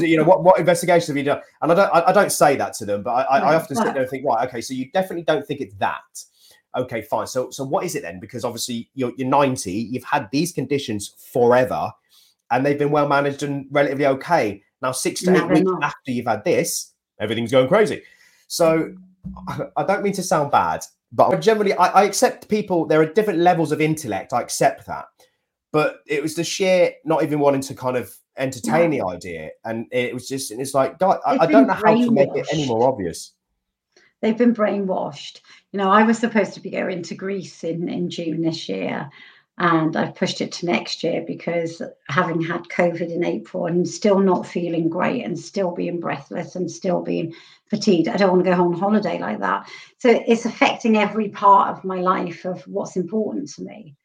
you 0.00 0.16
know 0.16 0.24
what? 0.24 0.42
What 0.42 0.58
investigations 0.58 1.08
have 1.08 1.16
you 1.16 1.24
done?" 1.24 1.40
And 1.62 1.72
I 1.72 1.74
don't, 1.74 1.94
I, 1.94 2.08
I 2.08 2.12
don't 2.12 2.32
say 2.32 2.56
that 2.56 2.72
to 2.74 2.86
them, 2.86 3.02
but 3.02 3.10
I, 3.10 3.22
I, 3.22 3.38
I 3.38 3.54
often 3.54 3.76
sit 3.76 3.84
there 3.84 4.02
and 4.02 4.10
think, 4.10 4.24
right, 4.24 4.48
okay, 4.48 4.60
so 4.60 4.74
you 4.74 4.90
definitely 4.92 5.24
don't 5.24 5.46
think 5.46 5.60
it's 5.60 5.74
that. 5.76 6.02
Okay, 6.76 7.02
fine. 7.02 7.26
So, 7.26 7.50
so 7.50 7.64
what 7.64 7.84
is 7.84 7.94
it 7.94 8.02
then? 8.02 8.20
Because 8.20 8.44
obviously 8.44 8.90
you're, 8.94 9.12
you're 9.16 9.26
90, 9.26 9.72
you've 9.72 10.04
had 10.04 10.28
these 10.30 10.52
conditions 10.52 11.14
forever, 11.32 11.90
and 12.50 12.64
they've 12.64 12.78
been 12.78 12.90
well 12.90 13.08
managed 13.08 13.42
and 13.42 13.66
relatively 13.70 14.06
okay 14.06 14.62
now, 14.82 14.92
six 14.92 15.22
to 15.22 15.34
eight 15.34 15.48
weeks 15.48 15.70
after 15.82 16.10
you've 16.10 16.26
had 16.26 16.44
this, 16.44 16.92
everything's 17.20 17.50
going 17.50 17.68
crazy. 17.68 18.02
So 18.46 18.94
I 19.76 19.84
don't 19.84 20.02
mean 20.02 20.12
to 20.14 20.22
sound 20.22 20.50
bad, 20.50 20.84
but 21.12 21.40
generally 21.40 21.74
I, 21.74 21.86
I 21.88 22.02
accept 22.04 22.48
people. 22.48 22.86
There 22.86 23.00
are 23.00 23.06
different 23.06 23.40
levels 23.40 23.72
of 23.72 23.80
intellect. 23.80 24.32
I 24.32 24.40
accept 24.40 24.86
that, 24.86 25.06
but 25.72 26.00
it 26.06 26.22
was 26.22 26.34
the 26.34 26.44
sheer 26.44 26.92
not 27.04 27.22
even 27.22 27.40
wanting 27.40 27.60
to 27.62 27.74
kind 27.74 27.96
of 27.96 28.14
entertain 28.36 28.90
the 28.90 29.02
idea, 29.02 29.50
and 29.64 29.86
it 29.90 30.14
was 30.14 30.28
just. 30.28 30.50
And 30.50 30.60
it's 30.60 30.74
like, 30.74 30.98
God, 30.98 31.18
I, 31.26 31.38
I 31.38 31.46
don't 31.46 31.66
know 31.66 31.74
how 31.74 31.94
to 31.94 32.10
make 32.10 32.30
it 32.34 32.46
any 32.52 32.66
more 32.66 32.88
obvious. 32.88 33.32
they've 34.20 34.38
been 34.38 34.54
brainwashed. 34.54 35.40
You 35.72 35.78
know, 35.78 35.90
I 35.90 36.02
was 36.02 36.18
supposed 36.18 36.54
to 36.54 36.60
be 36.60 36.70
going 36.70 37.02
to 37.02 37.14
Greece 37.14 37.64
in, 37.64 37.88
in 37.88 38.10
June 38.10 38.42
this 38.42 38.68
year, 38.68 39.10
and 39.58 39.96
I've 39.96 40.14
pushed 40.14 40.40
it 40.40 40.52
to 40.52 40.66
next 40.66 41.02
year 41.02 41.24
because 41.26 41.82
having 42.08 42.40
had 42.40 42.68
COVID 42.68 43.12
in 43.12 43.24
April 43.24 43.66
and 43.66 43.88
still 43.88 44.20
not 44.20 44.46
feeling 44.46 44.88
great 44.88 45.24
and 45.24 45.38
still 45.38 45.72
being 45.72 45.98
breathless 45.98 46.54
and 46.54 46.70
still 46.70 47.02
being 47.02 47.34
fatigued, 47.68 48.08
I 48.08 48.16
don't 48.16 48.30
want 48.30 48.44
to 48.44 48.50
go 48.50 48.62
on 48.62 48.72
holiday 48.72 49.18
like 49.18 49.40
that. 49.40 49.68
So 49.98 50.22
it's 50.26 50.44
affecting 50.44 50.96
every 50.96 51.28
part 51.28 51.76
of 51.76 51.84
my 51.84 52.00
life 52.00 52.44
of 52.44 52.62
what's 52.68 52.96
important 52.96 53.50
to 53.54 53.62
me. 53.62 53.96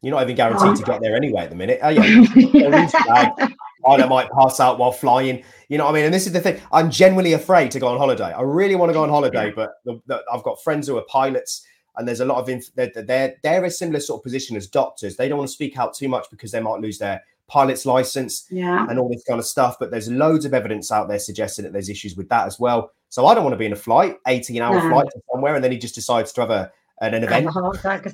You're 0.00 0.14
not 0.14 0.22
even 0.22 0.36
guaranteed 0.36 0.68
um, 0.68 0.76
to 0.76 0.82
get 0.82 1.00
there 1.00 1.16
anyway 1.16 1.42
at 1.42 1.50
the 1.50 1.56
minute, 1.56 1.80
are 1.82 1.92
you? 1.92 2.00
I 3.86 4.06
might 4.06 4.30
pass 4.30 4.60
out 4.60 4.78
while 4.78 4.92
flying. 4.92 5.42
You 5.68 5.78
know 5.78 5.84
what 5.84 5.92
I 5.92 5.94
mean? 5.94 6.04
And 6.06 6.14
this 6.14 6.26
is 6.26 6.32
the 6.32 6.40
thing. 6.40 6.60
I'm 6.72 6.90
genuinely 6.90 7.34
afraid 7.34 7.70
to 7.72 7.80
go 7.80 7.88
on 7.88 7.98
holiday. 7.98 8.32
I 8.32 8.42
really 8.42 8.74
want 8.74 8.90
to 8.90 8.94
go 8.94 9.02
on 9.02 9.08
holiday, 9.08 9.52
but 9.54 9.72
the, 9.84 10.00
the, 10.06 10.22
I've 10.32 10.42
got 10.42 10.62
friends 10.62 10.88
who 10.88 10.96
are 10.96 11.04
pilots, 11.08 11.66
and 11.96 12.06
there's 12.06 12.20
a 12.20 12.24
lot 12.24 12.38
of 12.38 12.48
inf- 12.48 12.74
they're, 12.74 12.92
they're 12.94 13.36
they're 13.42 13.64
a 13.64 13.70
similar 13.70 14.00
sort 14.00 14.20
of 14.20 14.22
position 14.24 14.56
as 14.56 14.66
doctors. 14.66 15.16
They 15.16 15.28
don't 15.28 15.38
want 15.38 15.48
to 15.48 15.54
speak 15.54 15.78
out 15.78 15.94
too 15.94 16.08
much 16.08 16.26
because 16.30 16.50
they 16.50 16.60
might 16.60 16.80
lose 16.80 16.98
their 16.98 17.22
pilot's 17.46 17.86
license 17.86 18.46
yeah. 18.50 18.86
and 18.88 18.98
all 18.98 19.08
this 19.08 19.24
kind 19.24 19.38
of 19.38 19.46
stuff. 19.46 19.76
But 19.78 19.90
there's 19.90 20.10
loads 20.10 20.44
of 20.44 20.54
evidence 20.54 20.90
out 20.90 21.08
there 21.08 21.18
suggesting 21.18 21.64
that 21.64 21.72
there's 21.72 21.88
issues 21.88 22.16
with 22.16 22.28
that 22.30 22.46
as 22.46 22.58
well. 22.58 22.90
So 23.08 23.26
I 23.26 23.34
don't 23.34 23.44
want 23.44 23.54
to 23.54 23.58
be 23.58 23.66
in 23.66 23.72
a 23.72 23.76
flight, 23.76 24.16
18 24.26 24.60
hour 24.60 24.74
no. 24.74 24.88
flight 24.90 25.06
to 25.12 25.20
somewhere, 25.32 25.54
and 25.54 25.62
then 25.62 25.72
he 25.72 25.78
just 25.78 25.94
decides 25.94 26.32
to 26.32 26.40
have 26.40 26.50
a 26.50 26.72
an, 27.00 27.14
an 27.14 27.24
event 27.24 27.46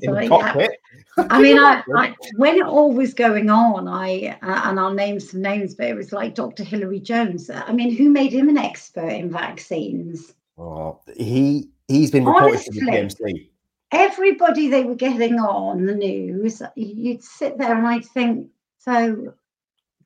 in 0.02 0.14
the 0.14 0.26
cockpit. 0.28 0.70
Yeah. 1.16 1.26
I 1.30 1.42
mean, 1.42 1.58
I, 1.58 1.82
I, 1.96 2.14
when 2.36 2.56
it 2.56 2.66
all 2.66 2.92
was 2.92 3.14
going 3.14 3.50
on, 3.50 3.88
I 3.88 4.38
uh, 4.42 4.62
and 4.64 4.80
I'll 4.80 4.94
name 4.94 5.20
some 5.20 5.42
names, 5.42 5.74
but 5.74 5.86
it 5.86 5.94
was 5.94 6.12
like 6.12 6.34
Dr. 6.34 6.64
Hilary 6.64 7.00
Jones. 7.00 7.50
I 7.50 7.72
mean, 7.72 7.94
who 7.94 8.10
made 8.10 8.32
him 8.32 8.48
an 8.48 8.58
expert 8.58 9.10
in 9.10 9.30
vaccines? 9.30 10.34
Oh, 10.58 11.00
he 11.16 11.68
he's 11.88 12.10
been 12.10 12.24
reported 12.24 12.56
Honestly, 12.56 12.80
to 12.80 12.84
the 12.86 12.92
PMC. 12.92 13.49
Everybody 13.92 14.68
they 14.68 14.84
were 14.84 14.94
getting 14.94 15.40
on 15.40 15.86
the 15.86 15.94
news, 15.94 16.62
you'd 16.76 17.24
sit 17.24 17.58
there 17.58 17.76
and 17.76 17.86
I'd 17.86 18.04
think, 18.04 18.48
so 18.78 19.34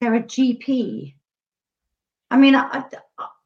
they're 0.01 0.15
a 0.15 0.23
GP. 0.23 1.15
I 2.31 2.37
mean, 2.37 2.55
I, 2.57 2.85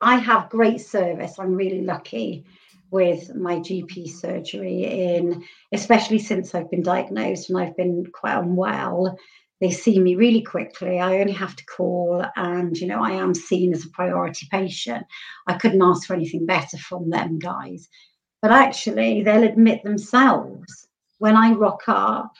I 0.01 0.17
have 0.17 0.51
great 0.51 0.81
service. 0.81 1.39
I'm 1.39 1.55
really 1.55 1.83
lucky 1.83 2.45
with 2.91 3.35
my 3.35 3.57
GP 3.57 4.09
surgery 4.09 4.85
in, 4.85 5.45
especially 5.73 6.19
since 6.19 6.55
I've 6.55 6.71
been 6.71 6.83
diagnosed 6.83 7.51
and 7.51 7.59
I've 7.59 7.77
been 7.77 8.07
quite 8.13 8.39
unwell. 8.39 9.19
They 9.61 9.73
see 9.73 9.99
me 9.99 10.15
really 10.15 10.43
quickly. 10.43 11.01
I 11.01 11.19
only 11.19 11.33
have 11.33 11.57
to 11.57 11.67
call, 11.67 12.25
and 12.37 12.77
you 12.77 12.87
know, 12.87 13.03
I 13.03 13.11
am 13.11 13.35
seen 13.35 13.75
as 13.75 13.85
a 13.85 13.91
priority 13.91 14.47
patient. 14.53 15.05
I 15.49 15.55
couldn't 15.55 15.83
ask 15.83 16.07
for 16.07 16.15
anything 16.15 16.47
better 16.47 16.79
from 16.79 17.11
them 17.11 17.41
guys. 17.41 17.89
But 18.41 18.53
actually, 18.53 19.23
they'll 19.23 19.43
admit 19.43 19.83
themselves 19.83 20.89
when 21.19 21.37
I 21.37 21.53
rock 21.53 21.83
up, 21.89 22.33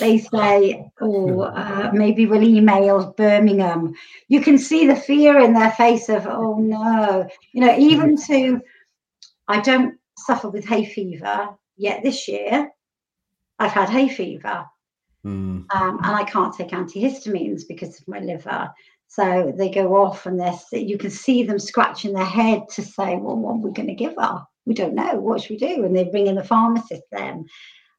they 0.00 0.18
say, 0.18 0.90
oh, 1.00 1.40
uh, 1.42 1.90
maybe 1.92 2.26
we'll 2.26 2.42
email 2.42 3.12
Birmingham. 3.16 3.94
You 4.28 4.40
can 4.40 4.58
see 4.58 4.86
the 4.86 4.96
fear 4.96 5.38
in 5.38 5.52
their 5.52 5.70
face 5.72 6.08
of, 6.08 6.26
oh 6.26 6.58
no, 6.58 7.28
you 7.52 7.60
know, 7.60 7.76
even 7.78 8.16
to 8.26 8.60
I 9.46 9.60
don't 9.60 9.98
suffer 10.16 10.48
with 10.48 10.64
hay 10.64 10.84
fever 10.84 11.50
yet 11.76 12.02
this 12.02 12.26
year. 12.28 12.70
I've 13.58 13.72
had 13.72 13.88
hay 13.88 14.08
fever. 14.08 14.66
Mm. 15.24 15.64
Um, 15.74 15.98
and 16.02 16.16
I 16.16 16.24
can't 16.24 16.54
take 16.54 16.70
antihistamines 16.70 17.62
because 17.68 18.00
of 18.00 18.08
my 18.08 18.18
liver. 18.18 18.70
So 19.14 19.52
they 19.56 19.70
go 19.70 19.96
off 19.96 20.26
and 20.26 20.40
they're, 20.40 20.58
you 20.72 20.98
can 20.98 21.10
see 21.10 21.44
them 21.44 21.58
scratching 21.58 22.14
their 22.14 22.24
head 22.24 22.68
to 22.70 22.82
say, 22.82 23.16
well, 23.16 23.36
what 23.36 23.52
are 23.52 23.58
we 23.58 23.70
going 23.70 23.88
to 23.88 23.94
give 23.94 24.14
her? 24.18 24.42
We 24.66 24.74
don't 24.74 24.94
know. 24.94 25.20
What 25.20 25.42
should 25.42 25.50
we 25.50 25.56
do? 25.56 25.84
And 25.84 25.96
they 25.96 26.04
bring 26.04 26.26
in 26.26 26.34
the 26.34 26.42
pharmacist 26.42 27.04
then 27.12 27.46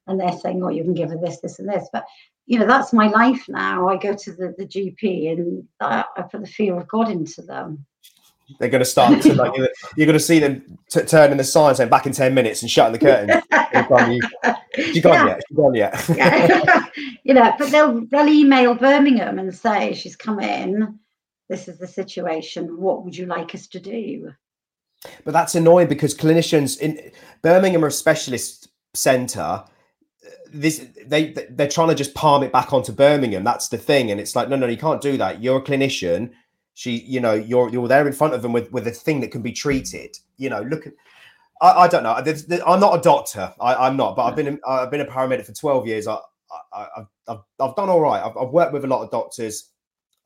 and 0.07 0.19
they're 0.19 0.37
saying, 0.37 0.61
oh, 0.63 0.69
you 0.69 0.83
can 0.83 0.93
give 0.93 1.09
her 1.09 1.17
this, 1.17 1.39
this, 1.39 1.59
and 1.59 1.69
this. 1.69 1.87
But, 1.93 2.05
you 2.47 2.59
know, 2.59 2.67
that's 2.67 2.91
my 2.91 3.07
life 3.07 3.45
now. 3.47 3.87
I 3.87 3.97
go 3.97 4.13
to 4.13 4.31
the, 4.33 4.53
the 4.57 4.65
GP 4.65 5.31
and 5.31 5.63
I, 5.79 6.03
I 6.17 6.23
put 6.23 6.41
the 6.41 6.47
fear 6.47 6.77
of 6.77 6.87
God 6.87 7.09
into 7.09 7.41
them. 7.41 7.85
They're 8.59 8.69
going 8.69 8.83
to 8.83 8.85
start 8.85 9.23
to 9.23 9.33
like 9.33 9.53
you're 9.97 10.05
going 10.05 10.13
to 10.13 10.19
see 10.19 10.37
them 10.37 10.77
t- 10.91 11.01
turning 11.01 11.37
the 11.37 11.43
sign 11.43 11.73
saying 11.73 11.89
back 11.89 12.05
in 12.05 12.11
ten 12.11 12.35
minutes 12.35 12.61
and 12.61 12.69
shutting 12.69 12.93
the 12.93 12.99
curtain. 12.99 13.41
She 14.75 15.01
gone 15.01 15.13
yeah. 15.13 15.25
yet? 15.25 15.41
She 15.47 15.55
gone 15.55 15.73
yet? 15.73 16.09
yeah. 16.15 16.85
you 17.23 17.33
know, 17.33 17.53
but 17.57 17.71
they'll 17.71 18.05
they'll 18.05 18.27
email 18.27 18.75
Birmingham 18.75 19.39
and 19.39 19.53
say 19.53 19.93
she's 19.93 20.15
come 20.15 20.39
in. 20.39 20.99
This 21.49 21.67
is 21.67 21.77
the 21.77 21.87
situation. 21.87 22.79
What 22.79 23.03
would 23.03 23.15
you 23.15 23.25
like 23.25 23.53
us 23.53 23.67
to 23.67 23.79
do? 23.79 24.33
But 25.23 25.33
that's 25.33 25.55
annoying 25.55 25.87
because 25.87 26.15
clinicians 26.15 26.79
in 26.79 27.11
Birmingham 27.41 27.83
are 27.83 27.89
a 27.89 27.91
specialist 27.91 28.69
centre. 28.93 29.63
This 30.51 30.87
they 31.05 31.33
they're 31.51 31.67
trying 31.67 31.89
to 31.89 31.95
just 31.95 32.15
palm 32.15 32.41
it 32.41 32.51
back 32.51 32.73
onto 32.73 32.91
Birmingham. 32.91 33.43
That's 33.43 33.67
the 33.67 33.77
thing, 33.77 34.09
and 34.09 34.19
it's 34.19 34.35
like 34.35 34.49
no, 34.49 34.55
no, 34.55 34.67
you 34.67 34.77
can't 34.77 35.01
do 35.01 35.17
that. 35.17 35.43
You're 35.43 35.57
a 35.57 35.61
clinician 35.61 36.31
she 36.75 36.97
you 37.07 37.19
know 37.19 37.33
you're 37.33 37.69
you're 37.69 37.87
there 37.87 38.05
in 38.05 38.13
front 38.13 38.33
of 38.33 38.41
them 38.41 38.53
with 38.53 38.71
with 38.71 38.85
a 38.85 38.91
thing 38.91 39.21
that 39.21 39.31
can 39.31 39.41
be 39.41 39.51
treated 39.51 40.15
you 40.37 40.49
know 40.49 40.61
look 40.63 40.85
at 40.85 40.93
i, 41.61 41.71
I 41.71 41.87
don't 41.87 42.03
know 42.03 42.13
i'm 42.67 42.79
not 42.79 42.99
a 42.99 43.01
doctor 43.01 43.53
I, 43.59 43.87
am 43.87 43.97
not 43.97 44.15
but 44.15 44.25
i've 44.25 44.35
been 44.35 44.59
i've 44.67 44.91
been 44.91 45.01
a 45.01 45.05
paramedic 45.05 45.45
for 45.45 45.53
12 45.53 45.87
years 45.87 46.07
i, 46.07 46.17
I 46.73 46.87
have 46.95 47.07
I've, 47.27 47.39
I've 47.59 47.75
done 47.75 47.89
all 47.89 48.01
right 48.01 48.21
I've, 48.21 48.37
I've 48.37 48.49
worked 48.49 48.73
with 48.73 48.83
a 48.83 48.87
lot 48.87 49.01
of 49.01 49.09
doctors 49.09 49.71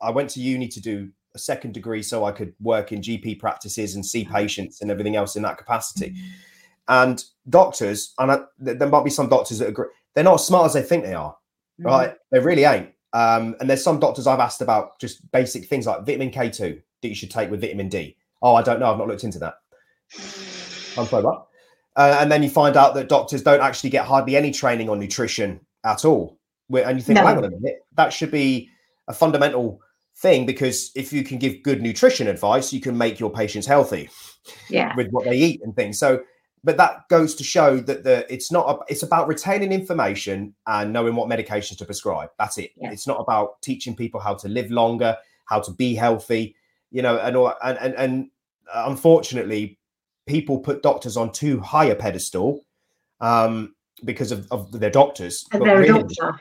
i 0.02 0.10
went 0.10 0.28
to 0.28 0.40
uni 0.40 0.68
to 0.68 0.80
do 0.80 1.08
a 1.34 1.38
second 1.38 1.72
degree 1.72 2.02
so 2.02 2.24
i 2.24 2.32
could 2.32 2.52
work 2.60 2.92
in 2.92 3.00
gp 3.00 3.38
practices 3.38 3.94
and 3.94 4.04
see 4.04 4.24
patients 4.24 4.80
and 4.80 4.90
everything 4.90 5.16
else 5.16 5.36
in 5.36 5.42
that 5.42 5.58
capacity 5.58 6.14
and 6.88 7.24
doctors 7.48 8.14
and 8.18 8.32
I, 8.32 8.40
there 8.58 8.88
might 8.88 9.04
be 9.04 9.10
some 9.10 9.28
doctors 9.28 9.58
that 9.58 9.68
agree 9.68 9.86
they're 10.14 10.24
not 10.24 10.34
as 10.34 10.46
smart 10.46 10.66
as 10.66 10.72
they 10.72 10.82
think 10.82 11.04
they 11.04 11.14
are 11.14 11.36
right 11.78 12.10
mm. 12.10 12.16
they 12.32 12.40
really 12.40 12.64
ain't 12.64 12.90
um, 13.12 13.56
and 13.60 13.68
there's 13.68 13.82
some 13.82 13.98
doctors 13.98 14.26
I've 14.26 14.40
asked 14.40 14.60
about 14.60 14.98
just 15.00 15.30
basic 15.32 15.66
things 15.66 15.86
like 15.86 16.06
vitamin 16.06 16.30
K2 16.30 16.80
that 17.02 17.08
you 17.08 17.14
should 17.14 17.30
take 17.30 17.50
with 17.50 17.60
vitamin 17.60 17.88
D. 17.88 18.16
Oh, 18.42 18.54
I 18.54 18.62
don't 18.62 18.80
know. 18.80 18.90
I've 18.90 18.98
not 18.98 19.08
looked 19.08 19.24
into 19.24 19.38
that. 19.40 19.54
I'm 20.96 21.06
sorry, 21.06 21.24
what? 21.24 21.46
Uh, 21.96 22.18
and 22.20 22.30
then 22.30 22.42
you 22.42 22.50
find 22.50 22.76
out 22.76 22.94
that 22.94 23.08
doctors 23.08 23.42
don't 23.42 23.60
actually 23.60 23.90
get 23.90 24.06
hardly 24.06 24.36
any 24.36 24.50
training 24.50 24.88
on 24.88 24.98
nutrition 24.98 25.60
at 25.84 26.04
all. 26.04 26.38
And 26.72 26.98
you 26.98 27.02
think, 27.02 27.16
no. 27.16 27.26
hang 27.26 27.38
on 27.38 27.44
a 27.44 27.50
minute, 27.50 27.80
that 27.96 28.12
should 28.12 28.30
be 28.30 28.70
a 29.08 29.12
fundamental 29.12 29.80
thing 30.16 30.46
because 30.46 30.90
if 30.94 31.12
you 31.12 31.24
can 31.24 31.38
give 31.38 31.62
good 31.62 31.82
nutrition 31.82 32.28
advice, 32.28 32.72
you 32.72 32.80
can 32.80 32.96
make 32.96 33.18
your 33.18 33.30
patients 33.30 33.66
healthy 33.66 34.10
yeah. 34.68 34.94
with 34.96 35.08
what 35.10 35.24
they 35.24 35.36
eat 35.36 35.60
and 35.62 35.74
things. 35.74 35.98
So 35.98 36.22
but 36.62 36.76
that 36.76 37.08
goes 37.08 37.34
to 37.34 37.44
show 37.44 37.78
that 37.78 38.04
the 38.04 38.30
it's 38.32 38.52
not 38.52 38.68
a, 38.68 38.92
it's 38.92 39.02
about 39.02 39.28
retaining 39.28 39.72
information 39.72 40.54
and 40.66 40.92
knowing 40.92 41.14
what 41.14 41.28
medications 41.28 41.78
to 41.78 41.84
prescribe 41.84 42.30
that's 42.38 42.58
it 42.58 42.72
yeah. 42.76 42.90
it's 42.90 43.06
not 43.06 43.20
about 43.20 43.60
teaching 43.62 43.94
people 43.94 44.20
how 44.20 44.34
to 44.34 44.48
live 44.48 44.70
longer 44.70 45.16
how 45.46 45.60
to 45.60 45.72
be 45.72 45.94
healthy 45.94 46.54
you 46.90 47.02
know 47.02 47.18
and 47.18 47.36
all, 47.36 47.54
and, 47.62 47.78
and 47.78 47.94
and 47.94 48.30
unfortunately 48.74 49.78
people 50.26 50.58
put 50.58 50.82
doctors 50.82 51.16
on 51.16 51.32
too 51.32 51.60
high 51.60 51.86
a 51.86 51.94
pedestal 51.94 52.64
um 53.20 53.74
because 54.04 54.32
of, 54.32 54.46
of 54.50 54.70
their 54.72 54.90
doctors 54.90 55.46
and 55.52 55.62
they're 55.62 55.78
really, 55.78 56.00
a 56.00 56.02
doctor 56.02 56.40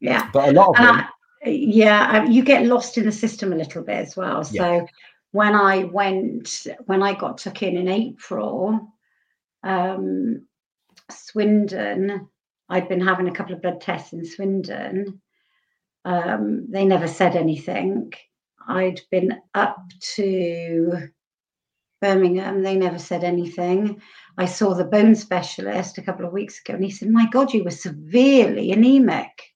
yeah 0.00 0.28
but 0.32 0.48
a 0.48 0.52
lot 0.52 0.68
of 0.70 0.76
them 0.76 1.04
yeah 1.44 2.24
you 2.24 2.44
get 2.44 2.66
lost 2.66 2.98
in 2.98 3.04
the 3.04 3.12
system 3.12 3.52
a 3.52 3.56
little 3.56 3.82
bit 3.82 3.96
as 3.96 4.16
well 4.16 4.44
so 4.44 4.54
yeah. 4.54 4.84
when 5.32 5.54
i 5.54 5.84
went 5.84 6.66
when 6.86 7.02
i 7.02 7.14
got 7.14 7.38
took 7.38 7.62
in 7.62 7.76
in 7.76 7.88
april 7.88 8.92
um, 9.62 10.46
Swindon, 11.10 12.28
I'd 12.68 12.88
been 12.88 13.00
having 13.00 13.28
a 13.28 13.32
couple 13.32 13.54
of 13.54 13.62
blood 13.62 13.80
tests 13.80 14.12
in 14.12 14.24
Swindon. 14.24 15.20
Um, 16.04 16.66
they 16.70 16.84
never 16.84 17.08
said 17.08 17.36
anything. 17.36 18.12
I'd 18.66 19.00
been 19.10 19.40
up 19.54 19.84
to 20.14 21.08
Birmingham, 22.00 22.62
they 22.62 22.76
never 22.76 22.98
said 22.98 23.24
anything. 23.24 24.00
I 24.38 24.46
saw 24.46 24.74
the 24.74 24.84
bone 24.84 25.14
specialist 25.14 25.98
a 25.98 26.02
couple 26.02 26.24
of 26.24 26.32
weeks 26.32 26.60
ago 26.60 26.74
and 26.74 26.84
he 26.84 26.90
said, 26.90 27.10
My 27.10 27.28
God, 27.30 27.52
you 27.52 27.64
were 27.64 27.70
severely 27.70 28.72
anemic. 28.72 29.49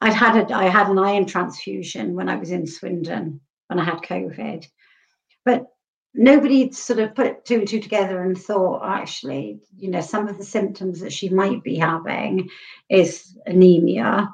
I'd 0.00 0.14
had 0.14 0.50
a, 0.50 0.54
I 0.54 0.64
had 0.64 0.88
an 0.88 0.98
iron 0.98 1.26
transfusion 1.26 2.14
when 2.14 2.28
I 2.28 2.36
was 2.36 2.50
in 2.50 2.66
Swindon 2.66 3.40
when 3.66 3.78
I 3.78 3.84
had 3.84 3.98
COVID. 3.98 4.66
But 5.44 5.66
nobody 6.14 6.70
sort 6.72 6.98
of 6.98 7.14
put 7.14 7.44
two 7.44 7.56
and 7.56 7.68
two 7.68 7.80
together 7.80 8.22
and 8.22 8.36
thought 8.36 8.82
actually 8.84 9.60
you 9.76 9.90
know 9.90 10.00
some 10.00 10.26
of 10.28 10.38
the 10.38 10.44
symptoms 10.44 11.00
that 11.00 11.12
she 11.12 11.28
might 11.28 11.62
be 11.62 11.76
having 11.76 12.48
is 12.88 13.36
anemia. 13.46 14.28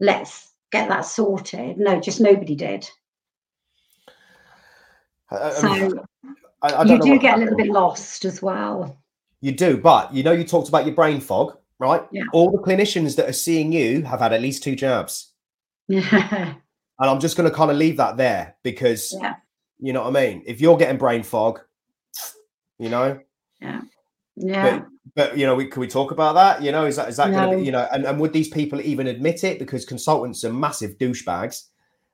Let's 0.00 0.52
get 0.72 0.88
that 0.88 1.04
sorted. 1.04 1.78
No 1.78 2.00
just 2.00 2.20
nobody 2.20 2.54
did. 2.54 2.88
So 5.30 6.04
I, 6.62 6.68
I 6.68 6.84
you 6.84 7.00
do 7.00 7.18
get 7.18 7.36
a 7.36 7.40
little 7.40 7.56
bit 7.56 7.68
lost 7.68 8.24
as 8.24 8.42
well. 8.42 8.96
You 9.40 9.52
do 9.52 9.76
but 9.76 10.12
you 10.12 10.22
know 10.22 10.32
you 10.32 10.44
talked 10.44 10.68
about 10.68 10.86
your 10.86 10.94
brain 10.94 11.20
fog 11.20 11.56
right 11.78 12.02
yeah. 12.12 12.22
all 12.32 12.50
the 12.50 12.58
clinicians 12.58 13.16
that 13.16 13.28
are 13.28 13.32
seeing 13.34 13.72
you 13.72 14.02
have 14.02 14.20
had 14.20 14.32
at 14.32 14.40
least 14.40 14.62
two 14.62 14.74
jabs 14.76 15.32
yeah 15.88 16.54
and 16.98 17.10
i'm 17.10 17.20
just 17.20 17.36
going 17.36 17.48
to 17.48 17.54
kind 17.54 17.70
of 17.70 17.76
leave 17.76 17.96
that 17.96 18.16
there 18.16 18.54
because 18.62 19.14
yeah 19.20 19.34
you 19.78 19.92
know 19.92 20.04
what 20.04 20.16
I 20.16 20.26
mean? 20.26 20.42
If 20.46 20.60
you're 20.60 20.76
getting 20.76 20.96
brain 20.96 21.22
fog, 21.22 21.60
You 22.78 22.88
know. 22.88 23.20
Yeah. 23.60 23.80
Yeah. 24.36 24.78
But, 24.78 24.86
but 25.14 25.38
you 25.38 25.46
know, 25.46 25.54
we, 25.54 25.66
can 25.66 25.80
we 25.80 25.86
talk 25.86 26.10
about 26.12 26.34
that? 26.34 26.62
You 26.62 26.72
know, 26.72 26.86
is 26.86 26.96
that 26.96 27.08
is 27.08 27.16
that 27.16 27.30
No. 27.30 27.36
going 27.38 27.50
to 27.50 27.56
be 27.58 27.64
you 27.64 27.72
know, 27.72 27.86
and, 27.92 28.04
and 28.04 28.20
would 28.20 28.32
these 28.32 28.48
people 28.48 28.80
even 28.80 29.06
admit 29.06 29.44
it? 29.44 29.58
Because 29.58 29.84
consultants 29.84 30.44
are 30.44 30.52
massive 30.52 30.96
douchebags, 30.98 31.64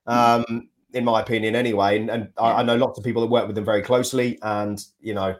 Mm. 0.09 0.45
um, 0.49 0.69
in 0.93 1.05
my 1.05 1.21
opinion, 1.21 1.55
anyway. 1.55 1.99
And, 2.01 2.11
and 2.11 2.29
I, 2.37 2.55
I 2.55 2.63
know 2.65 2.75
lots 2.77 2.99
of 2.99 3.05
people 3.05 3.23
that 3.23 3.29
work 3.29 3.47
with 3.47 3.55
them 3.55 3.65
very 3.65 3.83
closely, 3.83 4.39
and 4.43 4.85
you 5.01 5.15
know, 5.15 5.37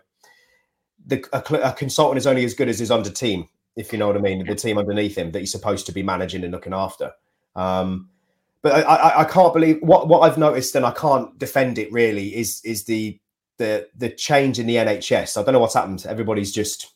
the 1.05 1.25
a, 1.33 1.71
a 1.71 1.73
consultant 1.73 2.19
is 2.19 2.27
only 2.29 2.45
as 2.45 2.55
good 2.55 2.69
as 2.69 2.79
his 2.79 2.93
under 2.93 3.11
team, 3.11 3.49
if 3.77 3.93
you 3.93 3.99
know 3.99 4.07
what 4.07 4.17
I 4.17 4.21
mean, 4.21 4.45
the 4.47 4.55
team 4.55 4.79
underneath 4.79 5.17
him 5.17 5.31
that 5.33 5.41
he's 5.41 5.53
supposed 5.53 5.87
to 5.87 5.93
be 5.93 6.03
managing 6.03 6.45
and 6.45 6.53
looking 6.53 6.75
after. 6.75 7.13
Um, 7.57 8.09
but 8.61 8.73
I, 8.75 8.81
I, 8.81 9.21
I 9.21 9.25
can't 9.25 9.53
believe 9.53 9.79
what 9.81 10.09
what 10.09 10.21
I've 10.21 10.39
noticed, 10.39 10.75
and 10.75 10.87
I 10.87 10.93
can't 10.93 11.37
defend 11.39 11.79
it 11.79 11.91
really. 11.93 12.35
Is 12.37 12.61
is 12.65 12.85
the 12.85 13.19
the 13.59 13.89
the 13.97 14.11
change 14.11 14.59
in 14.59 14.67
the 14.67 14.77
NHS? 14.77 15.37
I 15.37 15.43
don't 15.43 15.53
know 15.53 15.59
what's 15.59 15.75
happened. 15.75 16.05
Everybody's 16.09 16.53
just 16.53 16.93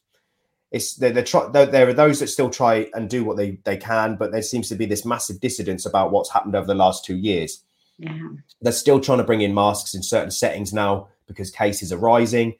it's 0.71 0.97
they're, 0.97 1.11
they're 1.11 1.25
try, 1.25 1.49
there, 1.49 1.67
there 1.67 1.89
are 1.89 1.93
those 1.93 2.21
that 2.21 2.29
still 2.29 2.51
try 2.51 2.89
and 2.95 3.09
do 3.09 3.25
what 3.25 3.37
they 3.37 3.59
they 3.65 3.77
can, 3.77 4.17
but 4.17 4.33
there 4.33 4.43
seems 4.43 4.69
to 4.69 4.75
be 4.75 4.87
this 4.87 5.05
massive 5.05 5.41
dissidence 5.41 5.87
about 5.87 6.13
what's 6.13 6.31
happened 6.31 6.55
over 6.55 6.67
the 6.67 6.75
last 6.75 7.05
two 7.05 7.17
years. 7.17 7.63
Yeah. 7.99 8.19
They're 8.61 8.73
still 8.73 9.01
trying 9.01 9.19
to 9.19 9.25
bring 9.25 9.41
in 9.41 9.55
masks 9.55 9.95
in 9.95 10.03
certain 10.03 10.31
settings 10.31 10.73
now 10.73 11.09
because 11.27 11.51
cases 11.51 11.93
are 11.93 11.99
rising. 11.99 12.55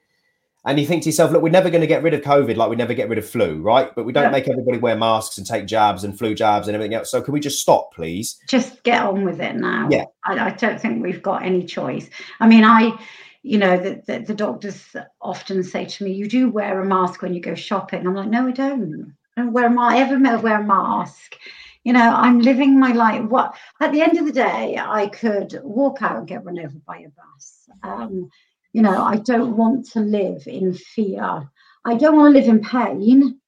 And 0.67 0.81
you 0.81 0.87
think 0.87 1.05
to 1.05 1.09
yourself, 1.09 1.31
look, 1.31 1.43
we're 1.43 1.49
never 1.49 1.71
going 1.71 1.81
to 1.81 1.87
get 1.87 2.03
rid 2.03 2.13
of 2.13 2.23
COVID 2.23 2.57
like 2.57 2.69
we 2.69 2.75
never 2.77 2.93
get 2.93 3.09
rid 3.09 3.19
of 3.19 3.29
flu, 3.29 3.63
right? 3.63 3.95
But 3.95 4.05
we 4.05 4.13
don't 4.13 4.25
Yeah. 4.25 4.31
make 4.31 4.49
everybody 4.49 4.79
wear 4.79 4.97
masks 4.97 5.39
and 5.39 5.47
take 5.47 5.67
jabs 5.67 6.03
and 6.03 6.19
flu 6.19 6.35
jabs 6.35 6.67
and 6.67 6.75
everything 6.75 6.95
else. 6.95 7.11
So 7.11 7.23
can 7.23 7.33
we 7.33 7.41
just 7.41 7.61
stop, 7.61 7.95
please? 7.95 8.37
just 8.49 8.83
get 8.83 9.03
on 9.03 9.25
with 9.25 9.41
it 9.41 9.55
now. 9.57 9.89
Yeah. 9.91 10.05
I, 10.25 10.39
I 10.47 10.51
don't 10.51 10.81
think 10.81 11.03
we've 11.03 11.23
got 11.23 11.45
any 11.45 11.65
choice. 11.65 12.11
I 12.41 12.49
mean, 12.49 12.65
I, 12.65 12.99
you 13.45 13.59
know, 13.59 13.77
the, 13.77 14.03
the, 14.07 14.19
the 14.27 14.35
doctors 14.35 14.85
often 15.21 15.63
say 15.63 15.85
to 15.85 16.05
me, 16.05 16.13
you 16.13 16.29
do 16.29 16.51
wear 16.51 16.81
a 16.81 16.85
mask 16.85 17.23
when 17.23 17.33
you 17.33 17.41
go 17.41 17.55
shopping. 17.55 18.05
I'm 18.05 18.15
like, 18.15 18.29
no, 18.29 18.49
I 18.49 18.51
don't. 18.51 19.15
I 19.37 19.43
don't 19.43 19.53
wear 19.53 19.67
a 19.67 19.71
mask. 19.71 19.95
I 19.95 19.99
ever 20.01 20.39
wear 20.41 20.61
a 20.61 20.65
mask. 20.65 21.37
You 21.85 21.93
know, 21.93 22.11
I'm 22.13 22.41
living 22.41 22.81
my 22.81 22.91
life. 22.91 23.23
What 23.23 23.55
at 23.81 23.93
the 23.93 24.03
end 24.03 24.19
of 24.19 24.27
the 24.27 24.33
day, 24.33 24.77
I 24.77 25.07
could 25.07 25.61
walk 25.63 26.03
out 26.03 26.17
and 26.17 26.27
get 26.27 26.45
run 26.45 26.59
over 26.59 26.75
by 26.85 26.99
a 26.99 27.09
bus. 27.11 27.69
Um, 27.85 28.29
you 28.77 28.83
know, 28.83 29.03
I 29.03 29.17
don't 29.17 29.57
want 29.57 29.87
to 29.93 30.01
live 30.01 30.47
in 30.47 30.75
fear. 30.75 31.49
I 31.87 31.95
don't 31.95 32.15
want 32.15 32.35
to 32.35 32.39
live 32.39 32.49
in 32.51 32.61
pain 32.61 33.41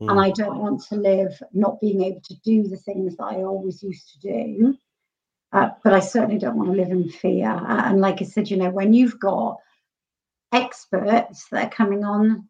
and 0.00 0.08
Mm. 0.08 0.18
I 0.18 0.30
don't 0.30 0.58
want 0.58 0.80
to 0.84 0.94
live 0.94 1.42
not 1.52 1.78
being 1.78 2.02
able 2.02 2.22
to 2.22 2.34
do 2.42 2.66
the 2.66 2.78
things 2.78 3.16
that 3.16 3.24
I 3.24 3.42
always 3.42 3.82
used 3.82 4.10
to 4.12 4.20
do. 4.20 4.78
Uh, 5.52 5.68
but 5.84 5.92
I 5.92 6.00
certainly 6.00 6.38
don't 6.38 6.56
want 6.56 6.70
to 6.70 6.80
live 6.80 6.90
in 6.90 7.10
fear. 7.10 7.50
Uh, 7.50 7.82
and 7.84 8.00
like 8.00 8.22
I 8.22 8.24
said, 8.24 8.50
you 8.50 8.56
know, 8.56 8.70
when 8.70 8.94
you've 8.94 9.20
got 9.20 9.58
experts 10.50 11.46
that 11.50 11.66
are 11.66 11.76
coming 11.76 12.02
on, 12.02 12.48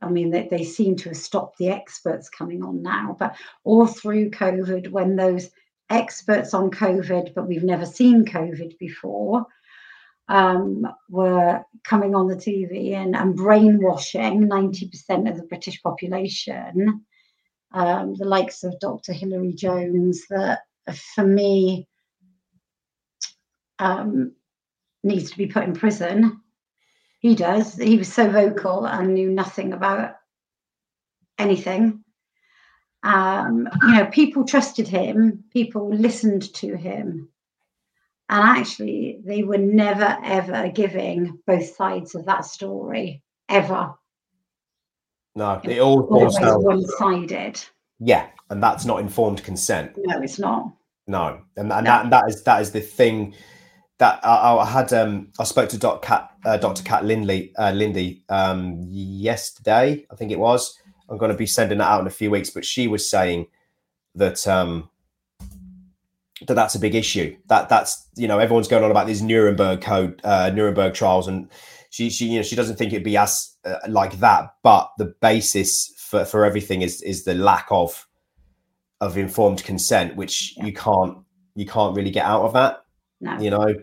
I 0.00 0.08
mean, 0.08 0.30
they, 0.30 0.46
they 0.48 0.62
seem 0.62 0.94
to 0.98 1.08
have 1.08 1.18
stopped 1.18 1.58
the 1.58 1.70
experts 1.70 2.28
coming 2.28 2.62
on 2.62 2.80
now, 2.82 3.16
but 3.18 3.34
all 3.64 3.88
through 3.88 4.30
COVID, 4.30 4.90
when 4.90 5.16
those 5.16 5.50
experts 5.90 6.54
on 6.54 6.70
COVID, 6.70 7.34
but 7.34 7.48
we've 7.48 7.64
never 7.64 7.86
seen 7.86 8.24
COVID 8.24 8.78
before, 8.78 9.46
um, 10.28 10.86
were 11.10 11.62
coming 11.84 12.14
on 12.14 12.28
the 12.28 12.36
TV 12.36 12.94
and, 12.94 13.16
and 13.16 13.36
brainwashing 13.36 14.48
90% 14.48 15.30
of 15.30 15.36
the 15.36 15.46
British 15.48 15.82
population, 15.82 17.04
um, 17.74 18.14
the 18.14 18.24
likes 18.24 18.62
of 18.64 18.78
Dr. 18.80 19.12
Hilary 19.12 19.52
Jones, 19.52 20.22
that 20.30 20.60
for 21.14 21.24
me 21.24 21.88
um, 23.78 24.32
needs 25.02 25.30
to 25.30 25.38
be 25.38 25.46
put 25.46 25.64
in 25.64 25.74
prison. 25.74 26.40
He 27.20 27.34
does. 27.34 27.74
He 27.74 27.98
was 27.98 28.12
so 28.12 28.30
vocal 28.30 28.86
and 28.86 29.14
knew 29.14 29.30
nothing 29.30 29.72
about 29.72 30.16
anything. 31.38 32.04
Um, 33.02 33.68
you 33.82 33.94
know, 33.94 34.06
people 34.06 34.44
trusted 34.44 34.86
him, 34.86 35.44
people 35.52 35.92
listened 35.92 36.52
to 36.54 36.76
him. 36.76 37.28
And 38.28 38.58
actually, 38.58 39.20
they 39.24 39.42
were 39.42 39.58
never, 39.58 40.16
ever 40.24 40.68
giving 40.70 41.38
both 41.46 41.74
sides 41.76 42.14
of 42.14 42.24
that 42.26 42.44
story, 42.44 43.22
ever. 43.48 43.94
No, 45.34 45.60
it 45.64 45.78
all 45.80 46.00
Always 46.04 46.38
boils 46.38 46.38
down. 46.38 46.62
one 46.62 46.84
sided. 46.98 47.60
Yeah, 47.98 48.26
and 48.50 48.62
that's 48.62 48.84
not 48.84 49.00
informed 49.00 49.42
consent. 49.44 49.92
No, 49.96 50.20
it's 50.20 50.38
not. 50.38 50.72
No, 51.06 51.40
and, 51.56 51.72
and 51.72 51.84
No. 51.84 51.90
that 51.90 52.10
that 52.10 52.24
is 52.28 52.42
that 52.44 52.60
is 52.62 52.70
the 52.72 52.80
thing 52.80 53.34
that 53.98 54.20
I, 54.24 54.56
I 54.56 54.64
had. 54.64 54.92
Um, 54.92 55.28
I 55.38 55.44
spoke 55.44 55.68
to 55.70 55.78
Dr. 55.78 56.06
Kat, 56.06 56.30
uh, 56.44 56.56
Dr. 56.58 56.82
Kat 56.84 57.04
Lindley, 57.04 57.52
uh, 57.58 57.72
Lindy, 57.72 58.24
um, 58.28 58.76
yesterday. 58.88 60.06
I 60.10 60.14
think 60.16 60.30
it 60.32 60.38
was. 60.38 60.78
I'm 61.08 61.18
going 61.18 61.30
to 61.32 61.36
be 61.36 61.46
sending 61.46 61.78
that 61.78 61.88
out 61.88 62.00
in 62.00 62.06
a 62.06 62.10
few 62.10 62.30
weeks, 62.30 62.50
but 62.50 62.64
she 62.64 62.88
was 62.88 63.08
saying 63.08 63.46
that 64.14 64.46
um, 64.46 64.88
that 66.46 66.54
that's 66.54 66.74
a 66.74 66.78
big 66.80 66.94
issue. 66.94 67.36
That 67.46 67.68
that's 67.68 68.06
you 68.16 68.28
know 68.28 68.38
everyone's 68.38 68.68
going 68.68 68.84
on 68.84 68.90
about 68.90 69.06
these 69.06 69.22
Nuremberg 69.22 69.80
code, 69.80 70.20
uh, 70.24 70.50
Nuremberg 70.50 70.94
trials, 70.94 71.28
and 71.28 71.48
she 71.90 72.10
she 72.10 72.26
you 72.26 72.36
know 72.36 72.42
she 72.42 72.56
doesn't 72.56 72.76
think 72.76 72.92
it'd 72.92 73.04
be 73.04 73.16
as 73.16 73.54
uh, 73.64 73.76
like 73.88 74.18
that. 74.20 74.54
But 74.62 74.90
the 74.98 75.14
basis 75.20 75.92
for 75.98 76.24
for 76.24 76.44
everything 76.44 76.82
is 76.82 77.02
is 77.02 77.24
the 77.24 77.34
lack 77.34 77.66
of 77.70 78.06
of 79.00 79.16
informed 79.18 79.64
consent, 79.64 80.16
which 80.16 80.54
Yeah. 80.56 80.66
you 80.66 80.72
can't 80.72 81.18
you 81.54 81.66
can't 81.66 81.96
really 81.96 82.10
get 82.10 82.24
out 82.24 82.42
of 82.44 82.52
that. 82.54 82.84
No. 83.20 83.38
You 83.38 83.50
know, 83.50 83.74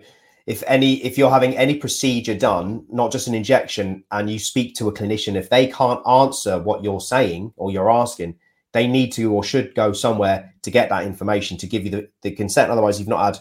if 0.48 0.64
any 0.68 1.03
if 1.03 1.18
you're 1.18 1.30
having 1.30 1.56
any 1.57 1.76
procedure 1.76 2.36
done, 2.36 2.86
not 2.90 3.11
just 3.11 3.27
an 3.27 3.34
injection, 3.36 4.03
and 4.11 4.30
you 4.30 4.40
speak 4.40 4.76
to 4.76 4.88
a 4.88 4.94
clinician, 4.94 5.36
if 5.36 5.49
they 5.49 5.68
can't 5.68 6.06
answer 6.07 6.60
what 6.60 6.84
you're 6.84 7.02
saying 7.02 7.53
or 7.57 7.72
you're 7.72 7.91
asking, 7.91 8.36
they 8.71 8.87
need 8.87 9.11
to 9.13 9.31
or 9.33 9.43
should 9.43 9.73
go 9.75 9.91
somewhere 9.93 10.53
to 10.61 10.71
get 10.71 10.89
that 10.89 11.03
information 11.05 11.57
to 11.57 11.67
give 11.67 11.83
you 11.85 11.89
the, 11.91 12.09
the 12.21 12.31
consent. 12.31 12.69
Otherwise, 12.71 12.99
you've 12.99 13.07
not 13.07 13.25
had 13.25 13.39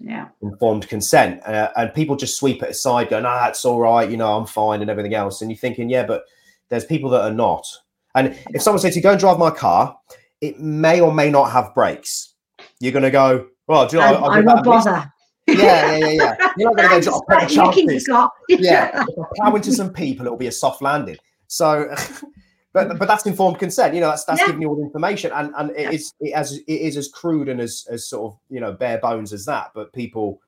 Yeah. 0.00 0.28
informed 0.42 0.86
consent. 0.88 1.42
Uh, 1.46 1.70
and 1.76 1.94
people 1.94 2.16
just 2.16 2.36
sweep 2.36 2.62
it 2.62 2.70
aside, 2.70 3.08
going, 3.08 3.24
"Ah, 3.24 3.44
that's 3.46 3.64
all 3.64 3.80
right, 3.80 4.10
you 4.10 4.16
know, 4.18 4.36
I'm 4.36 4.46
fine," 4.46 4.82
and 4.82 4.90
everything 4.90 5.14
else. 5.14 5.40
And 5.40 5.50
you're 5.50 5.56
thinking, 5.58 5.88
yeah, 5.88 6.04
but 6.04 6.24
there's 6.68 6.84
people 6.84 7.08
that 7.10 7.22
are 7.22 7.32
not. 7.32 7.66
And 8.14 8.38
if 8.54 8.60
someone 8.62 8.80
said 8.80 8.92
to 8.92 8.96
you, 8.98 9.02
"Go 9.02 9.12
and 9.12 9.20
drive 9.20 9.38
my 9.38 9.50
car," 9.50 9.96
it 10.40 10.60
may 10.60 11.00
or 11.00 11.12
may 11.12 11.30
not 11.30 11.50
have 11.52 11.74
brakes. 11.74 12.34
You're 12.80 12.92
going 12.92 13.02
to 13.04 13.10
go, 13.10 13.46
"Well, 13.68 13.86
do 13.88 13.96
you 13.96 14.02
know?" 14.02 14.08
I, 14.08 14.12
I'll 14.12 14.30
I 14.30 14.36
give 14.36 14.44
won't 14.46 14.64
that 14.64 14.70
a 14.72 14.76
miss." 14.76 14.84
bother. 14.84 15.12
Yeah, 15.48 15.96
yeah, 15.96 15.96
yeah, 15.96 16.08
yeah. 16.08 16.48
You're 16.58 16.70
not 16.74 16.76
going 16.76 17.02
to 17.02 17.10
go. 17.10 17.20
Take 17.20 17.30
a 17.30 17.34
Like, 17.34 17.56
look 17.56 17.76
into 17.78 17.92
chances." 17.92 18.08
God. 18.08 18.30
Yeah, 18.48 19.04
if 19.08 19.18
I 19.18 19.22
plow 19.36 19.54
into 19.56 19.72
some 19.72 19.92
people, 19.92 20.26
it'll 20.26 20.36
be 20.38 20.48
a 20.48 20.52
soft 20.52 20.82
landing. 20.82 21.16
So, 21.46 21.94
but 22.76 22.98
but 22.98 23.08
that's 23.08 23.26
informed 23.26 23.58
consent. 23.58 23.94
You 23.94 24.00
know, 24.00 24.10
that's 24.10 24.24
that's 24.24 24.40
Yeah. 24.40 24.48
giving 24.48 24.62
you 24.62 24.68
all 24.68 24.76
the 24.76 24.82
information, 24.82 25.32
and 25.32 25.52
and 25.56 25.70
it 25.70 25.80
Yeah. 25.80 25.90
is 25.90 26.12
it 26.20 26.32
as 26.32 26.52
it 26.52 26.62
is 26.68 26.96
as 26.96 27.08
crude 27.08 27.48
and 27.48 27.60
as 27.60 27.86
as 27.90 28.06
sort 28.06 28.32
of 28.32 28.38
you 28.50 28.60
know 28.60 28.72
bare 28.72 28.98
bones 28.98 29.32
as 29.32 29.46
that. 29.46 29.70
But 29.74 29.92
people 29.92 30.40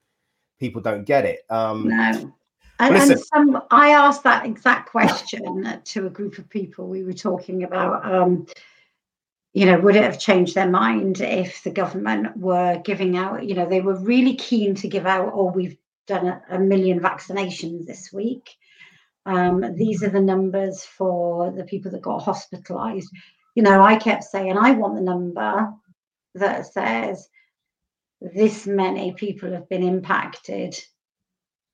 people 0.61 0.83
don't 0.83 1.05
get 1.05 1.25
it. 1.25 1.41
Um, 1.51 1.89
No. 1.89 2.33
And, 2.81 2.95
and 2.95 3.19
some, 3.19 3.61
I 3.73 3.91
asked 3.91 4.23
that 4.23 4.47
exact 4.47 4.91
question 4.91 5.81
to 5.85 6.07
a 6.07 6.11
group 6.11 6.39
of 6.39 6.49
people. 6.49 6.87
We 6.87 7.03
were 7.03 7.13
talking 7.13 7.65
about, 7.65 8.07
um, 8.07 8.47
you 9.53 9.67
know, 9.67 9.81
would 9.81 9.97
it 9.97 10.05
have 10.05 10.21
changed 10.21 10.55
their 10.55 10.71
mind 10.71 11.21
if 11.21 11.65
the 11.65 11.73
government 11.73 12.37
were 12.37 12.81
giving 12.85 13.17
out, 13.17 13.45
you 13.45 13.57
know, 13.57 13.69
they 13.69 13.81
were 13.81 13.97
really 13.97 14.37
keen 14.37 14.77
to 14.77 14.87
give 14.87 15.07
out, 15.07 15.33
oh, 15.35 15.51
we've 15.51 15.77
done 16.07 16.29
a, 16.29 16.43
a 16.51 16.59
million 16.61 17.01
vaccinations 17.01 17.85
this 17.85 18.13
week. 18.13 18.58
Um, 19.29 19.77
these 19.77 20.03
are 20.03 20.09
the 20.09 20.21
numbers 20.21 20.85
for 20.85 21.53
the 21.53 21.65
people 21.65 21.91
that 21.91 22.01
got 22.01 22.23
hospitalized. 22.23 23.11
You 23.55 23.63
know, 23.63 23.83
I 23.83 23.97
kept 23.97 24.25
saying, 24.25 24.57
I 24.57 24.71
want 24.71 24.95
the 24.95 25.03
number 25.03 25.71
that 26.35 26.73
says 26.73 27.29
this 28.23 28.67
many 28.67 29.13
people 29.13 29.53
have 29.53 29.69
been 29.69 29.83
impacted 29.83 30.83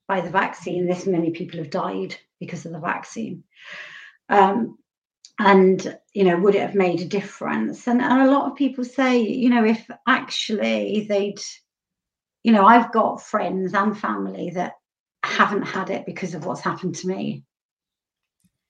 by 0.09 0.21
the 0.21 0.31
vaccine, 0.31 0.87
this 0.87 1.07
many 1.07 1.31
people 1.31 1.59
have 1.59 1.71
died 1.71 2.17
because 2.41 2.67
of 2.67 2.73
the 2.73 2.81
vaccine. 2.81 3.45
Um, 4.29 4.77
and, 5.39 5.97
you 6.13 6.25
know, 6.25 6.37
would 6.37 6.57
it 6.57 6.61
have 6.61 6.75
made 6.75 7.03
a 7.03 7.07
difference? 7.07 7.87
And, 7.87 8.03
and 8.03 8.23
a 8.23 8.31
lot 8.33 8.51
of 8.51 8.57
people 8.57 8.85
say, 8.85 9.21
you 9.21 9.49
know, 9.49 9.65
if 9.65 9.89
actually 10.09 11.07
they'd, 11.09 11.41
you 12.43 12.51
know, 12.51 12.67
I've 12.67 12.93
got 12.93 13.23
friends 13.23 13.75
and 13.75 13.97
family 13.97 14.51
that 14.55 14.73
haven't 15.27 15.63
had 15.63 15.91
it 15.91 16.07
because 16.07 16.35
of 16.35 16.45
what's 16.47 16.61
happened 16.61 16.95
to 16.97 17.09
me, 17.09 17.45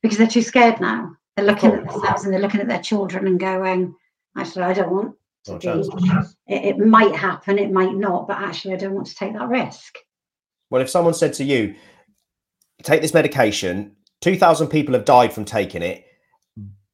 because 0.02 0.18
they're 0.18 0.26
too 0.26 0.42
scared 0.42 0.80
now. 0.80 1.16
They're 1.36 1.46
looking 1.46 1.72
at 1.72 1.84
themselves 1.90 2.24
and 2.24 2.32
they're 2.32 2.40
looking 2.40 2.60
at 2.60 2.68
their 2.68 2.82
children 2.82 3.26
and 3.26 3.40
going, 3.40 3.94
actually, 4.36 4.62
I 4.62 4.72
don't 4.72 4.90
want 4.90 5.16
to 5.46 5.58
be. 5.58 5.68
It, 6.46 6.64
it 6.64 6.78
might 6.78 7.14
happen, 7.16 7.58
it 7.58 7.72
might 7.72 7.94
not, 7.94 8.28
but 8.28 8.38
actually, 8.38 8.74
I 8.74 8.76
don't 8.76 8.94
want 8.94 9.06
to 9.08 9.14
take 9.14 9.32
that 9.34 9.48
risk. 9.48 9.96
well, 10.70 10.82
if 10.82 10.90
someone 10.90 11.14
said 11.14 11.32
to 11.34 11.44
you, 11.44 11.74
"Take 12.82 13.02
this 13.02 13.14
medication," 13.14 13.96
two 14.20 14.36
thousand 14.36 14.68
people 14.68 14.94
have 14.94 15.04
died 15.04 15.32
from 15.32 15.44
taking 15.44 15.82
it, 15.82 16.04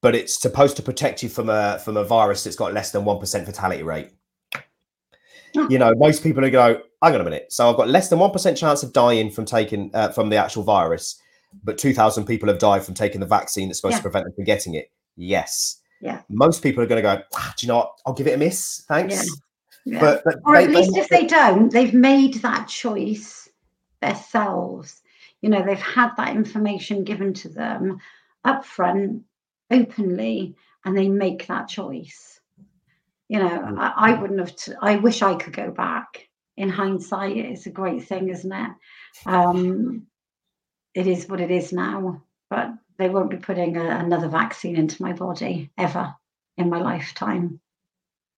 but 0.02 0.14
it's 0.14 0.40
supposed 0.40 0.76
to 0.76 0.82
protect 0.82 1.22
you 1.22 1.28
from 1.28 1.48
a 1.48 1.78
from 1.80 1.96
a 1.96 2.04
virus 2.04 2.44
that's 2.44 2.56
got 2.56 2.72
less 2.72 2.92
than 2.92 3.04
one 3.04 3.18
percent 3.18 3.46
fatality 3.46 3.82
rate. 3.82 4.10
Yeah. 5.54 5.66
You 5.68 5.78
know, 5.78 5.92
most 5.96 6.22
people 6.22 6.44
are 6.44 6.50
go, 6.50 6.80
"Hang 7.02 7.14
on 7.14 7.20
a 7.20 7.24
minute." 7.24 7.52
So 7.52 7.68
I've 7.70 7.76
got 7.76 7.88
less 7.88 8.08
than 8.08 8.18
one 8.18 8.30
percent 8.30 8.56
chance 8.56 8.82
of 8.82 8.92
dying 8.92 9.30
from 9.30 9.44
taking 9.44 9.90
uh, 9.94 10.10
from 10.10 10.28
the 10.30 10.36
actual 10.36 10.62
virus, 10.62 11.20
but 11.64 11.78
2,000 11.78 12.24
people 12.24 12.48
have 12.48 12.58
died 12.58 12.84
from 12.84 12.94
taking 12.94 13.20
the 13.20 13.26
vaccine 13.26 13.68
that's 13.68 13.78
supposed 13.80 13.94
Yeah. 13.94 13.98
to 13.98 14.02
prevent 14.02 14.24
them 14.26 14.34
from 14.34 14.44
getting 14.44 14.74
it. 14.74 14.90
Yes. 15.16 15.80
Yeah. 16.00 16.22
Most 16.28 16.62
people 16.62 16.82
are 16.82 16.86
going 16.86 17.02
to 17.02 17.16
go, 17.16 17.22
ah, 17.34 17.54
do 17.56 17.66
you 17.66 17.68
know 17.72 17.78
what? 17.78 17.92
I'll 18.06 18.14
give 18.14 18.26
it 18.26 18.34
a 18.34 18.38
miss. 18.38 18.84
Thanks. 18.88 19.26
Yeah. 19.84 20.00
But, 20.00 20.22
but 20.24 20.36
or 20.44 20.56
they- 20.56 20.64
at 20.64 20.70
least 20.70 20.96
if 20.96 21.08
they 21.08 21.26
don't, 21.26 21.72
they've 21.72 21.92
made 21.92 22.34
that 22.36 22.68
choice 22.68 23.48
themselves. 24.00 25.00
You 25.42 25.48
know, 25.48 25.64
they've 25.64 25.78
had 25.78 26.10
that 26.16 26.34
information 26.36 27.04
given 27.04 27.32
to 27.34 27.48
them 27.48 27.98
up 28.44 28.64
front, 28.64 29.22
openly, 29.70 30.54
and 30.84 30.96
they 30.96 31.08
make 31.08 31.46
that 31.46 31.68
choice. 31.68 32.39
You 33.30 33.38
know, 33.38 33.48
Mm. 33.48 33.78
I, 33.78 34.10
I 34.10 34.20
wouldn't 34.20 34.40
have, 34.40 34.56
t- 34.56 34.72
I 34.82 34.96
wish 34.96 35.22
I 35.22 35.34
could 35.36 35.54
go 35.54 35.70
back. 35.70 36.28
In 36.56 36.68
hindsight, 36.68 37.36
it's 37.36 37.66
a 37.66 37.70
great 37.70 38.02
thing, 38.08 38.28
isn't 38.28 38.52
it? 38.52 38.70
Um, 39.24 40.08
it 40.94 41.06
is 41.06 41.28
what 41.28 41.40
it 41.40 41.50
is 41.50 41.72
now, 41.72 42.22
but 42.50 42.70
they 42.98 43.08
won't 43.08 43.30
be 43.30 43.36
putting 43.36 43.76
a, 43.76 43.86
another 44.04 44.28
vaccine 44.28 44.76
into 44.76 45.00
my 45.00 45.12
body 45.12 45.70
ever 45.78 46.12
in 46.58 46.68
my 46.68 46.80
lifetime. 46.80 47.60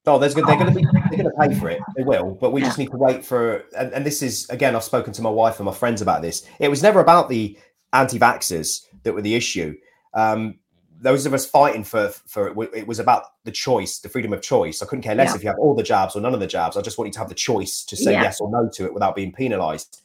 Oh, 0.05 0.19
there's 0.19 0.35
they're 0.35 0.45
going 0.45 0.67
to 0.67 0.73
be 0.73 0.85
they're 0.85 1.23
going 1.23 1.33
to 1.33 1.49
pay 1.49 1.55
for 1.59 1.71
it. 1.71 1.81
They 1.97 2.05
will, 2.05 2.37
but 2.41 2.53
we 2.53 2.61
just 2.61 2.79
need 2.79 2.91
to 2.91 2.97
wait 2.97 3.25
for. 3.25 3.65
And, 3.77 3.93
and 3.95 4.05
this 4.05 4.23
is 4.23 4.49
again, 4.51 4.77
I've 4.77 4.85
spoken 4.85 5.13
to 5.15 5.23
my 5.23 5.31
wife 5.31 5.59
and 5.59 5.67
my 5.67 5.73
friends 5.73 6.03
about 6.03 6.23
this. 6.23 6.47
It 6.61 6.69
was 6.69 6.83
never 6.83 7.01
about 7.01 7.29
the 7.29 7.59
anti-vaxxers 7.93 8.83
that 9.05 9.15
were 9.15 9.23
the 9.23 9.35
issue. 9.35 9.75
Um, 10.15 10.59
those 11.03 11.27
of 11.27 11.35
us 11.35 11.45
fighting 11.45 11.85
for 11.85 12.09
for 12.27 12.49
it, 12.49 12.71
it 12.75 12.87
was 12.87 12.99
about 13.01 13.25
the 13.45 13.51
choice, 13.51 13.99
the 13.99 14.09
freedom 14.09 14.33
of 14.33 14.41
choice. 14.41 14.81
I 14.83 14.87
couldn't 14.87 15.03
care 15.03 15.15
less 15.15 15.31
Yeah. 15.31 15.37
if 15.37 15.43
you 15.43 15.49
have 15.49 15.59
all 15.59 15.75
the 15.75 15.83
jabs 15.83 16.15
or 16.17 16.21
none 16.21 16.35
of 16.35 16.41
the 16.41 16.47
jabs. 16.47 16.77
I 16.77 16.81
just 16.83 16.97
want 16.99 17.09
you 17.09 17.13
to 17.15 17.19
have 17.19 17.29
the 17.29 17.35
choice 17.35 17.85
to 17.85 17.97
say 17.97 18.13
Yeah. 18.13 18.23
yes 18.23 18.41
or 18.41 18.51
no 18.51 18.69
to 18.75 18.85
it 18.85 18.95
without 18.95 19.17
being 19.17 19.33
penalised. 19.33 20.01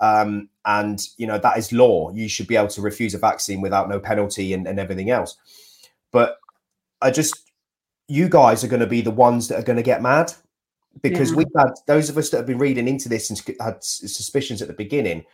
Um, 0.00 0.48
and 0.64 0.98
you 1.18 1.26
know 1.26 1.38
that 1.38 1.58
is 1.58 1.72
law. 1.72 2.10
You 2.10 2.28
should 2.28 2.46
be 2.46 2.56
able 2.56 2.68
to 2.68 2.80
refuse 2.80 3.14
a 3.14 3.18
vaccine 3.18 3.60
without 3.60 3.88
no 3.88 4.00
penalty 4.00 4.54
and, 4.54 4.66
and 4.66 4.80
everything 4.80 5.10
else. 5.10 5.36
But 6.10 6.38
I 7.02 7.10
just 7.10 7.50
you 8.08 8.28
guys 8.28 8.64
are 8.64 8.68
going 8.68 8.80
to 8.80 8.86
be 8.86 9.02
the 9.02 9.10
ones 9.10 9.48
that 9.48 9.58
are 9.58 9.62
going 9.62 9.76
to 9.76 9.82
get 9.82 10.02
mad 10.02 10.32
because 11.02 11.30
Yeah. 11.30 11.36
we've 11.36 11.54
had 11.56 11.70
those 11.86 12.08
of 12.08 12.18
us 12.18 12.30
that 12.30 12.38
have 12.38 12.46
been 12.46 12.58
reading 12.58 12.88
into 12.88 13.08
this 13.08 13.30
and 13.30 13.40
had 13.60 13.84
suspicions 13.84 14.60
at 14.62 14.68
the 14.68 14.74
beginning. 14.74 15.24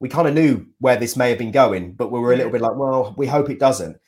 We 0.00 0.08
kind 0.08 0.28
of 0.28 0.34
knew 0.34 0.66
where 0.78 0.96
this 0.96 1.16
may 1.16 1.30
have 1.30 1.38
been 1.38 1.50
going, 1.52 1.92
but 1.92 2.10
we 2.10 2.20
were 2.20 2.32
a 2.32 2.36
little 2.36 2.52
bit 2.52 2.60
like, 2.60 2.76
well, 2.76 3.14
we 3.18 3.26
hope 3.26 3.50
it 3.50 3.58
doesn't. 3.58 3.98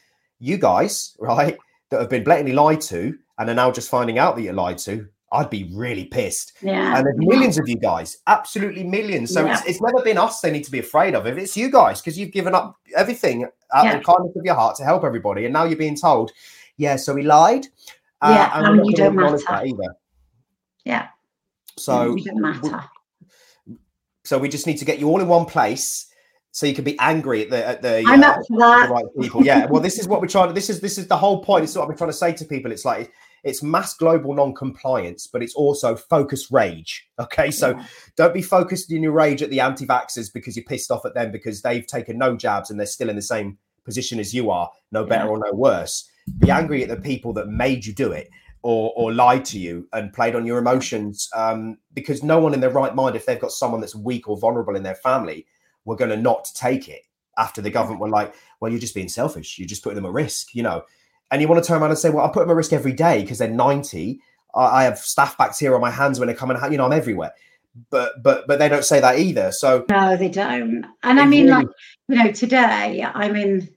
You 0.41 0.57
guys, 0.59 1.17
right, 1.19 1.57
that 1.91 2.01
have 2.01 2.11
been 2.11 2.25
blatantly 2.25 2.53
lied 2.55 2.81
to 2.83 3.17
and 3.39 3.49
are 3.49 3.55
now 3.55 3.71
just 3.71 3.91
finding 3.91 4.19
out 4.19 4.37
that 4.37 4.43
you're 4.43 4.53
lied 4.53 4.79
to, 4.79 5.07
I'd 5.33 5.51
be 5.51 5.71
really 5.75 6.07
pissed. 6.07 6.55
Yeah. 6.63 6.97
And 6.97 7.05
there's 7.07 7.17
millions 7.19 7.59
of 7.59 7.69
you 7.69 7.77
guys, 7.77 8.19
absolutely 8.27 8.83
millions. 8.85 9.33
So 9.33 9.47
it's, 9.47 9.65
it's 9.67 9.81
never 9.83 10.03
been 10.03 10.17
us 10.17 10.41
they 10.41 10.51
need 10.51 10.65
to 10.65 10.71
be 10.71 10.79
afraid 10.79 11.15
of. 11.15 11.27
If 11.27 11.37
it's 11.37 11.57
you 11.57 11.71
guys, 11.71 12.01
because 12.01 12.19
you've 12.19 12.33
given 12.33 12.55
up 12.55 12.77
everything 12.97 13.45
out 13.75 13.85
Yeah. 13.85 13.93
of 13.95 13.99
the 13.99 14.05
kindness 14.05 14.37
of 14.37 14.45
your 14.45 14.55
heart 14.55 14.77
to 14.77 14.85
help 14.85 15.05
everybody, 15.05 15.45
and 15.45 15.53
now 15.53 15.65
you're 15.65 15.77
being 15.79 15.97
told, 15.97 16.33
yeah, 16.79 16.97
so 16.97 17.15
he 17.17 17.23
lied. 17.25 17.67
Uh, 18.23 18.33
Yeah, 18.35 18.59
and 18.59 18.79
and 18.81 18.87
you 18.87 18.95
don't 18.97 19.15
matter. 19.17 19.39
that 19.49 19.67
either. 19.67 19.95
Yeah. 20.85 21.09
So 21.77 22.15
it 22.15 22.25
doesn't 22.25 22.41
matter. 22.41 22.85
so 24.25 24.39
we 24.39 24.49
just 24.49 24.67
need 24.67 24.79
to 24.79 24.85
get 24.85 24.99
you 24.99 25.09
all 25.09 25.21
in 25.21 25.29
one 25.29 25.45
place 25.47 26.07
so 26.51 26.67
you 26.67 26.75
can 26.75 26.85
be 26.85 26.99
angry 26.99 27.43
at 27.43 27.51
the 27.51 27.67
at 27.67 27.83
the, 27.83 28.03
I'm 28.07 28.23
uh, 28.23 28.29
up 28.29 28.41
for 28.49 28.59
that. 28.59 28.91
right 28.91 29.05
people. 29.21 29.45
Yeah. 29.45 29.67
Well, 29.67 29.83
this 29.83 29.99
is 29.99 30.09
what 30.09 30.21
we're 30.21 30.29
trying 30.29 30.49
to. 30.49 30.55
This 30.55 30.71
is 30.71 30.81
this 30.81 30.99
is 30.99 31.07
the 31.07 31.17
whole 31.17 31.43
point. 31.43 31.65
It's 31.65 31.75
what 31.75 31.83
I've 31.83 31.89
been 31.89 31.99
trying 31.99 32.11
to 32.11 32.17
say 32.17 32.33
to 32.33 32.45
people. 32.45 32.73
It's 32.73 32.85
like 32.85 33.13
it's 33.45 33.63
mass 33.63 33.95
global 33.95 34.35
non-compliance, 34.35 35.29
but 35.29 35.43
it's 35.43 35.55
also 35.55 35.95
focus 35.95 36.51
rage. 36.51 37.07
Okay, 37.21 37.51
so 37.53 37.71
Yeah. 37.71 37.85
don't 38.17 38.35
be 38.35 38.43
focused 38.43 38.91
in 38.93 39.03
your 39.03 39.13
rage 39.13 39.43
at 39.43 39.51
the 39.51 39.61
anti-vaxxers 39.61 40.33
because 40.33 40.57
you're 40.57 40.65
pissed 40.65 40.91
off 40.91 41.05
at 41.07 41.15
them 41.15 41.31
because 41.31 41.63
they've 41.63 41.87
taken 41.87 42.19
no 42.19 42.37
jabs 42.37 42.71
and 42.71 42.81
they're 42.81 42.87
still 42.87 43.09
in 43.09 43.15
the 43.17 43.23
same 43.23 43.57
position 43.85 44.19
as 44.19 44.35
you 44.35 44.51
are, 44.51 44.69
no 44.91 45.05
better 45.05 45.27
Yeah. 45.27 45.31
or 45.31 45.39
no 45.39 45.53
worse. 45.53 46.11
Be 46.41 46.51
angry 46.51 46.83
at 46.83 46.89
the 46.89 46.97
people 46.97 47.33
that 47.35 47.47
made 47.49 47.87
you 47.87 47.93
do 47.95 48.11
it. 48.13 48.29
Or, 48.63 48.93
or 48.97 49.13
lied 49.13 49.45
to 49.47 49.59
you 49.59 49.87
and 49.93 50.13
played 50.13 50.35
on 50.35 50.45
your 50.45 50.59
emotions 50.59 51.29
um, 51.33 51.79
because 51.95 52.25
no 52.25 52.41
one 52.41 52.55
in 52.55 52.61
their 52.61 52.71
right 52.71 52.93
mind, 52.93 53.15
if 53.15 53.25
they've 53.25 53.39
got 53.39 53.53
someone 53.53 53.81
that's 53.81 53.95
weak 53.95 54.29
or 54.29 54.37
vulnerable 54.37 54.75
in 54.75 54.83
their 54.83 54.97
family, 54.97 55.47
were 55.85 55.97
going 55.97 56.11
to 56.11 56.17
not 56.17 56.49
take 56.55 56.89
it 56.89 57.03
after 57.37 57.61
the 57.63 57.71
government 57.71 58.01
were 58.01 58.09
like, 58.09 58.35
well, 58.61 58.71
you're 58.71 58.81
just 58.81 58.95
being 58.95 59.09
selfish. 59.09 59.59
You're 59.59 59.69
just 59.69 59.83
putting 59.83 59.97
them 59.97 60.07
at 60.07 60.13
risk, 60.13 60.55
you 60.55 60.63
know. 60.63 60.83
And 61.31 61.41
you 61.41 61.49
want 61.49 61.63
to 61.63 61.67
turn 61.67 61.81
around 61.81 61.91
and 61.91 61.99
say, 61.99 62.11
well, 62.11 62.25
I 62.25 62.29
put 62.29 62.41
them 62.41 62.51
at 62.51 62.57
risk 62.57 62.73
every 62.73 62.93
day 62.93 63.23
because 63.23 63.39
they're 63.39 63.49
90. 63.49 64.21
I, 64.55 64.61
I 64.61 64.85
have 64.85 64.95
staph 64.95 65.37
bacteria 65.37 65.75
on 65.75 65.81
my 65.81 65.91
hands 65.91 66.19
when 66.19 66.29
they 66.29 66.35
come 66.35 66.51
and, 66.51 66.73
you 66.73 66.79
know, 66.79 66.87
I'm 66.87 66.93
everywhere. 66.93 67.33
But 67.91 68.23
but 68.25 68.49
but 68.49 68.59
they 68.59 68.69
don't 68.69 68.85
say 68.85 68.99
that 68.99 69.21
either. 69.21 69.53
So 69.53 69.85
No, 69.89 70.17
they 70.17 70.29
don't. 70.29 70.85
And 71.03 71.21
I 71.21 71.27
mean, 71.27 71.47
really- 71.47 71.65
like, 71.65 71.69
you 72.09 72.17
know, 72.17 72.33
today 72.33 73.05
I'm 73.05 73.37
in 73.37 73.69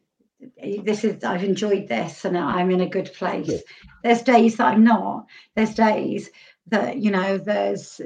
this 0.84 1.04
is 1.04 1.24
I've 1.24 1.44
enjoyed 1.44 1.88
this 1.88 2.26
and 2.26 2.38
I'm 2.38 2.72
in 2.72 2.82
a 2.82 2.90
good 2.90 3.14
place. 3.14 3.48
Good. 3.48 3.64
There's 4.04 4.24
days 4.24 4.58
that 4.58 4.74
I'm 4.74 4.84
not. 4.84 5.28
There's 5.56 5.76
days 5.76 6.30
that, 6.68 6.98
you 6.98 7.12
know, 7.12 7.38
there's 7.38 8.02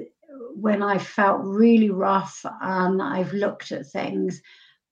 when 0.55 0.81
I 0.81 0.97
felt 0.97 1.41
really 1.43 1.89
rough 1.89 2.45
and 2.61 3.01
I've 3.01 3.33
looked 3.33 3.71
at 3.71 3.87
things 3.87 4.41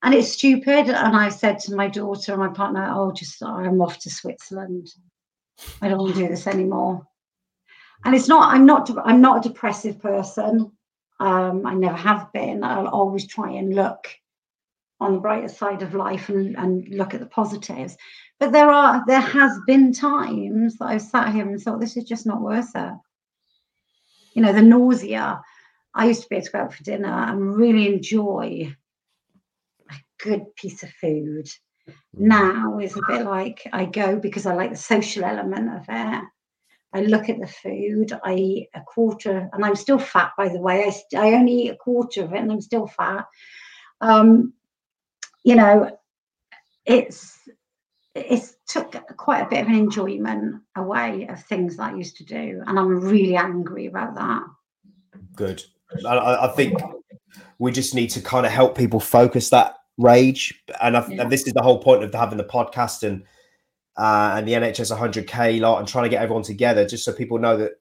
and 0.03 0.13
it's 0.13 0.33
stupid. 0.33 0.89
And 0.89 1.15
I 1.15 1.29
said 1.29 1.59
to 1.59 1.75
my 1.75 1.87
daughter 1.87 2.33
and 2.33 2.41
my 2.41 2.49
partner, 2.49 2.91
Oh, 2.93 3.11
just 3.11 3.41
I'm 3.41 3.81
off 3.81 3.99
to 3.99 4.09
Switzerland. 4.09 4.89
I 5.81 5.87
don't 5.87 5.99
want 5.99 6.15
to 6.15 6.21
do 6.21 6.27
this 6.27 6.47
anymore. 6.47 7.07
And 8.05 8.13
it's 8.13 8.27
not, 8.27 8.53
I'm 8.53 8.65
not, 8.65 8.89
I'm 9.05 9.21
not 9.21 9.45
a 9.45 9.49
depressive 9.49 9.99
person. 9.99 10.71
Um, 11.19 11.65
I 11.65 11.73
never 11.73 11.95
have 11.95 12.31
been. 12.33 12.63
I'll 12.63 12.87
always 12.87 13.27
try 13.27 13.51
and 13.51 13.73
look 13.73 14.07
on 14.99 15.13
the 15.13 15.19
brighter 15.19 15.47
side 15.47 15.81
of 15.81 15.93
life 15.93 16.29
and, 16.29 16.57
and 16.57 16.87
look 16.89 17.13
at 17.13 17.21
the 17.21 17.25
positives. 17.27 17.95
But 18.39 18.51
there 18.51 18.69
are 18.69 19.03
there 19.07 19.21
has 19.21 19.57
been 19.67 19.93
times 19.93 20.77
that 20.77 20.85
I've 20.85 21.01
sat 21.01 21.33
here 21.33 21.47
and 21.47 21.61
thought 21.61 21.79
this 21.79 21.95
is 21.95 22.03
just 22.03 22.25
not 22.25 22.41
worth 22.41 22.71
it. 22.75 22.93
You 24.33 24.41
know, 24.41 24.53
the 24.53 24.61
nausea. 24.61 25.41
I 25.95 26.07
used 26.07 26.23
to 26.23 26.29
be 26.29 26.37
able 26.37 26.45
to 26.45 26.51
go 26.51 26.59
out 26.59 26.73
for 26.73 26.83
dinner 26.83 27.07
and 27.07 27.55
really 27.55 27.93
enjoy 27.93 28.75
a 29.91 29.95
good 30.23 30.55
piece 30.55 30.81
of 30.83 30.89
food. 30.89 31.47
Now 32.13 32.79
is 32.79 32.97
a 32.97 33.01
bit 33.07 33.25
like 33.25 33.61
I 33.71 33.85
go 33.85 34.15
because 34.17 34.45
I 34.45 34.55
like 34.55 34.71
the 34.71 34.77
social 34.77 35.23
element 35.23 35.69
of 35.69 35.85
it. 35.87 36.23
I 36.93 37.01
look 37.01 37.29
at 37.29 37.39
the 37.39 37.47
food. 37.47 38.11
I 38.23 38.35
eat 38.35 38.69
a 38.75 38.81
quarter, 38.81 39.49
and 39.51 39.65
I'm 39.65 39.75
still 39.75 39.99
fat, 39.99 40.31
by 40.37 40.49
the 40.49 40.61
way. 40.61 40.85
I, 40.85 41.17
I 41.17 41.33
only 41.33 41.63
eat 41.63 41.69
a 41.71 41.75
quarter 41.75 42.23
of 42.23 42.33
it, 42.33 42.39
and 42.39 42.51
I'm 42.51 42.61
still 42.61 42.87
fat. 42.87 43.25
Um, 43.99 44.53
you 45.43 45.55
know, 45.55 45.97
it's 46.85 47.37
it's 48.15 48.55
took 48.67 48.93
quite 49.17 49.41
a 49.41 49.49
bit 49.49 49.61
of 49.61 49.67
an 49.67 49.75
enjoyment 49.75 50.61
away 50.75 51.27
of 51.27 51.43
things 51.43 51.77
that 51.77 51.93
I 51.93 51.95
used 51.95 52.15
to 52.17 52.23
do, 52.25 52.61
and 52.67 52.77
I'm 52.79 52.99
really 53.01 53.35
angry 53.35 53.87
about 53.87 54.15
that. 54.15 54.43
good. 55.35 55.63
I- 56.07 56.45
I, 56.45 56.47
think 56.49 56.79
we 57.59 57.71
just 57.71 57.93
need 57.95 58.07
to 58.11 58.21
kind 58.21 58.45
of 58.45 58.51
help 58.51 58.75
people 58.77 58.99
focus 58.99 59.49
that 59.49 59.77
rage, 59.97 60.53
and, 60.81 60.95
Yeah. 60.95 61.21
and 61.21 61.31
this 61.31 61.45
is 61.47 61.53
the 61.53 61.61
whole 61.61 61.79
point 61.79 62.03
of 62.03 62.13
having 62.13 62.37
the 62.37 62.43
podcast 62.43 63.03
and 63.03 63.23
uh, 63.95 64.33
and 64.35 64.47
the 64.47 64.53
NHS 64.53 64.91
100k 64.95 65.59
lot 65.59 65.77
and 65.79 65.87
trying 65.87 66.03
to 66.05 66.09
get 66.09 66.21
everyone 66.21 66.41
together, 66.43 66.83
just 66.87 67.05
so 67.05 67.13
people 67.13 67.37
know 67.37 67.57
that 67.57 67.73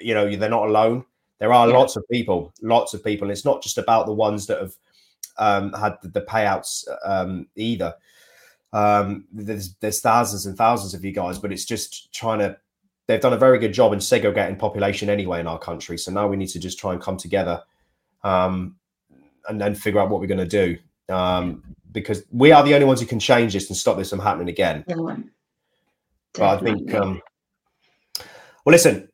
you 0.00 0.12
know 0.14 0.34
they're 0.36 0.50
not 0.50 0.68
alone. 0.68 1.04
There 1.38 1.52
are 1.52 1.68
Yeah. 1.68 1.76
lots 1.78 1.96
of 1.96 2.04
people, 2.10 2.52
lots 2.62 2.92
of 2.94 3.02
people. 3.04 3.26
And 3.26 3.32
it's 3.32 3.44
not 3.44 3.62
just 3.62 3.78
about 3.78 4.06
the 4.06 4.12
ones 4.12 4.46
that 4.46 4.60
have 4.60 4.74
um, 5.38 5.72
had 5.74 5.96
the, 6.02 6.08
the 6.08 6.20
payouts 6.22 6.84
um, 7.04 7.46
either. 7.56 7.94
Um, 8.72 9.24
there's 9.32 9.74
there's 9.76 10.00
thousands 10.00 10.46
and 10.46 10.56
thousands 10.56 10.94
of 10.94 11.04
you 11.04 11.12
guys, 11.12 11.38
but 11.38 11.52
it's 11.52 11.64
just 11.64 12.12
trying 12.12 12.40
to. 12.40 12.56
They've 13.08 13.20
done 13.20 13.32
a 13.32 13.38
very 13.38 13.58
good 13.60 13.72
job 13.72 13.92
in 13.92 14.00
segregating 14.00 14.56
population 14.56 15.08
anyway 15.08 15.38
in 15.38 15.46
our 15.46 15.58
country. 15.60 15.96
So 15.96 16.10
now 16.10 16.26
we 16.26 16.36
need 16.36 16.48
to 16.48 16.58
just 16.58 16.76
try 16.78 16.92
and 16.92 17.00
come 17.00 17.16
together, 17.16 17.62
um, 18.24 18.76
and 19.48 19.60
then 19.60 19.74
figure 19.76 20.00
out 20.00 20.10
what 20.10 20.20
we're 20.20 20.26
going 20.26 20.38
to 20.38 20.44
do. 20.46 20.76
Um, 21.08 21.62
because 21.92 22.24
we 22.32 22.50
are 22.52 22.62
the 22.64 22.74
only 22.74 22.84
ones 22.84 23.00
who 23.00 23.06
can 23.06 23.20
change 23.20 23.52
this 23.52 23.68
and 23.70 23.76
stop 23.76 23.96
this 23.96 24.10
from 24.10 24.18
happening 24.18 24.48
again. 24.48 24.84
Yeah, 24.88 25.16
But 26.34 26.42
I 26.42 26.56
think, 26.58 26.92
um, 26.92 27.22
well, 28.18 28.72
listen, 28.72 29.08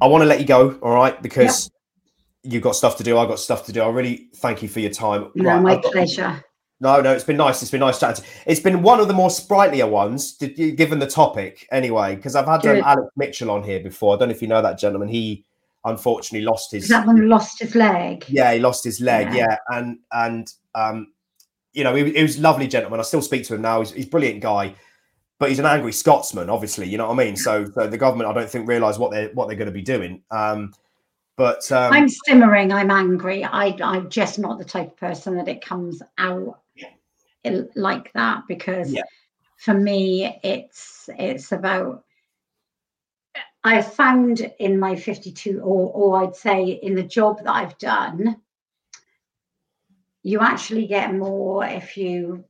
I 0.00 0.06
want 0.06 0.22
to 0.22 0.26
let 0.26 0.38
you 0.38 0.46
go, 0.46 0.78
all 0.82 0.94
right, 0.94 1.20
because 1.22 1.70
you've 2.42 2.62
got 2.62 2.76
stuff 2.76 2.96
to 2.98 3.02
do. 3.02 3.18
I've 3.18 3.28
got 3.28 3.38
stuff 3.40 3.64
to 3.66 3.72
do. 3.72 3.80
I 3.80 3.88
really 3.88 4.28
thank 4.36 4.62
you 4.62 4.68
for 4.68 4.80
your 4.80 4.90
time. 4.92 5.30
no, 5.34 5.50
Right, 5.54 5.62
my 5.62 5.74
got- 5.80 5.92
pleasure. 5.92 6.44
No, 6.82 7.00
no, 7.02 7.12
it's 7.12 7.24
been 7.24 7.36
nice. 7.36 7.60
It's 7.60 7.70
been 7.70 7.80
nice 7.80 8.00
chatting. 8.00 8.24
It's 8.46 8.60
been 8.60 8.82
one 8.82 9.00
of 9.00 9.08
the 9.08 9.14
more 9.14 9.28
sprightlier 9.28 9.86
ones, 9.86 10.32
given 10.32 10.98
the 10.98 11.06
topic, 11.06 11.68
anyway. 11.70 12.16
Because 12.16 12.34
I've 12.34 12.46
had 12.46 12.64
um, 12.66 12.82
Alex 12.84 13.08
Mitchell 13.16 13.50
on 13.50 13.62
here 13.62 13.80
before. 13.80 14.14
I 14.14 14.18
don't 14.18 14.28
know 14.28 14.34
if 14.34 14.40
you 14.40 14.48
know 14.48 14.62
that 14.62 14.78
gentleman. 14.78 15.08
He 15.08 15.44
unfortunately 15.84 16.44
lost 16.44 16.72
his. 16.72 16.88
That 16.88 17.06
one 17.06 17.28
lost 17.28 17.60
his 17.60 17.74
leg? 17.74 18.24
Yeah, 18.28 18.54
he 18.54 18.60
lost 18.60 18.84
his 18.84 19.00
leg. 19.00 19.34
Yeah. 19.34 19.46
Yeah, 19.50 19.56
and 19.68 19.98
and 20.12 20.52
um, 20.74 21.12
you 21.72 21.84
know, 21.84 21.94
he, 21.94 22.12
he 22.12 22.22
was 22.22 22.38
a 22.38 22.40
lovely 22.40 22.66
gentleman. 22.66 23.00
I 23.00 23.02
still 23.02 23.22
speak 23.22 23.44
to 23.44 23.54
him 23.54 23.62
now. 23.62 23.80
He's, 23.80 23.92
he's 23.92 24.06
a 24.06 24.10
brilliant 24.10 24.40
guy, 24.40 24.74
but 25.38 25.50
he's 25.50 25.58
an 25.58 25.66
angry 25.66 25.92
Scotsman, 25.92 26.50
obviously. 26.50 26.88
You 26.88 26.98
know 26.98 27.08
what 27.08 27.20
I 27.20 27.24
mean? 27.24 27.36
So, 27.36 27.66
so 27.66 27.86
the 27.86 27.98
government, 27.98 28.30
I 28.30 28.32
don't 28.32 28.48
think, 28.48 28.68
realise 28.68 28.98
what 28.98 29.10
they're 29.10 29.28
what 29.34 29.48
they're 29.48 29.56
going 29.56 29.66
to 29.66 29.72
be 29.72 29.82
doing. 29.82 30.22
Um, 30.30 30.72
but 31.36 31.70
um, 31.72 31.92
I'm 31.92 32.08
simmering. 32.08 32.72
I'm 32.72 32.90
angry. 32.90 33.44
I, 33.44 33.76
I'm 33.82 34.10
just 34.10 34.38
not 34.38 34.58
the 34.58 34.64
type 34.64 34.88
of 34.88 34.96
person 34.96 35.36
that 35.36 35.48
it 35.48 35.64
comes 35.64 36.02
out 36.18 36.59
like 37.74 38.12
that 38.12 38.46
because 38.48 38.92
Yeah. 38.92 39.02
for 39.56 39.74
me 39.74 40.38
it's 40.42 41.08
it's 41.18 41.52
about 41.52 42.04
I 43.62 43.82
found 43.82 44.40
in 44.58 44.78
my 44.78 44.96
52 44.96 45.60
or 45.60 45.90
or 45.92 46.22
I'd 46.22 46.36
say 46.36 46.64
in 46.70 46.94
the 46.94 47.02
job 47.02 47.38
that 47.38 47.54
I've 47.54 47.78
done 47.78 48.40
you 50.22 50.40
actually 50.40 50.86
get 50.86 51.14
more 51.14 51.64
if 51.64 51.96
you 51.96 52.44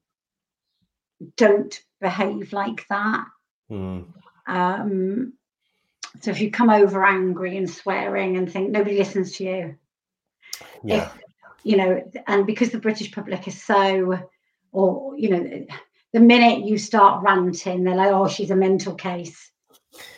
don't 1.37 1.81
behave 2.01 2.53
like 2.53 2.87
that 2.89 3.27
Mm. 3.71 4.07
um 4.47 5.33
so 6.21 6.31
if 6.33 6.41
you 6.41 6.51
come 6.51 6.71
over 6.71 7.05
angry 7.05 7.57
and 7.57 7.71
swearing 7.71 8.37
and 8.37 8.51
think 8.51 8.71
nobody 8.71 8.99
listens 8.99 9.37
to 9.37 9.45
you 9.45 9.77
Yeah. 10.83 11.05
if 11.05 11.23
you 11.63 11.77
know 11.77 12.03
and 12.27 12.47
because 12.47 12.71
the 12.71 12.81
british 12.81 13.13
public 13.13 13.47
is 13.47 13.63
so 13.63 14.19
or 14.73 15.17
you 15.19 15.31
know 15.31 15.67
the 16.13 16.21
minute 16.21 16.67
you 16.67 16.79
start 16.79 17.23
ranting 17.23 17.85
they're 17.85 17.95
like 17.97 18.13
oh 18.13 18.29
she's 18.29 18.51
a 18.51 18.57
mental 18.57 18.95
case. 18.95 19.51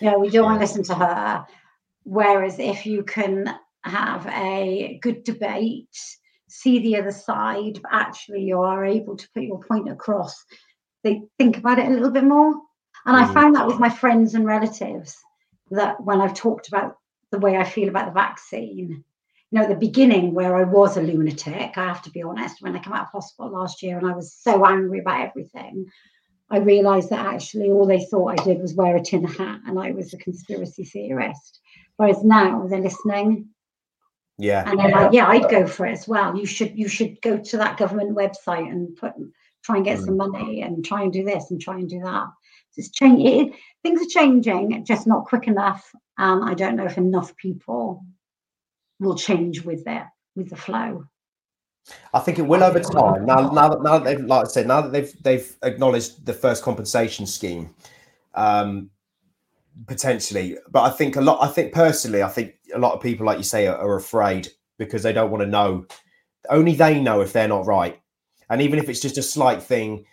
You 0.00 0.10
know 0.10 0.18
we 0.18 0.30
don't 0.30 0.44
want 0.44 0.56
to 0.60 0.64
listen 0.64 0.82
to 0.84 0.94
her. 0.94 1.46
Whereas 2.04 2.58
if 2.58 2.84
you 2.86 3.04
can 3.04 3.54
have 3.84 4.26
a 4.26 4.98
good 5.02 5.24
debate 5.24 5.96
see 6.48 6.78
the 6.80 6.96
other 6.96 7.10
side 7.12 7.80
but 7.82 7.90
actually 7.92 8.42
you 8.42 8.60
are 8.60 8.84
able 8.84 9.16
to 9.16 9.28
put 9.34 9.42
your 9.42 9.60
point 9.60 9.88
across 9.90 10.44
they 11.02 11.22
think 11.38 11.56
about 11.56 11.78
it 11.78 11.86
a 11.86 11.90
little 11.90 12.10
bit 12.10 12.24
more. 12.24 12.54
And 13.06 13.16
i 13.16 13.24
Mhm. 13.24 13.34
found 13.34 13.54
that 13.56 13.66
with 13.66 13.80
my 13.80 13.88
friends 13.88 14.34
and 14.34 14.44
relatives 14.46 15.16
that 15.70 16.00
when 16.04 16.20
i've 16.20 16.34
talked 16.34 16.68
about 16.68 16.96
the 17.30 17.38
way 17.38 17.56
i 17.56 17.64
feel 17.64 17.88
about 17.88 18.06
the 18.06 18.12
vaccine 18.12 19.02
you 19.52 19.58
know, 19.58 19.64
at 19.64 19.68
the 19.68 19.76
beginning 19.76 20.32
where 20.32 20.56
I 20.56 20.64
was 20.64 20.96
a 20.96 21.02
lunatic, 21.02 21.76
I 21.76 21.86
have 21.86 22.00
to 22.02 22.10
be 22.10 22.22
honest, 22.22 22.62
when 22.62 22.74
I 22.74 22.78
came 22.78 22.94
out 22.94 23.02
of 23.02 23.08
hospital 23.08 23.52
last 23.52 23.82
year 23.82 23.98
and 23.98 24.08
I 24.08 24.14
was 24.14 24.32
so 24.32 24.64
angry 24.64 25.00
about 25.00 25.28
everything, 25.28 25.84
I 26.50 26.58
realized 26.58 27.10
that 27.10 27.34
actually 27.34 27.70
all 27.70 27.86
they 27.86 28.02
thought 28.06 28.40
I 28.40 28.44
did 28.44 28.62
was 28.62 28.74
wear 28.74 28.96
a 28.96 29.02
tin 29.02 29.24
hat 29.24 29.60
and 29.66 29.78
I 29.78 29.90
was 29.90 30.14
a 30.14 30.18
conspiracy 30.18 30.84
theorist. 30.84 31.60
Whereas 31.98 32.24
now 32.24 32.66
they're 32.66 32.80
listening 32.80 33.50
Yeah. 34.38 34.64
and 34.66 34.78
they're 34.78 34.90
like, 34.90 35.12
yeah, 35.12 35.28
I'd 35.28 35.50
go 35.50 35.66
for 35.66 35.84
it 35.84 35.92
as 35.92 36.08
well. 36.08 36.34
You 36.34 36.46
should 36.46 36.78
you 36.78 36.88
should 36.88 37.20
go 37.20 37.36
to 37.36 37.56
that 37.58 37.76
government 37.76 38.16
website 38.16 38.70
and 38.70 38.96
put 38.96 39.12
try 39.62 39.76
and 39.76 39.84
get 39.84 39.98
some 39.98 40.14
hmm. 40.14 40.32
money 40.32 40.62
and 40.62 40.82
try 40.82 41.02
and 41.02 41.12
do 41.12 41.24
this 41.24 41.50
and 41.50 41.60
try 41.60 41.74
and 41.74 41.90
do 41.90 42.00
that. 42.00 42.26
So 42.70 42.80
it's 42.80 42.90
change 42.90 43.22
it, 43.22 43.52
things 43.82 44.00
are 44.00 44.20
changing, 44.20 44.82
just 44.86 45.06
not 45.06 45.26
quick 45.26 45.46
enough. 45.46 45.92
And 46.16 46.42
I 46.42 46.54
don't 46.54 46.76
know 46.76 46.86
if 46.86 46.96
enough 46.96 47.36
people 47.36 48.02
will 49.02 49.16
change 49.16 49.62
with 49.62 49.86
it, 49.86 50.04
with 50.36 50.50
the 50.50 50.56
flow. 50.56 51.04
I 52.14 52.20
think 52.20 52.38
it 52.38 52.42
will 52.42 52.62
over 52.62 52.78
time. 52.78 53.26
Now, 53.26 53.50
now 53.50 53.68
that 53.68 53.82
now 53.82 53.98
that 53.98 54.04
they've, 54.04 54.24
like 54.24 54.46
I 54.46 54.48
said, 54.48 54.66
now 54.68 54.82
that 54.82 54.92
they've 54.92 55.22
they've 55.22 55.56
acknowledged 55.62 56.24
the 56.24 56.32
first 56.32 56.62
compensation 56.62 57.26
scheme, 57.26 57.74
um, 58.34 58.90
potentially. 59.86 60.58
But 60.70 60.82
I 60.82 60.90
think 60.90 61.16
a 61.16 61.20
lot. 61.20 61.42
I 61.42 61.48
think 61.48 61.72
personally, 61.72 62.22
I 62.22 62.28
think 62.28 62.54
a 62.74 62.78
lot 62.78 62.92
of 62.94 63.00
people, 63.00 63.26
like 63.26 63.38
you 63.38 63.44
say, 63.44 63.66
are, 63.66 63.76
are 63.76 63.96
afraid 63.96 64.48
because 64.78 65.02
they 65.02 65.12
don't 65.12 65.30
want 65.30 65.42
to 65.42 65.48
know. 65.48 65.86
Only 66.48 66.74
they 66.74 67.00
know 67.00 67.20
if 67.20 67.32
they're 67.32 67.48
not 67.48 67.66
right, 67.66 68.00
and 68.48 68.62
even 68.62 68.78
if 68.78 68.88
it's 68.88 69.00
just 69.00 69.18
a 69.18 69.22
slight 69.22 69.62
thing, 69.62 70.06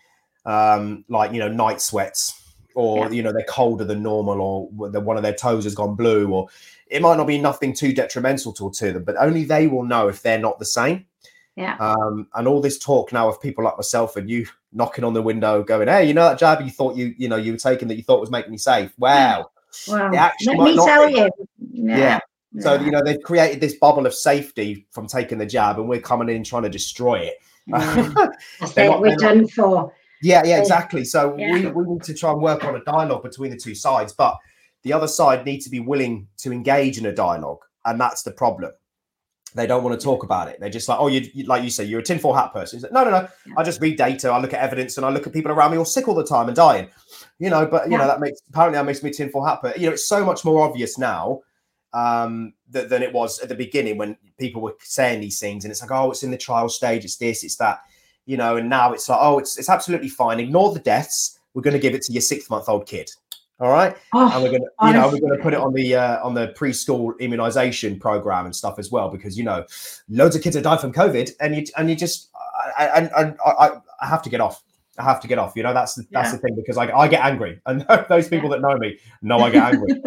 um, 0.45 1.06
like 1.07 1.34
you 1.34 1.40
know, 1.40 1.49
night 1.49 1.82
sweats, 1.82 2.34
or 2.74 3.06
Yeah. 3.06 3.11
you 3.11 3.24
know, 3.24 3.32
they're 3.32 3.44
colder 3.44 3.84
than 3.84 4.02
normal, 4.02 4.41
or 4.41 4.68
one 4.70 5.18
of 5.18 5.24
their 5.24 5.36
toes 5.36 5.66
has 5.66 5.76
gone 5.76 5.95
blue, 5.95 6.32
or 6.32 6.48
it 6.90 7.02
might 7.02 7.18
not 7.18 7.28
be 7.28 7.38
nothing 7.38 7.74
too 7.74 7.94
detrimental 7.94 8.52
to, 8.53 8.72
to 8.72 8.91
them, 8.94 9.03
but 9.03 9.16
only 9.20 9.44
they 9.45 9.68
will 9.68 9.84
know 9.84 10.07
if 10.07 10.22
they're 10.22 10.40
not 10.40 10.60
the 10.60 10.66
same. 10.66 11.06
Yeah. 11.56 11.76
Um, 11.80 12.28
and 12.36 12.48
all 12.48 12.61
this 12.61 12.80
talk 12.80 13.11
now 13.11 13.28
of 13.28 13.41
people 13.41 13.64
like 13.64 13.78
myself 13.78 14.16
and 14.16 14.30
you 14.30 14.45
knocking 14.72 15.03
on 15.03 15.14
the 15.14 15.22
window, 15.22 15.61
going, 15.64 15.88
"Hey, 15.88 16.06
you 16.07 16.14
know 16.14 16.30
that 16.30 16.40
jab 16.40 16.61
you 16.61 16.70
thought 16.72 16.95
you, 16.95 17.14
you 17.18 17.28
know, 17.28 17.36
you 17.36 17.52
were 17.52 17.57
taking 17.57 17.88
that 17.90 17.95
you 17.95 18.03
thought 18.03 18.22
was 18.22 18.32
making 18.32 18.52
me 18.52 18.57
safe? 18.57 18.94
Wow." 18.98 19.52
Well, 19.88 20.11
let 20.11 20.34
me 20.57 20.76
tell 20.76 21.07
be. 21.07 21.14
you. 21.18 21.30
Yeah. 21.60 22.20
So 22.60 22.74
yeah, 22.74 22.82
you 22.82 22.91
know 22.91 23.03
they've 23.03 23.22
created 23.22 23.61
this 23.61 23.76
bubble 23.76 24.07
of 24.07 24.14
safety 24.16 24.88
from 24.91 25.06
taking 25.06 25.38
the 25.38 25.45
jab, 25.45 25.78
and 25.80 25.88
we're 25.88 25.99
coming 26.02 26.30
in 26.30 26.44
trying 26.44 26.64
to 26.64 26.70
destroy 26.70 27.20
it. 27.20 27.36
yeah. 27.68 28.14
That's 28.60 28.74
They're 28.74 28.86
it. 28.86 28.90
not- 28.90 29.02
We're 29.02 29.10
not- 29.10 29.20
done 29.20 29.48
for. 29.48 29.94
Yeah, 30.22 30.44
yeah, 30.44 30.60
exactly. 30.60 31.06
So 31.06 31.30
we, 31.36 31.68
we 31.68 31.86
need 31.94 32.03
to 32.03 32.14
try 32.14 32.32
and 32.32 32.41
work 32.41 32.66
on 32.66 32.76
a 32.76 32.84
dialogue 32.84 33.24
between 33.24 33.52
the 33.52 33.57
two 33.57 33.74
sides, 33.76 34.11
but 34.11 34.38
the 34.84 34.93
other 34.93 35.07
side 35.07 35.45
need 35.45 35.60
to 35.61 35.69
be 35.69 35.80
willing 35.80 36.27
to 36.38 36.51
engage 36.51 36.97
in 36.97 37.06
a 37.06 37.14
dialogue, 37.14 37.60
and 37.85 37.99
that's 37.99 38.23
the 38.23 38.31
problem. 38.31 38.72
They 39.56 39.65
don't 39.65 39.84
want 39.84 39.99
to 39.99 40.03
talk 40.03 40.23
about 40.23 40.47
it. 40.47 40.60
They're 40.60 40.69
just 40.69 40.88
like, 40.88 40.99
oh, 40.99 41.07
you, 41.07 41.27
you 41.34 41.45
like 41.45 41.64
you 41.64 41.72
say, 41.72 41.84
you're 41.84 42.01
a 42.01 42.03
tinfoil 42.03 42.34
hat 42.34 42.53
person. 42.53 42.81
Like, 42.81 42.91
no, 42.91 43.03
no, 43.03 43.10
no. 43.10 43.27
I 43.57 43.64
just 43.64 43.81
read 43.81 43.97
data, 43.97 44.30
I 44.30 44.39
look 44.39 44.53
at 44.53 44.61
evidence, 44.61 44.97
and 44.97 45.06
I 45.06 45.10
look 45.10 45.26
at 45.26 45.34
people 45.34 45.51
around 45.51 45.72
me 45.72 45.77
all 45.77 45.85
sick 45.85 46.07
all 46.07 46.14
the 46.14 46.23
time 46.23 46.47
and 46.47 46.56
dying. 46.56 46.88
You 47.39 47.49
know, 47.49 47.65
but 47.65 47.89
you 47.89 47.97
know 47.97 48.06
that 48.06 48.19
makes 48.19 48.39
apparently 48.49 48.77
that 48.77 48.85
makes 48.85 49.01
me 49.01 49.10
a 49.10 49.14
tinfoil 49.14 49.45
hat. 49.45 49.60
But 49.61 49.80
you 49.80 49.88
know, 49.88 49.93
it's 49.93 50.07
so 50.07 50.23
much 50.23 50.45
more 50.45 50.61
obvious 50.61 50.97
now 50.97 51.41
um 51.93 52.53
th- 52.72 52.88
than 52.88 53.01
it 53.01 53.11
was 53.11 53.39
at 53.39 53.49
the 53.49 53.56
beginning 53.56 53.97
when 53.97 54.15
people 54.38 54.61
were 54.61 54.76
saying 54.81 55.19
these 55.19 55.39
things, 55.39 55.65
and 55.65 55.72
it's 55.72 55.81
like, 55.81 55.91
oh, 55.91 56.11
it's 56.11 56.22
in 56.22 56.30
the 56.30 56.38
trial 56.38 56.69
stage, 56.69 57.03
it's 57.03 57.18
this, 57.18 57.43
it's 57.43 57.56
that 57.56 57.80
you 58.30 58.38
know, 58.38 58.57
and 58.57 58.69
now 58.69 58.93
it's 58.93 59.10
like, 59.10 59.18
oh, 59.19 59.39
it's 59.39 59.57
it's 59.57 59.69
absolutely 59.69 60.10
fine. 60.10 60.39
Ignore 60.39 60.73
the 60.76 60.80
deaths. 60.80 61.39
We're 61.56 61.64
going 61.64 61.73
to 61.73 61.80
give 61.80 61.95
it 61.95 62.03
to 62.03 62.14
your 62.14 62.22
six 62.22 62.47
month 62.47 62.69
old 62.69 62.85
kid. 62.85 63.10
All 63.61 63.69
right, 63.69 63.94
and 64.14 64.31
Oh, 64.34 64.41
we're 64.41 64.52
going 64.52 64.61
to, 64.61 64.88
you 64.88 64.94
know, 64.94 65.10
we're 65.10 65.36
to 65.36 65.44
put 65.44 65.53
it 65.53 65.60
on 65.60 65.73
the 65.73 65.94
uh, 65.94 66.26
on 66.26 66.34
the 66.34 66.53
preschool 66.57 67.18
immunization 67.19 67.99
program 67.99 68.45
and 68.45 68.56
stuff 68.56 68.80
as 68.80 68.90
well, 68.90 69.10
because 69.10 69.38
you 69.38 69.44
know, 69.44 69.65
loads 70.07 70.36
of 70.38 70.41
kids 70.41 70.56
have 70.56 70.64
died 70.64 70.80
from 70.80 70.94
COVID, 70.94 71.31
and 71.41 71.56
you 71.56 71.65
and 71.77 71.90
you 71.90 71.95
just, 71.98 72.30
I, 72.77 72.88
I, 72.88 73.22
I, 73.22 73.34
I, 73.45 73.72
I 74.02 74.07
have 74.07 74.22
to 74.22 74.30
get 74.30 74.40
off. 74.40 74.64
I 74.98 75.03
have 75.03 75.19
to 75.22 75.27
get 75.27 75.40
off. 75.40 75.57
You 75.57 75.64
know, 75.64 75.73
that's 75.73 75.95
the, 75.95 76.06
that's 76.11 76.30
Yeah. 76.30 76.36
the 76.36 76.38
thing 76.38 76.56
because 76.56 76.77
I, 76.77 76.90
I 76.90 77.10
get 77.10 77.22
angry, 77.23 77.60
and 77.65 77.86
those 78.07 78.30
people 78.30 78.49
that 78.49 78.61
know 78.61 78.77
me 78.77 78.98
know 79.22 79.40
I 79.40 79.49
get 79.49 79.73
angry. 79.73 79.90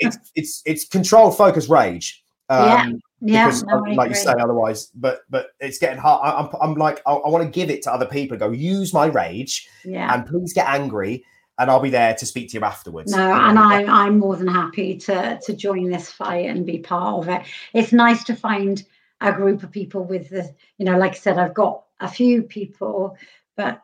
it's 0.00 0.18
it's 0.34 0.62
it's 0.66 0.84
controlled 0.84 1.36
focus 1.36 1.68
rage. 1.68 2.24
Um, 2.48 3.00
yeah, 3.20 3.46
because 3.46 3.62
no, 3.62 3.86
I 3.86 3.92
like 3.92 4.08
you 4.08 4.16
say 4.16 4.32
otherwise 4.40 4.90
but 4.94 5.20
but 5.28 5.50
it's 5.60 5.78
getting 5.78 5.98
hard 5.98 6.20
I, 6.24 6.40
I'm, 6.40 6.48
I'm 6.60 6.74
like 6.74 7.00
i, 7.06 7.12
I 7.12 7.28
want 7.28 7.44
to 7.44 7.50
give 7.50 7.70
it 7.70 7.82
to 7.82 7.92
other 7.92 8.06
people 8.06 8.36
go 8.38 8.50
use 8.50 8.94
my 8.94 9.06
rage 9.06 9.68
yeah. 9.84 10.12
and 10.12 10.26
please 10.26 10.52
get 10.54 10.66
angry 10.66 11.22
and 11.60 11.70
i'll 11.70 11.78
be 11.80 11.90
there 11.90 12.14
to 12.14 12.26
speak 12.26 12.48
to 12.50 12.58
you 12.58 12.64
afterwards 12.64 13.12
No, 13.12 13.32
and 13.32 13.58
I'm 13.58 13.88
I'm 13.88 14.18
more 14.18 14.36
than 14.36 14.48
happy 14.48 14.96
to 15.06 15.38
to 15.44 15.52
join 15.54 15.90
this 15.90 16.10
fight 16.10 16.46
and 16.50 16.66
be 16.66 16.78
part 16.78 17.18
of 17.22 17.28
it. 17.28 17.42
It's 17.74 17.92
nice 17.92 18.24
to 18.24 18.34
find 18.34 18.82
a 19.20 19.32
group 19.32 19.62
of 19.62 19.70
people 19.70 20.02
with 20.04 20.30
the, 20.30 20.52
you 20.78 20.86
know, 20.86 20.96
like 20.96 21.12
I 21.12 21.16
said, 21.16 21.38
I've 21.38 21.52
got 21.54 21.84
a 22.00 22.08
few 22.08 22.42
people, 22.42 23.16
but 23.54 23.82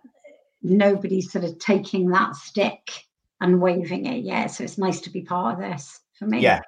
nobody's 0.62 1.30
sort 1.30 1.44
of 1.44 1.58
taking 1.58 2.08
that 2.10 2.34
stick 2.36 2.90
and 3.42 3.60
waving 3.60 4.06
it 4.06 4.24
yet. 4.24 4.46
So 4.46 4.64
it's 4.64 4.78
nice 4.78 5.00
to 5.02 5.10
be 5.10 5.20
part 5.20 5.54
of 5.54 5.60
this 5.60 6.00
for 6.18 6.26
me. 6.26 6.40
yeah 6.40 6.60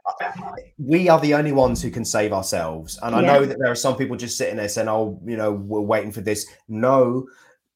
we 0.77 1.09
are 1.09 1.19
the 1.21 1.33
only 1.33 1.53
ones 1.53 1.81
who 1.83 1.91
can 1.91 2.05
save 2.05 2.35
ourselves 2.35 2.99
and 3.03 3.15
i 3.17 3.23
Yeah. 3.23 3.33
know 3.33 3.47
that 3.47 3.57
there 3.59 3.73
are 3.73 3.75
some 3.75 3.97
people 3.97 4.15
just 4.15 4.37
sitting 4.37 4.57
there 4.57 4.69
saying 4.69 4.89
oh 4.89 5.19
you 5.25 5.39
know 5.39 5.53
we're 5.53 5.81
waiting 5.81 6.13
for 6.13 6.21
this 6.21 6.47
no 6.69 7.27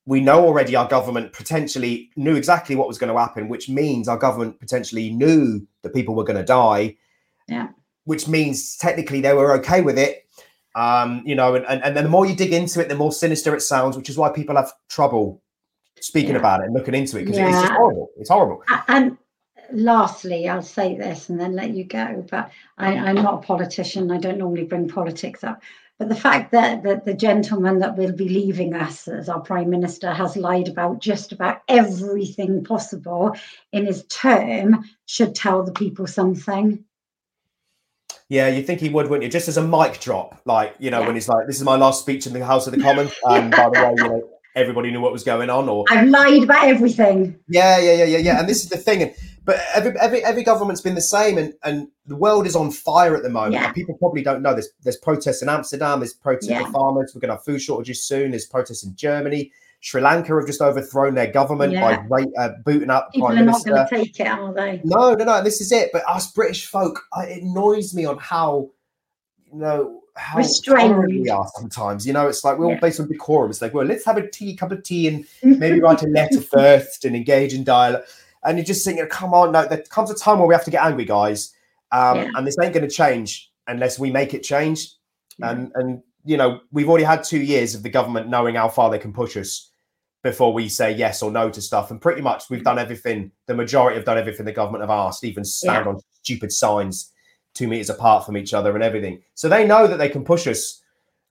we 0.06 0.20
know 0.20 0.44
already 0.44 0.74
our 0.74 0.88
government 0.88 1.32
potentially 1.32 2.10
knew 2.16 2.34
exactly 2.34 2.74
what 2.74 2.88
was 2.88 2.98
going 2.98 3.12
to 3.12 3.18
happen 3.18 3.48
which 3.48 3.68
means 3.68 4.08
our 4.08 4.18
government 4.18 4.58
potentially 4.60 5.10
knew 5.10 5.64
that 5.82 5.94
people 5.94 6.14
were 6.14 6.24
going 6.24 6.38
to 6.38 6.44
die 6.44 6.96
Yeah. 7.48 7.68
which 8.04 8.26
means 8.28 8.76
technically 8.76 9.20
they 9.20 9.32
were 9.34 9.52
okay 9.58 9.80
with 9.80 9.98
it 9.98 10.26
um 10.74 11.22
you 11.24 11.34
know 11.34 11.54
and, 11.54 11.64
and 11.66 11.82
and 11.84 11.96
then 11.96 12.04
the 12.04 12.10
more 12.10 12.26
you 12.26 12.34
dig 12.34 12.52
into 12.52 12.80
it 12.80 12.88
the 12.88 12.94
more 12.96 13.12
sinister 13.12 13.54
it 13.54 13.60
sounds 13.60 13.96
which 13.96 14.08
is 14.10 14.16
why 14.16 14.28
people 14.30 14.56
have 14.56 14.72
trouble 14.88 15.42
speaking 16.00 16.32
Yeah. 16.32 16.38
about 16.38 16.60
it 16.60 16.66
and 16.66 16.74
looking 16.74 16.94
into 16.94 17.18
it 17.18 17.24
because 17.24 17.38
it's 17.38 17.60
just 17.60 17.72
horrible 17.72 18.10
it's 18.18 18.30
horrible 18.30 18.62
And 18.88 19.18
lastly, 19.72 20.48
I'll 20.48 20.62
say 20.62 20.96
this 20.96 21.28
and 21.28 21.40
then 21.40 21.54
let 21.54 21.70
you 21.70 21.84
go. 21.84 22.26
But 22.30 22.50
I, 22.78 22.94
I'm 22.94 23.16
not 23.16 23.34
a 23.42 23.46
politician. 23.46 24.10
I 24.10 24.18
don't 24.18 24.38
normally 24.38 24.64
bring 24.64 24.88
politics 24.88 25.44
up. 25.44 25.62
But 26.02 26.08
the 26.08 26.16
fact 26.16 26.50
that, 26.50 26.82
that 26.82 27.04
the 27.04 27.14
gentleman 27.14 27.78
that 27.78 27.96
will 27.96 28.10
be 28.10 28.28
leaving 28.28 28.74
us 28.74 29.06
as 29.06 29.28
our 29.28 29.38
prime 29.38 29.70
minister 29.70 30.12
has 30.12 30.36
lied 30.36 30.66
about 30.66 30.98
just 30.98 31.30
about 31.30 31.62
everything 31.68 32.64
possible 32.64 33.36
in 33.70 33.86
his 33.86 34.04
term 34.06 34.82
should 35.06 35.36
tell 35.36 35.62
the 35.62 35.70
people 35.70 36.08
something. 36.08 36.84
Yeah, 38.28 38.48
you 38.48 38.64
think 38.64 38.80
he 38.80 38.88
would, 38.88 39.10
wouldn't 39.10 39.22
you? 39.22 39.30
Just 39.30 39.46
as 39.46 39.58
a 39.58 39.62
mic 39.62 40.00
drop, 40.00 40.40
like 40.44 40.74
you 40.80 40.90
know, 40.90 41.02
Yeah. 41.02 41.06
when 41.06 41.14
he's 41.14 41.28
like, 41.28 41.46
"This 41.46 41.58
is 41.58 41.62
my 41.62 41.76
last 41.76 42.00
speech 42.00 42.26
in 42.26 42.32
the 42.32 42.44
House 42.44 42.66
of 42.66 42.72
the 42.72 42.82
Commons," 42.82 43.12
and 43.28 43.52
by 43.52 43.70
the 43.70 43.80
way, 43.80 43.94
you 43.96 44.08
know, 44.08 44.30
everybody 44.54 44.90
knew 44.90 45.00
what 45.00 45.12
was 45.12 45.24
going 45.24 45.50
on. 45.50 45.68
Or 45.68 45.84
I've 45.90 46.08
lied 46.08 46.44
about 46.44 46.64
everything. 46.66 47.38
yeah, 47.48 47.78
yeah, 47.78 47.92
yeah, 47.94 48.04
yeah, 48.04 48.18
yeah. 48.18 48.40
And 48.40 48.48
this 48.48 48.62
is 48.62 48.68
the 48.70 48.76
thing, 48.76 49.02
and 49.02 49.14
but 49.44 49.60
every 49.74 49.92
every 50.00 50.24
every 50.24 50.42
government's 50.44 50.80
been 50.80 50.94
the 50.94 51.00
same, 51.00 51.38
and 51.38 51.54
and 51.64 51.88
the 52.06 52.16
world 52.16 52.46
is 52.46 52.54
on 52.56 52.70
fire 52.70 53.16
at 53.16 53.22
the 53.22 53.28
moment. 53.30 53.54
Yeah. 53.54 53.72
People 53.72 53.96
probably 53.96 54.22
don't 54.22 54.42
know. 54.42 54.52
There's 54.52 54.68
there's 54.82 54.96
protests 54.96 55.42
in 55.42 55.48
Amsterdam. 55.48 56.00
There's 56.00 56.14
protests 56.14 56.48
Yeah. 56.50 56.64
for 56.66 56.72
farmers. 56.72 57.12
We're 57.14 57.20
going 57.20 57.30
to 57.30 57.34
have 57.36 57.44
food 57.44 57.60
shortages 57.60 58.04
soon. 58.04 58.30
There's 58.30 58.46
protests 58.46 58.84
in 58.84 58.94
Germany. 58.96 59.50
Sri 59.84 60.00
Lanka 60.00 60.32
have 60.36 60.46
just 60.46 60.60
overthrown 60.62 61.16
their 61.16 61.26
government 61.32 61.72
Yeah. 61.72 62.02
by 62.08 62.24
uh, 62.38 62.50
booting 62.64 62.88
up 62.88 63.08
the 63.08 63.16
People 63.16 63.28
prime 63.30 63.38
are 63.38 63.44
not 63.46 63.64
minister. 63.66 63.70
going 63.70 63.86
to 63.88 63.96
take 63.96 64.20
it, 64.20 64.26
are 64.28 64.54
they? 64.54 64.80
No, 64.84 65.14
no, 65.14 65.24
no. 65.24 65.42
This 65.42 65.60
is 65.60 65.72
it. 65.72 65.90
But 65.92 66.08
us 66.08 66.30
British 66.30 66.66
folk, 66.66 67.02
it 67.18 67.42
annoys 67.42 67.92
me 67.92 68.04
on 68.04 68.16
how 68.18 68.70
you 69.52 69.58
know 69.58 70.01
how 70.16 70.38
Restrained. 70.38 71.06
we 71.06 71.28
are 71.30 71.48
sometimes. 71.54 72.06
You 72.06 72.12
know, 72.12 72.28
it's 72.28 72.44
like 72.44 72.58
we're 72.58 72.66
all 72.66 72.78
based 72.80 73.00
on 73.00 73.08
decorum. 73.08 73.50
It's 73.50 73.62
like, 73.62 73.74
well, 73.74 73.86
let's 73.86 74.04
have 74.04 74.16
a 74.16 74.28
tea, 74.28 74.54
cup 74.54 74.72
of 74.72 74.82
tea, 74.82 75.08
and 75.08 75.26
maybe 75.58 75.80
write 75.80 76.02
a 76.02 76.06
letter 76.06 76.40
first 76.40 77.04
and 77.04 77.16
engage 77.16 77.54
in 77.54 77.64
dialogue. 77.64 78.02
And 78.44 78.58
you're 78.58 78.64
just 78.64 78.84
thinking, 78.84 79.06
come 79.06 79.34
on, 79.34 79.52
no, 79.52 79.66
there 79.66 79.82
comes 79.82 80.10
a 80.10 80.14
time 80.14 80.38
where 80.38 80.48
we 80.48 80.54
have 80.54 80.64
to 80.64 80.70
get 80.70 80.84
angry, 80.84 81.04
guys. 81.04 81.54
Um, 81.92 82.16
Yeah. 82.16 82.30
And 82.34 82.46
this 82.46 82.56
ain't 82.60 82.74
going 82.74 82.88
to 82.88 82.94
change 82.94 83.50
unless 83.66 83.98
we 83.98 84.10
make 84.10 84.34
it 84.34 84.42
change. 84.42 84.94
Yeah. 85.38 85.50
And 85.50 85.72
and 85.74 86.02
you 86.24 86.36
know, 86.36 86.60
we've 86.70 86.88
already 86.88 87.04
had 87.04 87.24
two 87.24 87.40
years 87.40 87.74
of 87.74 87.82
the 87.82 87.90
government 87.90 88.28
knowing 88.28 88.54
how 88.54 88.68
far 88.68 88.90
they 88.90 88.98
can 88.98 89.12
push 89.12 89.36
us 89.36 89.70
before 90.22 90.52
we 90.52 90.68
say 90.68 90.92
yes 90.92 91.20
or 91.20 91.32
no 91.32 91.50
to 91.50 91.60
stuff. 91.60 91.90
And 91.90 92.00
pretty 92.00 92.22
much 92.22 92.48
we've 92.48 92.62
done 92.62 92.78
everything. 92.78 93.32
The 93.46 93.54
majority 93.54 93.96
have 93.96 94.04
done 94.04 94.18
everything 94.18 94.46
the 94.46 94.52
government 94.52 94.82
have 94.82 94.90
asked, 94.90 95.24
even 95.24 95.44
stand 95.44 95.88
on 95.88 95.98
stupid 96.22 96.52
signs 96.52 97.12
two 97.54 97.68
meters 97.68 97.90
apart 97.90 98.24
from 98.24 98.36
each 98.36 98.54
other 98.54 98.74
and 98.74 98.82
everything. 98.82 99.22
So 99.34 99.48
they 99.48 99.66
know 99.66 99.86
that 99.86 99.98
they 99.98 100.08
can 100.08 100.24
push 100.24 100.46
us. 100.46 100.82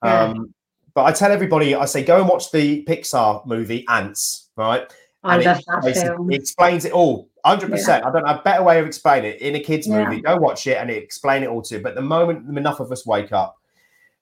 Yeah. 0.04 0.24
Um, 0.26 0.54
but 0.94 1.06
I 1.06 1.12
tell 1.12 1.32
everybody, 1.32 1.74
I 1.74 1.86
say, 1.86 2.04
go 2.04 2.20
and 2.20 2.28
watch 2.28 2.52
the 2.52 2.84
Pixar 2.86 3.46
movie 3.46 3.86
Ants, 3.88 4.50
right? 4.56 4.92
I 5.24 5.36
And 5.36 5.44
it 5.44 5.46
love 5.46 5.64
that 5.84 5.96
film. 5.96 6.32
It 6.32 6.42
explains 6.42 6.86
it 6.86 6.92
all. 6.92 7.30
100%. 7.46 7.90
I 7.90 8.12
don't 8.12 8.26
know 8.26 8.32
a 8.34 8.42
better 8.44 8.64
way 8.64 8.80
of 8.80 8.86
explaining 8.86 9.32
it. 9.32 9.42
In 9.42 9.56
a 9.56 9.60
kid's 9.60 9.88
Yeah. 9.88 10.04
movie, 10.04 10.22
go 10.22 10.36
watch 10.38 10.68
it 10.68 10.78
and 10.78 10.90
it 10.92 11.02
explain 11.02 11.44
it 11.44 11.50
all 11.50 11.62
to 11.64 11.76
you. 11.78 11.82
But 11.82 11.96
the 11.96 12.02
moment 12.02 12.58
enough 12.58 12.80
of 12.80 12.92
us 12.92 13.06
wake 13.06 13.32
up, 13.32 13.58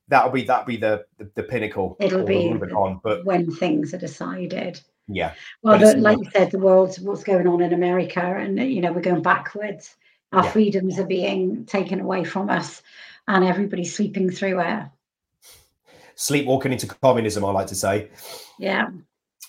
that'll 0.07 0.31
be 0.31 0.43
that'll 0.43 0.65
be 0.65 0.77
the 0.77 1.05
the, 1.17 1.29
the 1.35 1.43
pinnacle. 1.43 1.95
It'll 1.99 2.23
be 2.23 2.49
on, 2.49 2.99
But 3.03 3.25
when 3.25 3.51
things 3.51 3.93
are 3.93 3.97
decided. 3.97 4.79
yeah, 5.07 5.33
Well, 5.63 5.79
the, 5.79 5.97
like 5.97 6.19
you 6.19 6.29
said, 6.31 6.51
the 6.51 6.59
world's 6.59 6.99
what's 6.99 7.23
going 7.23 7.47
on 7.47 7.61
in 7.61 7.73
America, 7.73 8.21
and 8.21 8.59
you 8.59 8.81
know 8.81 8.91
we're 8.91 9.01
going 9.01 9.21
backwards. 9.21 9.95
Our 10.31 10.43
Yeah. 10.43 10.51
freedoms 10.51 10.99
are 10.99 11.05
being 11.05 11.65
taken 11.65 11.99
away 11.99 12.23
from 12.23 12.49
us, 12.49 12.81
and 13.27 13.43
everybody's 13.43 13.93
sleeping 13.95 14.29
through 14.29 14.59
it. 14.61 14.83
sleepwalking 16.15 16.73
into 16.73 16.85
communism, 16.85 17.45
I 17.45 17.51
like 17.51 17.67
to 17.67 17.75
say. 17.75 18.09
Yeah, 18.59 18.89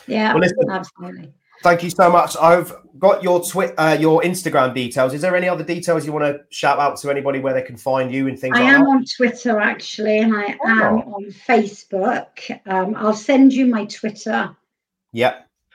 yeah, 0.06 0.32
Well, 0.32 0.40
listen, 0.40 0.70
absolutely. 0.70 1.32
Thank 1.64 1.82
you 1.82 1.90
so 1.90 2.08
much. 2.10 2.36
I've 2.40 2.72
got 2.98 3.24
your 3.24 3.42
twi- 3.44 3.74
uh, 3.76 3.96
your 4.00 4.22
Instagram 4.22 4.72
details. 4.72 5.12
Is 5.12 5.20
there 5.20 5.34
any 5.34 5.48
other 5.48 5.64
details 5.64 6.06
you 6.06 6.12
want 6.12 6.24
to 6.26 6.40
shout 6.50 6.78
out 6.78 6.96
to 6.98 7.10
anybody 7.10 7.40
where 7.40 7.52
they 7.52 7.62
can 7.62 7.76
find 7.76 8.10
you 8.14 8.28
and 8.28 8.38
things 8.38 8.56
I 8.56 8.62
like 8.62 8.72
am 8.72 8.84
that? 8.84 8.88
on 8.90 9.04
Twitter 9.04 9.58
actually, 9.58 10.18
and 10.18 10.32
I 10.34 10.56
am 10.64 10.82
Oh. 10.82 11.14
on 11.16 11.24
Facebook. 11.24 12.60
Um, 12.66 12.94
I'll 12.96 13.12
send 13.14 13.52
you 13.52 13.66
my 13.66 13.84
Twitter 13.86 14.56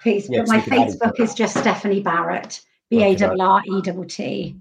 piece, 0.01 0.29
Yeah, 0.29 0.39
but 0.43 0.47
my 0.47 0.55
you 0.55 0.61
can 0.61 0.73
add 0.73 0.87
it 0.87 0.91
to 0.93 0.97
Facebook 0.97 1.19
is 1.19 1.33
just 1.35 1.57
Stephanie 1.57 2.01
Barrett, 2.01 2.61
B 2.89 3.03
A 3.03 3.15
R 3.21 3.35
R 3.37 3.61
E 3.67 3.81
T 3.81 3.91
T. 4.07 4.55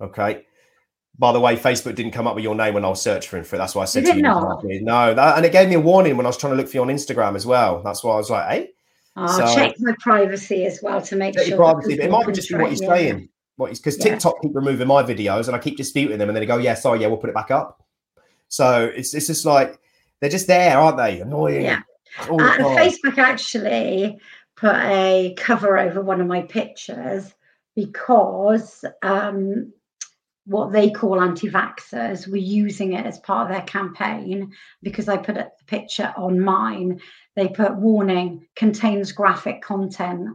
Okay. 0.00 0.44
By 1.18 1.32
the 1.32 1.40
way, 1.40 1.56
Facebook 1.56 1.94
didn't 1.96 2.12
come 2.12 2.26
up 2.26 2.34
with 2.34 2.44
your 2.44 2.54
name 2.54 2.74
when 2.74 2.84
I 2.84 2.88
was 2.88 3.02
searching 3.02 3.42
for 3.44 3.56
it. 3.56 3.58
That's 3.58 3.74
why 3.74 3.82
I 3.82 3.84
said 3.84 4.04
Did 4.04 4.12
to 4.12 4.60
you. 4.68 4.80
No, 4.82 5.12
that, 5.12 5.36
and 5.36 5.44
it 5.44 5.52
gave 5.52 5.68
me 5.68 5.74
a 5.74 5.80
warning 5.80 6.16
when 6.16 6.24
I 6.24 6.30
was 6.30 6.38
trying 6.38 6.52
to 6.52 6.56
look 6.56 6.68
for 6.68 6.78
you 6.78 6.82
on 6.82 6.88
Instagram 6.88 7.36
as 7.36 7.44
well. 7.44 7.82
That's 7.82 8.02
why 8.02 8.14
I 8.14 8.16
was 8.16 8.30
like, 8.30 8.48
hey, 8.48 8.70
I'll 9.16 9.28
So- 9.28 9.54
check 9.54 9.74
my 9.80 9.94
privacy 10.00 10.64
as 10.64 10.80
well 10.82 11.02
to 11.02 11.16
make 11.16 11.38
sure. 11.38 11.56
privacy. 11.56 11.96
But 11.96 12.04
it 12.06 12.10
might 12.10 12.26
be 12.26 12.32
just 12.32 12.48
be 12.48 12.54
what 12.54 12.72
you're 12.72 12.82
yeah. 12.82 12.96
saying. 12.96 13.28
What 13.56 13.70
because 13.70 13.98
Yeah. 13.98 14.12
TikTok 14.12 14.40
keep 14.40 14.54
removing 14.54 14.86
my 14.88 15.02
videos 15.02 15.46
and 15.46 15.54
I 15.54 15.58
keep 15.58 15.76
disputing 15.76 16.16
them 16.16 16.30
and 16.30 16.36
then 16.36 16.40
they 16.40 16.46
go, 16.46 16.56
yeah, 16.56 16.74
sorry, 16.74 17.00
yeah, 17.00 17.08
we'll 17.08 17.18
put 17.18 17.28
it 17.28 17.34
back 17.34 17.50
up. 17.50 17.82
So 18.48 18.90
it's 18.94 19.12
it's 19.12 19.26
just 19.26 19.44
like 19.44 19.78
they're 20.20 20.30
just 20.30 20.46
there, 20.46 20.78
aren't 20.78 20.96
they? 20.96 21.20
Annoying. 21.20 21.64
Yeah. 21.64 21.80
Uh, 22.18 22.26
time. 22.26 22.60
Facebook 22.60 23.18
actually 23.18 24.18
put 24.56 24.74
a 24.76 25.34
cover 25.36 25.78
over 25.78 26.00
one 26.00 26.20
of 26.20 26.26
my 26.26 26.42
pictures 26.42 27.34
because 27.76 28.84
um, 29.02 29.72
what 30.50 30.72
they 30.72 30.90
call 30.90 31.20
anti-vaxxers 31.20 32.28
were 32.28 32.36
using 32.36 32.94
it 32.94 33.06
as 33.06 33.20
part 33.20 33.48
of 33.48 33.56
their 33.56 33.64
campaign. 33.66 34.52
Because 34.82 35.08
I 35.08 35.16
put 35.16 35.36
a 35.36 35.48
picture 35.68 36.12
on 36.16 36.40
mine, 36.40 37.00
they 37.36 37.46
put 37.48 37.76
warning 37.76 38.46
contains 38.56 39.12
graphic 39.12 39.62
content. 39.62 40.28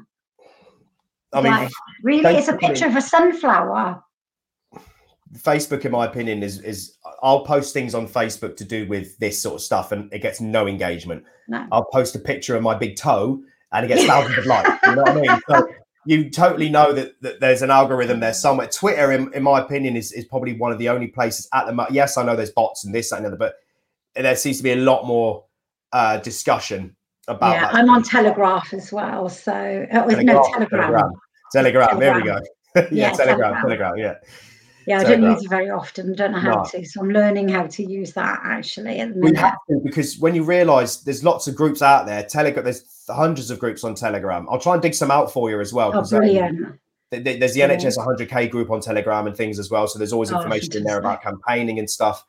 I 1.34 1.42
mean, 1.42 1.52
Like, 1.52 1.72
really, 2.02 2.36
it's 2.36 2.48
a 2.48 2.56
picture 2.56 2.88
of 2.88 2.96
a 2.96 3.02
sunflower. 3.02 4.02
Facebook, 5.38 5.84
in 5.84 5.92
my 5.92 6.06
opinion, 6.06 6.44
is 6.44 6.62
is 6.62 6.96
I'll 7.22 7.44
post 7.44 7.74
things 7.74 7.94
on 7.94 8.08
Facebook 8.08 8.56
to 8.56 8.64
do 8.64 8.88
with 8.88 9.18
this 9.20 9.42
sort 9.42 9.56
of 9.56 9.62
stuff, 9.62 9.92
and 9.92 10.12
it 10.14 10.20
gets 10.20 10.40
no 10.40 10.66
engagement. 10.66 11.26
No. 11.50 11.68
I'll 11.74 11.90
post 11.92 12.16
a 12.16 12.20
picture 12.20 12.56
of 12.56 12.64
my 12.64 12.74
big 12.74 12.96
toe, 12.96 13.44
and 13.74 13.84
it 13.84 13.90
gets 13.90 14.06
thousands 14.06 14.38
of 14.38 14.46
likes. 14.46 14.70
You 14.88 14.96
know 14.96 15.02
what 15.02 15.12
I 15.12 15.22
mean? 15.22 15.42
So 15.50 15.68
you 16.06 16.30
totally 16.30 16.70
know 16.70 16.94
that, 16.94 17.20
that 17.22 17.40
there's 17.40 17.62
an 17.62 17.72
algorithm 17.72 18.20
there 18.20 18.34
somewhere. 18.34 18.68
Twitter, 18.68 19.12
in, 19.12 19.34
in 19.34 19.44
my 19.44 19.60
opinion, 19.60 19.96
is, 19.96 20.12
is 20.12 20.26
probably 20.26 20.54
one 20.54 20.72
of 20.72 20.78
the 20.78 20.90
only 20.90 21.08
places 21.08 21.48
at 21.54 21.66
the 21.66 21.74
moment. 21.74 21.94
Yes, 21.94 22.18
I 22.18 22.24
know 22.24 22.36
there's 22.36 22.52
bots 22.52 22.86
and 22.86 22.94
this 22.94 23.10
that, 23.10 23.18
and 23.18 23.26
the 23.26 23.30
other, 23.30 23.38
but 23.38 23.56
there 24.16 24.36
seems 24.36 24.58
to 24.58 24.64
be 24.64 24.72
a 24.72 24.78
lot 24.78 25.06
more 25.06 25.46
uh, 25.92 26.18
discussion 26.18 26.96
about 27.28 27.54
yeah, 27.54 27.62
that. 27.62 27.76
I'm 27.76 27.90
on 27.90 28.04
Telegraph 28.04 28.74
as 28.74 28.92
well. 28.92 29.30
So, 29.30 29.52
uh, 29.92 30.04
with 30.06 30.22
no 30.24 30.48
Telegram. 30.54 31.12
Telegram. 31.52 32.00
There 32.00 32.16
we 32.16 32.24
go. 32.24 32.40
yeah, 32.76 32.88
Yeah, 32.92 33.12
Telegram. 33.12 33.56
Telegram. 33.56 33.62
Telegram. 33.62 33.98
Yeah. 33.98 34.16
Yeah, 34.88 35.00
I 35.00 35.04
don't 35.04 35.22
that- 35.22 35.32
use 35.32 35.44
it 35.46 35.50
very 35.50 35.70
often. 35.70 36.14
Don't 36.16 36.32
know 36.32 36.40
how 36.40 36.56
No. 36.58 36.64
to. 36.72 36.86
So 36.86 37.02
I'm 37.02 37.10
learning 37.10 37.50
how 37.50 37.66
to 37.68 37.84
use 37.84 38.14
that 38.14 38.40
actually 38.44 39.00
at 39.00 39.16
We 39.16 39.36
have 39.36 39.58
to 39.70 39.80
because 39.84 40.20
when 40.20 40.36
you 40.36 40.44
realise 40.44 40.98
there's 40.98 41.24
lots 41.24 41.48
of 41.48 41.56
groups 41.56 41.82
out 41.82 42.06
there, 42.06 42.24
Telegram, 42.24 42.64
there's 42.64 42.84
hundreds 43.10 43.50
of 43.52 43.60
groups 43.60 43.84
on 43.84 43.96
Telegram. 43.96 44.48
I'll 44.50 44.60
try 44.60 44.74
and 44.74 44.82
dig 44.82 44.94
some 44.94 45.12
out 45.12 45.32
for 45.32 45.50
you 45.50 45.60
as 45.60 45.74
well. 45.74 45.92
Oh, 45.94 46.00
um, 46.00 46.06
brilliant. 46.10 46.80
th- 47.12 47.40
there's 47.40 47.54
the 47.54 47.62
NHS 47.62 47.98
100k 47.98 48.48
group 48.50 48.70
on 48.72 48.80
Telegram 48.82 49.28
and 49.28 49.36
things 49.36 49.58
as 49.60 49.70
well. 49.72 49.88
So 49.88 49.98
there's 50.00 50.14
always 50.14 50.32
Oh, 50.32 50.38
information 50.38 50.76
in 50.78 50.84
there 50.84 51.00
about 51.00 51.22
campaigning 51.24 51.80
and 51.80 51.90
stuff. 51.90 52.26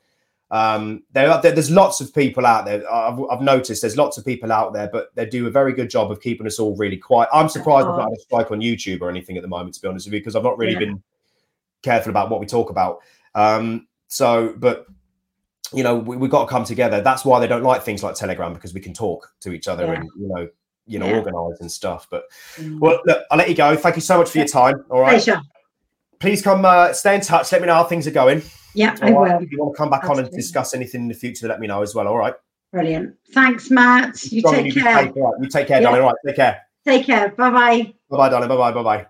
Um, 0.50 1.02
there, 1.12 1.28
are, 1.28 1.42
there's 1.42 1.72
lots 1.72 2.00
of 2.00 2.14
people 2.14 2.46
out 2.46 2.66
there. 2.66 2.88
I've, 2.90 3.18
I've 3.30 3.40
noticed 3.40 3.82
there's 3.82 3.96
lots 3.96 4.16
of 4.16 4.24
people 4.24 4.52
out 4.52 4.72
there, 4.72 4.88
but 4.92 5.08
they 5.16 5.26
do 5.26 5.48
a 5.48 5.50
very 5.50 5.72
good 5.72 5.90
job 5.90 6.12
of 6.12 6.20
keeping 6.20 6.46
us 6.46 6.60
all 6.60 6.76
really 6.76 6.96
quiet. 6.96 7.28
I'm 7.32 7.48
surprised 7.48 7.88
I've 7.88 7.94
Oh. 7.94 7.98
not 7.98 8.10
had 8.10 8.18
a 8.18 8.20
strike 8.20 8.50
on 8.52 8.60
YouTube 8.60 9.00
or 9.00 9.10
anything 9.10 9.36
at 9.36 9.42
the 9.42 9.48
moment, 9.48 9.74
to 9.74 9.82
be 9.82 9.88
honest 9.88 10.06
with 10.06 10.14
you, 10.14 10.20
because 10.20 10.36
I've 10.36 10.44
not 10.44 10.56
really 10.56 10.74
Yeah. 10.74 10.78
been 10.78 11.02
careful 11.86 12.10
about 12.10 12.28
what 12.30 12.40
we 12.40 12.46
talk 12.46 12.68
about. 12.70 12.98
Um, 13.34 13.86
so, 14.08 14.54
but 14.58 14.86
you 15.72 15.82
know, 15.82 15.96
we, 15.96 16.16
we've 16.16 16.30
got 16.30 16.44
to 16.44 16.50
come 16.50 16.64
together. 16.64 17.00
That's 17.00 17.24
why 17.24 17.40
they 17.40 17.46
don't 17.48 17.62
like 17.62 17.82
things 17.82 18.02
like 18.02 18.14
Telegram 18.14 18.52
because 18.54 18.72
we 18.74 18.80
can 18.80 18.92
talk 18.94 19.32
to 19.40 19.52
each 19.52 19.66
other 19.68 19.84
Yeah. 19.86 19.92
and 19.94 20.04
you 20.20 20.28
know, 20.28 20.48
you 20.86 20.98
know, 21.00 21.06
Yeah. 21.06 21.18
organize 21.18 21.58
and 21.60 21.70
stuff. 21.70 22.06
But 22.10 22.24
Mm. 22.56 22.78
well, 22.80 23.00
look, 23.06 23.20
I'll 23.30 23.38
let 23.38 23.48
you 23.48 23.56
go. 23.56 23.74
Thank 23.76 23.96
you 23.96 24.02
so 24.02 24.18
much 24.18 24.30
for 24.30 24.38
your 24.38 24.46
time. 24.46 24.84
All 24.90 25.00
right 25.00 25.10
Pleasure. 25.22 25.40
please 26.20 26.40
come 26.42 26.64
uh, 26.64 26.92
stay 26.92 27.14
in 27.16 27.20
touch. 27.20 27.50
Let 27.52 27.60
me 27.62 27.66
know 27.66 27.74
how 27.74 27.84
things 27.84 28.06
are 28.06 28.12
going. 28.12 28.42
Yeah, 28.74 28.94
I 29.02 29.12
All 29.12 29.22
right? 29.22 29.34
will. 29.36 29.42
If 29.44 29.50
you 29.50 29.58
want 29.58 29.74
to 29.74 29.78
come 29.78 29.90
back 29.90 30.04
on 30.10 30.18
and 30.20 30.30
discuss 30.30 30.74
anything 30.74 31.02
in 31.02 31.08
the 31.08 31.14
future, 31.14 31.48
let 31.48 31.60
me 31.60 31.66
know 31.66 31.82
as 31.82 31.94
well. 31.94 32.06
All 32.08 32.18
right. 32.18 32.34
Brilliant. 32.72 33.16
Thanks, 33.32 33.70
Matt. 33.70 34.22
You 34.30 34.42
take 34.42 34.66
you 34.66 34.82
care. 34.82 35.04
Take, 35.04 35.16
right, 35.16 35.34
you 35.40 35.48
take 35.48 35.66
care, 35.66 35.78
Yeah. 35.80 35.84
darling. 35.86 36.02
All 36.02 36.08
right. 36.08 36.16
Take 36.26 36.36
care. 36.36 36.60
Take 36.84 37.06
care. 37.06 37.30
Bye 37.30 37.50
bye. 37.50 37.94
Bye 38.10 38.16
bye, 38.18 38.28
darling. 38.28 38.48
Bye 38.50 38.56
bye. 38.56 38.72
Bye 38.72 38.82
bye. 38.82 39.06